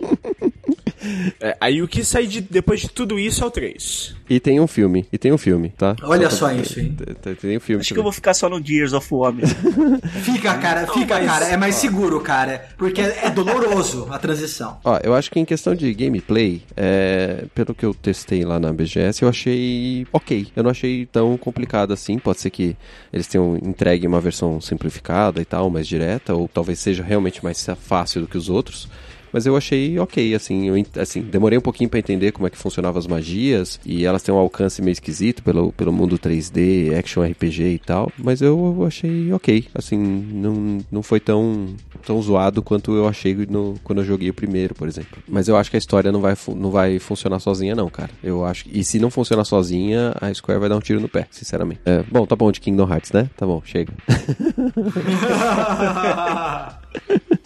É, 1.39 1.56
aí 1.62 1.82
o 1.82 1.88
que 1.88 2.04
sai 2.04 2.26
de, 2.28 2.41
depois 2.41 2.82
de 2.82 2.89
tudo 2.89 3.20
isso 3.20 3.43
é 3.43 3.48
o 3.48 3.52
3. 3.52 4.16
E 4.30 4.39
tem 4.39 4.60
um 4.60 4.68
filme, 4.68 5.06
e 5.12 5.18
tem 5.18 5.32
um 5.32 5.38
filme, 5.38 5.70
tá? 5.78 5.95
Olha 6.04 6.28
pra- 6.28 6.30
só 6.38 6.52
isso, 6.52 6.80
hein? 6.80 6.95
Tem, 7.22 7.36
tem 7.36 7.58
um 7.58 7.60
filme 7.60 7.82
Acho 7.82 7.93
que 7.93 8.00
eu 8.00 8.04
vou 8.04 8.12
ficar 8.12 8.34
só 8.34 8.50
no 8.50 8.62
Gears 8.64 8.93
of 8.93 9.08
War 9.14 9.32
mesmo. 9.32 9.56
Fica, 10.24 10.54
cara, 10.58 10.86
fica, 10.88 11.16
mas- 11.16 11.26
cara. 11.26 11.45
É 11.45 11.56
mais 11.58 11.76
seguro, 11.76 12.20
cara. 12.20 12.68
Porque 12.78 13.00
é 13.02 13.30
doloroso 13.30 14.08
a 14.12 14.20
transição. 14.20 14.80
Ó, 14.84 15.00
eu 15.04 15.14
acho 15.16 15.32
que 15.32 15.39
em 15.39 15.45
questão 15.45 15.74
de 15.74 15.93
gameplay, 15.93 16.62
é, 16.76 17.45
pelo 17.56 17.74
que 17.74 17.86
eu 17.86 17.93
testei 17.93 18.43
lá 18.43 18.60
na 18.60 18.74
BGS, 18.74 19.24
eu 19.24 19.30
achei 19.30 20.06
ok. 20.12 20.48
Eu 20.56 20.64
não 20.64 20.72
achei 20.72 21.06
tão 21.06 21.38
complicado 21.38 21.93
assim. 21.93 22.20
Pode 22.20 22.41
ser 22.41 22.50
que 22.50 22.76
eles 23.14 23.28
tenham 23.28 23.56
entregue 23.58 24.06
uma 24.08 24.20
versão 24.20 24.60
simplificada 24.60 25.41
e 25.41 25.45
tal, 25.45 25.70
mais 25.70 25.88
direta, 25.88 26.34
ou 26.34 26.48
talvez 26.48 26.80
seja 26.80 27.04
realmente 27.04 27.43
mais 27.43 27.66
fácil 27.80 28.22
do 28.22 28.28
que 28.28 28.38
os 28.38 28.50
outros. 28.50 28.89
Mas 29.32 29.45
eu 29.45 29.55
achei 29.55 29.97
ok, 29.99 30.34
assim, 30.34 30.67
eu, 30.67 30.86
assim, 31.01 31.21
demorei 31.21 31.57
um 31.57 31.61
pouquinho 31.61 31.89
pra 31.89 31.99
entender 31.99 32.32
como 32.32 32.47
é 32.47 32.49
que 32.49 32.57
funcionavam 32.57 32.99
as 32.99 33.07
magias, 33.07 33.80
e 33.86 34.05
elas 34.05 34.23
têm 34.23 34.34
um 34.34 34.38
alcance 34.38 34.82
meio 34.82 34.93
esquisito 34.93 35.43
pelo, 35.43 35.71
pelo 35.73 35.91
mundo 35.91 36.17
3D, 36.17 36.97
action 36.97 37.23
RPG 37.23 37.63
e 37.63 37.80
tal, 37.80 38.11
mas 38.17 38.41
eu 38.41 38.86
achei 38.86 39.32
ok, 39.32 39.65
assim, 39.73 39.97
não, 39.97 40.80
não 40.91 41.03
foi 41.03 41.19
tão, 41.19 41.67
tão 42.05 42.21
zoado 42.21 42.61
quanto 42.61 42.95
eu 42.95 43.07
achei 43.07 43.36
no, 43.49 43.75
quando 43.84 43.99
eu 43.99 44.05
joguei 44.05 44.30
o 44.30 44.34
primeiro, 44.34 44.75
por 44.75 44.88
exemplo. 44.88 45.21
Mas 45.28 45.47
eu 45.47 45.57
acho 45.57 45.69
que 45.69 45.78
a 45.78 45.80
história 45.80 46.11
não 46.11 46.21
vai, 46.21 46.36
não 46.55 46.71
vai 46.71 46.99
funcionar 46.99 47.39
sozinha 47.39 47.75
não, 47.75 47.89
cara. 47.89 48.09
Eu 48.23 48.45
acho 48.45 48.65
que, 48.65 48.80
e 48.80 48.84
se 48.84 48.99
não 48.99 49.09
funcionar 49.09 49.45
sozinha, 49.45 50.13
a 50.19 50.34
Square 50.34 50.59
vai 50.59 50.69
dar 50.69 50.78
um 50.78 50.82
tiro 50.82 50.99
no 50.99 51.09
pé, 51.09 51.28
sinceramente. 51.32 51.82
É, 51.86 52.03
bom, 52.09 52.25
tá 52.25 52.36
bom 52.36 52.51
de 52.51 52.59
Kingdom 52.59 52.89
Hearts, 52.89 53.11
né? 53.11 53.30
Tá 53.36 53.45
bom, 53.45 53.61
chega. 53.65 53.93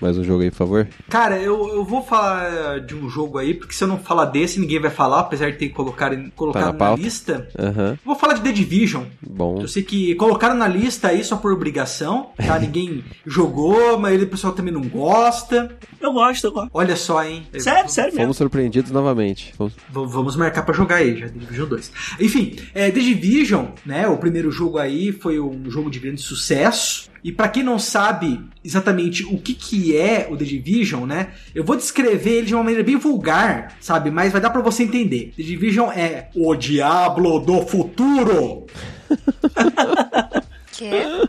Mais 0.00 0.16
um 0.18 0.24
jogo 0.24 0.42
aí, 0.42 0.50
por 0.50 0.56
favor. 0.56 0.88
Cara, 1.08 1.38
eu, 1.38 1.68
eu 1.74 1.84
vou 1.84 2.02
falar 2.02 2.80
de 2.80 2.94
um 2.94 3.08
jogo 3.08 3.38
aí, 3.38 3.54
porque 3.54 3.74
se 3.74 3.84
eu 3.84 3.88
não 3.88 3.98
falar 3.98 4.26
desse, 4.26 4.58
ninguém 4.60 4.80
vai 4.80 4.90
falar, 4.90 5.20
apesar 5.20 5.50
de 5.50 5.58
ter 5.58 5.68
colocado, 5.70 6.16
colocado 6.34 6.76
Tá 6.78 6.84
na 6.84 6.90
na, 6.90 6.96
lista. 6.96 7.48
Aham, 7.58 7.98
Vou 8.04 8.16
falar 8.16 8.34
de 8.34 8.40
The 8.42 8.52
Division. 8.52 9.04
bom. 9.22 9.60
Eu 9.60 9.68
sei 9.68 9.82
que 9.82 10.14
colocaram 10.14 10.54
na 10.54 10.66
lista 10.68 11.08
aí 11.08 11.22
só 11.24 11.36
por 11.36 11.52
obrigação, 11.52 12.30
tá? 12.36 12.58
Ninguém 12.64 13.04
jogou, 13.26 13.94
a 13.94 13.98
maioria 13.98 14.24
do 14.26 14.30
pessoal 14.30 14.52
também 14.52 14.72
não 14.72 14.82
gosta. 14.82 15.76
Eu 16.00 16.12
gosto, 16.12 16.44
eu 16.44 16.52
gosto. 16.52 16.70
Olha 16.72 16.96
só, 16.96 17.22
hein? 17.24 17.46
Sério, 17.58 17.88
sério 17.90 18.10
mesmo. 18.10 18.22
Fomos 18.24 18.36
surpreendidos 18.36 18.90
novamente. 18.90 19.52
Fomos- 19.56 19.74
V- 19.74 20.06
Vamos 20.06 20.36
marcar 20.36 20.62
pra 20.62 20.74
jogar 20.74 20.96
aí, 20.96 21.16
já 21.18 21.28
The 21.28 21.38
Division 21.38 21.68
2. 21.68 21.92
Enfim, 22.20 22.56
é, 22.74 22.90
The 22.90 23.00
Division, 23.00 23.66
né? 23.84 24.06
O 24.08 24.16
primeiro 24.16 24.50
jogo 24.50 24.78
aí 24.78 25.12
foi 25.12 25.38
um 25.40 25.68
jogo 25.70 25.90
de 25.90 25.98
grande 25.98 26.20
sucesso. 26.22 27.10
E 27.24 27.32
pra 27.32 27.48
quem 27.48 27.62
não 27.62 27.78
sabe 27.78 28.38
exatamente 28.62 29.24
o 29.24 29.38
que 29.38 29.54
que 29.54 29.96
é 29.96 30.28
o 30.30 30.36
The 30.36 30.44
Division, 30.44 31.06
né? 31.06 31.28
Eu 31.54 31.64
vou 31.64 31.74
descrever 31.74 32.32
ele 32.32 32.46
de 32.48 32.54
uma 32.54 32.62
maneira 32.62 32.84
bem 32.84 32.96
vulgar, 32.96 33.76
sabe? 33.80 34.10
Mas 34.10 34.30
vai 34.30 34.42
dar 34.42 34.50
pra 34.50 34.60
você 34.60 34.82
entender. 34.82 35.32
The 35.34 35.42
Division 35.42 35.90
é 35.90 36.28
o 36.36 36.54
Diablo 36.54 37.40
do 37.40 37.62
futuro. 37.62 38.66
Que 40.76 40.86
é? 40.86 41.22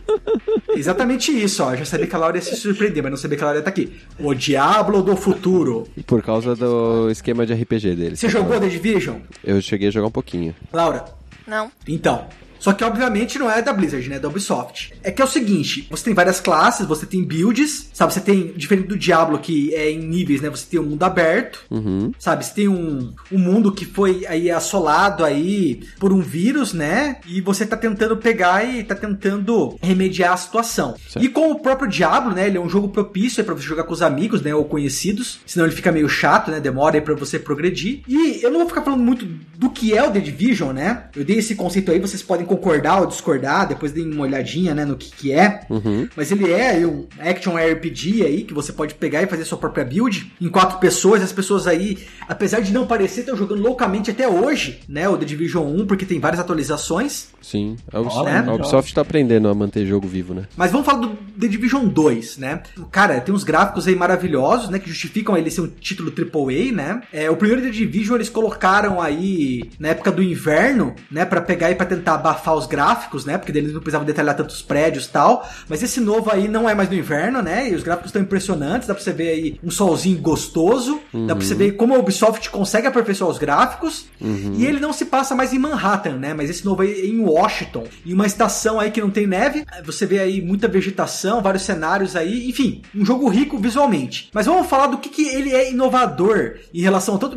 Exatamente 0.76 1.30
isso, 1.30 1.62
ó. 1.62 1.70
Eu 1.72 1.76
já 1.78 1.84
sabia 1.84 2.08
que 2.08 2.16
a 2.16 2.18
Laura 2.18 2.36
ia 2.36 2.42
se 2.42 2.56
surpreender, 2.56 3.00
mas 3.00 3.12
não 3.12 3.16
sabia 3.16 3.38
que 3.38 3.44
a 3.44 3.46
Laura 3.46 3.60
ia 3.60 3.62
tá 3.64 3.70
aqui. 3.70 3.92
O 4.18 4.34
Diablo 4.34 5.04
do 5.04 5.14
futuro. 5.14 5.86
Por 6.04 6.20
causa 6.20 6.56
do 6.56 7.08
esquema 7.12 7.46
de 7.46 7.54
RPG 7.54 7.94
dele. 7.94 8.16
Você 8.16 8.28
jogou 8.28 8.58
The 8.58 8.66
Division? 8.66 9.18
Eu 9.44 9.60
cheguei 9.62 9.86
a 9.86 9.90
jogar 9.92 10.08
um 10.08 10.10
pouquinho. 10.10 10.52
Laura, 10.72 11.04
Não. 11.46 11.70
Então. 11.86 12.26
Só 12.66 12.72
que 12.72 12.82
obviamente 12.82 13.38
não 13.38 13.48
é 13.48 13.62
da 13.62 13.72
Blizzard, 13.72 14.08
né? 14.08 14.16
É 14.16 14.18
da 14.18 14.26
Ubisoft. 14.28 14.92
É 15.04 15.12
que 15.12 15.22
é 15.22 15.24
o 15.24 15.28
seguinte, 15.28 15.86
você 15.88 16.02
tem 16.06 16.14
várias 16.14 16.40
classes, 16.40 16.84
você 16.84 17.06
tem 17.06 17.22
builds, 17.22 17.90
sabe? 17.92 18.12
Você 18.12 18.20
tem, 18.20 18.48
diferente 18.56 18.88
do 18.88 18.96
Diablo, 18.98 19.38
que 19.38 19.72
é 19.72 19.88
em 19.88 20.00
níveis, 20.00 20.40
né? 20.40 20.50
Você 20.50 20.66
tem 20.68 20.80
um 20.80 20.82
mundo 20.82 21.04
aberto, 21.04 21.60
Uhum. 21.70 22.10
sabe? 22.18 22.44
Você 22.44 22.52
tem 22.54 22.66
um, 22.66 23.12
um 23.30 23.38
mundo 23.38 23.70
que 23.70 23.84
foi 23.84 24.26
aí 24.26 24.50
assolado 24.50 25.24
aí 25.24 25.80
por 26.00 26.12
um 26.12 26.20
vírus, 26.20 26.72
né? 26.72 27.18
E 27.28 27.40
você 27.40 27.64
tá 27.64 27.76
tentando 27.76 28.16
pegar 28.16 28.64
e 28.64 28.82
tá 28.82 28.96
tentando 28.96 29.76
remediar 29.80 30.32
a 30.32 30.36
situação. 30.36 30.96
Certo. 31.08 31.24
E 31.24 31.28
com 31.28 31.52
o 31.52 31.60
próprio 31.60 31.88
Diablo, 31.88 32.34
né? 32.34 32.48
Ele 32.48 32.56
é 32.58 32.60
um 32.60 32.68
jogo 32.68 32.88
propício 32.88 33.44
pra 33.44 33.54
você 33.54 33.62
jogar 33.64 33.84
com 33.84 33.92
os 33.92 34.02
amigos, 34.02 34.42
né? 34.42 34.52
Ou 34.52 34.64
conhecidos. 34.64 35.38
Senão 35.46 35.66
ele 35.66 35.74
fica 35.76 35.92
meio 35.92 36.08
chato, 36.08 36.50
né? 36.50 36.58
Demora 36.58 36.96
aí 36.96 37.00
pra 37.00 37.14
você 37.14 37.38
progredir. 37.38 38.00
E 38.08 38.40
eu 38.42 38.50
não 38.50 38.58
vou 38.58 38.68
ficar 38.68 38.82
falando 38.82 39.04
muito 39.04 39.24
do 39.56 39.70
que 39.70 39.96
é 39.96 40.02
o 40.02 40.10
The 40.10 40.18
Division, 40.18 40.72
né? 40.72 41.04
Eu 41.14 41.24
dei 41.24 41.38
esse 41.38 41.54
conceito 41.54 41.92
aí, 41.92 42.00
vocês 42.00 42.22
podem 42.22 42.44
concordar 42.56 43.00
ou 43.00 43.06
discordar, 43.06 43.68
depois 43.68 43.92
deem 43.92 44.10
uma 44.10 44.22
olhadinha, 44.22 44.74
né? 44.74 44.84
No 44.84 44.96
que 44.96 45.10
que 45.10 45.32
é. 45.32 45.60
Uhum. 45.68 46.08
Mas 46.16 46.30
ele 46.32 46.50
é 46.50 46.70
aí 46.70 46.86
um 46.86 47.06
action 47.18 47.54
RPG 47.56 48.24
aí, 48.24 48.44
que 48.44 48.54
você 48.54 48.72
pode 48.72 48.94
pegar 48.94 49.22
e 49.22 49.26
fazer 49.26 49.44
sua 49.44 49.58
própria 49.58 49.84
build 49.84 50.32
em 50.40 50.48
quatro 50.48 50.78
pessoas. 50.78 51.22
As 51.22 51.32
pessoas 51.32 51.66
aí, 51.66 51.98
apesar 52.28 52.60
de 52.60 52.72
não 52.72 52.86
parecer, 52.86 53.20
estão 53.20 53.36
jogando 53.36 53.62
loucamente 53.62 54.10
até 54.10 54.26
hoje, 54.26 54.80
né? 54.88 55.08
O 55.08 55.16
The 55.16 55.24
Division 55.24 55.66
1, 55.66 55.86
porque 55.86 56.06
tem 56.06 56.18
várias 56.18 56.40
atualizações. 56.40 57.28
Sim. 57.42 57.76
A 57.92 58.00
Ubisoft, 58.00 58.28
Olha, 58.28 58.50
a 58.50 58.54
Ubisoft 58.54 58.94
tá 58.94 59.00
aprendendo 59.02 59.48
a 59.48 59.54
manter 59.54 59.86
jogo 59.86 60.08
vivo, 60.08 60.34
né? 60.34 60.44
Mas 60.56 60.72
vamos 60.72 60.86
falar 60.86 61.00
do 61.00 61.16
The 61.38 61.48
Division 61.48 61.86
2, 61.86 62.38
né? 62.38 62.62
Cara, 62.90 63.20
tem 63.20 63.34
uns 63.34 63.44
gráficos 63.44 63.86
aí 63.86 63.94
maravilhosos, 63.94 64.68
né? 64.68 64.78
Que 64.78 64.88
justificam 64.88 65.36
ele 65.36 65.50
ser 65.50 65.60
um 65.60 65.68
título 65.68 66.12
AAA, 66.12 66.72
né? 66.72 67.02
É, 67.12 67.30
o 67.30 67.36
primeiro 67.36 67.62
The 67.62 67.70
Division 67.70 68.16
eles 68.16 68.28
colocaram 68.28 69.00
aí 69.00 69.70
na 69.78 69.88
época 69.88 70.10
do 70.10 70.22
inverno, 70.22 70.94
né? 71.10 71.24
Pra 71.24 71.40
pegar 71.40 71.70
e 71.70 71.74
pra 71.74 71.86
tentar 71.86 72.14
abafar 72.14 72.45
os 72.54 72.66
gráficos, 72.66 73.24
né? 73.24 73.38
Porque 73.38 73.56
eles 73.56 73.72
não 73.72 73.80
precisavam 73.80 74.06
detalhar 74.06 74.36
tantos 74.36 74.62
prédios 74.62 75.06
e 75.06 75.10
tal. 75.10 75.48
Mas 75.68 75.82
esse 75.82 76.00
novo 76.00 76.30
aí 76.30 76.48
não 76.48 76.68
é 76.68 76.74
mais 76.74 76.88
no 76.88 76.94
inverno, 76.94 77.42
né? 77.42 77.70
E 77.70 77.74
os 77.74 77.82
gráficos 77.82 78.10
estão 78.10 78.22
impressionantes. 78.22 78.88
Dá 78.88 78.94
pra 78.94 79.02
você 79.02 79.12
ver 79.12 79.28
aí 79.30 79.60
um 79.62 79.70
solzinho 79.70 80.18
gostoso. 80.18 81.00
Dá 81.26 81.34
pra 81.34 81.44
você 81.44 81.54
ver 81.54 81.72
como 81.72 81.94
a 81.94 81.98
Ubisoft 81.98 82.50
consegue 82.50 82.86
aperfeiçoar 82.86 83.30
os 83.30 83.38
gráficos. 83.38 84.06
E 84.20 84.64
ele 84.66 84.80
não 84.80 84.92
se 84.92 85.06
passa 85.06 85.34
mais 85.34 85.52
em 85.52 85.58
Manhattan, 85.58 86.16
né? 86.18 86.34
Mas 86.34 86.50
esse 86.50 86.64
novo 86.64 86.82
aí 86.82 86.92
é 86.92 87.06
em 87.06 87.20
Washington. 87.20 87.84
Em 88.04 88.12
uma 88.12 88.26
estação 88.26 88.78
aí 88.78 88.90
que 88.90 89.00
não 89.00 89.10
tem 89.10 89.26
neve. 89.26 89.64
Você 89.84 90.06
vê 90.06 90.18
aí 90.18 90.42
muita 90.42 90.68
vegetação, 90.68 91.42
vários 91.42 91.62
cenários 91.62 92.16
aí. 92.16 92.48
Enfim, 92.48 92.82
um 92.94 93.04
jogo 93.04 93.28
rico 93.28 93.58
visualmente. 93.58 94.30
Mas 94.32 94.46
vamos 94.46 94.66
falar 94.66 94.88
do 94.88 94.98
que, 94.98 95.08
que 95.08 95.26
ele 95.28 95.54
é 95.54 95.70
inovador 95.70 96.56
em 96.72 96.80
relação 96.80 97.18
tanto, 97.18 97.36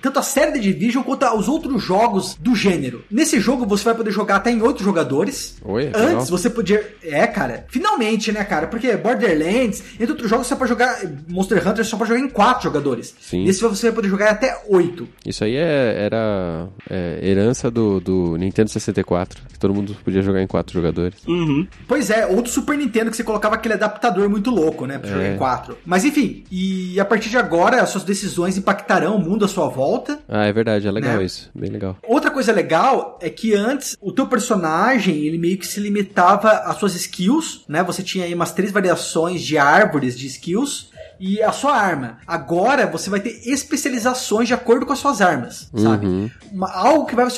tanto 0.00 0.18
à 0.18 0.22
série 0.22 0.52
The 0.52 0.58
Division 0.58 1.02
quanto 1.02 1.24
aos 1.24 1.48
outros 1.48 1.82
jogos 1.82 2.36
do 2.38 2.54
gênero. 2.54 3.04
Nesse 3.10 3.40
jogo 3.40 3.66
você 3.66 3.84
vai 3.84 3.94
poder 3.94 4.10
jogar 4.10 4.31
até 4.36 4.50
em 4.50 4.60
oito 4.62 4.82
jogadores. 4.82 5.56
Oi, 5.64 5.84
legal. 5.84 6.02
Antes 6.02 6.28
você 6.30 6.48
podia. 6.50 6.94
É, 7.02 7.26
cara. 7.26 7.64
Finalmente, 7.68 8.30
né, 8.32 8.42
cara? 8.44 8.66
Porque 8.66 8.96
Borderlands, 8.96 9.82
entre 9.94 10.10
outros 10.12 10.28
jogos, 10.30 10.46
você 10.46 10.56
pode 10.56 10.68
jogar. 10.68 10.98
Monster 11.28 11.66
Hunter 11.66 11.84
só 11.84 11.96
pode 11.96 12.08
jogar 12.10 12.20
em 12.20 12.28
quatro 12.28 12.64
jogadores. 12.64 13.14
Sim. 13.20 13.44
Nesse 13.44 13.60
você 13.62 13.86
vai 13.86 13.94
poder 13.96 14.08
jogar 14.08 14.30
até 14.30 14.60
oito. 14.68 15.08
Isso 15.26 15.44
aí 15.44 15.56
é- 15.56 16.04
era 16.04 16.68
é, 16.90 17.18
herança 17.22 17.70
do, 17.70 18.00
do 18.00 18.36
Nintendo 18.36 18.70
64, 18.70 19.42
que 19.52 19.58
todo 19.58 19.74
mundo 19.74 19.96
podia 20.04 20.22
jogar 20.22 20.42
em 20.42 20.46
quatro 20.46 20.72
jogadores. 20.72 21.16
Uhum. 21.26 21.66
Pois 21.86 22.10
é, 22.10 22.26
ou 22.26 22.42
do 22.42 22.48
Super 22.48 22.76
Nintendo 22.76 23.10
que 23.10 23.16
você 23.16 23.24
colocava 23.24 23.54
aquele 23.54 23.74
adaptador 23.74 24.28
muito 24.28 24.50
louco, 24.50 24.86
né? 24.86 24.98
Pra 24.98 25.08
jogar 25.10 25.24
É. 25.24 25.34
em 25.34 25.38
quatro. 25.38 25.78
Mas 25.84 26.04
enfim, 26.04 26.44
e 26.50 26.98
a 26.98 27.04
partir 27.04 27.30
de 27.30 27.36
agora, 27.36 27.80
as 27.82 27.90
suas 27.90 28.04
decisões 28.04 28.56
impactarão 28.58 29.16
o 29.16 29.18
mundo 29.20 29.44
à 29.44 29.48
sua 29.48 29.68
volta. 29.68 30.18
Ah, 30.28 30.44
é 30.44 30.52
verdade, 30.52 30.86
é 30.86 30.90
legal 30.90 31.16
Né? 31.18 31.24
isso. 31.24 31.50
Bem 31.54 31.70
legal. 31.70 31.96
Outra 32.02 32.30
coisa 32.30 32.52
legal 32.52 33.18
é 33.22 33.30
que 33.30 33.54
antes 33.54 33.96
o 34.00 34.12
teu 34.12 34.21
personagem 34.26 35.16
ele 35.24 35.38
meio 35.38 35.58
que 35.58 35.66
se 35.66 35.80
limitava 35.80 36.50
às 36.50 36.76
suas 36.78 36.94
skills, 36.94 37.64
né? 37.68 37.82
Você 37.82 38.02
tinha 38.02 38.24
aí 38.24 38.34
umas 38.34 38.52
três 38.52 38.70
variações 38.72 39.42
de 39.42 39.56
árvores 39.58 40.18
de 40.18 40.26
skills 40.26 40.90
e 41.20 41.40
a 41.42 41.52
sua 41.52 41.76
arma. 41.76 42.18
Agora 42.26 42.86
você 42.86 43.08
vai 43.08 43.20
ter 43.20 43.40
especializações 43.48 44.48
de 44.48 44.54
acordo 44.54 44.84
com 44.86 44.92
as 44.92 44.98
suas 44.98 45.20
armas, 45.20 45.70
sabe? 45.76 46.06
Uhum. 46.06 46.30
Uma- 46.52 46.70
algo 46.72 47.06
que 47.06 47.14
vai 47.14 47.28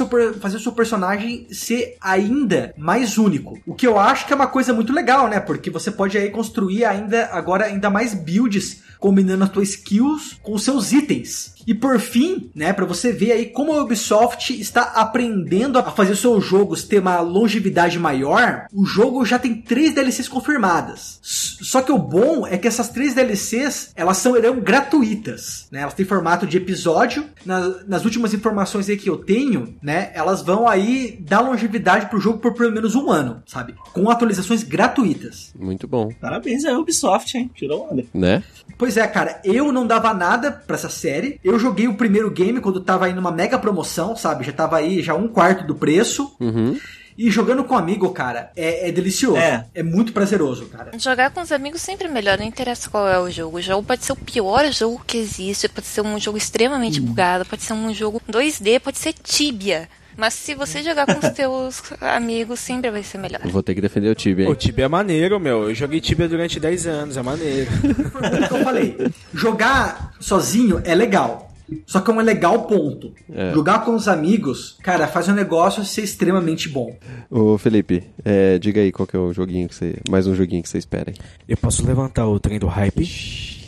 fazer 0.41 0.57
o 0.57 0.61
seu 0.61 0.73
personagem 0.73 1.47
ser 1.51 1.97
ainda 2.01 2.73
mais 2.77 3.19
único. 3.19 3.59
O 3.67 3.75
que 3.75 3.87
eu 3.87 3.99
acho 3.99 4.27
que 4.27 4.33
é 4.33 4.37
uma 4.37 4.47
coisa 4.47 4.73
muito 4.73 4.93
legal, 4.93 5.29
né? 5.29 5.39
Porque 5.41 5.71
você 5.71 5.91
pode 5.91 6.17
aí 6.17 6.31
construir 6.31 6.85
ainda 6.85 7.29
agora 7.33 7.67
ainda 7.67 7.91
mais 7.91 8.15
builds 8.15 8.83
combinando 8.99 9.45
as 9.45 9.51
tuas 9.51 9.69
skills 9.71 10.39
com 10.43 10.55
os 10.55 10.63
seus 10.65 10.91
itens. 10.93 11.53
E 11.67 11.75
por 11.75 11.99
fim, 11.99 12.51
né, 12.55 12.73
para 12.73 12.85
você 12.85 13.13
ver 13.13 13.33
aí 13.33 13.47
como 13.47 13.73
a 13.73 13.83
Ubisoft 13.83 14.53
está 14.61 14.83
aprendendo 14.83 15.79
a 15.79 15.83
fazer 15.91 16.17
seus 16.17 16.45
jogos 16.45 16.85
ter 16.85 16.99
uma 17.01 17.21
longevidade 17.21 17.99
maior, 17.99 18.67
o 18.73 18.85
jogo 18.85 19.25
já 19.25 19.39
tem 19.39 19.55
três 19.55 19.95
DLCs 19.95 20.29
confirmadas. 20.29 21.19
Só 21.23 21.81
que 21.83 21.91
o 21.93 21.99
bom 21.99 22.47
é 22.47 22.59
que 22.59 22.69
essas 22.69 22.89
três 22.91 23.15
DLCs, 23.15 23.91
elas 23.97 24.19
são 24.19 24.35
serão 24.35 24.61
gratuitas, 24.61 25.67
né? 25.71 25.81
Elas 25.81 25.95
têm 25.95 26.05
formato 26.05 26.47
de 26.47 26.57
episódio. 26.57 27.25
Na- 27.47 27.75
nas 27.87 28.05
últimas 28.05 28.35
informações 28.35 28.89
aí 28.89 28.97
que 28.97 29.09
eu 29.09 29.17
tenho, 29.19 29.77
né, 29.83 30.11
elas 30.15 30.43
vão 30.43 30.69
aí 30.69 31.17
dar 31.21 31.41
longevidade 31.41 32.07
pro 32.07 32.21
jogo 32.21 32.39
por 32.39 32.55
pelo 32.55 32.73
menos 32.73 32.95
um 32.95 33.11
ano, 33.11 33.43
sabe? 33.47 33.75
Com 33.93 34.11
atualizações 34.11 34.63
gratuitas. 34.63 35.53
Muito 35.59 35.87
bom, 35.87 36.11
Parabéns 36.21 36.65
a 36.65 36.79
Ubisoft, 36.79 37.37
hein? 37.37 37.51
Tirou 37.55 37.89
onda. 37.91 38.05
né? 38.13 38.43
Pois 38.77 38.97
é, 38.97 39.07
cara, 39.07 39.41
eu 39.45 39.71
não 39.73 39.87
dava 39.87 40.13
nada 40.13 40.51
pra 40.51 40.75
essa 40.77 40.89
série. 40.89 41.39
Eu 41.45 41.54
joguei 41.59 41.89
o 41.89 41.95
primeiro 41.95 42.31
game 42.31 42.61
quando 42.61 42.81
tava 42.81 43.07
aí 43.07 43.13
numa 43.13 43.31
mega 43.31 43.59
promoção, 43.59 44.17
sabe? 44.17 44.45
Já 44.45 44.53
tava 44.53 44.77
aí 44.77 45.03
já 45.03 45.15
um 45.15 45.29
quarto 45.29 45.67
do 45.67 45.75
preço. 45.75 46.35
Uhum. 46.41 46.79
E 47.17 47.31
jogando 47.31 47.63
com 47.63 47.77
amigo, 47.77 48.11
cara, 48.11 48.51
é, 48.57 48.89
é 48.89 48.93
delicioso. 48.93 49.37
É. 49.37 49.65
É 49.73 49.83
muito 49.83 50.13
prazeroso, 50.13 50.67
cara. 50.67 50.91
Jogar 50.99 51.31
com 51.31 51.41
os 51.41 51.53
amigos 51.53 51.81
sempre 51.81 52.09
é 52.09 52.11
melhor, 52.11 52.37
não 52.37 52.45
interessa 52.45 52.91
qual 52.91 53.09
é 53.09 53.19
o 53.21 53.31
jogo. 53.31 53.59
O 53.59 53.63
jogo 53.63 53.87
pode 53.87 54.05
ser 54.05 54.13
o 54.13 54.17
pior 54.17 54.71
jogo 54.73 55.01
que 55.07 55.17
existe, 55.17 55.69
pode 55.69 55.87
ser 55.87 56.01
um 56.01 56.19
jogo 56.19 56.37
extremamente 56.37 57.01
bugado, 57.01 57.45
pode 57.45 57.63
ser 57.63 57.73
um 57.73 57.95
jogo 57.95 58.21
2D, 58.29 58.81
pode 58.81 58.99
ser 58.99 59.13
Tibia. 59.13 59.89
Mas 60.17 60.35
se 60.35 60.55
você 60.55 60.83
jogar 60.83 61.07
com 61.07 61.27
os 61.27 61.33
teus 61.33 61.83
amigos, 62.01 62.61
sempre 62.61 62.91
vai 62.91 63.03
ser 63.03 63.19
melhor. 63.19 63.41
Vou 63.45 63.63
ter 63.63 63.75
que 63.75 63.81
defender 63.81 64.11
o 64.11 64.15
Tibia, 64.15 64.49
O? 64.49 64.55
Tibia 64.55 64.85
é 64.85 64.89
maneiro, 64.89 65.39
meu. 65.41 65.69
Eu 65.69 65.75
joguei 65.75 66.01
Tibia 66.01 66.29
durante 66.29 66.59
10 66.61 66.87
anos, 66.87 67.17
é 67.17 67.23
maneiro. 67.23 67.71
Foi 68.11 68.21
o 68.21 68.49
que 68.49 68.55
eu 68.55 68.65
falei. 68.65 68.97
Jogar 69.33 70.15
sozinho 70.21 70.81
é 70.85 70.95
legal. 70.95 71.51
Só 71.87 72.01
que 72.01 72.11
é 72.11 72.15
um 72.15 72.21
legal 72.21 72.65
ponto. 72.65 73.13
É. 73.33 73.53
Jogar 73.53 73.85
com 73.85 73.95
os 73.95 74.07
amigos, 74.07 74.77
cara, 74.83 75.07
faz 75.07 75.29
o 75.29 75.33
negócio 75.33 75.85
ser 75.85 76.03
extremamente 76.03 76.69
bom. 76.69 76.95
Ô, 77.31 77.57
Felipe, 77.57 78.05
é, 78.25 78.59
diga 78.59 78.81
aí 78.81 78.93
qual 78.93 79.07
que 79.07 79.17
é 79.17 79.19
o 79.19 79.33
joguinho 79.33 79.69
que 79.69 79.75
você... 79.75 79.97
Mais 80.09 80.27
um 80.27 80.35
joguinho 80.35 80.63
que 80.63 80.69
você 80.69 80.79
espera 80.79 81.11
aí. 81.11 81.17
Eu 81.49 81.57
posso 81.57 81.85
levantar 81.87 82.27
o 82.27 82.39
trem 82.39 82.59
do 82.59 82.67
hype? 82.67 83.03
Ixi, 83.03 83.64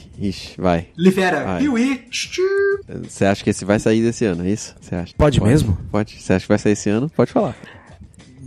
vai. 0.58 0.88
Libera, 0.96 1.44
Vai. 1.44 1.60
Piuí. 1.60 2.08
Você 3.04 3.24
acha 3.24 3.44
que 3.44 3.50
esse 3.50 3.64
vai 3.64 3.78
sair 3.78 4.02
desse 4.02 4.24
ano, 4.24 4.44
é 4.46 4.50
isso? 4.50 4.74
Você 4.80 4.94
acha? 4.94 5.14
Pode 5.16 5.42
mesmo? 5.42 5.76
Pode. 5.90 6.20
Você 6.20 6.32
acha 6.32 6.44
que 6.44 6.48
vai 6.48 6.58
sair 6.58 6.72
esse 6.72 6.88
ano? 6.88 7.10
Pode 7.10 7.32
falar. 7.32 7.56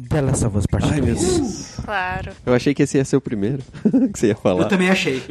The 0.09 0.22
Last 0.22 0.43
of 0.45 0.57
Us 0.57 0.65
Part 0.65 0.88
Ai, 0.91 1.01
meu 1.01 1.13
2. 1.13 1.38
Deus. 1.38 1.74
Claro. 1.86 2.32
Eu 2.43 2.53
achei 2.55 2.74
que 2.74 2.82
esse 2.82 2.97
ia 2.97 3.05
ser 3.05 3.15
o 3.15 3.22
primeiro 3.22 3.61
que 4.11 4.17
você 4.20 4.28
ia 4.28 4.36
falar. 4.36 4.63
Eu 4.63 4.67
também 4.67 4.89
achei. 4.89 5.22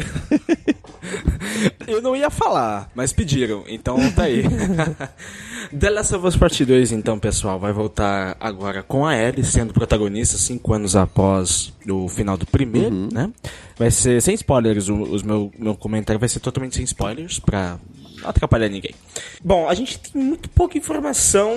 Eu 1.86 2.00
não 2.00 2.14
ia 2.14 2.30
falar, 2.30 2.88
mas 2.94 3.12
pediram, 3.12 3.64
então 3.66 3.98
tá 4.12 4.24
aí. 4.24 4.44
The 5.78 5.90
Last 5.90 6.14
of 6.14 6.26
Us 6.26 6.36
Part 6.36 6.64
2, 6.64 6.92
então, 6.92 7.18
pessoal, 7.18 7.58
vai 7.58 7.72
voltar 7.72 8.36
agora 8.40 8.82
com 8.82 9.06
a 9.06 9.16
Ellie 9.16 9.44
sendo 9.44 9.72
protagonista 9.72 10.36
cinco 10.36 10.72
anos 10.72 10.96
após 10.96 11.72
o 11.88 12.08
final 12.08 12.36
do 12.36 12.46
primeiro, 12.46 13.08
né? 13.12 13.30
Vai 13.76 13.90
ser 13.90 14.20
sem 14.20 14.34
spoilers, 14.34 14.88
o 14.88 15.02
os 15.02 15.22
meu, 15.22 15.50
meu 15.58 15.74
comentário 15.74 16.18
vai 16.18 16.28
ser 16.28 16.40
totalmente 16.40 16.76
sem 16.76 16.84
spoilers, 16.84 17.38
pra 17.38 17.78
não 18.20 18.28
atrapalhar 18.28 18.68
ninguém. 18.68 18.94
Bom, 19.42 19.68
a 19.68 19.74
gente 19.74 19.98
tem 19.98 20.20
muito 20.22 20.48
pouca 20.50 20.76
informação 20.76 21.56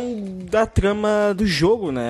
da 0.49 0.66
trama 0.66 1.34
do 1.36 1.45
jogo, 1.45 1.91
né? 1.91 2.01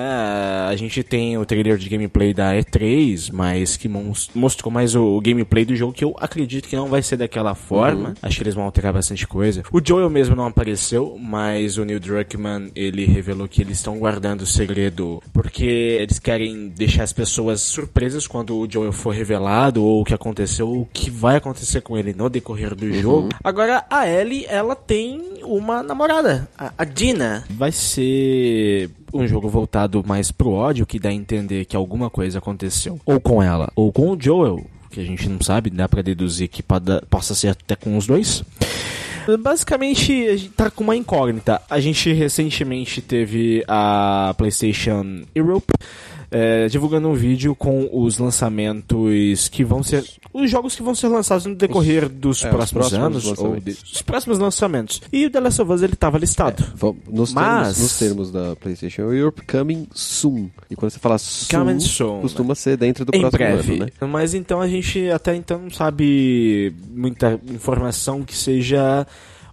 A 0.68 0.74
gente 0.76 1.02
tem 1.02 1.36
o 1.38 1.44
trailer 1.44 1.76
de 1.76 1.88
gameplay 1.88 2.32
da 2.34 2.54
E3, 2.54 3.30
mas 3.32 3.76
que 3.76 3.88
mos- 3.88 4.30
mostrou 4.34 4.72
mais 4.72 4.94
o, 4.94 5.20
gameplay 5.20 5.64
do 5.64 5.74
jogo, 5.76 5.92
que 5.92 6.04
eu 6.04 6.14
acredito 6.18 6.68
que 6.68 6.76
não 6.76 6.88
vai 6.88 7.02
ser 7.02 7.16
daquela 7.16 7.54
forma. 7.54 8.14
Acho 8.22 8.36
que 8.36 8.42
eles 8.42 8.54
vão 8.54 8.64
alterar 8.64 8.92
bastante 8.92 9.26
coisa. 9.26 9.62
O 9.72 9.80
Joel 9.84 10.10
mesmo 10.10 10.34
não 10.36 10.46
apareceu, 10.46 11.16
mas 11.20 11.78
o 11.78 11.84
Neil 11.84 12.00
Druckmann, 12.00 12.70
ele 12.74 13.04
revelou 13.04 13.48
que 13.48 13.62
eles 13.62 13.78
estão 13.78 13.98
guardando 13.98 14.42
o 14.42 14.46
segredo 14.46 15.22
porque 15.32 15.64
eles 15.64 16.18
querem 16.18 16.68
deixar 16.68 17.02
as 17.04 17.12
pessoas 17.12 17.60
surpresas 17.60 18.26
quando 18.26 18.56
o 18.58 18.70
Joel 18.70 18.92
for 18.92 19.14
revelado, 19.14 19.82
ou 19.84 20.00
o 20.02 20.04
que 20.04 20.14
aconteceu, 20.14 20.68
ou 20.68 20.82
o 20.82 20.88
que 20.92 21.10
vai 21.10 21.36
acontecer 21.36 21.80
com 21.80 21.96
ele 21.96 22.12
no 22.12 22.28
decorrer 22.28 22.74
do 22.74 22.92
jogo. 22.92 23.28
Agora, 23.42 23.84
a 23.90 24.08
Ellie, 24.08 24.41
ela 24.48 24.74
tem 24.74 25.40
uma 25.42 25.82
namorada, 25.82 26.48
a, 26.56 26.84
Dina. 26.84 27.44
Vai 27.50 27.72
ser 27.72 28.90
um 29.12 29.26
jogo 29.26 29.48
voltado 29.48 30.02
mais 30.06 30.30
pro 30.30 30.52
ódio, 30.52 30.86
que 30.86 30.98
dá 30.98 31.08
a 31.08 31.12
entender 31.12 31.64
que 31.64 31.76
alguma 31.76 32.08
coisa 32.08 32.38
aconteceu, 32.38 33.00
ou 33.04 33.20
com 33.20 33.42
ela, 33.42 33.70
ou 33.76 33.92
com 33.92 34.10
o 34.10 34.20
Joel, 34.20 34.64
que 34.90 35.00
a 35.00 35.04
gente 35.04 35.28
não 35.28 35.40
sabe, 35.40 35.70
dá 35.70 35.88
pra 35.88 36.02
deduzir 36.02 36.48
que 36.48 36.62
possa 37.08 37.34
ser 37.34 37.48
até 37.48 37.76
com 37.76 37.96
os 37.96 38.06
dois. 38.06 38.44
Basicamente, 39.40 40.28
a 40.28 40.36
gente 40.36 40.50
tá 40.50 40.70
com 40.70 40.82
uma 40.82 40.96
incógnita. 40.96 41.62
A 41.70 41.78
gente 41.78 42.12
recentemente 42.12 43.00
teve 43.00 43.64
a 43.68 44.34
PlayStation 44.36 45.22
Europe 45.34 45.72
é, 46.32 46.66
divulgando 46.68 47.08
um 47.08 47.14
vídeo 47.14 47.54
com 47.54 47.88
os 47.92 48.18
lançamentos 48.18 49.48
que 49.48 49.62
vão 49.64 49.82
ser. 49.82 50.04
Os 50.32 50.50
jogos 50.50 50.74
que 50.74 50.82
vão 50.82 50.94
ser 50.94 51.08
lançados 51.08 51.44
no 51.46 51.54
decorrer 51.54 52.08
dos 52.08 52.42
é, 52.42 52.48
os 52.48 52.54
próximos, 52.54 52.88
próximos 52.90 53.26
anos, 53.28 53.38
ou 53.38 53.60
de- 53.60 53.70
os 53.92 54.02
próximos 54.02 54.38
lançamentos. 54.38 55.02
E 55.12 55.26
o 55.26 55.30
The 55.30 55.40
Last 55.40 55.60
of 55.62 55.72
Us 55.72 55.82
ele 55.82 55.94
tava 55.94 56.18
listado. 56.18 56.64
Vamos- 56.74 57.02
Nos, 57.08 57.32
Mas- 57.34 57.66
termos, 57.74 57.78
nos 57.82 57.98
termos 57.98 58.32
da 58.32 58.56
PlayStation 58.56 59.02
Europe, 59.12 59.42
coming 59.46 59.86
soon. 59.94 60.48
E 60.70 60.74
quando 60.76 60.90
você 60.92 60.98
fala 60.98 61.18
soon, 61.18 61.58
Coming 61.58 61.80
soon, 61.80 62.20
costuma 62.22 62.54
ser 62.54 62.76
dentro 62.76 63.04
do 63.04 63.14
em 63.14 63.20
próximo 63.20 63.38
breve. 63.38 63.72
ano, 63.74 63.84
né? 63.84 64.06
Mas 64.08 64.32
então 64.34 64.60
a 64.60 64.68
gente 64.68 65.08
até 65.10 65.36
então 65.36 65.58
não 65.60 65.70
sabe 65.70 66.72
muita 66.90 67.38
informação 67.50 68.22
que 68.22 68.36
seja 68.36 69.06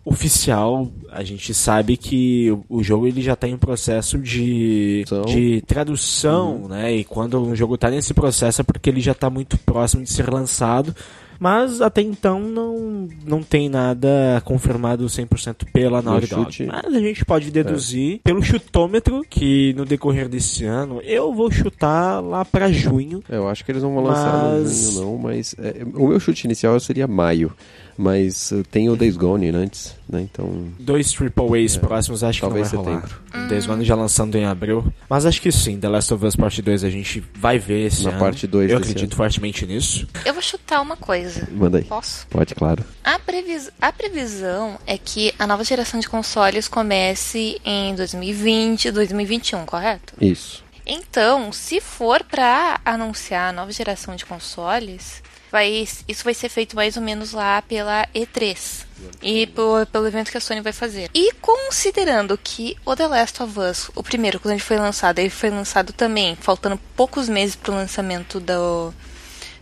oficial. 0.09 0.87
A 1.11 1.23
gente 1.23 1.53
sabe 1.53 1.95
que 1.97 2.51
o- 2.67 2.83
jogo 2.83 3.07
ele 3.07 3.21
já 3.21 3.33
está 3.33 3.47
em 3.47 3.57
processo 3.57 4.17
de, 4.17 5.03
Então- 5.05 5.21
de 5.23 5.61
tradução, 5.61 6.67
né? 6.67 6.95
E 6.95 7.03
quando 7.03 7.39
um 7.41 7.55
jogo 7.55 7.75
está 7.75 7.89
nesse 7.89 8.13
processo 8.13 8.61
é 8.61 8.63
porque 8.63 8.89
ele 8.89 9.01
já 9.01 9.11
está 9.13 9.29
muito 9.29 9.57
próximo 9.57 10.03
de 10.03 10.11
ser 10.11 10.29
lançado. 10.29 10.95
Mas 11.41 11.79
até 11.79 12.01
então 12.01 12.37
não, 12.41 13.07
não 13.25 13.41
tem 13.41 13.69
nada 13.69 14.41
confirmado 14.43 15.07
100% 15.07 15.65
pela 15.71 16.01
Naughty 16.01 16.27
Dog. 16.27 16.65
Mas 16.65 16.93
a 16.93 16.99
gente 16.99 17.23
pode 17.23 17.49
deduzir 17.49 18.19
pelo 18.25 18.43
chutômetro 18.43 19.21
que 19.29 19.73
no 19.77 19.85
decorrer 19.85 20.27
desse 20.27 20.65
ano 20.65 20.99
eu 21.01 21.33
vou 21.33 21.49
chutar 21.49 22.19
lá 22.19 22.43
pra 22.43 22.69
junho. 22.69 23.23
É, 23.29 23.37
Eu 23.37 23.47
acho 23.47 23.63
que 23.63 23.71
eles 23.71 23.81
não 23.81 23.93
vão 23.95 24.03
lançar 24.03 24.33
no 24.53 24.59
Mas- 24.63 24.91
junho, 24.91 25.05
não, 25.05 25.17
mas 25.17 25.55
é, 25.57 25.85
o 25.95 26.07
meu 26.09 26.19
chute 26.19 26.45
inicial 26.45 26.77
seria 26.77 27.07
maio. 27.07 27.53
Mas 28.01 28.51
uh, 28.53 28.63
tem 28.63 28.87
o 28.89 28.95
Days 28.95 29.17
Gone 29.17 29.49
antes, 29.49 29.93
né? 30.07 30.21
Então. 30.21 30.69
Dois 30.79 31.11
Triple 31.11 31.65
A's 31.65 31.75
próximos 31.75 32.23
acho 32.23 32.39
que 32.39 32.45
não 32.45 32.53
vai 32.53 32.61
talvez 32.63 32.85
rolar. 32.87 33.01
setembro. 33.01 33.49
Days 33.49 33.65
Gone 33.65 33.83
já 33.83 33.93
lançando 33.93 34.35
em 34.37 34.45
abril. 34.45 34.85
Mas 35.09 35.25
acho 35.25 35.41
que 35.41 35.51
sim, 35.51 35.77
The 35.77 35.89
Last 35.89 36.13
of 36.13 36.25
Us 36.25 36.33
Part 36.37 36.61
2 36.61 36.85
a 36.85 36.89
gente 36.89 37.21
vai 37.35 37.59
ver 37.59 37.87
esse 37.87 38.05
Na 38.05 38.11
ano. 38.11 38.19
parte 38.19 38.47
dois 38.47 38.71
Eu 38.71 38.79
desse 38.79 38.91
acredito 38.91 39.11
ano. 39.11 39.17
fortemente 39.17 39.65
nisso. 39.65 40.07
Eu 40.23 40.33
vou 40.33 40.41
chutar 40.41 40.79
uma 40.81 40.95
coisa. 40.95 41.45
Manda 41.51 41.79
aí. 41.79 41.83
Posso? 41.83 42.25
Pode, 42.27 42.55
claro. 42.55 42.85
A, 43.03 43.19
previs... 43.19 43.69
a 43.81 43.91
previsão 43.91 44.79
é 44.87 44.97
que 44.97 45.33
a 45.37 45.45
nova 45.45 45.65
geração 45.65 45.99
de 45.99 46.07
consoles 46.07 46.69
comece 46.69 47.59
em 47.65 47.93
2020, 47.95 48.91
2021, 48.91 49.65
correto? 49.65 50.13
Isso. 50.21 50.63
Então, 50.85 51.51
se 51.51 51.81
for 51.81 52.23
pra 52.23 52.79
anunciar 52.85 53.49
a 53.49 53.53
nova 53.53 53.71
geração 53.71 54.15
de 54.15 54.25
consoles, 54.25 55.21
vai, 55.51 55.87
isso 56.07 56.23
vai 56.23 56.33
ser 56.33 56.49
feito 56.49 56.75
mais 56.75 56.95
ou 56.97 57.03
menos 57.03 57.31
lá 57.33 57.61
pela 57.61 58.07
E3 58.13 58.85
e 59.21 59.47
por- 59.47 59.85
pelo 59.87 60.07
evento 60.07 60.31
que 60.31 60.37
a 60.37 60.41
Sony 60.41 60.61
vai 60.61 60.73
fazer. 60.73 61.09
E 61.13 61.31
considerando 61.41 62.37
que 62.37 62.75
o 62.85 62.95
The 62.95 63.07
Last 63.07 63.41
of 63.43 63.59
Us, 63.59 63.89
o 63.95 64.03
primeiro, 64.03 64.39
quando 64.39 64.53
ele 64.53 64.61
foi 64.61 64.77
lançado, 64.77 65.19
ele 65.19 65.29
foi 65.29 65.49
lançado 65.49 65.93
também, 65.93 66.35
faltando 66.35 66.79
poucos 66.95 67.29
meses 67.29 67.55
pro 67.55 67.73
lançamento 67.73 68.39
do 68.39 68.93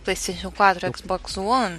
PlayStation 0.04 0.50
4 0.50 0.86
e 0.86 0.98
Xbox 0.98 1.36
One, 1.36 1.78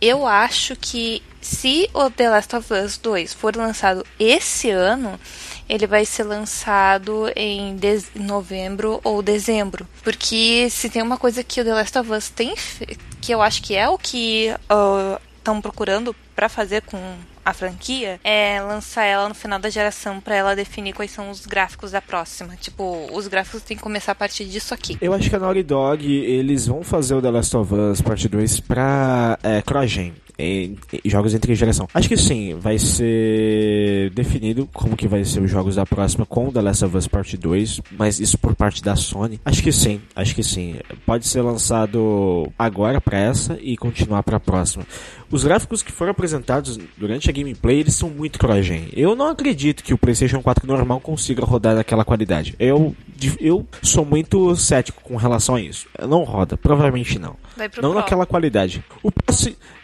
eu 0.00 0.26
acho 0.26 0.74
que 0.76 1.22
se 1.40 1.88
o 1.94 2.10
The 2.10 2.28
Last 2.28 2.56
of 2.56 2.72
Us 2.74 2.96
2 2.98 3.32
for 3.34 3.54
lançado 3.56 4.04
esse 4.18 4.68
ano, 4.70 5.18
ele 5.68 5.86
vai 5.86 6.04
ser 6.04 6.24
lançado 6.24 7.30
em 7.36 7.76
novembro 8.16 9.00
ou 9.04 9.22
dezembro. 9.22 9.86
Porque 10.02 10.68
se 10.70 10.90
tem 10.90 11.00
uma 11.02 11.16
coisa 11.16 11.42
que 11.44 11.60
o 11.60 11.64
The 11.64 11.72
Last 11.72 11.98
of 11.98 12.10
Us 12.12 12.28
tem, 12.30 12.52
que 13.22 13.32
eu 13.32 13.40
acho 13.40 13.62
que 13.62 13.74
é 13.74 13.88
o 13.88 13.96
que 13.96 14.54
estão 15.38 15.62
procurando 15.62 16.14
pra 16.34 16.48
fazer 16.48 16.82
com 16.82 16.98
a 17.44 17.52
franquia, 17.52 18.20
é 18.22 18.60
lançar 18.60 19.04
ela 19.04 19.28
no 19.28 19.34
final 19.34 19.58
da 19.58 19.68
geração 19.68 20.20
pra 20.20 20.34
ela 20.34 20.54
definir 20.54 20.92
quais 20.92 21.10
são 21.10 21.30
os 21.30 21.44
gráficos 21.46 21.90
da 21.90 22.00
próxima. 22.00 22.56
Tipo, 22.56 23.08
os 23.12 23.26
gráficos 23.26 23.62
têm 23.62 23.76
que 23.76 23.82
começar 23.82 24.12
a 24.12 24.14
partir 24.14 24.44
disso 24.44 24.72
aqui. 24.74 24.96
Eu 25.00 25.12
acho 25.12 25.28
que 25.28 25.34
a 25.34 25.38
Naughty 25.38 25.62
Dog, 25.62 26.06
eles 26.06 26.66
vão 26.66 26.84
fazer 26.84 27.14
o 27.14 27.22
The 27.22 27.30
Last 27.30 27.56
of 27.56 27.74
Us 27.74 28.00
Part 28.00 28.28
2 28.28 28.60
pra 28.60 29.38
é, 29.42 29.62
cross-gen. 29.62 30.14
Em- 30.42 30.76
em 31.04 31.08
jogos 31.10 31.34
entre 31.34 31.54
geração. 31.54 31.88
Acho 31.94 32.08
que 32.08 32.16
sim, 32.16 32.54
vai 32.58 32.78
ser 32.78 34.10
definido 34.10 34.68
como 34.72 34.96
que 34.96 35.06
vai 35.08 35.24
ser 35.24 35.40
os 35.42 35.50
jogos 35.50 35.76
da 35.76 35.86
próxima 35.86 36.24
com 36.26 36.50
The 36.50 36.60
Last 36.60 36.84
of 36.84 36.96
Us 36.96 37.06
Part 37.08 37.36
2, 37.36 37.80
mas 37.98 38.20
isso 38.20 38.38
por 38.38 38.54
parte 38.54 38.82
da 38.82 38.96
Sony. 38.96 39.40
Acho 39.44 39.62
que 39.62 39.72
sim, 39.72 40.00
acho 40.14 40.34
que 40.34 40.42
sim. 40.42 40.76
Pode 41.06 41.26
ser 41.26 41.42
lançado 41.42 42.50
agora 42.58 43.00
pra 43.00 43.18
essa 43.18 43.58
e 43.60 43.76
continuar 43.76 44.22
pra 44.22 44.40
próxima. 44.40 44.84
Os 45.30 45.44
gráficos 45.44 45.82
que 45.82 45.90
foram 45.90 46.10
apresentados 46.12 46.78
durante 46.98 47.30
a 47.30 47.32
gameplay, 47.32 47.80
eles 47.80 47.94
são 47.94 48.10
muito 48.10 48.38
cross-gen. 48.38 48.88
Eu 48.92 49.16
não 49.16 49.28
acredito 49.28 49.82
que 49.82 49.94
o 49.94 49.98
PlayStation 49.98 50.42
4 50.42 50.66
normal 50.66 51.00
consiga 51.00 51.42
rodar 51.44 51.74
naquela 51.74 52.04
qualidade. 52.04 52.54
Eu, 52.58 52.94
eu 53.40 53.66
sou 53.82 54.04
muito 54.04 54.54
cético 54.56 55.02
com 55.02 55.16
relação 55.16 55.56
a 55.56 55.60
isso. 55.60 55.86
Não 56.08 56.22
roda, 56.24 56.56
provavelmente 56.56 57.18
não. 57.18 57.36
Não 57.56 57.68
Pro. 57.68 57.94
naquela 57.94 58.26
qualidade. 58.26 58.84
O 59.02 59.10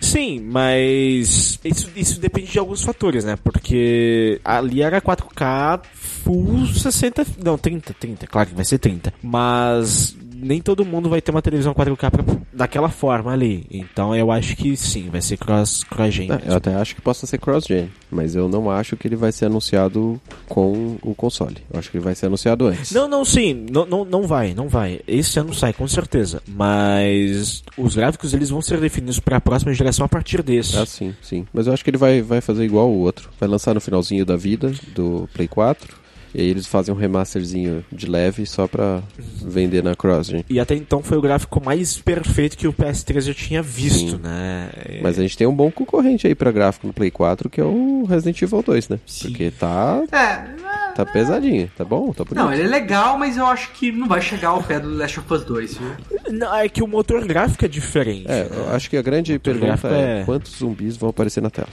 sim, 0.01 0.41
mas 0.41 1.59
isso, 1.65 1.91
isso 1.95 2.21
depende 2.21 2.51
de 2.51 2.59
alguns 2.59 2.83
fatores, 2.83 3.25
né? 3.25 3.37
Porque 3.37 4.41
ali 4.45 4.83
era 4.83 5.01
4K 5.01 5.81
full 5.95 6.67
60, 6.67 7.27
não, 7.43 7.59
30, 7.59 7.95
30, 7.95 8.27
claro 8.27 8.49
que 8.49 8.55
vai 8.55 8.65
ser 8.65 8.79
30. 8.79 9.13
Mas 9.23 10.17
nem 10.41 10.61
todo 10.61 10.85
mundo 10.85 11.09
vai 11.09 11.21
ter 11.21 11.31
uma 11.31 11.43
televisão 11.43 11.75
4K 11.75 12.11
pra, 12.11 12.25
daquela 12.53 12.89
forma 12.89 13.33
ali. 13.33 13.67
Então 13.71 14.15
eu 14.15 14.31
acho 14.31 14.57
que 14.57 14.77
sim, 14.77 15.09
vai 15.11 15.21
ser 15.21 15.37
cross, 15.37 15.85
cross-gen. 15.85 16.31
É, 16.31 16.37
mesmo. 16.37 16.51
eu 16.51 16.57
até 16.57 16.75
acho 16.75 16.95
que 16.95 17.01
possa 17.01 17.27
ser 17.27 17.39
cross-gen, 17.39 17.91
mas 18.11 18.35
eu 18.35 18.49
não 18.49 18.71
acho 18.71 18.97
que 18.97 19.09
ele 19.09 19.17
vai 19.17 19.33
ser 19.33 19.47
anunciado 19.47 20.21
com 20.49 20.97
o 21.03 21.15
console. 21.15 21.59
Eu 21.73 21.79
acho 21.79 21.91
que 21.91 21.97
ele 21.97 22.05
vai 22.05 22.15
ser 22.15 22.27
anunciado 22.27 22.67
antes. 22.67 22.93
Não, 22.93 23.09
não, 23.09 23.25
sim, 23.25 23.67
não, 23.71 23.85
não, 23.85 24.05
não 24.05 24.27
vai, 24.27 24.55
não 24.55 24.69
vai. 24.69 25.01
Esse 25.07 25.39
ano 25.39 25.53
sai, 25.53 25.73
com 25.73 25.87
certeza. 25.89 26.43
Mas 26.47 27.63
os 27.77 27.97
gráficos 27.97 28.33
eles 28.33 28.51
vão 28.51 28.63
ser 28.63 28.81
definidos 28.81 29.19
para 29.19 29.37
a 29.37 29.41
próxima 29.41 29.73
geração 29.75 30.07
a 30.07 30.09
partir 30.09 30.43
desse. 30.43 30.77
Ah, 30.79 30.87
sim, 30.87 31.15
sim. 31.23 31.47
Mas 31.53 31.67
eu 31.67 31.73
acho 31.73 31.83
que 31.83 31.91
ele 31.91 31.99
vai, 31.99 32.23
vai 32.23 32.41
fazer 32.41 32.65
igual 32.65 32.89
o 32.89 32.99
outro. 32.99 33.31
Vai 33.39 33.49
lançar 33.49 33.75
no 33.75 33.81
finalzinho 33.81 34.25
da 34.25 34.37
vida 34.37 34.73
do 34.95 35.29
Play 35.35 35.49
4. 35.49 36.08
E 36.35 36.41
aí 36.41 36.47
eles 36.49 36.67
fazem 36.67 36.95
um 36.95 36.99
remasterzinho 36.99 37.85
de 37.91 38.07
leve 38.07 38.45
só 38.47 38.67
pra 38.67 39.03
vender 39.43 39.83
na 39.83 39.95
CrossGen. 39.95 40.45
E 40.49 40.61
até 40.61 40.75
então 40.75 41.03
foi 41.03 41.17
o 41.17 41.23
gráfico 41.23 41.63
mais 41.65 41.99
perfeito 41.99 42.57
que 42.57 42.69
o 42.69 42.73
PS3 42.73 43.21
já 43.23 43.35
tinha 43.35 43.63
visto, 43.63 44.11
Sim. 44.13 44.21
né? 44.23 44.69
Mas 45.03 45.19
a 45.19 45.23
gente 45.23 45.37
tem 45.37 45.47
um 45.47 45.55
bom 45.55 45.71
concorrente 45.71 46.27
aí 46.27 46.35
pra 46.35 46.53
gráfico 46.53 46.87
no 46.87 46.93
Play 46.93 47.11
4, 47.11 47.49
que 47.49 47.61
é 47.61 47.65
o 47.65 48.05
Resident 48.09 48.41
Evil 48.43 48.63
2, 48.63 48.89
né? 48.91 48.99
Sim. 49.07 49.29
Porque 49.29 49.51
tá, 49.51 50.03
É, 50.13 50.93
tá 50.95 51.07
pesadinho, 51.07 51.71
tá 51.77 51.85
bom, 51.85 52.13
tá 52.13 52.25
bonito. 52.25 52.35
não, 52.45 52.53
ele 52.53 52.63
é 52.65 52.67
legal, 52.69 53.19
mas 53.19 53.37
eu 53.37 53.47
acho 53.47 53.73
que 53.73 53.91
não 53.91 54.07
vai 54.07 54.21
chegar 54.21 54.49
ao 54.49 54.63
pé 54.63 54.79
do 54.81 54.95
Last 54.97 55.19
of 55.21 55.33
Us 55.33 55.45
2, 55.45 55.79
viu? 55.79 55.91
Não, 56.31 56.55
é 56.55 56.69
que 56.69 56.83
o 56.83 56.87
motor 56.87 57.25
gráfico 57.27 57.65
é 57.65 57.69
diferente. 57.69 58.27
É, 58.29 58.45
né? 58.45 58.51
eu 58.53 58.75
acho 58.75 58.91
que 58.91 58.97
a 58.97 59.03
grande 59.03 59.39
pergunta 59.39 59.67
gráfico 59.67 59.89
é, 59.95 60.21
é- 60.21 60.25
quantos 60.25 60.59
zumbis 60.59 60.97
vão 60.97 61.09
aparecer 61.11 61.43
na 61.43 61.51
tela? 61.51 61.69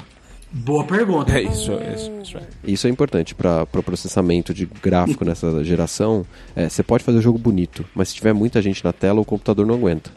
Boa 0.58 0.86
pergunta. 0.86 1.38
É 1.38 1.44
isso, 1.44 1.74
isso, 1.94 2.12
isso 2.24 2.38
é. 2.38 2.42
Isso 2.64 2.88
é 2.88 2.90
importante 2.90 3.36
para 3.36 3.68
o 3.74 3.84
processamento 3.84 4.54
de 4.54 4.66
gráfico 4.66 5.26
nessa 5.26 5.62
geração. 5.66 6.26
É, 6.56 6.70
você 6.70 6.82
pode 6.82 7.04
fazer 7.04 7.18
o 7.18 7.22
jogo 7.22 7.38
bonito, 7.38 7.84
mas 7.94 8.08
se 8.08 8.16
tiver 8.16 8.32
muita 8.32 8.62
gente 8.62 8.82
na 8.82 8.94
tela, 8.94 9.20
o 9.20 9.26
computador 9.26 9.66
não 9.66 9.76
aguenta. 9.76 10.10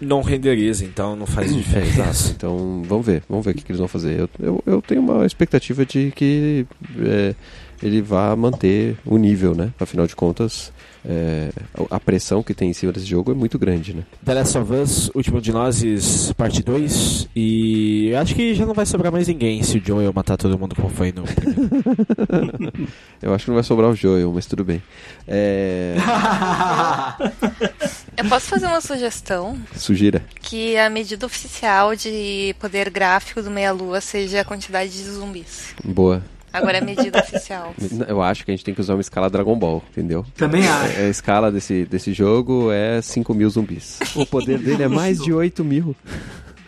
Não 0.00 0.22
renderiza, 0.22 0.86
então 0.86 1.14
não 1.14 1.26
faz 1.26 1.54
diferença. 1.54 2.32
Então, 2.34 2.82
vamos 2.86 3.04
ver, 3.04 3.22
vamos 3.28 3.44
ver 3.44 3.50
o 3.50 3.54
que, 3.54 3.62
que 3.62 3.70
eles 3.70 3.78
vão 3.78 3.88
fazer. 3.88 4.20
Eu, 4.20 4.30
eu, 4.40 4.62
eu 4.64 4.80
tenho 4.80 5.02
uma 5.02 5.26
expectativa 5.26 5.84
de 5.84 6.12
que 6.12 6.66
é, 7.00 7.34
ele 7.82 8.00
vá 8.00 8.34
manter 8.34 8.96
o 9.04 9.18
nível, 9.18 9.54
né? 9.54 9.70
Afinal 9.78 10.06
de 10.06 10.16
contas, 10.16 10.72
é, 11.04 11.50
a 11.90 12.00
pressão 12.00 12.42
que 12.42 12.54
tem 12.54 12.70
em 12.70 12.72
cima 12.72 12.92
desse 12.92 13.06
jogo 13.06 13.32
é 13.32 13.34
muito 13.34 13.58
grande, 13.58 13.94
né? 13.94 14.02
The 14.24 14.34
Last 14.34 14.58
of 14.58 14.72
Us, 14.72 15.10
Último 15.14 15.40
de 15.40 15.52
Nós, 15.52 16.32
parte 16.36 16.62
2. 16.62 17.28
E 17.34 18.08
eu 18.10 18.18
acho 18.18 18.34
que 18.34 18.54
já 18.54 18.66
não 18.66 18.74
vai 18.74 18.86
sobrar 18.86 19.12
mais 19.12 19.28
ninguém 19.28 19.62
se 19.62 19.78
o 19.78 19.82
Joel 19.84 20.12
matar 20.14 20.36
todo 20.36 20.58
mundo 20.58 20.74
como 20.74 20.88
foi 20.88 21.12
no 21.12 21.22
primeiro. 21.24 21.68
Eu 23.20 23.34
acho 23.34 23.44
que 23.44 23.50
não 23.50 23.56
vai 23.56 23.64
sobrar 23.64 23.90
o 23.90 23.94
Joel, 23.96 24.32
mas 24.32 24.46
tudo 24.46 24.64
bem. 24.64 24.82
É, 25.26 25.96
Eu 28.16 28.24
posso 28.28 28.46
fazer 28.46 28.66
uma 28.66 28.80
sugestão 28.80 29.58
sugira. 29.74 30.22
que 30.40 30.76
a 30.76 30.88
medida 30.90 31.26
oficial 31.26 31.94
de 31.94 32.54
poder 32.58 32.90
gráfico 32.90 33.42
do 33.42 33.50
Meia 33.50 33.72
Lua 33.72 34.00
seja 34.00 34.40
a 34.40 34.44
quantidade 34.44 34.90
de 34.92 35.04
zumbis. 35.04 35.74
Boa. 35.84 36.22
Agora 36.52 36.78
é 36.78 36.80
medida 36.80 37.18
oficial. 37.20 37.74
Eu 38.06 38.22
acho 38.22 38.44
que 38.44 38.50
a 38.50 38.54
gente 38.54 38.64
tem 38.64 38.74
que 38.74 38.80
usar 38.80 38.94
uma 38.94 39.00
escala 39.00 39.28
Dragon 39.30 39.56
Ball, 39.56 39.82
entendeu? 39.90 40.24
Também 40.36 40.66
acho. 40.66 40.98
É, 40.98 41.06
A 41.06 41.08
escala 41.08 41.50
desse, 41.52 41.84
desse 41.86 42.12
jogo 42.12 42.70
é 42.72 43.00
5 43.02 43.34
mil 43.34 43.48
zumbis. 43.50 43.98
O 44.14 44.24
poder 44.26 44.58
dele 44.58 44.82
é 44.82 44.88
mais 44.88 45.18
de 45.18 45.32
8 45.32 45.64
mil. 45.64 45.94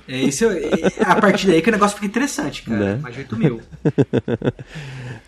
É 0.09 0.16
isso, 0.16 0.44
é 0.44 0.59
a 1.05 1.15
partir 1.20 1.47
daí 1.47 1.62
que 1.62 1.69
o 1.69 1.73
negócio 1.73 1.94
fica 1.94 2.07
interessante, 2.07 2.62
cara. 2.65 2.78
Né? 2.78 2.97
Mais 3.01 3.15
de 3.15 3.20
8 3.20 3.36
mil. 3.36 3.61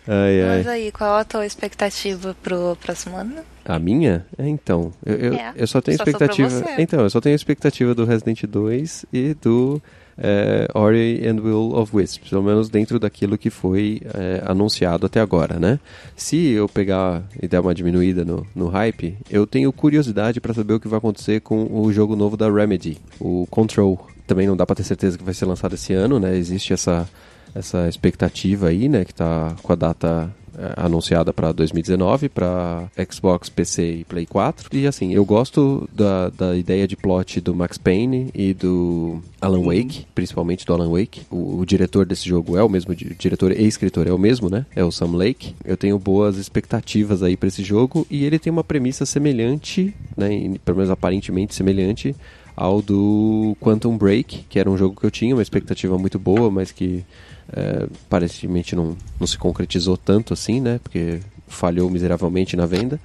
Ai, 0.05 0.41
Mas 0.57 0.67
ai. 0.67 0.81
aí, 0.81 0.91
qual 0.91 1.15
a 1.15 1.23
tua 1.23 1.45
expectativa 1.45 2.35
pro 2.43 2.75
próximo 2.83 3.15
ano? 3.15 3.35
A 3.63 3.79
minha? 3.79 4.25
É, 4.37 4.45
então. 4.45 4.91
Eu, 5.05 5.15
eu, 5.15 5.33
É, 5.33 5.53
eu 5.55 5.65
só 5.65 5.79
tenho 5.79 5.97
só 5.97 6.03
expectativa. 6.03 6.65
Então, 6.77 6.99
eu 6.99 7.09
só 7.09 7.21
tenho 7.21 7.35
expectativa 7.35 7.95
do 7.95 8.03
Resident 8.03 8.43
2 8.43 9.05
e 9.13 9.33
do 9.35 9.81
é, 10.17 10.67
Ori 10.73 11.25
and 11.27 11.41
Will 11.41 11.73
of 11.75 11.95
Wisps. 11.95 12.29
Pelo 12.29 12.43
menos 12.43 12.69
dentro 12.69 12.99
daquilo 12.99 13.37
que 13.37 13.49
foi 13.49 14.01
é, 14.13 14.43
anunciado 14.45 15.05
até 15.05 15.19
agora, 15.19 15.59
né? 15.59 15.79
Se 16.15 16.51
eu 16.51 16.67
pegar 16.67 17.23
e 17.41 17.47
der 17.47 17.59
uma 17.59 17.73
diminuída 17.73 18.23
no, 18.23 18.45
no 18.55 18.67
hype, 18.67 19.17
eu 19.29 19.45
tenho 19.47 19.71
curiosidade 19.71 20.39
para 20.39 20.53
saber 20.53 20.73
o 20.73 20.79
que 20.79 20.87
vai 20.87 20.97
acontecer 20.97 21.41
com 21.41 21.67
o 21.71 21.91
jogo 21.91 22.15
novo 22.15 22.37
da 22.37 22.49
Remedy, 22.49 22.97
o 23.19 23.47
Control. 23.49 24.07
Também 24.25 24.47
não 24.47 24.55
dá 24.55 24.65
pra 24.65 24.75
ter 24.75 24.83
certeza 24.83 25.17
que 25.17 25.23
vai 25.23 25.33
ser 25.33 25.45
lançado 25.45 25.75
esse 25.75 25.93
ano, 25.93 26.19
né? 26.19 26.35
Existe 26.37 26.73
essa, 26.73 27.07
essa 27.53 27.89
expectativa 27.89 28.67
aí, 28.67 28.87
né? 28.87 29.03
Que 29.03 29.13
tá 29.13 29.55
com 29.61 29.73
a 29.73 29.75
data 29.75 30.33
anunciada 30.77 31.33
para 31.33 31.51
2019 31.51 32.29
para 32.29 32.89
Xbox, 33.11 33.49
PC 33.49 33.97
e 33.99 34.03
Play 34.03 34.25
4. 34.25 34.69
E 34.77 34.85
assim, 34.87 35.13
eu 35.13 35.25
gosto 35.25 35.87
da, 35.93 36.29
da 36.29 36.55
ideia 36.55 36.87
de 36.87 36.95
plot 36.95 37.39
do 37.41 37.55
Max 37.55 37.77
Payne 37.77 38.29
e 38.33 38.53
do 38.53 39.21
Alan 39.41 39.61
Wake, 39.63 40.05
principalmente 40.13 40.65
do 40.65 40.73
Alan 40.73 40.89
Wake. 40.89 41.21
O, 41.31 41.59
o 41.59 41.65
diretor 41.65 42.05
desse 42.05 42.27
jogo 42.27 42.57
é 42.57 42.63
o 42.63 42.69
mesmo, 42.69 42.95
di- 42.95 43.15
diretor 43.17 43.51
e 43.51 43.63
escritor 43.65 44.07
é 44.07 44.11
o 44.13 44.17
mesmo, 44.17 44.49
né? 44.49 44.65
É 44.75 44.83
o 44.83 44.91
Sam 44.91 45.15
Lake. 45.15 45.55
Eu 45.65 45.75
tenho 45.77 45.97
boas 45.99 46.37
expectativas 46.37 47.23
aí 47.23 47.35
para 47.35 47.47
esse 47.47 47.63
jogo 47.63 48.05
e 48.09 48.23
ele 48.25 48.39
tem 48.39 48.51
uma 48.51 48.63
premissa 48.63 49.05
semelhante, 49.05 49.93
né? 50.15 50.31
em- 50.33 50.53
pelo 50.55 50.77
menos 50.77 50.91
aparentemente 50.91 51.55
semelhante 51.55 52.15
ao 52.55 52.81
do 52.83 53.57
Quantum 53.59 53.97
Break, 53.97 54.45
que 54.47 54.59
era 54.59 54.69
um 54.69 54.77
jogo 54.77 54.99
que 54.99 55.05
eu 55.05 55.09
tinha 55.11 55.35
uma 55.35 55.41
expectativa 55.41 55.97
muito 55.97 56.19
boa, 56.19 56.51
mas 56.51 56.71
que 56.71 57.03
é, 57.51 57.87
aparentemente 58.05 58.75
não, 58.75 58.95
não 59.19 59.27
se 59.27 59.37
concretizou 59.37 59.97
tanto 59.97 60.33
assim, 60.33 60.61
né? 60.61 60.79
Porque 60.81 61.19
falhou 61.47 61.89
miseravelmente 61.89 62.55
na 62.55 62.65
venda. 62.65 62.99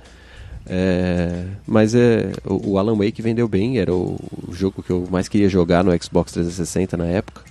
É, 0.67 1.47
mas 1.67 1.95
é, 1.95 2.31
o, 2.45 2.73
o 2.73 2.79
Alan 2.79 2.97
Wake 2.97 3.23
vendeu 3.23 3.49
bem, 3.49 3.79
era 3.79 3.93
o, 3.95 4.19
o 4.47 4.53
jogo 4.53 4.83
que 4.83 4.91
eu 4.91 5.09
mais 5.11 5.29
queria 5.29 5.49
jogar 5.49 5.83
no 5.83 5.91
Xbox 6.03 6.33
360 6.33 6.97
na 6.97 7.07
época. 7.07 7.43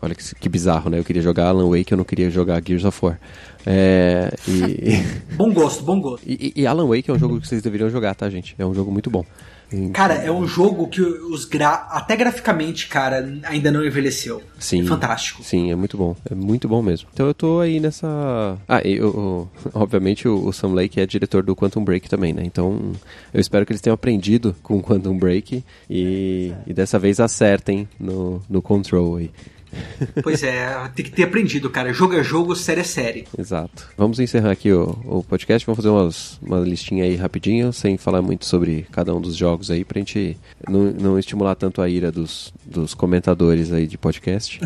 Olha 0.00 0.14
que, 0.14 0.34
que 0.34 0.48
bizarro, 0.48 0.88
né? 0.88 0.98
Eu 0.98 1.04
queria 1.04 1.20
jogar 1.20 1.48
Alan 1.48 1.68
Wake, 1.68 1.92
eu 1.92 1.98
não 1.98 2.04
queria 2.04 2.30
jogar 2.30 2.62
Gears 2.64 2.84
of 2.84 2.98
War. 3.04 3.20
É, 3.66 4.32
e, 4.48 5.02
Bom 5.36 5.52
gosto, 5.52 5.84
bom 5.84 6.00
gosto. 6.00 6.24
e, 6.26 6.52
e 6.56 6.66
Alan 6.66 6.86
Wake 6.86 7.10
é 7.10 7.14
um 7.14 7.18
jogo 7.18 7.40
que 7.40 7.46
vocês 7.46 7.62
deveriam 7.62 7.90
jogar, 7.90 8.14
tá, 8.14 8.30
gente? 8.30 8.54
É 8.58 8.64
um 8.64 8.74
jogo 8.74 8.90
muito 8.90 9.10
bom. 9.10 9.24
Cara, 9.92 10.14
é 10.14 10.30
um 10.30 10.46
jogo 10.46 10.88
que 10.88 11.00
os 11.00 11.44
gra... 11.44 11.86
até 11.90 12.16
graficamente, 12.16 12.86
cara, 12.88 13.32
ainda 13.44 13.70
não 13.70 13.84
envelheceu. 13.84 14.42
Sim. 14.58 14.82
É 14.82 14.84
fantástico. 14.86 15.42
Sim, 15.42 15.70
é 15.70 15.74
muito 15.74 15.96
bom. 15.96 16.16
É 16.30 16.34
muito 16.34 16.68
bom 16.68 16.82
mesmo. 16.82 17.08
Então 17.12 17.26
eu 17.26 17.34
tô 17.34 17.60
aí 17.60 17.80
nessa. 17.80 18.58
Ah, 18.68 18.80
e 18.84 18.96
eu, 18.96 19.48
obviamente 19.72 20.28
o, 20.28 20.46
o 20.46 20.52
Sam 20.52 20.74
Lake 20.74 21.00
é 21.00 21.06
diretor 21.06 21.42
do 21.42 21.56
Quantum 21.56 21.84
Break 21.84 22.08
também, 22.08 22.32
né? 22.32 22.42
Então 22.44 22.92
eu 23.32 23.40
espero 23.40 23.64
que 23.66 23.72
eles 23.72 23.80
tenham 23.80 23.94
aprendido 23.94 24.54
com 24.62 24.76
o 24.76 24.82
Quantum 24.82 25.16
Break 25.16 25.64
e, 25.88 26.52
e 26.66 26.72
dessa 26.72 26.98
vez 26.98 27.20
acertem 27.20 27.88
no, 27.98 28.42
no 28.48 28.62
Control 28.62 29.16
aí. 29.16 29.30
Pois 30.22 30.42
é, 30.42 30.66
tem 30.94 31.04
que 31.04 31.10
ter 31.12 31.24
aprendido, 31.24 31.70
cara. 31.70 31.92
Jogo 31.92 32.14
é 32.14 32.22
jogo, 32.22 32.54
série 32.56 32.80
é 32.80 32.84
série. 32.84 33.24
Exato. 33.38 33.88
Vamos 33.96 34.18
encerrar 34.20 34.50
aqui 34.50 34.72
o, 34.72 34.98
o 35.04 35.22
podcast. 35.22 35.64
Vamos 35.66 35.76
fazer 35.76 35.88
umas, 35.88 36.38
uma 36.42 36.58
listinha 36.60 37.04
aí 37.04 37.16
rapidinho, 37.16 37.72
sem 37.72 37.96
falar 37.96 38.22
muito 38.22 38.44
sobre 38.44 38.86
cada 38.92 39.14
um 39.14 39.20
dos 39.20 39.36
jogos 39.36 39.70
aí, 39.70 39.84
pra 39.84 39.98
gente 39.98 40.36
não, 40.68 40.84
não 40.84 41.18
estimular 41.18 41.54
tanto 41.54 41.80
a 41.80 41.88
ira 41.88 42.10
dos, 42.12 42.52
dos 42.64 42.94
comentadores 42.94 43.72
aí 43.72 43.86
de 43.86 43.96
podcast. 43.98 44.60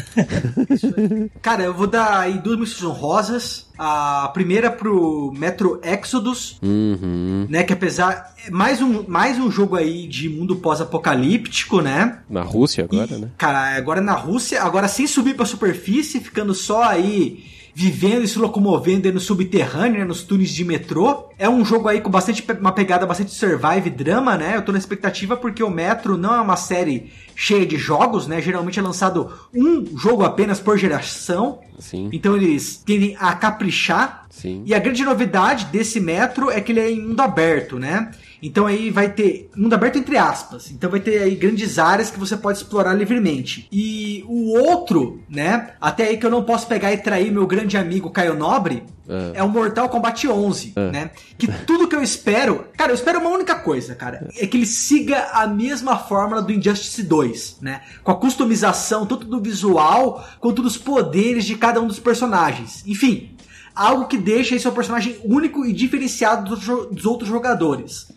Cara, 1.43 1.65
eu 1.65 1.75
vou 1.75 1.87
dar 1.87 2.21
aí 2.21 2.39
duas 2.39 2.59
missões 2.59 2.83
honrosas. 2.91 3.67
A 3.79 4.31
primeira 4.33 4.71
pro 4.71 5.31
Metro 5.37 5.79
Exodus, 5.85 6.59
Uhum. 6.63 7.47
né? 7.51 7.63
Que 7.63 7.75
apesar. 7.75 8.35
Mais 8.51 8.81
um, 8.81 9.05
mais 9.07 9.39
um 9.39 9.51
jogo 9.51 9.77
aí 9.77 10.07
de 10.07 10.31
mundo 10.31 10.57
pós-apocalíptico, 10.57 11.83
né? 11.83 12.21
Na 12.31 12.43
Rússia 12.43 12.85
agora, 12.85 13.13
E, 13.15 13.19
né? 13.21 13.29
Cara, 13.37 13.77
agora 13.77 14.01
na 14.01 14.15
Rússia, 14.15 14.63
agora 14.63 14.89
sem 14.97 15.07
subir 15.07 15.35
pra 15.35 15.45
superfície, 15.45 16.21
ficando 16.21 16.55
só 16.55 16.83
aí 16.83 17.45
vivendo 17.79 18.25
e 18.25 18.29
se 18.29 18.39
locomovendo 18.39 19.13
no 19.13 19.21
subterrâneo, 19.21 19.99
né, 19.99 20.05
nos 20.07 20.23
túneis 20.23 20.49
de 20.49 20.65
metrô. 20.65 21.29
É 21.39 21.47
um 21.47 21.63
jogo 21.63 21.89
aí 21.89 22.01
com 22.01 22.11
bastante 22.11 22.43
uma 22.59 22.73
pegada 22.73 23.05
bastante 23.05 23.33
survive 23.33 23.89
e 23.89 23.91
drama, 23.91 24.35
né? 24.35 24.57
Eu 24.57 24.63
tô 24.63 24.73
na 24.73 24.79
expectativa 24.79 25.37
porque 25.37 25.63
o 25.63 25.69
Metro 25.69 26.17
não 26.17 26.35
é 26.35 26.41
uma 26.41 26.57
série 26.57 27.13
cheia 27.35 27.67
de 27.67 27.77
jogos, 27.77 28.27
né? 28.27 28.41
Geralmente 28.41 28.79
é 28.79 28.83
lançado 28.83 29.31
um 29.55 29.85
jogo 29.95 30.25
apenas 30.25 30.59
por 30.59 30.79
geração. 30.79 31.59
Sim. 31.79 32.09
Então 32.15 32.35
eles 32.35 32.79
tendem 32.79 33.15
a 33.21 33.35
caprichar. 33.35 34.27
Sim. 34.31 34.63
E 34.65 34.75
a 34.75 34.79
grande 34.79 35.05
novidade 35.05 35.67
desse 35.67 36.01
metro 36.01 36.51
é 36.51 36.63
que 36.63 36.73
ele 36.73 36.81
é 36.81 36.91
em 36.91 37.03
mundo 37.03 37.21
aberto, 37.21 37.79
né? 37.79 38.11
Então 38.43 38.67
aí 38.67 38.91
vai 38.91 39.11
ter 39.11 39.51
mundo 39.57 39.75
aberto 39.75 39.99
entre 39.99 40.17
aspas. 40.17 40.71
Então 40.71 40.91
vai 40.91 41.01
ter 41.01 41.23
aí 41.23 41.35
grandes 41.35 41.79
áreas 41.79 42.11
que 42.11 42.19
você 42.19 42.37
pode 42.37 42.59
explorar 42.59 42.95
livremente. 42.95 43.69
E 43.71 44.25
o 44.27 44.59
outro, 44.59 45.23
né? 45.29 45.71
Até 45.81 46.09
aí 46.09 46.17
que 46.17 46.27
eu 46.27 46.31
não 46.31 46.45
posso 46.45 46.67
pegar 46.67 46.93
e 46.93 46.99
trair 46.99 47.31
meu 47.31 47.47
grande 47.47 47.77
amigo 47.77 48.11
Caio 48.11 48.35
Nobre. 48.35 48.85
É. 49.09 49.39
É 49.39 49.43
o 49.43 49.49
Mortal 49.49 49.89
Kombat 49.89 50.27
11, 50.27 50.73
né? 50.93 51.11
Que 51.39 51.47
tudo 51.47 51.87
que 51.87 51.95
eu 51.95 52.03
espero, 52.03 52.67
cara, 52.77 52.91
eu 52.91 52.97
espero 52.97 53.21
uma 53.21 53.31
única 53.31 53.55
coisa, 53.55 53.95
cara, 53.95 54.29
é 54.37 54.47
que 54.49 54.57
ele 54.57 54.67
siga 54.67 55.29
a 55.33 55.47
mesma 55.47 55.97
fórmula 55.97 56.43
do 56.43 56.53
Injustice 56.53 57.05
2, 57.05 57.59
né? 57.61 57.83
Com 58.03 58.11
a 58.11 58.17
customização 58.17 59.07
tanto 59.07 59.25
do 59.25 59.41
visual 59.41 60.27
quanto 60.41 60.61
dos 60.61 60.77
poderes 60.77 61.45
de 61.45 61.55
cada 61.55 61.81
um 61.81 61.87
dos 61.87 62.01
personagens. 62.01 62.83
Enfim, 62.85 63.37
algo 63.77 64.07
que 64.07 64.19
deixa 64.19 64.55
aí 64.55 64.61
seu 64.61 64.73
personagem 64.73 65.17
único 65.23 65.65
e 65.65 65.73
diferenciado 65.73 66.57
dos 66.57 67.07
outros 67.07 67.29
jogadores. 67.29 68.09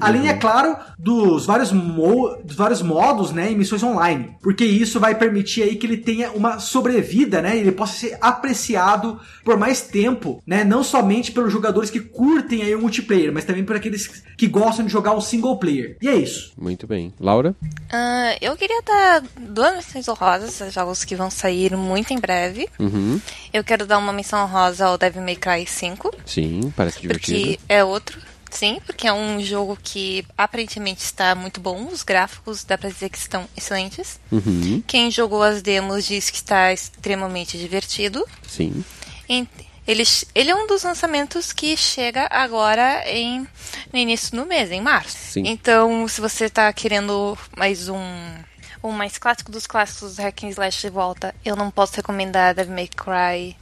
Além, 0.00 0.28
é 0.28 0.34
claro, 0.34 0.76
dos 0.98 1.46
vários, 1.46 1.72
mo- 1.72 2.36
dos 2.44 2.56
vários 2.56 2.82
modos, 2.82 3.32
né, 3.32 3.50
em 3.50 3.56
missões 3.56 3.82
online. 3.82 4.36
Porque 4.42 4.64
isso 4.64 4.98
vai 5.00 5.14
permitir 5.14 5.62
aí 5.62 5.76
que 5.76 5.86
ele 5.86 5.96
tenha 5.96 6.30
uma 6.32 6.58
sobrevida, 6.58 7.40
né, 7.42 7.56
e 7.56 7.60
ele 7.60 7.72
possa 7.72 7.94
ser 7.94 8.18
apreciado 8.20 9.20
por 9.44 9.56
mais 9.56 9.80
tempo, 9.82 10.42
né, 10.46 10.64
não 10.64 10.82
somente 10.84 11.32
pelos 11.32 11.52
jogadores 11.52 11.90
que 11.90 12.00
curtem 12.00 12.62
aí 12.62 12.74
o 12.74 12.80
multiplayer, 12.80 13.32
mas 13.32 13.44
também 13.44 13.64
por 13.64 13.76
aqueles 13.76 14.08
que 14.36 14.46
gostam 14.46 14.84
de 14.84 14.92
jogar 14.92 15.12
o 15.14 15.20
single 15.20 15.56
player. 15.58 15.96
E 16.02 16.08
é 16.08 16.14
isso. 16.14 16.52
Muito 16.58 16.86
bem. 16.86 17.12
Laura? 17.20 17.54
Ah, 17.90 18.36
eu 18.40 18.56
queria 18.56 18.82
dar 18.82 19.22
duas 19.38 19.74
menções 19.76 20.08
honrosas 20.08 20.72
jogos 20.72 21.04
que 21.04 21.14
vão 21.16 21.30
sair 21.30 21.76
muito 21.76 22.12
em 22.12 22.18
breve. 22.18 22.68
Uhum. 22.78 23.20
Eu 23.52 23.62
quero 23.64 23.86
dar 23.86 23.98
uma 23.98 24.12
menção 24.12 24.42
honrosa 24.44 24.86
ao 24.86 24.98
Devil 24.98 25.22
May 25.22 25.36
Cry 25.36 25.66
5, 25.66 26.14
Sim, 26.24 26.72
parece 26.76 27.00
divertido. 27.00 27.38
porque 27.38 27.60
é 27.68 27.84
outro. 27.84 28.18
Sim, 28.52 28.80
porque 28.84 29.06
é 29.08 29.12
um 29.12 29.40
jogo 29.42 29.78
que 29.82 30.24
aparentemente 30.36 31.02
está 31.02 31.34
muito 31.34 31.58
bom. 31.60 31.86
Os 31.86 32.02
gráficos 32.02 32.62
dá 32.64 32.76
pra 32.76 32.90
dizer 32.90 33.08
que 33.08 33.16
estão 33.18 33.48
excelentes. 33.56 34.20
Uhum. 34.30 34.82
Quem 34.86 35.10
jogou 35.10 35.42
as 35.42 35.62
demos 35.62 36.04
diz 36.06 36.28
que 36.28 36.36
está 36.36 36.70
extremamente 36.72 37.56
divertido. 37.58 38.24
Sim. 38.46 38.84
Em- 39.28 39.48
Ele, 39.88 40.04
ele 40.34 40.50
é 40.50 40.54
um 40.54 40.66
dos 40.68 40.82
lançamentos 40.84 41.52
que 41.52 41.76
chega 41.76 42.28
agora 42.30 43.02
em, 43.10 43.40
no 43.92 43.98
início 43.98 44.30
do 44.36 44.46
mês, 44.46 44.70
em 44.70 44.80
março. 44.80 45.16
Sim. 45.32 45.42
Então, 45.46 46.06
se 46.06 46.20
você 46.20 46.48
tá 46.48 46.72
querendo 46.72 47.36
mais 47.56 47.88
um, 47.88 47.98
um 48.84 48.90
mais 48.92 49.18
clássico 49.18 49.50
dos 49.50 49.66
clássicos 49.66 50.18
Hack 50.18 50.44
and 50.44 50.50
Slash 50.50 50.82
de 50.82 50.88
volta, 50.90 51.34
eu 51.44 51.56
não 51.56 51.68
posso 51.70 51.96
recomendar 51.96 52.54
Devil 52.54 52.74
May 52.74 52.88
Cry 52.88 53.56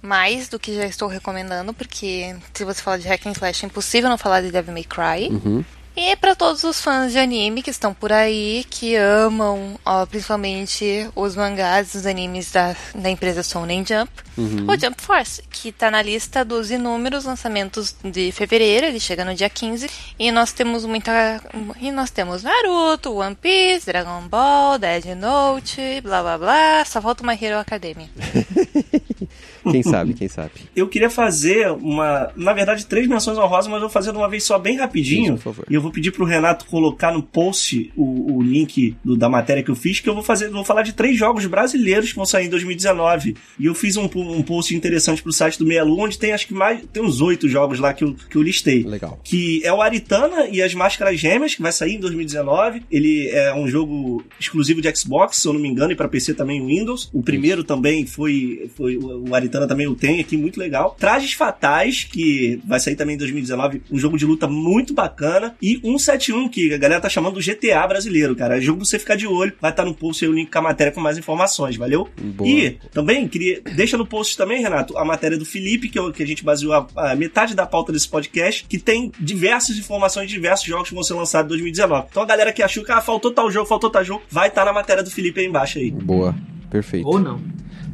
mais 0.00 0.48
do 0.48 0.58
que 0.58 0.74
já 0.74 0.86
estou 0.86 1.08
recomendando, 1.08 1.72
porque 1.74 2.36
se 2.54 2.64
você 2.64 2.82
falar 2.82 2.98
de 2.98 3.08
Hack 3.08 3.26
and 3.26 3.32
Slash, 3.32 3.64
é 3.64 3.66
impossível 3.66 4.08
não 4.08 4.18
falar 4.18 4.40
de 4.40 4.50
Devil 4.50 4.72
May 4.72 4.84
Cry. 4.84 5.28
Uhum. 5.30 5.64
E 6.00 6.14
para 6.14 6.36
todos 6.36 6.62
os 6.62 6.80
fãs 6.80 7.10
de 7.10 7.18
anime 7.18 7.60
que 7.60 7.70
estão 7.70 7.92
por 7.92 8.12
aí, 8.12 8.64
que 8.70 8.94
amam, 8.94 9.74
ó, 9.84 10.06
principalmente 10.06 11.10
os 11.12 11.34
mangás 11.34 11.92
dos 11.92 12.06
animes 12.06 12.52
da, 12.52 12.76
da 12.94 13.10
empresa 13.10 13.42
Shonen 13.42 13.84
Jump, 13.84 14.08
o 14.38 14.80
Jump 14.80 15.02
Force, 15.02 15.42
que 15.50 15.72
tá 15.72 15.90
na 15.90 16.00
lista 16.00 16.44
dos 16.44 16.70
inúmeros 16.70 17.24
lançamentos 17.24 17.96
de 18.04 18.30
fevereiro, 18.30 18.86
ele 18.86 19.00
chega 19.00 19.24
no 19.24 19.34
dia 19.34 19.50
15, 19.50 19.90
e 20.16 20.30
nós 20.30 20.52
temos 20.52 20.84
muita 20.84 21.42
e 21.80 21.90
nós 21.90 22.10
temos 22.10 22.44
Naruto, 22.44 23.16
One 23.16 23.34
Piece, 23.34 23.84
Dragon 23.86 24.22
Ball, 24.28 24.78
Dead 24.78 25.04
Note, 25.16 26.00
blá 26.00 26.22
blá 26.22 26.38
blá, 26.38 26.84
só 26.84 27.02
falta 27.02 27.24
uma 27.24 27.34
Hero 27.34 27.58
Academia. 27.58 28.08
Quem 29.70 29.82
sabe, 29.82 30.14
quem 30.14 30.28
sabe. 30.28 30.52
Eu 30.74 30.88
queria 30.88 31.10
fazer 31.10 31.70
uma. 31.70 32.30
Na 32.36 32.52
verdade, 32.52 32.86
três 32.86 33.06
menções 33.06 33.38
honrosas, 33.38 33.66
mas 33.66 33.74
eu 33.74 33.80
vou 33.80 33.90
fazer 33.90 34.12
de 34.12 34.18
uma 34.18 34.28
vez 34.28 34.44
só 34.44 34.58
bem 34.58 34.76
rapidinho. 34.76 35.34
Isso, 35.34 35.42
por 35.42 35.54
favor. 35.54 35.66
E 35.68 35.74
eu 35.74 35.82
vou 35.82 35.87
vou 35.88 35.92
pedir 35.92 36.12
pro 36.12 36.24
Renato 36.24 36.66
colocar 36.66 37.12
no 37.12 37.22
post 37.22 37.92
o, 37.96 38.36
o 38.36 38.42
link 38.42 38.96
do, 39.04 39.16
da 39.16 39.28
matéria 39.28 39.62
que 39.62 39.70
eu 39.70 39.76
fiz, 39.76 40.00
que 40.00 40.08
eu 40.08 40.14
vou 40.14 40.22
fazer, 40.22 40.50
vou 40.50 40.64
falar 40.64 40.82
de 40.82 40.92
três 40.92 41.16
jogos 41.16 41.46
brasileiros 41.46 42.10
que 42.10 42.16
vão 42.16 42.26
sair 42.26 42.46
em 42.46 42.50
2019. 42.50 43.36
E 43.58 43.66
eu 43.66 43.74
fiz 43.74 43.96
um, 43.96 44.04
um 44.14 44.42
post 44.42 44.74
interessante 44.74 45.22
pro 45.22 45.32
site 45.32 45.58
do 45.58 45.66
Meia 45.66 45.84
Lua, 45.84 46.04
onde 46.04 46.18
tem 46.18 46.32
acho 46.32 46.46
que 46.46 46.54
mais, 46.54 46.82
tem 46.92 47.02
uns 47.02 47.20
oito 47.20 47.48
jogos 47.48 47.78
lá 47.78 47.92
que 47.92 48.04
eu, 48.04 48.14
que 48.28 48.36
eu 48.36 48.42
listei. 48.42 48.82
Legal. 48.84 49.20
Que 49.24 49.64
é 49.64 49.72
o 49.72 49.80
Aritana 49.80 50.46
e 50.50 50.62
as 50.62 50.74
Máscaras 50.74 51.18
Gêmeas, 51.18 51.54
que 51.54 51.62
vai 51.62 51.72
sair 51.72 51.94
em 51.94 52.00
2019. 52.00 52.82
Ele 52.90 53.28
é 53.28 53.54
um 53.54 53.66
jogo 53.66 54.24
exclusivo 54.38 54.80
de 54.80 54.94
Xbox, 54.94 55.38
se 55.38 55.48
eu 55.48 55.52
não 55.52 55.60
me 55.60 55.68
engano, 55.68 55.92
e 55.92 55.96
para 55.96 56.08
PC 56.08 56.34
também 56.34 56.64
Windows. 56.64 57.08
O 57.12 57.22
primeiro 57.22 57.64
também 57.64 58.06
foi, 58.06 58.70
foi 58.76 58.96
o 58.96 59.34
Aritana 59.34 59.66
também 59.66 59.86
o 59.86 59.94
tem 59.94 60.20
aqui, 60.20 60.36
muito 60.36 60.58
legal. 60.58 60.96
Trajes 60.98 61.32
Fatais, 61.32 62.04
que 62.04 62.60
vai 62.64 62.78
sair 62.78 62.96
também 62.96 63.14
em 63.14 63.18
2019, 63.18 63.82
um 63.90 63.98
jogo 63.98 64.16
de 64.16 64.26
luta 64.26 64.46
muito 64.46 64.94
bacana. 64.94 65.56
E 65.60 65.77
171, 65.82 66.48
que 66.48 66.72
a 66.74 66.78
galera 66.78 67.00
tá 67.00 67.08
chamando 67.08 67.34
do 67.34 67.40
GTA 67.40 67.86
brasileiro, 67.86 68.34
cara. 68.36 68.58
É 68.58 68.60
jogo 68.60 68.78
pra 68.78 68.86
você 68.86 68.98
ficar 68.98 69.16
de 69.16 69.26
olho. 69.26 69.52
Vai 69.60 69.70
estar 69.70 69.84
no 69.84 69.94
post 69.94 70.24
aí 70.24 70.30
o 70.30 70.34
link 70.34 70.50
com 70.50 70.58
a 70.58 70.62
matéria 70.62 70.92
com 70.92 71.00
mais 71.00 71.18
informações, 71.18 71.76
valeu? 71.76 72.08
Boa. 72.20 72.48
E 72.48 72.78
também 72.92 73.26
queria. 73.28 73.60
Deixa 73.74 73.96
no 73.96 74.06
post 74.06 74.36
também, 74.36 74.60
Renato, 74.62 74.96
a 74.98 75.04
matéria 75.04 75.36
do 75.38 75.44
Felipe, 75.44 75.88
que, 75.88 75.98
eu- 75.98 76.12
que 76.12 76.22
a 76.22 76.26
gente 76.26 76.44
baseou 76.44 76.72
a, 76.72 76.86
a 76.96 77.14
metade 77.16 77.54
da 77.54 77.66
pauta 77.66 77.92
desse 77.92 78.08
podcast, 78.08 78.64
que 78.68 78.78
tem 78.78 79.12
diversas 79.18 79.76
informações 79.76 80.28
de 80.28 80.34
diversos 80.34 80.66
jogos 80.66 80.88
que 80.88 80.94
vão 80.94 81.02
ser 81.04 81.14
lançados 81.14 81.46
em 81.46 81.48
2019. 81.50 82.06
Então 82.10 82.22
a 82.22 82.26
galera 82.26 82.52
que 82.52 82.62
achou 82.62 82.84
que 82.84 82.92
ah, 82.92 83.00
faltou 83.00 83.32
tal 83.32 83.50
jogo, 83.50 83.66
faltou 83.66 83.90
tal 83.90 84.04
jogo, 84.04 84.22
vai 84.30 84.48
estar 84.48 84.64
na 84.64 84.72
matéria 84.72 85.02
do 85.02 85.10
Felipe 85.10 85.40
aí 85.40 85.46
embaixo 85.46 85.78
aí. 85.78 85.90
Boa. 85.90 86.34
Perfeito. 86.70 87.06
Ou 87.08 87.18
não. 87.18 87.40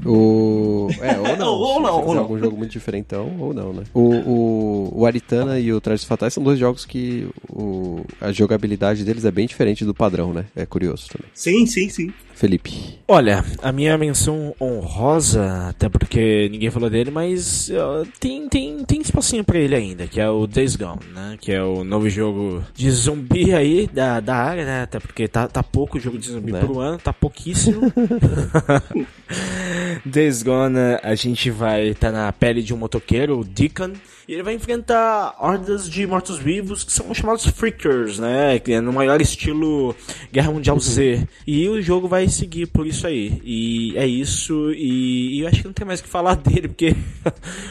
O... 0.04 0.88
É, 1.00 1.18
ou 1.18 1.36
não. 1.36 1.52
Ou 1.54 1.74
Se 1.76 1.82
não, 1.82 2.06
ou 2.06 2.14
não. 2.14 2.22
algum 2.22 2.38
jogo 2.38 2.56
muito 2.56 2.72
diferentão, 2.72 3.34
ou 3.38 3.54
não, 3.54 3.72
né? 3.72 3.84
O, 3.92 4.00
o, 4.00 5.00
o 5.00 5.06
Aritana 5.06 5.58
e 5.58 5.72
o 5.72 5.80
Trajes 5.80 6.04
Fatais 6.04 6.34
são 6.34 6.42
dois 6.42 6.58
jogos 6.58 6.84
que 6.84 7.28
o, 7.48 8.04
a 8.20 8.32
jogabilidade 8.32 9.04
deles 9.04 9.24
é 9.24 9.30
bem 9.30 9.46
diferente 9.46 9.84
do 9.84 9.94
padrão, 9.94 10.32
né? 10.32 10.46
É 10.54 10.66
curioso 10.66 11.08
também. 11.08 11.30
Sim, 11.34 11.66
sim, 11.66 11.88
sim. 11.88 12.12
Felipe. 12.34 12.98
Olha, 13.06 13.44
a 13.62 13.70
minha 13.70 13.96
menção 13.98 14.54
honrosa, 14.60 15.68
até 15.68 15.88
porque 15.88 16.48
ninguém 16.50 16.70
falou 16.70 16.88
dele, 16.90 17.10
mas 17.10 17.70
ó, 17.70 18.04
tem, 18.18 18.48
tem, 18.48 18.82
tem 18.84 19.00
espacinho 19.00 19.44
pra 19.44 19.58
ele 19.58 19.74
ainda, 19.74 20.06
que 20.06 20.20
é 20.20 20.28
o 20.28 20.46
Days 20.46 20.74
Gone, 20.74 21.00
né? 21.14 21.36
Que 21.40 21.52
é 21.52 21.62
o 21.62 21.84
novo 21.84 22.08
jogo 22.08 22.62
de 22.74 22.90
zumbi 22.90 23.54
aí 23.54 23.86
da, 23.86 24.20
da 24.20 24.36
área, 24.36 24.64
né? 24.64 24.82
Até 24.82 24.98
porque 24.98 25.28
tá, 25.28 25.46
tá 25.46 25.62
pouco 25.62 26.00
jogo 26.00 26.18
de 26.18 26.30
zumbi 26.30 26.52
Né? 26.52 26.60
pro 26.60 26.80
ano, 26.80 26.98
tá 26.98 27.12
pouquíssimo. 27.12 27.92
Days 30.04 30.42
Gone, 30.42 30.78
a 31.02 31.14
gente 31.14 31.50
vai 31.50 31.88
estar 31.88 32.10
na 32.10 32.32
pele 32.32 32.62
de 32.62 32.74
um 32.74 32.76
motoqueiro, 32.76 33.40
o 33.40 33.44
Deacon, 33.44 33.92
e 34.28 34.32
ele 34.32 34.42
vai 34.42 34.54
enfrentar 34.54 35.34
hordas 35.38 35.88
de 35.88 36.06
mortos-vivos 36.06 36.84
que 36.84 36.92
são 36.92 37.12
chamados 37.14 37.46
Freakers, 37.46 38.18
né? 38.18 38.58
Que 38.58 38.72
é 38.74 38.80
no 38.80 38.92
maior 38.92 39.20
estilo 39.20 39.94
Guerra 40.32 40.50
Mundial 40.50 40.78
Z. 40.78 41.26
E 41.46 41.68
o 41.68 41.80
jogo 41.82 42.08
vai 42.08 42.28
seguir 42.28 42.66
por 42.66 42.86
isso 42.86 43.06
aí. 43.06 43.40
E 43.44 43.96
é 43.96 44.06
isso, 44.06 44.72
e, 44.72 45.38
e 45.38 45.40
eu 45.40 45.48
acho 45.48 45.60
que 45.60 45.66
não 45.66 45.72
tem 45.72 45.86
mais 45.86 46.00
o 46.00 46.04
que 46.04 46.08
falar 46.08 46.36
dele, 46.44 46.68
porque 46.68 46.94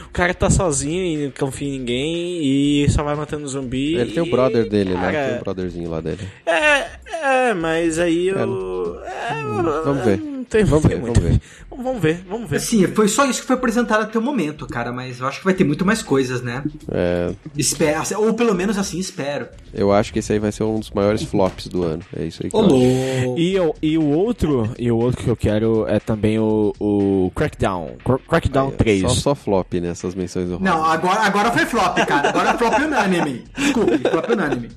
o 0.08 0.12
cara 0.12 0.34
tá 0.34 0.50
sozinho 0.50 1.04
e 1.04 1.26
não 1.26 1.32
confia 1.32 1.68
em 1.68 1.80
ninguém 1.80 2.44
e 2.44 2.90
só 2.90 3.04
vai 3.04 3.16
matando 3.16 3.48
zumbi. 3.48 3.96
Ele 3.96 4.12
tem 4.12 4.24
o 4.24 4.28
e, 4.28 4.30
brother 4.30 4.70
dele, 4.70 4.94
né? 4.94 5.12
cara, 5.12 5.30
Tem 5.30 5.38
o 5.38 5.44
brotherzinho 5.44 5.90
lá 5.90 6.02
dele. 6.02 6.22
É, 6.46 7.50
é, 7.50 7.54
mas 7.54 8.00
aí 8.00 8.28
eu. 8.28 9.02
É, 9.04 9.44
Vamos 9.84 10.06
ver. 10.06 10.33
Não 10.44 10.50
tem, 10.50 10.64
Vamos 10.66 10.86
ver, 10.86 11.00
muito. 11.00 11.20
vamos 11.20 11.32
ver. 11.32 11.42
Vamos 11.76 12.02
ver, 12.02 12.24
vamos 12.30 12.50
ver. 12.50 12.58
Assim, 12.58 12.86
foi 12.88 13.08
só 13.08 13.26
isso 13.26 13.42
que 13.42 13.48
foi 13.48 13.56
apresentado 13.56 14.04
até 14.04 14.20
o 14.20 14.22
momento, 14.22 14.68
cara, 14.68 14.92
mas 14.92 15.20
eu 15.20 15.28
acho 15.28 15.40
que 15.40 15.46
vai 15.46 15.54
ter 15.54 15.64
muito 15.64 15.84
mais 15.86 16.02
coisas, 16.04 16.42
né? 16.42 16.64
É, 16.92 17.32
Espero, 17.58 18.02
ou 18.18 18.34
pelo 18.34 18.54
menos 18.54 18.78
assim 18.78 19.00
espero. 19.00 19.48
eu 19.74 19.92
acho 19.92 20.14
que 20.14 20.20
esse 20.20 20.32
aí 20.34 20.40
vai 20.40 20.52
ser 20.52 20.64
um 20.64 20.80
dos 20.80 20.92
maiores 20.92 21.24
flops 21.24 21.68
do 21.68 21.84
ano. 21.84 22.04
É 22.16 22.26
isso 22.26 22.42
aí 22.44 22.52
que 22.52 22.56
Ô, 22.56 22.62
eu. 22.62 23.38
E, 23.38 23.54
eu, 23.56 23.76
e 23.82 23.98
o 23.98 24.06
outro, 24.08 24.70
e 24.78 24.92
o 24.92 24.98
outro 24.98 25.24
que 25.24 25.30
eu 25.30 25.36
quero 25.36 25.88
é 25.88 26.00
também 26.00 26.38
o, 26.38 26.74
o 26.80 27.32
Crackdown. 27.36 27.94
Cra- 28.04 28.20
Crackdown 28.28 28.72
3. 28.72 29.02
Só, 29.02 29.10
só 29.10 29.36
flop 29.36 29.74
nessas 29.76 30.14
menções 30.14 30.48
honrosas. 30.50 30.66
Não, 30.66 30.84
agora, 30.86 31.22
agora 31.22 31.52
foi 31.52 31.66
flop, 31.66 31.98
cara. 32.08 32.30
Agora 32.30 32.50
é 32.52 32.58
flop 32.58 32.74
unânime. 32.80 33.44
Desculpe, 33.58 33.98
flop 33.98 34.30
unânime. 34.30 34.70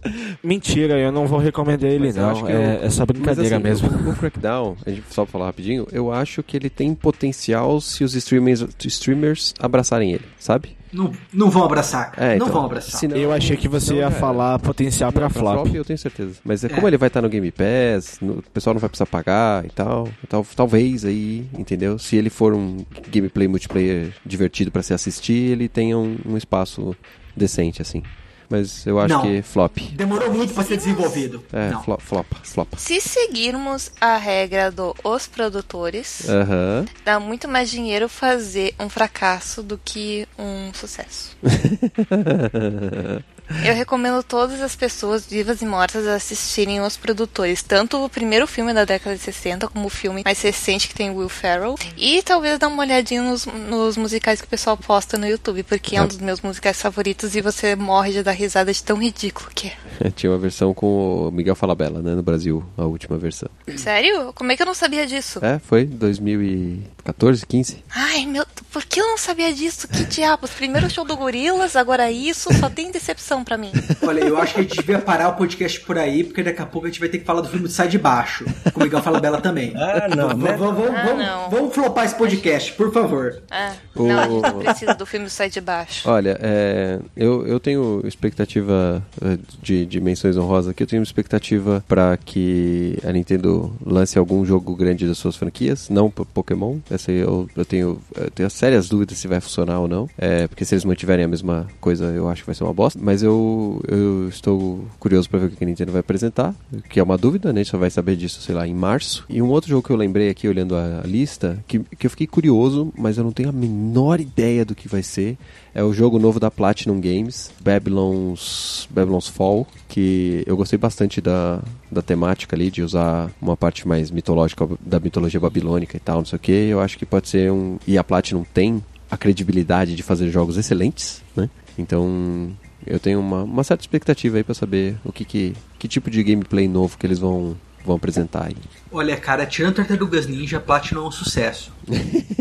Mentira, 0.42 0.98
eu 0.98 1.12
não 1.12 1.26
vou 1.26 1.38
recomendar 1.38 1.90
ele 1.90 2.06
Mas 2.06 2.16
eu 2.16 2.26
acho 2.26 2.40
não. 2.40 2.46
que 2.46 2.52
É, 2.52 2.80
o- 2.82 2.86
é 2.86 2.90
só 2.90 3.04
brincadeira 3.04 3.58
Mas, 3.60 3.82
assim, 3.82 3.88
mesmo. 3.94 4.08
O, 4.08 4.12
o 4.12 4.16
Crackdown, 4.16 4.76
a 4.86 4.90
gente 4.90 5.04
só 5.10 5.24
pra 5.24 5.32
falar 5.32 5.52
rapidinho, 5.56 5.86
eu 5.90 6.12
acho 6.12 6.42
que 6.42 6.56
ele 6.56 6.68
tem 6.68 6.94
potencial 6.94 7.80
se 7.80 8.04
os 8.04 8.14
streamers, 8.14 8.64
streamers 8.84 9.54
abraçarem 9.58 10.12
ele, 10.12 10.24
sabe? 10.38 10.76
Não, 10.92 11.12
não 11.32 11.50
vão 11.50 11.64
abraçar. 11.64 12.12
É, 12.16 12.28
não 12.30 12.46
então, 12.46 12.48
vão 12.48 12.64
abraçar. 12.66 12.98
se 13.00 13.08
não- 13.08 13.16
Eu 13.16 13.32
achei 13.32 13.56
que 13.56 13.68
você 13.68 13.92
Não, 13.92 14.00
ia 14.00 14.06
é. 14.06 14.10
falar 14.10 14.58
potencial 14.58 15.10
pra, 15.12 15.28
Pra 15.28 15.40
flop. 15.40 15.74
eu 15.74 15.84
tenho 15.84 15.98
certeza. 15.98 16.36
Mas 16.44 16.62
é 16.64 16.68
como 16.68 16.86
ele 16.86 16.96
vai 16.96 17.08
estar 17.08 17.20
no 17.22 17.28
Game 17.28 17.50
Pass, 17.50 18.18
no- 18.20 18.34
o 18.38 18.42
pessoal 18.42 18.72
não 18.74 18.80
vai 18.80 18.88
precisar 18.88 19.06
pagar 19.06 19.64
e 19.64 19.70
tal, 19.70 20.08
tal. 20.28 20.46
Talvez 20.54 21.04
aí, 21.04 21.46
entendeu? 21.58 21.98
Se 21.98 22.16
ele 22.16 22.30
for 22.30 22.54
um 22.54 22.78
gameplay 23.10 23.48
multiplayer 23.48 24.12
divertido 24.24 24.70
pra 24.70 24.82
se 24.82 24.94
assistir, 24.94 25.50
ele 25.52 25.68
tenha 25.68 25.98
um, 25.98 26.16
um 26.24 26.36
espaço 26.36 26.94
decente, 27.36 27.82
assim. 27.82 28.02
Mas 28.48 28.86
eu 28.86 28.98
acho 29.00 29.14
Não. 29.14 29.22
que 29.22 29.42
flop. 29.42 29.76
Demorou 29.92 30.32
muito 30.32 30.54
pra 30.54 30.62
ser 30.64 30.76
desenvolvido. 30.76 31.42
É, 31.52 31.70
não. 31.70 31.82
flop, 31.82 32.00
flop, 32.00 32.26
flop. 32.44 32.68
Se 32.76 33.00
seguirmos 33.00 33.90
a 34.00 34.16
regra 34.16 34.70
do 34.70 34.94
os 35.02 35.26
produtores, 35.26 36.28
Aham. 36.28 36.84
dá 37.04 37.18
muito 37.18 37.48
mais 37.48 37.70
dinheiro 37.70 38.08
fazer 38.08 38.74
um 38.78 38.88
fracasso 38.88 39.62
do 39.62 39.76
que 39.78 40.26
um 40.38 40.72
sucesso. 40.72 41.36
Eu 43.64 43.74
recomendo 43.74 44.22
todas 44.22 44.60
as 44.60 44.74
pessoas 44.74 45.26
vivas 45.26 45.62
e 45.62 45.66
mortas 45.66 46.06
assistirem 46.06 46.80
os 46.80 46.96
produtores, 46.96 47.62
tanto 47.62 48.04
o 48.04 48.08
primeiro 48.08 48.46
filme 48.46 48.72
da 48.72 48.84
década 48.84 49.16
de 49.16 49.22
60 49.22 49.68
como 49.68 49.86
o 49.86 49.90
filme 49.90 50.22
mais 50.24 50.40
recente 50.42 50.88
que 50.88 50.94
tem 50.94 51.10
Will 51.10 51.28
Ferrell, 51.28 51.76
e 51.96 52.22
talvez 52.22 52.58
dar 52.58 52.68
uma 52.68 52.82
olhadinha 52.82 53.22
nos, 53.22 53.46
nos 53.46 53.96
musicais 53.96 54.40
que 54.40 54.46
o 54.46 54.50
pessoal 54.50 54.76
posta 54.76 55.16
no 55.16 55.26
YouTube, 55.26 55.62
porque 55.62 55.96
é 55.96 56.02
um 56.02 56.06
dos 56.06 56.18
meus 56.18 56.40
musicais 56.40 56.80
favoritos 56.80 57.36
e 57.36 57.40
você 57.40 57.76
morre 57.76 58.12
de 58.12 58.22
dar 58.22 58.32
risada 58.32 58.72
de 58.72 58.82
tão 58.82 58.96
ridículo 59.00 59.48
que 59.54 59.68
é. 60.00 60.10
Tinha 60.10 60.30
uma 60.30 60.38
versão 60.38 60.74
com 60.74 61.28
o 61.28 61.30
Miguel 61.30 61.54
Falabella, 61.54 62.00
né, 62.02 62.14
no 62.14 62.22
Brasil, 62.22 62.64
a 62.76 62.84
última 62.84 63.16
versão. 63.16 63.48
Sério? 63.76 64.32
Como 64.34 64.52
é 64.52 64.56
que 64.56 64.62
eu 64.62 64.66
não 64.66 64.74
sabia 64.74 65.06
disso? 65.06 65.44
É, 65.44 65.58
foi 65.58 65.84
2014, 65.84 67.46
15. 67.46 67.84
Ai, 67.94 68.26
meu, 68.26 68.44
por 68.72 68.84
que 68.84 69.00
eu 69.00 69.06
não 69.06 69.18
sabia 69.18 69.52
disso? 69.52 69.88
Que 69.88 70.04
diabos? 70.04 70.50
Primeiro 70.50 70.90
show 70.90 71.04
do 71.04 71.16
Gorilas, 71.16 71.76
agora 71.76 72.10
isso, 72.10 72.52
só 72.54 72.68
tem 72.68 72.90
decepção 72.90 73.35
pra 73.44 73.56
mim. 73.56 73.72
Olha, 74.06 74.20
eu 74.20 74.36
acho 74.38 74.54
que 74.54 74.60
a 74.60 74.62
gente 74.62 74.76
devia 74.76 74.98
parar 74.98 75.28
o 75.30 75.34
podcast 75.34 75.80
por 75.80 75.98
aí, 75.98 76.24
porque 76.24 76.42
daqui 76.42 76.62
a 76.62 76.66
pouco 76.66 76.86
a 76.86 76.90
gente 76.90 77.00
vai 77.00 77.08
ter 77.08 77.18
que 77.18 77.24
falar 77.24 77.40
do 77.40 77.48
filme 77.48 77.66
de 77.66 77.72
Sai 77.72 77.88
de 77.88 77.98
Baixo. 77.98 78.44
Com 78.72 78.80
o 78.80 78.82
Miguel 78.84 79.02
Fala 79.02 79.20
Bela 79.20 79.40
também. 79.40 79.72
Ah, 79.76 80.08
não, 80.14 80.28
Vamos, 80.28 80.44
né? 80.44 80.56
vamos, 80.56 80.90
Ah, 80.90 81.02
vamos, 81.06 81.24
não. 81.26 81.50
vamos 81.50 81.74
flopar 81.74 82.04
esse 82.04 82.14
podcast, 82.14 82.72
por 82.72 82.92
favor. 82.92 83.42
Ah, 83.50 83.72
O- 83.94 84.06
não, 84.06 84.18
a 84.18 84.22
gente 84.28 84.42
não 84.42 84.58
precisa 84.60 84.94
do 84.94 85.06
filme 85.06 85.28
Sai 85.30 85.50
de 85.50 85.60
Baixo. 85.60 86.08
Olha, 86.08 86.38
é, 86.40 86.98
eu, 87.16 87.46
eu 87.46 87.58
tenho 87.60 88.00
expectativa 88.04 89.02
eh, 89.22 89.38
de, 89.62 89.86
de 89.86 90.00
menções 90.00 90.36
honrosas 90.36 90.70
aqui. 90.70 90.82
Eu 90.82 90.86
tenho 90.86 91.02
expectativa 91.02 91.82
pra 91.88 92.16
que 92.16 92.98
a 93.04 93.12
Nintendo 93.12 93.72
lance 93.84 94.18
algum 94.18 94.44
jogo 94.44 94.74
grande 94.74 95.06
das 95.06 95.18
suas 95.18 95.36
franquias, 95.36 95.88
não 95.88 96.10
po- 96.10 96.26
Pokémon. 96.26 96.78
Essa 96.90 97.10
aí 97.10 97.18
eu, 97.18 97.48
eu 97.56 97.64
tenho, 97.64 98.00
eu 98.14 98.30
tenho 98.30 98.50
sérias 98.50 98.88
dúvidas 98.88 99.16
se 99.18 99.28
vai 99.28 99.40
funcionar 99.40 99.80
ou 99.80 99.88
não. 99.88 100.08
É, 100.18 100.46
porque 100.46 100.64
se 100.64 100.74
eles 100.74 100.84
mantiverem 100.84 101.24
a 101.24 101.28
mesma 101.28 101.66
coisa, 101.80 102.06
eu 102.06 102.28
acho 102.28 102.42
que 102.42 102.46
vai 102.46 102.54
ser 102.54 102.64
uma 102.64 102.74
bosta. 102.74 102.98
Mas 103.02 103.22
eu, 103.22 103.25
eu 103.26 104.28
estou 104.28 104.84
curioso 104.98 105.28
pra 105.28 105.38
ver 105.38 105.46
o 105.46 105.50
que 105.50 105.62
a 105.62 105.66
Nintendo 105.66 105.92
vai 105.92 106.00
apresentar, 106.00 106.54
que 106.88 107.00
é 107.00 107.02
uma 107.02 107.18
dúvida, 107.18 107.52
né? 107.52 107.60
A 107.60 107.62
gente 107.62 107.70
só 107.70 107.78
vai 107.78 107.90
saber 107.90 108.16
disso, 108.16 108.40
sei 108.40 108.54
lá, 108.54 108.66
em 108.66 108.74
março. 108.74 109.24
E 109.28 109.40
um 109.42 109.48
outro 109.48 109.70
jogo 109.70 109.86
que 109.86 109.92
eu 109.92 109.96
lembrei 109.96 110.28
aqui 110.28 110.48
olhando 110.48 110.74
a, 110.74 111.00
a 111.02 111.06
lista, 111.06 111.62
que, 111.66 111.78
que 111.78 112.06
eu 112.06 112.10
fiquei 112.10 112.26
curioso, 112.26 112.92
mas 112.96 113.18
eu 113.18 113.24
não 113.24 113.32
tenho 113.32 113.48
a 113.48 113.52
menor 113.52 114.20
ideia 114.20 114.64
do 114.64 114.74
que 114.74 114.88
vai 114.88 115.02
ser. 115.02 115.36
É 115.74 115.82
o 115.82 115.92
jogo 115.92 116.18
novo 116.18 116.40
da 116.40 116.50
Platinum 116.50 117.00
Games, 117.00 117.50
Babylon's, 117.60 118.88
Babylon's 118.90 119.28
Fall, 119.28 119.66
que 119.88 120.42
eu 120.46 120.56
gostei 120.56 120.78
bastante 120.78 121.20
da, 121.20 121.62
da 121.90 122.02
temática 122.02 122.56
ali, 122.56 122.70
de 122.70 122.82
usar 122.82 123.30
uma 123.40 123.56
parte 123.56 123.86
mais 123.86 124.10
mitológica 124.10 124.68
da 124.80 124.98
mitologia 124.98 125.38
babilônica 125.38 125.96
e 125.96 126.00
tal, 126.00 126.18
não 126.18 126.24
sei 126.24 126.36
o 126.36 126.40
que. 126.40 126.52
Eu 126.52 126.80
acho 126.80 126.96
que 126.96 127.04
pode 127.04 127.28
ser 127.28 127.52
um. 127.52 127.78
E 127.86 127.98
a 127.98 128.04
Platinum 128.04 128.44
tem 128.54 128.82
a 129.10 129.16
credibilidade 129.16 129.94
de 129.94 130.02
fazer 130.02 130.30
jogos 130.30 130.56
excelentes, 130.56 131.22
né? 131.34 131.48
Então. 131.78 132.50
Eu 132.86 133.00
tenho 133.00 133.20
uma, 133.20 133.42
uma 133.42 133.64
certa 133.64 133.82
expectativa 133.82 134.36
aí 134.36 134.44
pra 134.44 134.54
saber 134.54 134.96
o 135.04 135.12
que, 135.12 135.24
que, 135.24 135.54
que 135.78 135.88
tipo 135.88 136.10
de 136.10 136.22
gameplay 136.22 136.68
novo 136.68 136.96
que 136.96 137.06
eles 137.06 137.18
vão, 137.18 137.56
vão 137.84 137.96
apresentar 137.96 138.46
aí. 138.46 138.56
Olha, 138.92 139.16
cara, 139.16 139.44
tirando 139.44 139.74
Tartarugas 139.74 140.26
Ninja, 140.26 140.60
Platinum 140.60 141.04
é 141.04 141.08
um 141.08 141.10
sucesso. 141.10 141.72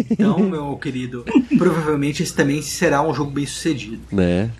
Então, 0.10 0.40
meu 0.48 0.78
querido, 0.78 1.26
provavelmente 1.58 2.22
esse 2.22 2.34
também 2.34 2.62
será 2.62 3.02
um 3.02 3.14
jogo 3.14 3.32
bem 3.32 3.46
sucedido. 3.46 4.02
Né? 4.12 4.52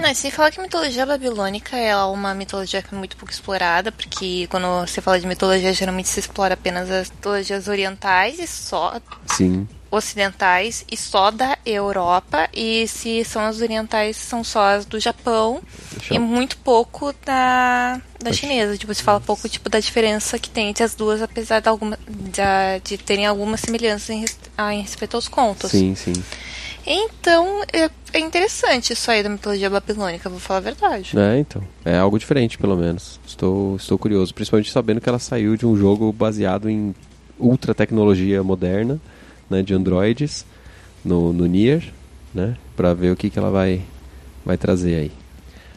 Não, 0.00 0.10
e 0.10 0.14
sem 0.14 0.30
falar 0.30 0.50
que 0.50 0.58
a 0.58 0.62
mitologia 0.62 1.04
babilônica 1.04 1.76
é 1.76 1.94
uma 1.96 2.34
mitologia 2.34 2.82
que 2.82 2.94
é 2.94 2.98
muito 2.98 3.16
pouco 3.16 3.32
explorada, 3.32 3.92
porque 3.92 4.46
quando 4.48 4.86
você 4.86 5.00
fala 5.00 5.20
de 5.20 5.26
mitologia, 5.26 5.72
geralmente 5.72 6.08
se 6.08 6.20
explora 6.20 6.54
apenas 6.54 6.90
as 6.90 7.10
mitologias 7.10 7.68
orientais 7.68 8.38
e 8.38 8.46
só 8.46 9.00
Sim. 9.26 9.68
ocidentais 9.90 10.84
e 10.90 10.96
só 10.96 11.30
da 11.30 11.58
Europa, 11.66 12.48
e 12.54 12.88
se 12.88 13.22
são 13.24 13.42
as 13.42 13.60
orientais, 13.60 14.16
são 14.16 14.42
só 14.42 14.76
as 14.76 14.86
do 14.86 14.98
Japão 14.98 15.60
e 16.10 16.18
muito 16.18 16.56
pouco 16.58 17.14
da, 17.24 18.00
da 18.18 18.32
chinesa. 18.32 18.78
Tipo, 18.78 18.94
se 18.94 19.02
fala 19.02 19.20
pouco 19.20 19.46
tipo 19.48 19.68
da 19.68 19.78
diferença 19.78 20.38
que 20.38 20.48
tem 20.48 20.70
entre 20.70 20.84
as 20.84 20.94
duas, 20.94 21.20
apesar 21.20 21.60
de, 21.60 21.68
alguma, 21.68 21.98
de, 22.08 22.42
de 22.82 22.96
terem 22.96 23.26
algumas 23.26 23.60
semelhanças 23.60 24.08
em, 24.10 24.24
ah, 24.56 24.74
em 24.74 24.80
respeito 24.80 25.16
aos 25.16 25.28
contos. 25.28 25.70
Sim, 25.70 25.94
sim. 25.94 26.14
Então, 26.86 27.62
é, 27.72 27.88
é 28.12 28.18
interessante 28.18 28.92
isso 28.92 29.10
aí 29.10 29.22
da 29.22 29.28
mitologia 29.28 29.70
babilônica, 29.70 30.28
vou 30.28 30.38
falar 30.38 30.58
a 30.58 30.62
verdade. 30.62 31.18
É, 31.18 31.38
então. 31.38 31.62
É 31.84 31.96
algo 31.96 32.18
diferente, 32.18 32.58
pelo 32.58 32.76
menos. 32.76 33.20
Estou, 33.26 33.76
estou 33.76 33.98
curioso. 33.98 34.34
Principalmente 34.34 34.70
sabendo 34.70 35.00
que 35.00 35.08
ela 35.08 35.18
saiu 35.18 35.56
de 35.56 35.66
um 35.66 35.76
jogo 35.76 36.12
baseado 36.12 36.68
em 36.68 36.94
ultra 37.38 37.74
tecnologia 37.74 38.42
moderna, 38.42 39.00
né? 39.48 39.62
De 39.62 39.74
androids, 39.74 40.44
no, 41.04 41.32
no 41.32 41.46
Nier, 41.46 41.84
né? 42.34 42.56
Pra 42.76 42.94
ver 42.94 43.12
o 43.12 43.16
que, 43.16 43.30
que 43.30 43.38
ela 43.38 43.50
vai, 43.50 43.82
vai 44.44 44.56
trazer 44.56 44.96
aí. 44.96 45.12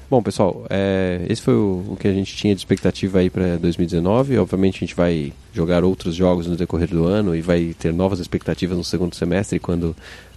Bom, 0.07 0.21
pessoal, 0.21 0.65
é, 0.69 1.25
esse 1.27 1.41
foi 1.41 1.55
o, 1.55 1.83
o 1.89 1.97
que 1.99 2.07
a 2.07 2.13
gente 2.13 2.35
tinha 2.35 2.53
de 2.53 2.61
expectativa 2.61 3.19
aí 3.19 3.29
para 3.29 3.57
2019. 3.57 4.37
Obviamente 4.37 4.77
a 4.77 4.79
gente 4.79 4.95
vai 4.95 5.33
jogar 5.51 5.83
outros 5.83 6.13
jogos 6.13 6.45
no 6.45 6.55
decorrer 6.55 6.89
do 6.89 7.05
ano 7.05 7.35
e 7.35 7.41
vai 7.41 7.75
ter 7.77 7.91
novas 7.91 8.19
expectativas 8.19 8.77
no 8.77 8.83
segundo 8.83 9.15
semestre 9.15 9.59
quando 9.59 9.95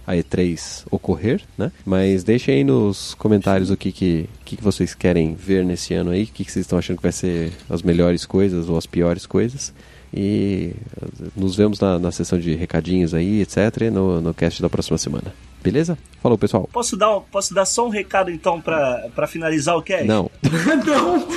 a 0.09 0.15
E3 0.15 0.85
ocorrer, 0.89 1.41
né? 1.55 1.71
Mas 1.85 2.23
deixem 2.23 2.55
aí 2.55 2.63
nos 2.63 3.13
comentários 3.13 3.69
o 3.69 3.77
que, 3.77 3.91
que, 3.91 4.27
que, 4.43 4.57
que 4.57 4.63
vocês 4.63 4.95
querem 4.95 5.35
ver 5.35 5.63
nesse 5.63 5.93
ano 5.93 6.09
aí, 6.09 6.23
o 6.23 6.27
que, 6.27 6.43
que 6.43 6.51
vocês 6.51 6.65
estão 6.65 6.79
achando 6.79 6.97
que 6.97 7.03
vai 7.03 7.11
ser 7.11 7.51
as 7.69 7.83
melhores 7.83 8.25
coisas 8.25 8.67
ou 8.67 8.75
as 8.75 8.87
piores 8.87 9.27
coisas. 9.27 9.71
E 10.11 10.73
eh, 10.99 11.05
nos 11.35 11.55
vemos 11.55 11.79
na, 11.79 11.99
na 11.99 12.11
sessão 12.11 12.39
de 12.39 12.55
recadinhos 12.55 13.13
aí, 13.13 13.41
etc., 13.41 13.91
no, 13.93 14.19
no 14.19 14.33
cast 14.33 14.59
da 14.59 14.69
próxima 14.69 14.97
semana. 14.97 15.31
Beleza? 15.61 15.95
Falou, 16.23 16.39
pessoal. 16.39 16.67
Posso 16.73 16.97
dar, 16.97 17.19
posso 17.31 17.53
dar 17.53 17.65
só 17.65 17.85
um 17.85 17.89
recado 17.89 18.31
então 18.31 18.59
pra, 18.59 19.09
pra 19.13 19.27
finalizar 19.27 19.77
o 19.77 19.83
cast? 19.83 20.07
Não. 20.07 20.31
Não! 20.87 21.27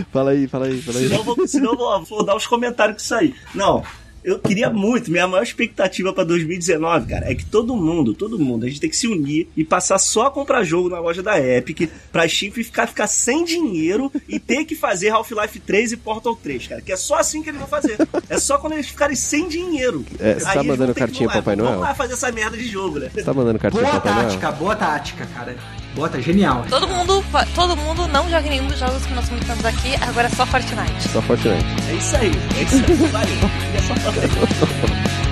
fala 0.10 0.30
aí, 0.30 0.48
fala 0.48 0.64
aí, 0.66 0.80
fala 0.80 0.98
aí. 0.98 1.08
Senão 1.08 1.22
vou, 1.22 1.46
senão 1.46 1.76
vou, 1.76 2.02
vou 2.04 2.24
dar 2.24 2.34
os 2.34 2.46
comentários 2.46 2.96
com 2.96 3.02
isso 3.02 3.14
aí. 3.14 3.34
Não. 3.54 3.84
Eu 4.22 4.38
queria 4.38 4.68
muito, 4.70 5.10
minha 5.10 5.26
maior 5.26 5.42
expectativa 5.42 6.12
pra 6.12 6.24
2019, 6.24 7.06
cara, 7.06 7.30
é 7.30 7.34
que 7.34 7.44
todo 7.44 7.74
mundo, 7.74 8.12
todo 8.12 8.38
mundo, 8.38 8.66
a 8.66 8.68
gente 8.68 8.80
tem 8.80 8.90
que 8.90 8.96
se 8.96 9.06
unir 9.06 9.48
e 9.56 9.64
passar 9.64 9.98
só 9.98 10.26
a 10.26 10.30
comprar 10.30 10.62
jogo 10.62 10.88
na 10.88 10.98
loja 11.00 11.22
da 11.22 11.38
Epic 11.40 11.90
pra 12.12 12.28
Steam 12.28 12.52
ficar, 12.52 12.86
ficar 12.86 13.06
sem 13.06 13.44
dinheiro 13.44 14.12
e 14.28 14.38
ter 14.38 14.64
que 14.64 14.74
fazer 14.74 15.08
Half-Life 15.08 15.60
3 15.60 15.92
e 15.92 15.96
Portal 15.96 16.36
3, 16.36 16.66
cara. 16.66 16.80
Que 16.80 16.92
é 16.92 16.96
só 16.96 17.16
assim 17.16 17.42
que 17.42 17.48
eles 17.48 17.58
vão 17.58 17.68
fazer. 17.68 17.96
É 18.28 18.38
só 18.38 18.58
quando 18.58 18.74
eles 18.74 18.88
ficarem 18.88 19.16
sem 19.16 19.48
dinheiro. 19.48 20.04
É, 20.18 20.34
você 20.34 20.44
tá 20.44 20.62
mandando 20.62 20.94
cartinha 20.94 21.28
pro 21.28 21.38
Papai 21.38 21.56
Vamos 21.56 21.70
Noel? 21.70 21.80
lá 21.80 21.94
fazer 21.94 22.12
essa 22.14 22.30
merda 22.30 22.56
de 22.56 22.66
jogo, 22.68 22.98
né? 22.98 23.10
Você 23.12 23.22
tá 23.22 23.32
mandando 23.32 23.58
cartinha 23.58 23.82
Boa 23.82 23.92
pro 23.92 24.00
Papai 24.02 24.14
Noel? 24.14 24.28
tática, 24.28 24.52
boa 24.52 24.76
tática, 24.76 25.26
cara. 25.26 25.56
Boa 25.94 26.08
tática, 26.08 26.32
genial. 26.32 26.64
Todo 26.68 26.86
mundo, 26.86 27.24
todo 27.54 27.76
mundo 27.76 28.06
não 28.08 28.24
joga 28.30 28.48
nenhum 28.48 28.66
dos 28.66 28.78
jogos 28.78 29.04
que 29.04 29.12
nós 29.12 29.28
comentamos 29.28 29.64
aqui, 29.64 29.94
agora 30.00 30.28
é 30.28 30.30
só 30.30 30.46
Fortnite. 30.46 31.08
Só 31.08 31.20
Fortnite. 31.20 31.64
É 31.88 31.94
isso 31.94 32.16
aí, 32.16 32.30
é 32.58 32.62
isso 32.62 32.76
aí. 32.76 33.08
Valeu. 33.08 33.36
É 33.74 33.82
só 33.82 33.94
fazer. 33.96 35.29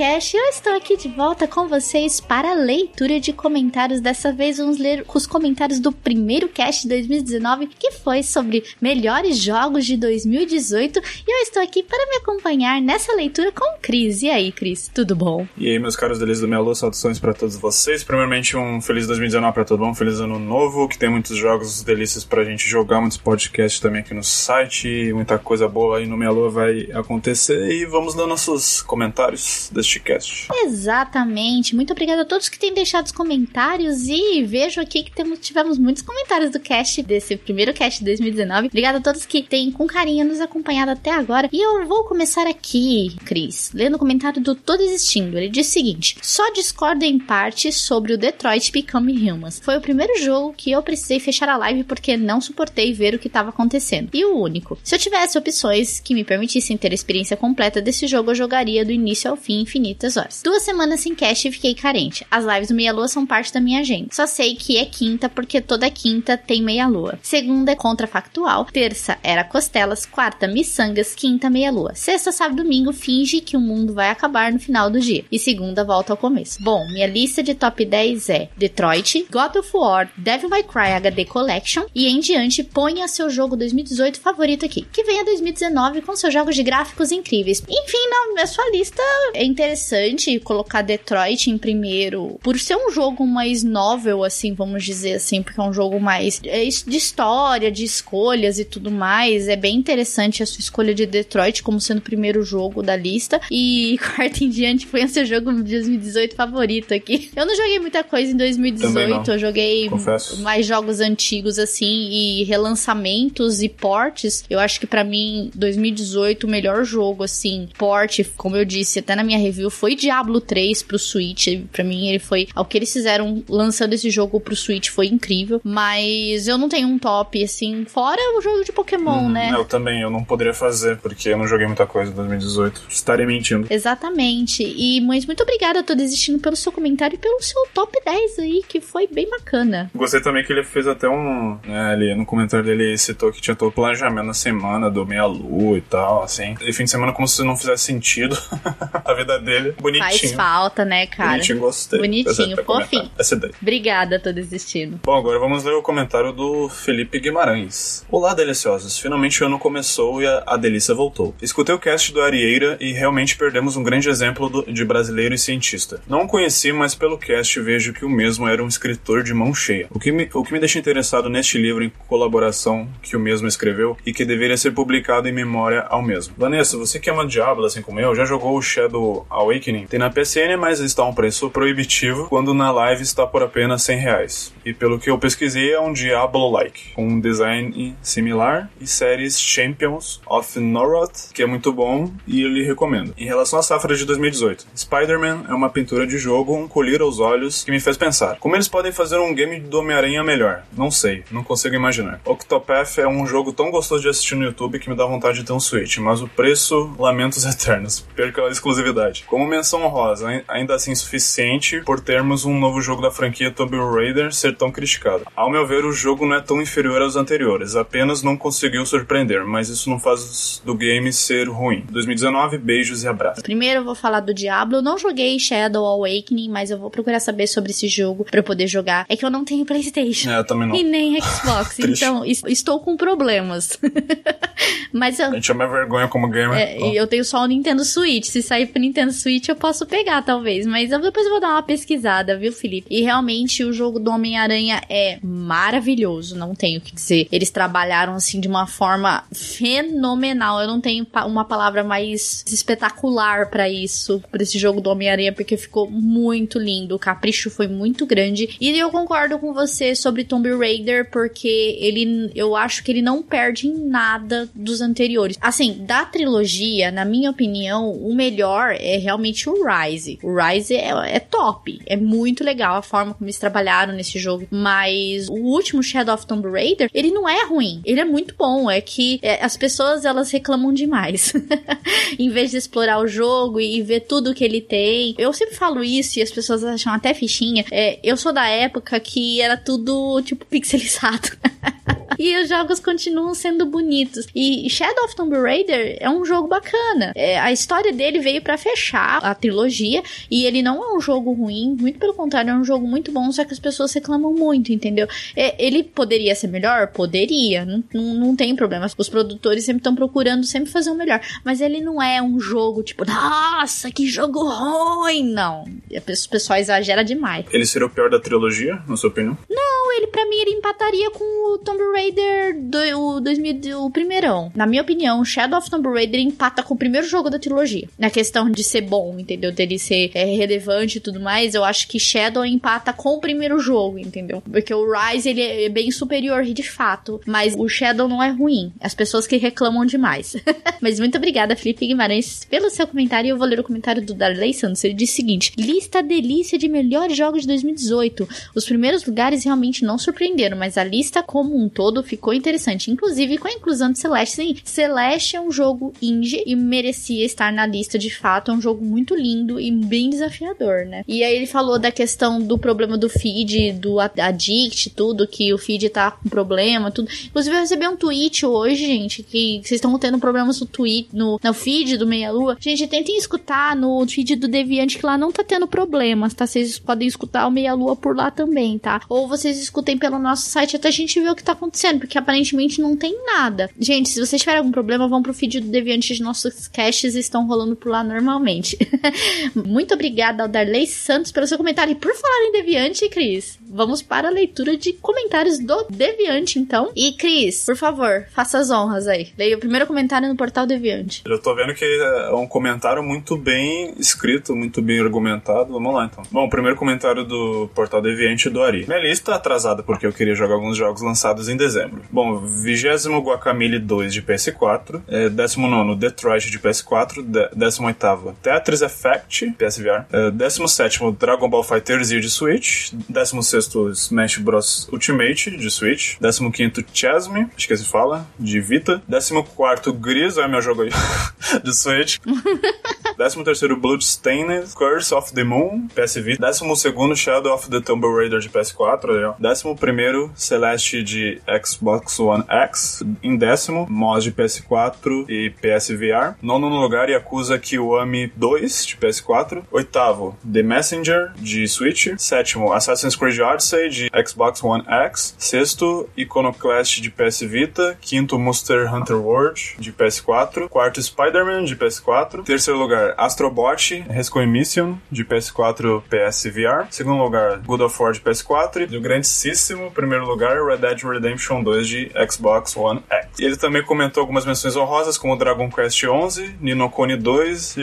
E 0.00 0.36
eu 0.36 0.44
estou 0.44 0.76
aqui 0.76 0.96
de 0.96 1.08
volta 1.08 1.48
com 1.48 1.66
vocês 1.66 2.20
para 2.20 2.52
a 2.52 2.54
leitura 2.54 3.18
de 3.18 3.32
comentários. 3.32 4.00
Dessa 4.00 4.32
vez 4.32 4.58
vamos 4.58 4.78
ler 4.78 5.04
os 5.12 5.26
comentários 5.26 5.80
do 5.80 5.90
primeiro 5.90 6.48
cast 6.48 6.82
de 6.82 6.88
2019, 6.90 7.66
que 7.66 7.90
foi 7.90 8.22
sobre 8.22 8.62
melhores 8.80 9.38
jogos 9.38 9.84
de 9.84 9.96
2018. 9.96 11.00
E 11.00 11.32
eu 11.32 11.42
estou 11.42 11.60
aqui 11.60 11.82
para 11.82 12.06
me 12.10 12.16
acompanhar 12.18 12.80
nessa 12.80 13.12
leitura 13.16 13.50
com 13.50 13.76
Cris. 13.82 14.22
E 14.22 14.30
aí, 14.30 14.52
Cris, 14.52 14.88
tudo 14.94 15.16
bom? 15.16 15.48
E 15.56 15.68
aí, 15.68 15.80
meus 15.80 15.96
caros 15.96 16.20
delícias 16.20 16.42
do 16.42 16.48
Melu, 16.48 16.72
saudações 16.76 17.18
pra 17.18 17.34
todos 17.34 17.56
vocês. 17.56 18.04
Primeiramente, 18.04 18.56
um 18.56 18.80
feliz 18.80 19.04
2019 19.08 19.52
pra 19.52 19.64
todo 19.64 19.80
mundo, 19.80 19.90
um 19.90 19.96
feliz 19.96 20.20
ano 20.20 20.38
novo, 20.38 20.86
que 20.86 20.96
tem 20.96 21.10
muitos 21.10 21.36
jogos 21.36 21.82
delícias 21.82 22.24
pra 22.24 22.44
gente 22.44 22.68
jogar, 22.68 23.00
muitos 23.00 23.18
podcasts 23.18 23.80
também 23.80 24.02
aqui 24.02 24.14
no 24.14 24.22
site, 24.22 25.12
muita 25.12 25.40
coisa 25.40 25.66
boa 25.66 25.98
aí 25.98 26.06
no 26.06 26.16
Melu 26.16 26.48
vai 26.52 26.88
acontecer. 26.92 27.68
E 27.72 27.84
vamos 27.84 28.14
ler 28.14 28.28
nossos 28.28 28.80
comentários 28.80 29.68
deste 29.72 29.87
cast. 29.96 30.48
Exatamente. 30.64 31.74
Muito 31.74 31.92
obrigada 31.92 32.22
a 32.22 32.24
todos 32.24 32.48
que 32.48 32.58
têm 32.58 32.74
deixado 32.74 33.06
os 33.06 33.12
comentários 33.12 34.08
e 34.08 34.42
vejo 34.42 34.80
aqui 34.80 35.02
que 35.02 35.12
temos, 35.12 35.38
tivemos 35.38 35.78
muitos 35.78 36.02
comentários 36.02 36.50
do 36.50 36.60
cast 36.60 37.02
desse 37.02 37.36
primeiro 37.36 37.72
cast 37.72 38.00
de 38.00 38.06
2019. 38.06 38.68
Obrigada 38.68 38.98
a 38.98 39.00
todos 39.00 39.24
que 39.24 39.42
têm 39.42 39.70
com 39.70 39.86
carinho 39.86 40.26
nos 40.26 40.40
acompanhado 40.40 40.90
até 40.90 41.10
agora. 41.10 41.48
E 41.52 41.60
eu 41.60 41.86
vou 41.86 42.04
começar 42.04 42.46
aqui, 42.46 43.16
Cris, 43.24 43.70
lendo 43.72 43.94
o 43.94 43.98
comentário 43.98 44.42
do 44.42 44.54
Todo 44.54 44.82
Existindo. 44.82 45.38
Ele 45.38 45.48
diz 45.48 45.68
o 45.68 45.70
seguinte: 45.70 46.16
só 46.20 46.50
discordo 46.52 47.04
em 47.04 47.18
parte 47.18 47.72
sobre 47.72 48.12
o 48.12 48.18
Detroit 48.18 48.72
Become 48.72 49.30
Humans. 49.30 49.60
Foi 49.62 49.76
o 49.76 49.80
primeiro 49.80 50.20
jogo 50.20 50.54
que 50.56 50.70
eu 50.70 50.82
precisei 50.82 51.20
fechar 51.20 51.48
a 51.48 51.56
live 51.56 51.84
porque 51.84 52.16
não 52.16 52.40
suportei 52.40 52.92
ver 52.92 53.14
o 53.14 53.18
que 53.18 53.28
estava 53.28 53.50
acontecendo. 53.50 54.10
E 54.12 54.24
o 54.24 54.36
único. 54.36 54.78
Se 54.82 54.94
eu 54.94 54.98
tivesse 54.98 55.38
opções 55.38 56.00
que 56.00 56.14
me 56.14 56.24
permitissem 56.24 56.76
ter 56.76 56.90
a 56.90 56.94
experiência 56.94 57.36
completa 57.36 57.80
desse 57.80 58.06
jogo, 58.06 58.30
eu 58.30 58.34
jogaria 58.34 58.84
do 58.84 58.92
início 58.92 59.30
ao 59.30 59.36
fim 59.36 59.64
infinitas 59.78 60.16
horas. 60.16 60.42
Duas 60.44 60.62
semanas 60.62 61.00
sem 61.00 61.14
cash 61.14 61.46
e 61.46 61.52
fiquei 61.52 61.74
carente. 61.74 62.26
As 62.30 62.44
lives 62.44 62.68
do 62.68 62.74
Meia 62.74 62.92
Lua 62.92 63.08
são 63.08 63.24
parte 63.24 63.52
da 63.52 63.60
minha 63.60 63.80
agenda. 63.80 64.08
Só 64.12 64.26
sei 64.26 64.56
que 64.56 64.76
é 64.76 64.84
quinta 64.84 65.28
porque 65.28 65.60
toda 65.60 65.88
quinta 65.90 66.36
tem 66.36 66.62
Meia 66.62 66.86
Lua. 66.88 67.18
Segunda 67.22 67.72
é 67.72 67.76
contrafactual. 67.76 68.64
Terça 68.66 69.16
era 69.22 69.44
costelas. 69.44 70.04
Quarta, 70.04 70.48
miçangas. 70.48 71.14
Quinta, 71.14 71.48
Meia 71.48 71.70
Lua. 71.70 71.94
Sexta, 71.94 72.32
sábado 72.32 72.58
domingo 72.58 72.92
finge 72.92 73.40
que 73.40 73.56
o 73.56 73.60
mundo 73.60 73.94
vai 73.94 74.10
acabar 74.10 74.52
no 74.52 74.58
final 74.58 74.90
do 74.90 75.00
dia. 75.00 75.24
E 75.30 75.38
segunda 75.38 75.84
volta 75.84 76.12
ao 76.12 76.16
começo. 76.16 76.60
Bom, 76.62 76.84
minha 76.88 77.06
lista 77.06 77.42
de 77.42 77.54
top 77.54 77.84
10 77.84 78.28
é 78.30 78.48
Detroit, 78.56 79.26
God 79.30 79.56
of 79.56 79.70
War, 79.72 80.10
Devil 80.16 80.48
May 80.48 80.64
Cry 80.64 80.92
HD 80.96 81.24
Collection 81.24 81.84
e 81.94 82.08
em 82.08 82.18
diante 82.18 82.64
ponha 82.64 83.06
seu 83.06 83.30
jogo 83.30 83.56
2018 83.56 84.20
favorito 84.20 84.64
aqui, 84.64 84.86
que 84.92 85.04
venha 85.04 85.24
2019 85.24 86.02
com 86.02 86.16
seus 86.16 86.34
jogos 86.34 86.56
de 86.56 86.62
gráficos 86.62 87.12
incríveis. 87.12 87.62
Enfim, 87.68 88.08
na 88.10 88.34
minha 88.34 88.46
sua 88.46 88.68
lista 88.70 89.02
é 89.34 89.44
interessante 89.58 90.38
colocar 90.38 90.82
Detroit 90.82 91.50
em 91.50 91.58
primeiro, 91.58 92.38
por 92.42 92.58
ser 92.58 92.76
um 92.76 92.90
jogo 92.92 93.26
mais 93.26 93.64
novel, 93.64 94.22
assim, 94.22 94.54
vamos 94.54 94.84
dizer 94.84 95.14
assim, 95.14 95.42
porque 95.42 95.60
é 95.60 95.64
um 95.64 95.72
jogo 95.72 95.98
mais 95.98 96.40
é 96.44 96.64
de 96.64 96.96
história, 96.96 97.70
de 97.70 97.84
escolhas 97.84 98.58
e 98.58 98.64
tudo 98.64 98.90
mais. 98.90 99.48
É 99.48 99.56
bem 99.56 99.76
interessante 99.76 100.42
a 100.42 100.46
sua 100.46 100.60
escolha 100.60 100.94
de 100.94 101.06
Detroit 101.06 101.62
como 101.62 101.80
sendo 101.80 101.98
o 101.98 102.02
primeiro 102.02 102.42
jogo 102.44 102.82
da 102.82 102.94
lista. 102.94 103.40
E 103.50 103.98
quarto 104.14 104.44
em 104.44 104.48
diante 104.48 104.86
foi 104.86 105.04
o 105.04 105.08
seu 105.08 105.26
jogo 105.26 105.52
de 105.52 105.72
2018 105.72 106.36
favorito 106.36 106.94
aqui. 106.94 107.30
Eu 107.34 107.44
não 107.44 107.56
joguei 107.56 107.80
muita 107.80 108.04
coisa 108.04 108.30
em 108.30 108.36
Também 108.36 108.54
2018, 108.64 109.26
não. 109.26 109.34
eu 109.34 109.38
joguei 109.38 109.88
Confesso. 109.88 110.40
mais 110.40 110.66
jogos 110.66 111.00
antigos 111.00 111.58
assim 111.58 112.10
e 112.10 112.44
relançamentos 112.44 113.60
e 113.60 113.68
portes. 113.68 114.44
Eu 114.48 114.60
acho 114.60 114.78
que 114.78 114.86
pra 114.86 115.02
mim 115.02 115.50
2018 115.54 116.44
o 116.46 116.50
melhor 116.50 116.84
jogo 116.84 117.24
assim, 117.24 117.68
porte, 117.76 118.24
como 118.36 118.56
eu 118.56 118.64
disse 118.64 119.00
até 119.00 119.16
na 119.16 119.24
minha 119.24 119.38
review, 119.48 119.70
foi 119.70 119.94
Diablo 119.94 120.40
3 120.40 120.82
pro 120.82 120.98
Switch. 120.98 121.48
Pra 121.72 121.84
mim 121.84 122.08
ele 122.08 122.18
foi, 122.18 122.48
ao 122.54 122.64
que 122.64 122.78
eles 122.78 122.92
fizeram 122.92 123.42
lançando 123.48 123.92
esse 123.92 124.10
jogo 124.10 124.40
pro 124.40 124.56
Switch 124.56 124.88
foi 124.88 125.06
incrível, 125.06 125.60
mas 125.64 126.46
eu 126.46 126.58
não 126.58 126.68
tenho 126.68 126.88
um 126.88 126.98
top 126.98 127.42
assim, 127.42 127.84
fora 127.84 128.20
o 128.36 128.40
jogo 128.40 128.64
de 128.64 128.72
Pokémon, 128.72 129.28
né? 129.28 129.50
Eu 129.54 129.64
também, 129.64 130.02
eu 130.02 130.10
não 130.10 130.22
poderia 130.22 130.54
fazer, 130.54 130.98
porque 130.98 131.30
eu 131.30 131.38
não 131.38 131.46
joguei 131.46 131.66
muita 131.66 131.86
coisa 131.86 132.10
em 132.12 132.14
2018. 132.14 132.82
Estaria 132.88 133.26
mentindo. 133.26 133.66
Exatamente. 133.70 134.62
E 134.62 135.00
mas 135.00 135.26
muito 135.26 135.42
obrigada, 135.42 135.82
tô 135.82 135.94
desistindo 135.94 136.38
pelo 136.38 136.56
seu 136.56 136.72
comentário 136.72 137.14
e 137.14 137.18
pelo 137.18 137.40
seu 137.42 137.66
top 137.74 137.92
10 138.04 138.38
aí, 138.38 138.62
que 138.66 138.80
foi 138.80 139.06
bem 139.06 139.28
bacana. 139.28 139.90
Gostei 139.94 140.20
também 140.20 140.44
que 140.44 140.52
ele 140.52 140.64
fez 140.64 140.86
até 140.86 141.08
um. 141.08 141.58
Né, 141.66 141.92
ali, 141.92 142.14
no 142.14 142.26
comentário 142.26 142.64
dele 142.64 142.84
ele 142.84 142.98
citou 142.98 143.32
que 143.32 143.40
tinha 143.40 143.56
todo 143.56 143.68
o 143.68 143.72
planejamento 143.72 144.26
na 144.26 144.34
semana 144.34 144.90
do 144.90 145.06
meia-lua 145.06 145.78
e 145.78 145.80
tal, 145.80 146.22
assim. 146.22 146.54
E 146.60 146.72
fim 146.72 146.84
de 146.84 146.90
semana 146.90 147.12
como 147.12 147.26
se 147.26 147.42
não 147.42 147.56
fizesse 147.56 147.84
sentido. 147.84 148.36
a 149.04 149.14
vida 149.14 149.37
dele. 149.40 149.74
Bonitinho. 149.80 150.04
Faz 150.08 150.32
falta, 150.32 150.84
né, 150.84 151.06
cara? 151.06 151.32
Bonitinho, 151.32 151.58
gostei. 151.58 151.98
Bonitinho, 151.98 152.56
comentar 152.64 152.64
fofinho. 152.64 153.10
Essa 153.18 153.34
ideia. 153.34 153.52
Obrigada, 153.60 154.18
tô 154.20 154.32
desistindo. 154.32 155.00
Bom, 155.04 155.16
agora 155.16 155.38
vamos 155.38 155.64
ler 155.64 155.72
o 155.74 155.82
comentário 155.82 156.32
do 156.32 156.68
Felipe 156.68 157.18
Guimarães. 157.20 158.04
Olá, 158.10 158.34
deliciosos. 158.34 158.98
Finalmente 158.98 159.42
o 159.42 159.46
ano 159.46 159.58
começou 159.58 160.22
e 160.22 160.26
a, 160.26 160.42
a 160.46 160.56
delícia 160.56 160.94
voltou. 160.94 161.34
Escutei 161.40 161.74
o 161.74 161.78
cast 161.78 162.12
do 162.12 162.20
Arieira 162.20 162.76
e 162.80 162.92
realmente 162.92 163.36
perdemos 163.36 163.76
um 163.76 163.82
grande 163.82 164.08
exemplo 164.08 164.48
do- 164.48 164.72
de 164.72 164.84
brasileiro 164.84 165.34
e 165.34 165.38
cientista. 165.38 166.00
Não 166.08 166.22
o 166.22 166.26
conheci, 166.28 166.72
mas 166.72 166.94
pelo 166.94 167.18
cast 167.18 167.60
vejo 167.60 167.92
que 167.92 168.04
o 168.04 168.10
mesmo 168.10 168.48
era 168.48 168.62
um 168.62 168.68
escritor 168.68 169.22
de 169.22 169.32
mão 169.34 169.54
cheia. 169.54 169.86
O 169.90 169.98
que 169.98 170.10
me, 170.12 170.28
o 170.34 170.42
que 170.44 170.52
me 170.52 170.58
deixa 170.60 170.78
interessado 170.78 171.28
neste 171.28 171.58
livro 171.58 171.82
em 171.84 171.92
colaboração 172.06 172.88
que 173.02 173.16
o 173.16 173.20
mesmo 173.20 173.46
escreveu 173.48 173.96
e 174.04 174.12
que 174.12 174.24
deveria 174.24 174.56
ser 174.56 174.72
publicado 174.72 175.28
em 175.28 175.32
memória 175.32 175.86
ao 175.88 176.02
mesmo. 176.02 176.34
Vanessa, 176.36 176.76
você 176.76 176.98
que 176.98 177.08
ama 177.08 177.26
Diablo 177.26 177.64
assim 177.64 177.80
como 177.82 178.00
eu, 178.00 178.14
já 178.14 178.24
jogou 178.24 178.56
o 178.56 178.62
Shadow 178.62 179.26
Awakening? 179.30 179.86
Tem 179.86 179.98
na 179.98 180.10
PSN, 180.10 180.56
mas 180.58 180.80
está 180.80 181.02
a 181.02 181.06
um 181.06 181.14
preço 181.14 181.50
proibitivo, 181.50 182.28
quando 182.28 182.54
na 182.54 182.70
live 182.70 183.02
está 183.02 183.26
por 183.26 183.42
apenas 183.42 183.82
100 183.82 183.98
reais. 183.98 184.54
E 184.64 184.72
pelo 184.72 184.98
que 184.98 185.10
eu 185.10 185.18
pesquisei, 185.18 185.72
é 185.72 185.80
um 185.80 185.92
Diablo-like, 185.92 186.92
com 186.94 187.06
um 187.06 187.20
design 187.20 187.96
similar 188.02 188.70
e 188.80 188.86
séries 188.86 189.40
Champions 189.40 190.20
of 190.26 190.58
Noroth, 190.58 191.32
que 191.32 191.42
é 191.42 191.46
muito 191.46 191.72
bom 191.72 192.10
e 192.26 192.42
eu 192.42 192.48
lhe 192.48 192.64
recomendo. 192.64 193.14
Em 193.16 193.24
relação 193.24 193.58
à 193.58 193.62
safra 193.62 193.94
de 193.94 194.04
2018, 194.04 194.66
Spider-Man 194.76 195.44
é 195.48 195.54
uma 195.54 195.70
pintura 195.70 196.06
de 196.06 196.18
jogo, 196.18 196.54
um 196.54 196.68
colírio 196.68 197.06
aos 197.06 197.18
olhos, 197.18 197.64
que 197.64 197.70
me 197.70 197.80
fez 197.80 197.96
pensar, 197.96 198.38
como 198.38 198.56
eles 198.56 198.68
podem 198.68 198.92
fazer 198.92 199.18
um 199.18 199.34
game 199.34 199.60
do 199.60 199.80
Homem-Aranha 199.80 200.22
melhor? 200.22 200.62
Não 200.76 200.90
sei, 200.90 201.24
não 201.30 201.42
consigo 201.42 201.74
imaginar. 201.74 202.20
Octopath 202.24 202.98
é 202.98 203.06
um 203.06 203.26
jogo 203.26 203.52
tão 203.52 203.70
gostoso 203.70 204.02
de 204.02 204.08
assistir 204.08 204.34
no 204.34 204.44
YouTube 204.44 204.78
que 204.78 204.90
me 204.90 204.96
dá 204.96 205.04
vontade 205.04 205.38
de 205.38 205.44
ter 205.44 205.52
um 205.52 205.60
Switch, 205.60 205.98
mas 205.98 206.20
o 206.22 206.28
preço, 206.28 206.94
lamentos 206.98 207.44
eternos, 207.46 208.00
perca 208.14 208.42
a 208.42 208.50
exclusividade. 208.50 209.17
Como 209.26 209.46
menção 209.46 209.78
ai- 210.26 210.44
ainda 210.48 210.74
assim 210.74 210.94
suficiente 210.94 211.80
por 211.82 212.00
termos 212.00 212.44
um 212.44 212.58
novo 212.58 212.80
jogo 212.80 213.02
da 213.02 213.10
franquia 213.10 213.50
Tomb 213.50 213.76
Raider 213.76 214.32
ser 214.34 214.56
tão 214.56 214.70
criticado. 214.70 215.24
Ao 215.34 215.50
meu 215.50 215.66
ver, 215.66 215.84
o 215.84 215.92
jogo 215.92 216.26
não 216.26 216.36
é 216.36 216.40
tão 216.40 216.60
inferior 216.60 217.00
aos 217.02 217.16
anteriores, 217.16 217.76
apenas 217.76 218.22
não 218.22 218.36
conseguiu 218.36 218.84
surpreender, 218.86 219.44
mas 219.46 219.68
isso 219.68 219.88
não 219.90 219.98
faz 219.98 220.60
do 220.64 220.74
game 220.74 221.12
ser 221.12 221.48
ruim. 221.48 221.84
2019, 221.90 222.58
beijos 222.58 223.02
e 223.04 223.08
abraços. 223.08 223.42
Primeiro 223.42 223.80
eu 223.80 223.84
vou 223.84 223.94
falar 223.94 224.20
do 224.20 224.32
Diablo. 224.34 224.76
Eu 224.78 224.82
não 224.82 224.98
joguei 224.98 225.38
Shadow 225.38 225.84
Awakening, 225.84 226.48
mas 226.48 226.70
eu 226.70 226.78
vou 226.78 226.90
procurar 226.90 227.20
saber 227.20 227.46
sobre 227.46 227.70
esse 227.70 227.88
jogo 227.88 228.24
pra 228.24 228.40
eu 228.40 228.44
poder 228.44 228.66
jogar. 228.66 229.06
É 229.08 229.16
que 229.16 229.24
eu 229.24 229.30
não 229.30 229.44
tenho 229.44 229.64
PlayStation. 229.64 230.30
É, 230.30 230.38
eu 230.38 230.44
também 230.44 230.68
não. 230.68 230.74
E 230.76 230.82
nem 230.82 231.20
Xbox, 231.20 231.78
então 231.80 232.24
es- 232.24 232.42
estou 232.46 232.80
com 232.80 232.96
problemas. 232.96 233.78
Mas 234.92 235.18
eu, 235.18 235.26
A 235.26 235.34
gente 235.34 235.50
é 235.50 235.54
minha 235.54 235.68
vergonha 235.68 236.08
como 236.08 236.28
gamer. 236.28 236.56
é, 236.58 236.78
e 236.80 236.96
eu 236.96 237.06
tenho 237.06 237.24
só 237.24 237.42
o 237.42 237.46
Nintendo 237.46 237.84
Switch. 237.84 238.26
Se 238.26 238.42
sair 238.42 238.66
pro 238.66 238.80
Nintendo 238.80 239.07
Switch, 239.12 239.48
eu 239.48 239.56
posso 239.56 239.86
pegar, 239.86 240.22
talvez. 240.22 240.66
Mas 240.66 240.90
eu- 240.92 241.00
depois 241.00 241.24
eu 241.26 241.32
vou 241.32 241.40
dar 241.40 241.50
uma 241.50 241.62
pesquisada, 241.62 242.36
viu, 242.38 242.52
Felipe? 242.52 242.86
E 242.90 243.00
realmente 243.02 243.64
o 243.64 243.72
jogo 243.72 243.98
do 243.98 244.10
Homem-Aranha 244.10 244.82
é 244.88 245.18
maravilhoso, 245.22 246.36
não 246.36 246.54
tenho 246.54 246.78
o 246.78 246.82
que 246.82 246.94
dizer. 246.94 247.28
Eles 247.32 247.50
trabalharam 247.50 248.14
assim 248.14 248.40
de 248.40 248.48
uma 248.48 248.66
forma 248.66 249.24
fenomenal. 249.32 250.60
Eu 250.60 250.68
não 250.68 250.80
tenho 250.80 251.06
uma 251.26 251.44
palavra 251.44 251.82
mais 251.82 252.44
espetacular 252.46 253.50
pra 253.50 253.68
isso, 253.68 254.22
pra 254.30 254.42
esse 254.42 254.58
jogo 254.58 254.80
do 254.80 254.90
Homem-Aranha, 254.90 255.32
porque 255.32 255.56
ficou 255.56 255.90
muito 255.90 256.58
lindo. 256.58 256.94
O 256.94 256.98
capricho 256.98 257.50
foi 257.50 257.66
muito 257.66 258.06
grande. 258.06 258.56
E 258.60 258.70
eu 258.78 258.90
concordo 258.90 259.38
com 259.38 259.52
você 259.52 259.94
sobre 259.94 260.24
Tomb 260.24 260.48
Raider, 260.56 261.10
porque 261.10 261.76
ele, 261.80 262.30
eu 262.34 262.54
acho 262.54 262.82
que 262.84 262.90
ele 262.92 263.02
não 263.02 263.22
perde 263.22 263.66
em 263.68 263.74
nada 263.88 264.48
dos 264.54 264.80
anteriores. 264.80 265.36
Assim, 265.40 265.84
da 265.86 266.04
trilogia, 266.04 266.90
na 266.90 267.04
minha 267.04 267.30
opinião, 267.30 267.90
o 267.92 268.14
melhor 268.14 268.74
é 268.78 268.97
realmente 268.98 269.48
o 269.48 269.64
Rise. 269.64 270.18
O 270.22 270.34
Rise 270.34 270.74
é, 270.74 270.90
é 271.14 271.20
top, 271.20 271.80
é 271.86 271.96
muito 271.96 272.44
legal 272.44 272.76
a 272.76 272.82
forma 272.82 273.14
como 273.14 273.26
eles 273.26 273.38
trabalharam 273.38 273.92
nesse 273.92 274.18
jogo. 274.18 274.46
Mas 274.50 275.28
o 275.28 275.34
último 275.34 275.82
Shadow 275.82 276.14
of 276.14 276.26
Tomb 276.26 276.48
Raider, 276.48 276.90
ele 276.92 277.10
não 277.10 277.28
é 277.28 277.44
ruim, 277.44 277.80
ele 277.84 278.00
é 278.00 278.04
muito 278.04 278.34
bom. 278.36 278.70
É 278.70 278.80
que 278.80 279.18
é, 279.22 279.44
as 279.44 279.56
pessoas 279.56 280.04
elas 280.04 280.30
reclamam 280.30 280.72
demais. 280.72 281.32
em 282.18 282.30
vez 282.30 282.50
de 282.50 282.56
explorar 282.56 282.98
o 283.00 283.06
jogo 283.06 283.60
e 283.60 283.82
ver 283.82 284.00
tudo 284.00 284.34
que 284.34 284.44
ele 284.44 284.60
tem. 284.60 285.14
Eu 285.18 285.32
sempre 285.32 285.54
falo 285.54 285.82
isso 285.82 286.18
e 286.18 286.22
as 286.22 286.30
pessoas 286.30 286.64
acham 286.64 286.92
até 286.92 287.14
fichinha. 287.14 287.64
É, 287.70 287.98
eu 288.02 288.16
sou 288.16 288.32
da 288.32 288.46
época 288.46 288.98
que 289.00 289.40
era 289.40 289.56
tudo, 289.56 290.20
tipo, 290.22 290.44
pixelizado. 290.46 291.30
E 292.18 292.36
os 292.42 292.48
jogos 292.48 292.80
continuam 292.80 293.34
sendo 293.34 293.64
bonitos. 293.66 294.26
E 294.34 294.68
Shadow 294.68 295.04
of 295.04 295.14
Tomb 295.14 295.36
Raider 295.36 295.96
é 296.00 296.10
um 296.10 296.24
jogo 296.24 296.48
bacana. 296.48 297.12
É, 297.14 297.38
a 297.38 297.52
história 297.52 297.92
dele 297.92 298.18
veio 298.18 298.42
pra 298.42 298.58
fechar 298.58 299.18
a 299.22 299.34
trilogia. 299.34 300.02
E 300.30 300.44
ele 300.44 300.62
não 300.62 300.82
é 300.82 300.96
um 300.96 301.00
jogo 301.00 301.32
ruim. 301.32 301.76
Muito 301.78 301.98
pelo 301.98 302.14
contrário, 302.14 302.50
é 302.50 302.54
um 302.54 302.64
jogo 302.64 302.86
muito 302.86 303.12
bom. 303.12 303.30
Só 303.30 303.44
que 303.44 303.52
as 303.52 303.58
pessoas 303.58 303.92
reclamam 303.92 304.32
muito, 304.32 304.72
entendeu? 304.72 305.06
É, 305.36 305.54
ele 305.64 305.82
poderia 305.82 306.34
ser 306.34 306.48
melhor? 306.48 306.88
Poderia. 306.88 307.64
Não, 307.64 307.84
não, 307.92 308.14
não 308.14 308.36
tem 308.36 308.54
problema. 308.56 308.86
Os 308.98 309.08
produtores 309.08 309.64
sempre 309.64 309.80
estão 309.80 309.94
procurando 309.94 310.44
sempre 310.44 310.70
fazer 310.70 310.90
o 310.90 310.94
melhor. 310.94 311.20
Mas 311.44 311.60
ele 311.60 311.80
não 311.80 312.02
é 312.02 312.20
um 312.20 312.40
jogo 312.40 312.82
tipo, 312.82 313.04
nossa, 313.04 313.90
que 313.90 314.06
jogo 314.06 314.42
ruim. 314.42 315.22
Não. 315.32 315.64
O 315.64 316.28
pessoal 316.30 316.58
exagera 316.58 317.04
demais. 317.04 317.46
Ele 317.52 317.66
seria 317.66 317.86
o 317.86 317.90
pior 317.90 318.10
da 318.10 318.18
trilogia, 318.18 318.82
na 318.88 318.96
sua 318.96 319.10
opinião? 319.10 319.36
Não, 319.48 319.92
ele 319.96 320.06
pra 320.08 320.26
mim 320.26 320.36
ele 320.36 320.50
empataria 320.52 321.10
com 321.10 321.54
o 321.54 321.58
Tomb 321.58 321.80
Raider 321.92 322.07
do 322.12 322.78
o 322.98 323.20
2000, 323.20 323.84
o 323.84 323.90
primeirão. 323.90 324.50
Na 324.54 324.66
minha 324.66 324.82
opinião, 324.82 325.24
Shadow 325.24 325.58
of 325.58 325.70
Tomb 325.70 325.88
Raider 325.88 326.20
empata 326.20 326.62
com 326.62 326.74
o 326.74 326.76
primeiro 326.76 327.06
jogo 327.06 327.30
da 327.30 327.38
trilogia. 327.38 327.88
Na 327.98 328.10
questão 328.10 328.50
de 328.50 328.62
ser 328.64 328.82
bom, 328.82 329.16
entendeu? 329.18 329.52
Dele 329.52 329.78
ser 329.78 330.10
é, 330.14 330.24
relevante 330.24 330.98
e 330.98 331.00
tudo 331.00 331.20
mais, 331.20 331.54
eu 331.54 331.64
acho 331.64 331.88
que 331.88 331.98
Shadow 331.98 332.44
empata 332.44 332.92
com 332.92 333.10
o 333.10 333.20
primeiro 333.20 333.58
jogo, 333.58 333.98
entendeu? 333.98 334.42
Porque 334.42 334.72
o 334.72 334.86
Rise 334.90 335.30
ele 335.30 335.42
é 335.42 335.68
bem 335.68 335.90
superior 335.90 336.44
de 336.44 336.62
fato, 336.62 337.20
mas 337.26 337.54
o 337.56 337.68
Shadow 337.68 338.08
não 338.08 338.22
é 338.22 338.30
ruim. 338.30 338.72
As 338.80 338.94
pessoas 338.94 339.26
que 339.26 339.36
reclamam 339.36 339.84
demais. 339.84 340.36
mas 340.80 340.98
muito 340.98 341.18
obrigada, 341.18 341.56
Felipe 341.56 341.86
Guimarães, 341.86 342.44
pelo 342.44 342.70
seu 342.70 342.86
comentário. 342.86 343.30
Eu 343.30 343.38
vou 343.38 343.46
ler 343.46 343.60
o 343.60 343.64
comentário 343.64 344.04
do 344.04 344.14
Darley 344.14 344.54
Santos. 344.54 344.82
Ele 344.84 344.94
diz 344.94 345.10
o 345.10 345.14
seguinte: 345.14 345.52
lista 345.56 346.02
delícia 346.02 346.58
de 346.58 346.68
melhores 346.68 347.16
jogos 347.16 347.42
de 347.42 347.48
2018. 347.48 348.28
Os 348.54 348.64
primeiros 348.64 349.04
lugares 349.04 349.44
realmente 349.44 349.84
não 349.84 349.98
surpreenderam, 349.98 350.56
mas 350.56 350.78
a 350.78 350.84
lista 350.84 351.22
como 351.22 351.56
um 351.56 351.68
todo 351.68 351.97
ficou 352.02 352.32
interessante, 352.34 352.90
inclusive 352.90 353.38
com 353.38 353.48
a 353.48 353.52
inclusão 353.52 353.90
de 353.92 353.98
Celeste. 353.98 354.36
Sim, 354.36 354.56
Celeste 354.64 355.36
é 355.36 355.40
um 355.40 355.50
jogo 355.50 355.92
indie 356.00 356.42
e 356.46 356.54
merecia 356.54 357.24
estar 357.24 357.52
na 357.52 357.66
lista 357.66 357.98
de 357.98 358.10
fato. 358.14 358.50
É 358.50 358.54
um 358.54 358.60
jogo 358.60 358.84
muito 358.84 359.14
lindo 359.14 359.60
e 359.60 359.70
bem 359.70 360.10
desafiador, 360.10 360.86
né? 360.86 361.04
E 361.06 361.22
aí 361.22 361.36
ele 361.36 361.46
falou 361.46 361.78
da 361.78 361.90
questão 361.90 362.40
do 362.40 362.58
problema 362.58 362.96
do 362.96 363.08
feed, 363.08 363.72
do 363.72 363.98
ad- 364.00 364.20
addict, 364.20 364.90
tudo, 364.90 365.26
que 365.26 365.52
o 365.52 365.58
feed 365.58 365.88
tá 365.90 366.10
com 366.10 366.28
problema, 366.28 366.90
tudo. 366.90 367.08
Inclusive 367.26 367.54
eu 367.56 367.60
recebi 367.60 367.88
um 367.88 367.96
tweet 367.96 368.44
hoje, 368.46 368.86
gente, 368.86 369.22
que 369.22 369.60
vocês 369.62 369.78
estão 369.78 369.98
tendo 369.98 370.18
problemas 370.18 370.60
no 370.60 370.66
tweet, 370.66 371.08
no, 371.12 371.38
no 371.42 371.54
feed 371.54 371.96
do 371.96 372.06
Meia 372.06 372.30
Lua. 372.30 372.56
Gente, 372.60 372.86
tentem 372.86 373.16
escutar 373.16 373.74
no 373.76 374.06
feed 374.06 374.36
do 374.36 374.48
Deviante 374.48 374.98
que 374.98 375.06
lá 375.06 375.16
não 375.16 375.32
tá 375.32 375.42
tendo 375.42 375.66
problemas, 375.66 376.34
tá? 376.34 376.46
Vocês 376.46 376.78
podem 376.78 377.08
escutar 377.08 377.46
o 377.46 377.50
Meia 377.50 377.74
Lua 377.74 377.96
por 377.96 378.16
lá 378.16 378.30
também, 378.30 378.78
tá? 378.78 379.00
Ou 379.08 379.26
vocês 379.28 379.60
escutem 379.60 379.96
pelo 379.98 380.18
nosso 380.18 380.48
site 380.48 380.76
até 380.76 380.88
a 380.88 380.92
gente 380.92 381.20
ver 381.20 381.30
o 381.30 381.34
que 381.34 381.42
tá 381.42 381.52
acontecendo, 381.52 381.87
porque 381.96 382.18
aparentemente 382.18 382.80
não 382.80 382.96
tem 382.96 383.16
nada. 383.24 383.70
Gente, 383.78 384.08
se 384.08 384.20
vocês 384.20 384.40
tiverem 384.40 384.58
algum 384.58 384.72
problema, 384.72 385.08
vão 385.08 385.22
pro 385.22 385.32
feed 385.32 385.60
do 385.60 385.68
Deviante, 385.68 386.12
os 386.12 386.20
nossos 386.20 386.66
caches 386.66 387.14
estão 387.14 387.46
rolando 387.46 387.76
por 387.76 387.90
lá 387.90 388.02
normalmente. 388.02 388.76
Muito 389.54 389.94
obrigada 389.94 390.42
ao 390.42 390.48
Darley 390.48 390.86
Santos 390.86 391.30
pelo 391.30 391.46
seu 391.46 391.56
comentário. 391.56 391.92
E 391.92 391.94
por 391.94 392.12
falar 392.14 392.44
em 392.46 392.52
Deviante, 392.52 393.08
Cris, 393.08 393.58
vamos 393.70 394.02
para 394.02 394.28
a 394.28 394.30
leitura 394.30 394.76
de 394.76 394.92
comentários 394.94 395.58
do 395.58 395.86
Deviante, 395.88 396.58
então. 396.58 396.90
E, 396.96 397.12
Cris, 397.12 397.64
por 397.64 397.76
favor, 397.76 398.26
faça 398.34 398.58
as 398.58 398.70
honras 398.70 399.06
aí. 399.06 399.28
Leia 399.38 399.56
o 399.56 399.60
primeiro 399.60 399.86
comentário 399.86 400.28
no 400.28 400.36
portal 400.36 400.66
Deviante. 400.66 401.22
Eu 401.24 401.40
tô 401.40 401.54
vendo 401.54 401.74
que 401.74 401.84
é 401.84 402.34
um 402.34 402.46
comentário 402.46 403.02
muito 403.02 403.36
bem 403.36 403.94
escrito, 403.98 404.54
muito 404.56 404.82
bem 404.82 405.00
argumentado. 405.00 405.72
Vamos 405.72 405.94
lá, 405.94 406.08
então. 406.10 406.24
Bom, 406.30 406.46
o 406.46 406.50
primeiro 406.50 406.76
comentário 406.76 407.24
do 407.24 407.68
Portal 407.74 408.02
Deviante 408.02 408.50
do 408.50 408.62
Ari. 408.62 408.86
Minha 408.86 409.00
lista 409.00 409.32
tá 409.32 409.36
atrasada 409.36 409.82
porque 409.82 410.06
eu 410.06 410.12
queria 410.12 410.34
jogar 410.34 410.54
alguns 410.54 410.76
jogos 410.76 411.02
lançados 411.02 411.48
em 411.48 411.56
dezembro. 411.56 411.77
Bom, 412.10 412.38
20 412.40 413.08
Guacamole 413.22 413.78
2 413.78 414.12
de 414.12 414.22
PS4, 414.22 415.02
é, 415.08 415.28
19 415.28 415.94
Detroit 415.96 416.50
de 416.50 416.58
PS4, 416.58 417.22
de- 417.22 417.48
18 417.54 418.36
Tetris 418.42 418.82
Effect, 418.82 419.52
PSVR, 419.58 420.04
é, 420.12 420.30
17 420.30 421.12
Dragon 421.18 421.48
Ball 421.48 421.62
Fighter 421.64 422.02
Z 422.02 422.20
de 422.20 422.30
Switch, 422.30 422.92
16 423.08 423.38
16º 423.38 423.90
Smash 423.92 424.38
Bros 424.38 424.88
Ultimate 424.92 425.50
de 425.56 425.70
Switch, 425.70 426.18
15º 426.20 426.84
Chasme, 426.92 427.48
acho 427.56 427.68
que 427.68 427.76
se 427.76 427.84
fala, 427.84 428.26
de 428.38 428.60
Vita, 428.60 429.02
14º 429.08 429.92
Gris, 429.92 430.38
é 430.38 430.48
meu 430.48 430.60
jogo 430.62 430.82
aí, 430.82 430.90
de 431.62 431.74
Switch, 431.74 432.18
13º 433.18 433.76
Bloodstained, 433.76 434.74
Curse 434.74 435.12
of 435.14 435.32
the 435.32 435.44
Moon, 435.44 435.88
PS 435.88 436.16
Vita, 436.16 436.46
12º 436.46 437.16
Shadow 437.16 437.52
of 437.54 437.68
the 437.68 437.80
Tomb 437.80 438.02
Raider 438.06 438.40
de 438.40 438.48
PS4, 438.48 439.06
legal. 439.10 439.36
11º 439.40 440.30
Celeste 440.36 441.02
de 441.02 441.40
Xbox 441.64 442.18
One 442.20 442.44
X, 442.48 443.02
em 443.22 443.36
décimo, 443.36 443.86
MOS 443.88 444.24
de 444.24 444.32
PS4 444.32 445.26
e 445.28 445.50
PSVR. 445.50 446.36
Nono 446.42 446.68
lugar, 446.68 447.08
Yakuza 447.08 447.58
Kiwami 447.58 448.32
2 448.36 448.86
de 448.86 448.96
PS4. 448.96 449.62
Oitavo, 449.70 450.36
The 450.50 450.62
Messenger 450.62 451.32
de 451.36 451.66
Switch. 451.68 452.08
Sétimo, 452.18 452.72
Assassin's 452.72 453.16
Creed 453.16 453.40
Odyssey 453.40 453.88
de 453.88 454.10
Xbox 454.26 454.62
One 454.62 454.84
X. 454.86 455.34
Sexto, 455.38 456.08
Iconoclast 456.16 457.00
de 457.00 457.10
PS 457.10 457.40
Vita. 457.40 457.96
Quinto, 458.00 458.38
Monster 458.38 458.92
Hunter 458.92 459.16
World 459.16 459.76
de 459.78 459.92
PS4. 459.92 460.68
Quarto, 460.68 461.00
Spider-Man 461.00 461.64
de 461.64 461.76
PS4. 461.76 462.44
Terceiro 462.44 462.78
lugar, 462.78 463.14
Astrobot 463.16 463.68
Rescue 464.08 464.46
Mission 464.46 464.98
de 465.10 465.24
PS4 465.24 466.02
PSVR. 466.08 466.86
Segundo 466.90 467.22
lugar, 467.22 467.58
God 467.64 467.80
of 467.82 468.02
War 468.02 468.12
de 468.12 468.20
PS4. 468.20 468.90
E 468.90 468.96
o 468.96 469.00
grandíssimo 469.00 469.90
primeiro 469.90 470.26
lugar, 470.26 470.56
Red 470.64 470.78
Dead 470.78 471.02
Redemption 471.04 471.47
2 471.62 471.88
de 471.88 472.10
Xbox 472.30 472.76
One 472.76 473.02
X. 473.10 473.40
Ele 473.40 473.56
também 473.56 473.82
comentou 473.82 474.20
algumas 474.20 474.44
menções 474.44 474.76
honrosas 474.76 475.16
como 475.16 475.36
Dragon 475.36 475.70
Quest 475.70 476.04
11, 476.04 476.56
Nino 476.60 476.90
Kuni 476.90 477.16
2 477.16 477.76
e, 477.76 477.82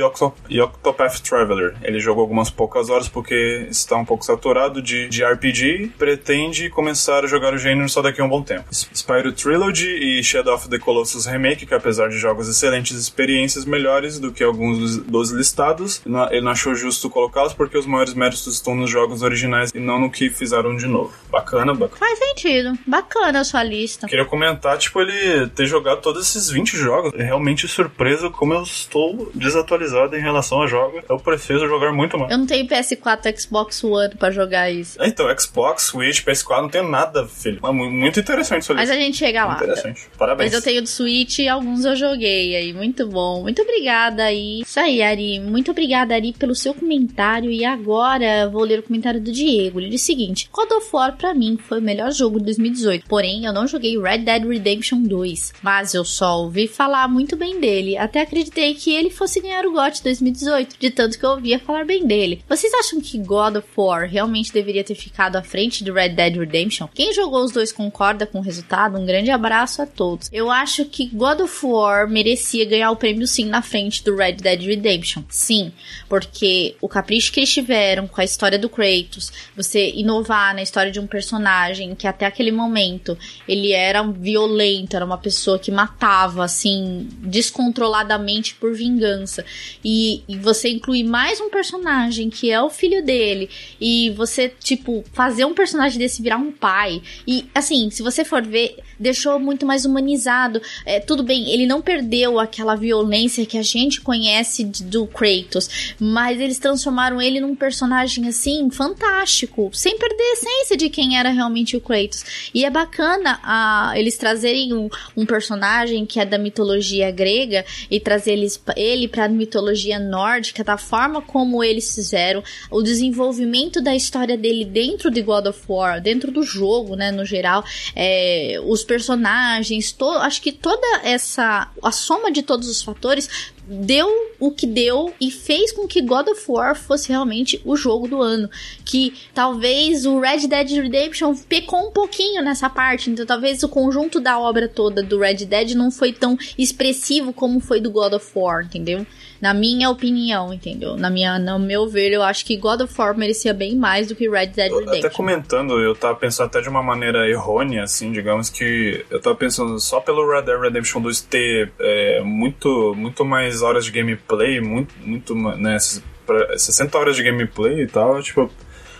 e 0.49 0.61
Octopath 0.61 1.19
Traveler. 1.21 1.75
Ele 1.81 1.99
jogou 1.99 2.21
algumas 2.21 2.49
poucas 2.49 2.89
horas 2.89 3.07
porque 3.07 3.67
está 3.69 3.95
um 3.95 4.05
pouco 4.05 4.23
saturado 4.23 4.81
de, 4.81 5.07
de 5.07 5.23
RPG 5.23 5.65
e 5.83 5.87
pretende 5.87 6.69
começar 6.69 7.23
a 7.23 7.27
jogar 7.27 7.53
o 7.53 7.57
gênero 7.57 7.89
só 7.89 8.01
daqui 8.01 8.21
a 8.21 8.25
um 8.25 8.29
bom 8.29 8.41
tempo. 8.41 8.65
Spyro 8.71 9.31
Trilogy 9.31 9.87
e 9.87 10.23
Shadow 10.23 10.55
of 10.55 10.69
the 10.69 10.79
Colossus 10.79 11.25
Remake, 11.25 11.65
que 11.65 11.73
apesar 11.73 12.09
de 12.09 12.17
jogos 12.17 12.47
excelentes 12.47 12.97
experiências 12.97 13.65
melhores 13.65 14.19
do 14.19 14.31
que 14.31 14.43
alguns 14.43 14.77
dos, 14.77 14.97
dos 14.97 15.31
listados, 15.31 16.01
ele 16.31 16.41
não 16.41 16.51
achou 16.51 16.75
justo 16.75 17.09
colocá-los 17.09 17.53
porque 17.53 17.77
os 17.77 17.85
maiores 17.85 18.13
méritos 18.13 18.47
estão 18.47 18.75
nos 18.75 18.89
jogos 18.89 19.21
originais 19.21 19.71
e 19.73 19.79
não 19.79 19.99
no 19.99 20.09
que 20.09 20.29
fizeram 20.29 20.75
de 20.75 20.87
novo. 20.87 21.13
Bacana, 21.29 21.73
bacana. 21.73 21.97
Faz 21.99 22.19
sentido. 22.19 22.77
Bacana 22.85 23.39
a 23.39 23.43
sua 23.55 23.63
lista. 23.63 24.07
Queria 24.07 24.25
comentar, 24.25 24.77
tipo, 24.77 24.99
ele 25.01 25.47
ter 25.47 25.65
jogado 25.65 26.01
todos 26.01 26.27
esses 26.27 26.49
20 26.49 26.75
jogos. 26.77 27.13
É 27.15 27.23
realmente 27.23 27.67
surpreso 27.67 28.29
como 28.29 28.53
eu 28.53 28.63
estou 28.63 29.31
desatualizado 29.33 30.15
em 30.15 30.21
relação 30.21 30.61
a 30.61 30.67
jogos. 30.67 31.03
Eu 31.09 31.17
preciso 31.17 31.67
jogar 31.67 31.93
muito 31.93 32.17
mais. 32.17 32.31
Eu 32.31 32.37
não 32.37 32.45
tenho 32.45 32.67
PS4 32.67 33.39
Xbox 33.39 33.83
One 33.83 34.15
pra 34.15 34.31
jogar 34.31 34.69
isso. 34.69 35.01
É, 35.01 35.07
então, 35.07 35.25
Xbox, 35.37 35.83
Switch, 35.83 36.23
PS4, 36.23 36.61
não 36.61 36.69
tenho 36.69 36.89
nada, 36.89 37.25
filho. 37.25 37.59
É 37.63 37.71
muito 37.71 38.19
interessante 38.19 38.63
isso 38.63 38.71
ali. 38.73 38.81
Mas 38.81 38.89
a 38.89 38.95
gente 38.95 39.17
chega 39.17 39.45
lá. 39.45 39.55
Interessante. 39.55 40.01
Parabéns. 40.17 40.51
Mas 40.51 40.53
eu 40.53 40.61
tenho 40.61 40.81
do 40.81 40.89
Switch 40.89 41.39
e 41.39 41.47
alguns 41.47 41.85
eu 41.85 41.95
joguei 41.95 42.55
aí. 42.55 42.73
Muito 42.73 43.07
bom. 43.07 43.41
Muito 43.41 43.61
obrigada 43.61 44.23
aí. 44.25 44.61
Isso 44.61 44.79
aí, 44.79 45.01
Ari. 45.01 45.39
Muito 45.39 45.71
obrigada, 45.71 46.13
Ari, 46.13 46.33
pelo 46.33 46.55
seu 46.55 46.73
comentário. 46.73 47.49
E 47.49 47.63
agora 47.63 48.49
vou 48.49 48.63
ler 48.63 48.79
o 48.79 48.83
comentário 48.83 49.21
do 49.21 49.31
Diego. 49.31 49.79
Ele 49.79 49.89
diz 49.89 50.01
o 50.01 50.05
seguinte: 50.05 50.49
God 50.51 50.71
of 50.71 50.89
War 50.91 51.15
pra 51.15 51.33
mim 51.33 51.57
foi 51.57 51.79
o 51.79 51.81
melhor 51.81 52.11
jogo 52.11 52.39
de 52.39 52.45
2018. 52.45 53.05
Porém, 53.07 53.44
eu 53.45 53.53
não 53.53 53.67
joguei 53.67 53.99
Red 53.99 54.19
Dead 54.19 54.43
Redemption 54.43 55.03
2. 55.03 55.53
Mas 55.61 55.93
eu 55.93 56.03
só 56.03 56.39
ouvi 56.41 56.67
falar 56.67 57.07
muito 57.07 57.35
bem 57.35 57.59
dele. 57.59 57.97
Até 57.97 58.21
acreditei 58.21 58.73
que 58.75 58.93
ele 58.93 59.09
fosse 59.09 59.41
ganhar 59.41 59.65
o 59.65 59.71
GOT 59.71 60.03
2018. 60.03 60.75
De 60.79 60.89
tanto 60.89 61.17
que 61.17 61.25
eu 61.25 61.31
ouvia 61.31 61.59
falar 61.59 61.85
bem 61.85 62.05
dele. 62.05 62.43
Vocês 62.47 62.73
acham 62.73 62.99
que 62.99 63.17
God 63.17 63.57
of 63.57 63.67
War 63.75 64.07
realmente 64.07 64.53
deveria 64.53 64.83
ter 64.83 64.95
ficado 64.95 65.35
à 65.35 65.43
frente 65.43 65.83
de 65.83 65.91
Red 65.91 66.09
Dead 66.09 66.35
Redemption? 66.37 66.87
Quem 66.93 67.13
jogou 67.13 67.43
os 67.43 67.51
dois 67.51 67.71
concorda 67.71 68.25
com 68.25 68.39
o 68.39 68.41
resultado? 68.41 68.97
Um 68.97 69.05
grande 69.05 69.31
abraço 69.31 69.81
a 69.81 69.85
todos. 69.85 70.29
Eu 70.31 70.49
acho 70.49 70.85
que 70.85 71.07
God 71.07 71.41
of 71.41 71.65
War 71.65 72.09
merecia 72.09 72.65
ganhar 72.65 72.91
o 72.91 72.95
prêmio 72.95 73.27
sim 73.27 73.45
na 73.45 73.61
frente 73.61 74.03
do 74.03 74.15
Red 74.15 74.33
Dead 74.33 74.61
Redemption. 74.61 75.23
Sim, 75.29 75.71
porque 76.07 76.75
o 76.81 76.87
capricho 76.87 77.31
que 77.31 77.39
eles 77.39 77.53
tiveram 77.53 78.07
com 78.07 78.21
a 78.21 78.23
história 78.23 78.57
do 78.57 78.69
Kratos, 78.69 79.31
você 79.55 79.91
inovar 79.91 80.53
na 80.53 80.61
história 80.61 80.91
de 80.91 80.99
um 80.99 81.07
personagem 81.07 81.95
que 81.95 82.07
até 82.07 82.25
aquele 82.25 82.51
momento 82.51 83.17
ele 83.47 83.71
era 83.71 84.01
violento, 84.03 84.95
era 84.95 85.05
uma 85.05 85.17
pessoa 85.17 85.59
que 85.59 85.71
matava 85.71 86.43
assim 86.43 87.07
descontroladamente 87.19 88.55
por 88.55 88.73
vingança. 88.73 89.45
E, 89.83 90.23
e 90.27 90.37
você 90.37 90.69
incluir 90.69 91.03
mais 91.03 91.39
um 91.39 91.49
personagem 91.49 92.29
que 92.29 92.51
é 92.51 92.61
o 92.61 92.69
filho 92.69 93.03
dele 93.03 93.49
e 93.79 94.11
você 94.11 94.49
tipo 94.49 95.03
fazer 95.13 95.45
um 95.45 95.53
personagem 95.53 95.97
desse 95.99 96.21
virar 96.21 96.37
um 96.37 96.51
pai. 96.51 97.01
E 97.27 97.45
assim, 97.53 97.89
se 97.89 98.01
você 98.01 98.23
for 98.23 98.43
ver, 98.43 98.77
deixou 98.99 99.39
muito 99.39 99.65
mais 99.65 99.85
humanizado. 99.85 100.61
É, 100.85 100.99
tudo 100.99 101.23
bem, 101.23 101.49
ele 101.49 101.65
não 101.65 101.81
perdeu 101.81 102.39
aquela 102.39 102.75
violência 102.75 103.45
que 103.45 103.57
a 103.57 103.63
gente 103.63 104.01
conhece 104.01 104.63
do 104.63 105.07
Kratos, 105.07 105.95
mas 105.99 106.39
eles 106.39 106.59
transformaram 106.59 107.21
ele 107.21 107.39
num 107.39 107.55
personagem 107.55 108.27
assim 108.27 108.69
fantástico, 108.69 109.69
sem 109.73 109.97
perder 109.97 110.23
a 110.23 110.33
essência 110.33 110.77
de 110.77 110.89
quem 110.89 111.17
era 111.17 111.29
realmente 111.29 111.75
o 111.75 111.81
Kratos. 111.81 112.49
E 112.53 112.65
é 112.65 112.69
bacana 112.69 113.24
a, 113.43 113.93
eles 113.95 114.17
trazerem 114.17 114.73
um, 114.73 114.89
um, 115.15 115.25
personagem 115.25 116.05
que 116.05 116.19
é 116.19 116.25
da 116.25 116.37
mitologia 116.37 117.11
grega 117.11 117.65
e 117.89 117.99
trazer 117.99 118.33
eles, 118.33 118.61
ele 118.75 119.07
para 119.07 119.25
a 119.25 119.29
mitologia 119.29 119.99
nórdica, 119.99 120.63
da 120.63 120.77
forma 120.77 121.21
como 121.21 121.63
eles 121.63 121.93
fizeram, 121.93 122.43
o 122.69 122.81
desenvolvimento 122.81 123.81
da 123.81 123.95
história 123.95 124.37
dele 124.37 124.65
dentro 124.65 125.09
de 125.09 125.21
God 125.21 125.47
of 125.47 125.59
War, 125.67 126.01
dentro 126.01 126.31
do 126.31 126.43
jogo, 126.43 126.95
né, 126.95 127.11
no 127.11 127.25
geral, 127.25 127.63
é, 127.95 128.59
os 128.65 128.83
personagens, 128.83 129.91
to, 129.91 130.05
acho 130.05 130.41
que 130.41 130.51
toda 130.51 131.01
essa 131.03 131.69
a 131.81 131.91
soma 131.91 132.31
de 132.31 132.41
todos 132.41 132.67
os 132.67 132.81
fatores 132.81 133.53
deu 133.67 134.07
o 134.39 134.51
que 134.51 134.67
deu 134.67 135.13
e 135.19 135.31
fez 135.31 135.71
com 135.71 135.87
que 135.87 136.01
God 136.01 136.27
of 136.27 136.43
War 136.47 136.75
fosse 136.75 137.09
realmente 137.09 137.61
o 137.65 137.75
jogo 137.75 138.07
do 138.07 138.21
ano. 138.21 138.49
Que 138.83 139.13
talvez 139.33 140.05
o 140.05 140.19
Red 140.19 140.47
Dead 140.47 140.69
Redemption 140.71 141.35
pecou 141.49 141.87
um 141.87 141.91
pouquinho 141.91 142.43
nessa 142.43 142.69
parte, 142.69 143.09
então 143.09 143.25
talvez 143.25 143.63
o 143.63 143.69
conjunto 143.69 144.19
da 144.19 144.39
obra 144.39 144.67
toda 144.67 145.01
do 145.01 145.19
Red 145.19 145.45
Dead 145.45 145.71
não 145.71 145.91
foi 145.91 146.11
tão 146.11 146.37
expressivo 146.57 147.33
como 147.33 147.59
foi 147.59 147.79
do 147.79 147.91
God 147.91 148.13
of 148.13 148.31
War, 148.35 148.65
entendeu? 148.65 149.05
Na 149.41 149.53
minha 149.53 149.89
opinião, 149.89 150.53
entendeu? 150.53 150.95
Na 150.95 151.09
minha, 151.09 151.37
no 151.37 151.59
meu 151.59 151.87
ver, 151.87 152.11
eu 152.11 152.23
acho 152.23 152.45
que 152.45 152.55
God 152.55 152.81
of 152.81 152.93
War 152.97 153.17
merecia 153.17 153.53
bem 153.53 153.75
mais 153.75 154.07
do 154.07 154.15
que 154.15 154.29
Red 154.29 154.47
Dead 154.47 154.71
Redemption. 154.71 154.99
Até 154.99 155.09
comentando, 155.09 155.79
eu 155.79 155.93
tava 155.93 156.15
pensando 156.15 156.47
até 156.47 156.61
de 156.61 156.69
uma 156.69 156.81
maneira 156.81 157.29
errônea, 157.29 157.83
assim, 157.83 158.11
digamos 158.11 158.49
que 158.49 159.05
eu 159.09 159.19
tava 159.21 159.35
pensando 159.35 159.79
só 159.79 159.99
pelo 159.99 160.27
Red 160.29 160.43
Dead 160.43 160.59
Redemption 160.59 161.01
2 161.01 161.21
ter 161.21 161.71
é, 161.79 162.21
muito, 162.21 162.93
muito 162.95 163.25
mais 163.25 163.54
horas 163.61 163.85
de 163.85 163.91
gameplay, 163.91 164.59
muito, 164.61 164.93
muito, 164.99 165.35
né, 165.35 165.77
60 165.79 166.97
horas 166.97 167.15
de 167.15 167.23
gameplay 167.23 167.81
e 167.81 167.87
tal, 167.87 168.21
tipo, 168.21 168.51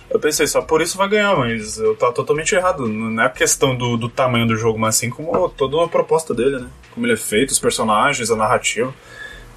eu 0.10 0.20
pensei, 0.20 0.46
só 0.48 0.62
por 0.62 0.82
isso 0.82 0.98
vai 0.98 1.10
ganhar, 1.10 1.36
mas 1.36 1.78
eu 1.78 1.96
tava 1.96 2.14
totalmente 2.14 2.54
errado. 2.54 2.88
Não 2.88 3.22
é 3.22 3.26
a 3.26 3.30
questão 3.30 3.76
do, 3.76 3.98
do 3.98 4.08
tamanho 4.08 4.48
do 4.48 4.56
jogo, 4.56 4.78
mas 4.78 4.96
assim 4.96 5.10
como 5.10 5.50
toda 5.50 5.84
a 5.84 5.88
proposta 5.88 6.34
dele, 6.34 6.60
né? 6.60 6.70
Como 6.94 7.06
ele 7.06 7.14
é 7.14 7.18
feito, 7.18 7.50
os 7.50 7.60
personagens, 7.60 8.30
a 8.30 8.36
narrativa. 8.36 8.94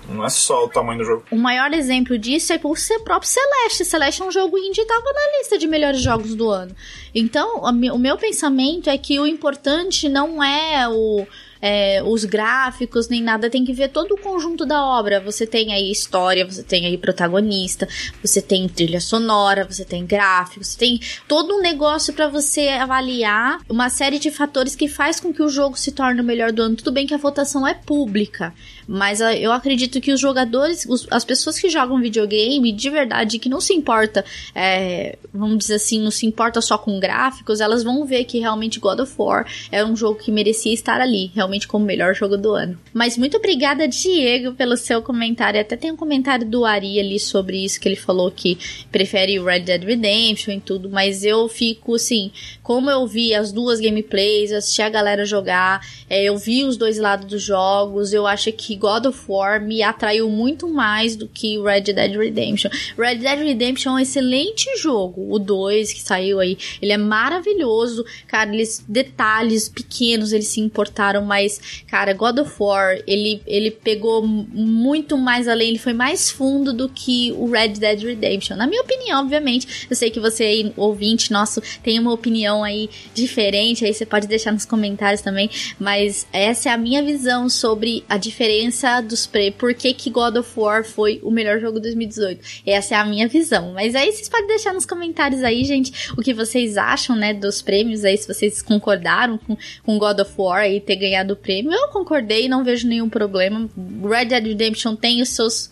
Não 0.09 0.25
é 0.25 0.31
só 0.31 0.65
o 0.65 0.69
tamanho 0.69 1.01
do 1.01 1.05
jogo. 1.05 1.25
O 1.31 1.37
maior 1.37 1.73
exemplo 1.75 2.17
disso 2.19 2.53
é 2.55 2.59
por 2.59 2.79
ser 2.79 2.99
próprio 3.01 3.31
Celeste. 3.31 3.85
Celeste 3.85 4.23
é 4.23 4.25
um 4.25 4.31
jogo 4.31 4.57
indie 4.57 4.81
e 4.81 4.87
tava 4.87 5.05
na 5.05 5.39
lista 5.39 5.59
de 5.59 5.67
melhores 5.67 6.01
jogos 6.01 6.35
do 6.35 6.49
ano. 6.49 6.75
Então, 7.15 7.61
o 7.61 7.99
meu 7.99 8.17
pensamento 8.17 8.89
é 8.89 8.97
que 8.97 9.21
o 9.21 9.27
importante 9.27 10.09
não 10.09 10.43
é 10.43 10.89
o 10.89 11.27
é, 11.61 12.03
os 12.03 12.25
gráficos, 12.25 13.09
nem 13.09 13.23
nada, 13.23 13.51
tem 13.51 13.65
que 13.65 13.73
ver 13.73 13.89
todo 13.89 14.13
o 14.13 14.21
conjunto 14.21 14.65
da 14.65 14.85
obra. 14.85 15.21
Você 15.21 15.47
tem 15.47 15.73
aí 15.73 15.91
história, 15.91 16.45
você 16.45 16.63
tem 16.63 16.87
aí 16.87 16.97
protagonista, 16.97 17.89
você 18.23 18.41
tem 18.41 18.69
trilha 18.69 19.01
sonora, 19.01 19.65
você 19.65 19.85
tem 19.85 20.05
gráficos, 20.07 20.69
você 20.69 20.79
tem 20.79 21.01
todo 21.27 21.55
um 21.57 21.61
negócio 21.61 22.13
para 22.13 22.29
você 22.29 22.69
avaliar 22.69 23.59
uma 23.69 23.89
série 23.89 24.19
de 24.19 24.31
fatores 24.31 24.75
que 24.75 24.89
faz 24.89 25.21
com 25.21 25.33
que 25.33 25.43
o 25.43 25.49
jogo 25.49 25.79
se 25.79 25.93
torne 25.93 26.21
o 26.21 26.25
melhor 26.25 26.53
do 26.53 26.63
ano. 26.63 26.77
Tudo 26.77 26.93
bem 26.93 27.07
que 27.07 27.15
a 27.15 27.19
votação 27.19 27.67
é 27.67 27.75
pública, 27.75 28.55
mas 28.89 29.21
ah, 29.21 29.37
eu 29.37 29.53
acredito 29.53 30.01
que 30.01 30.11
os 30.11 30.19
jogadores, 30.19 30.87
os, 30.89 31.07
as 31.11 31.23
pessoas 31.23 31.59
que 31.59 31.69
jogam 31.69 32.01
videogame, 32.01 32.73
de 32.73 32.89
verdade, 32.89 33.39
que 33.39 33.49
não 33.49 33.61
se 33.61 33.75
importa, 33.75 34.25
é, 34.55 35.19
vamos 35.33 35.59
dizer 35.59 35.75
assim, 35.75 36.01
não 36.01 36.11
se 36.11 36.25
importa 36.25 36.63
só 36.63 36.79
com 36.79 36.99
gráficos, 36.99 37.61
elas 37.61 37.85
vão 37.85 38.07
ver 38.07 38.25
que 38.25 38.39
realmente 38.39 38.81
God 38.81 39.01
of 39.01 39.13
War 39.19 39.47
é 39.71 39.85
um 39.85 39.95
jogo 39.95 40.19
que 40.19 40.33
merecia 40.33 40.73
estar 40.73 41.03
ali, 41.03 41.31
realmente 41.35 41.69
como 41.69 41.85
o 41.85 41.87
melhor 41.87 42.15
jogo 42.15 42.39
do 42.39 42.55
ano. 42.55 42.79
Mas 42.95 43.19
muito 43.19 43.37
obrigada, 43.37 43.87
Diego, 43.87 44.55
pelo 44.55 44.77
seu 44.77 45.03
comentário. 45.03 45.61
Até 45.61 45.77
tem 45.77 45.93
um 45.93 45.97
comentário 45.97 46.47
do 46.47 46.65
Ari 46.65 46.99
ali 46.99 47.21
sobre 47.21 47.63
isso, 47.63 47.79
que 47.79 47.89
ele 47.89 47.97
falou 47.97 48.31
que 48.31 48.57
prefere 48.91 49.39
o 49.39 49.45
Red 49.45 49.61
Dead 49.61 49.85
Redemption 49.85 50.55
e 50.55 50.61
tudo, 50.61 50.89
mas 50.89 51.25
eu 51.25 51.47
fico 51.47 51.97
assim, 51.97 52.33
como 52.63 52.89
eu 52.89 53.07
vi 53.07 53.35
as 53.35 53.53
duas 53.53 53.81
gameplays, 53.81 54.51
assisti 54.51 54.81
a 54.81 54.89
galera 54.89 55.27
jogar, 55.27 55.87
é, 56.09 56.25
eu 56.25 56.39
vi 56.39 56.65
os 56.65 56.79
dois 56.79 56.97
lados 56.97 57.27
dos 57.27 57.43
jogos, 57.43 58.15
eu 58.15 58.27
acho 58.27 58.51
que 58.53 58.78
God 58.79 59.07
of 59.07 59.21
War 59.29 59.61
me 59.61 59.83
atraiu 59.83 60.31
muito 60.31 60.69
mais 60.69 61.17
do 61.17 61.29
que 61.29 61.59
Red 61.61 61.93
Dead 61.93 62.17
Redemption. 62.17 62.71
Red 62.97 63.17
Dead 63.17 63.39
Redemption 63.39 63.93
é 63.93 63.95
um 63.95 63.99
excelente 63.99 64.67
jogo. 64.79 65.27
O 65.33 65.39
2 65.39 65.93
que 65.93 66.01
saiu 66.01 66.41
aí, 66.41 66.57
ele 66.81 66.93
é 66.93 66.97
maravilhoso. 66.97 68.05
Cara, 68.27 68.55
eles 68.55 68.85
detalhes 68.89 69.69
pequenos 69.69 70.33
eles 70.33 70.49
se 70.49 70.61
importaram, 70.61 71.25
mas 71.25 71.83
cara, 71.87 72.13
God 72.13 72.39
of 72.39 72.55
War, 72.59 72.99
ele 73.07 73.43
ele 73.47 73.71
pegou 73.71 74.27
muito 74.27 75.17
mais 75.17 75.49
além, 75.49 75.69
ele 75.69 75.79
foi 75.79 75.93
mais 75.93 76.31
fundo 76.31 76.73
do 76.73 76.89
que 76.89 77.33
o 77.33 77.51
Red 77.51 77.75
Dead 77.75 78.03
Redemption. 78.03 78.57
Na 78.57 78.67
minha 78.67 78.83
opinião, 78.83 79.21
obviamente. 79.21 79.87
Eu 79.89 79.97
sei 79.97 80.11
que 80.11 80.21
você 80.21 80.45
aí, 80.45 80.73
ouvinte 80.77 81.33
nosso, 81.33 81.61
tem 81.83 81.99
uma 81.99 82.13
opinião 82.13 82.63
aí 82.63 82.89
diferente, 83.15 83.85
aí 83.85 83.93
você 83.93 84.07
pode 84.07 84.27
deixar 84.27 84.53
nos 84.53 84.65
comentários 84.65 85.21
também, 85.21 85.51
mas 85.79 86.27
essa 86.33 86.69
é 86.69 86.73
a 86.73 86.79
minha 86.79 87.03
visão 87.03 87.49
sobre 87.49 88.05
a 88.09 88.17
diferença 88.17 88.68
dos 89.07 89.27
prêmios, 89.27 89.57
por 89.57 89.75
que 89.75 89.93
que 89.93 90.11
God 90.11 90.37
of 90.37 90.51
War 90.57 90.85
foi 90.85 91.21
o 91.23 91.31
melhor 91.31 91.61
jogo 91.61 91.77
de 91.77 91.83
2018. 91.83 92.63
Essa 92.67 92.95
é 92.95 92.99
a 92.99 93.05
minha 93.05 93.29
visão. 93.29 93.73
Mas 93.73 93.95
aí 93.95 94.13
vocês 94.13 94.29
podem 94.29 94.47
deixar 94.47 94.73
nos 94.73 94.87
comentários 94.87 95.43
aí, 95.43 95.65
gente, 95.65 96.11
o 96.17 96.23
que 96.23 96.35
vocês 96.35 96.77
acham, 96.77 97.17
né, 97.17 97.35
dos 97.35 97.63
prêmios 97.63 98.05
aí, 98.05 98.17
se 98.17 98.27
vocês 98.27 98.63
concordaram 98.63 99.39
com, 99.39 99.57
com 99.83 99.99
God 99.99 100.21
of 100.21 100.33
War 100.37 100.63
aí 100.63 100.81
ter 100.81 100.97
ganhado 100.97 101.35
o 101.35 101.37
prêmio. 101.37 101.73
Eu 101.73 101.89
concordei, 101.89 102.49
não 102.49 102.65
vejo 102.65 102.89
nenhum 102.89 103.09
problema. 103.09 103.69
Red 104.03 104.27
Dead 104.27 104.47
Redemption 104.47 104.97
tem 104.97 105.23
os 105.23 105.31
seus 105.31 105.71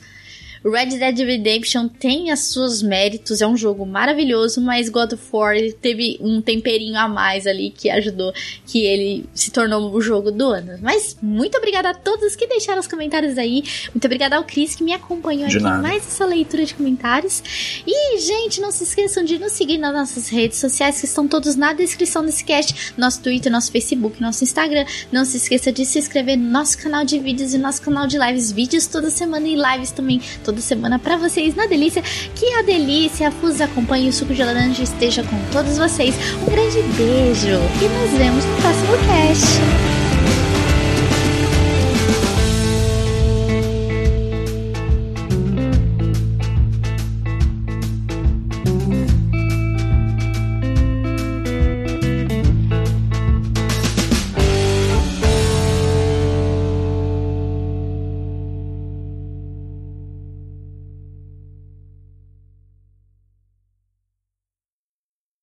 Red 0.70 0.98
Dead 0.98 1.18
Redemption 1.18 1.88
tem 1.88 2.30
as 2.30 2.40
seus 2.40 2.82
méritos, 2.82 3.40
é 3.40 3.46
um 3.46 3.56
jogo 3.56 3.86
maravilhoso, 3.86 4.60
mas 4.60 4.88
God 4.88 5.12
of 5.12 5.22
War 5.32 5.54
teve 5.80 6.18
um 6.20 6.40
temperinho 6.40 6.98
a 6.98 7.08
mais 7.08 7.46
ali 7.46 7.70
que 7.70 7.88
ajudou 7.88 8.32
que 8.66 8.84
ele 8.84 9.26
se 9.34 9.50
tornou 9.50 9.92
o 9.92 10.00
jogo 10.00 10.30
do 10.32 10.46
ano. 10.46 10.78
Mas 10.82 11.16
muito 11.22 11.56
obrigada 11.56 11.90
a 11.90 11.94
todos 11.94 12.34
que 12.34 12.46
deixaram 12.46 12.80
os 12.80 12.86
comentários 12.86 13.38
aí. 13.38 13.62
Muito 13.94 14.04
obrigada 14.04 14.36
ao 14.36 14.44
Cris 14.44 14.74
que 14.74 14.82
me 14.82 14.92
acompanhou 14.92 15.48
de 15.48 15.56
aqui 15.56 15.64
nada. 15.64 15.82
mais 15.82 16.06
essa 16.06 16.24
leitura 16.24 16.64
de 16.64 16.74
comentários. 16.74 17.42
E, 17.86 18.18
gente, 18.18 18.60
não 18.60 18.70
se 18.70 18.84
esqueçam 18.84 19.24
de 19.24 19.38
nos 19.38 19.52
seguir 19.52 19.78
nas 19.78 19.92
nossas 19.92 20.28
redes 20.28 20.58
sociais 20.58 20.98
que 21.00 21.06
estão 21.06 21.28
todos 21.28 21.54
na 21.54 21.72
descrição 21.72 22.24
desse 22.24 22.44
cast, 22.44 22.92
nosso 22.96 23.22
Twitter, 23.22 23.52
nosso 23.52 23.70
Facebook, 23.70 24.20
nosso 24.20 24.42
Instagram. 24.42 24.84
Não 25.12 25.24
se 25.24 25.36
esqueça 25.36 25.70
de 25.70 25.86
se 25.86 25.98
inscrever 25.98 26.36
no 26.36 26.50
nosso 26.50 26.78
canal 26.78 27.04
de 27.04 27.18
vídeos 27.18 27.54
e 27.54 27.58
nosso 27.58 27.82
canal 27.82 28.06
de 28.06 28.18
lives, 28.18 28.50
vídeos 28.50 28.86
toda 28.86 29.10
semana 29.10 29.46
e 29.46 29.54
lives 29.54 29.90
também 29.90 30.20
toda 30.42 30.55
toda 30.56 30.60
semana 30.62 30.98
para 30.98 31.16
vocês 31.18 31.54
na 31.54 31.66
Delícia. 31.66 32.02
Que 32.34 32.54
a 32.54 32.62
Delícia, 32.62 33.28
a 33.28 33.64
acompanhe 33.64 34.08
o 34.08 34.12
suco 34.12 34.34
de 34.34 34.42
laranja 34.42 34.82
esteja 34.82 35.22
com 35.22 35.36
todos 35.52 35.76
vocês. 35.76 36.14
Um 36.42 36.46
grande 36.46 36.82
beijo 36.96 37.48
e 37.48 37.88
nos 37.88 38.18
vemos 38.18 38.44
no 38.44 38.56
próximo 38.56 38.96
cast. 39.06 40.05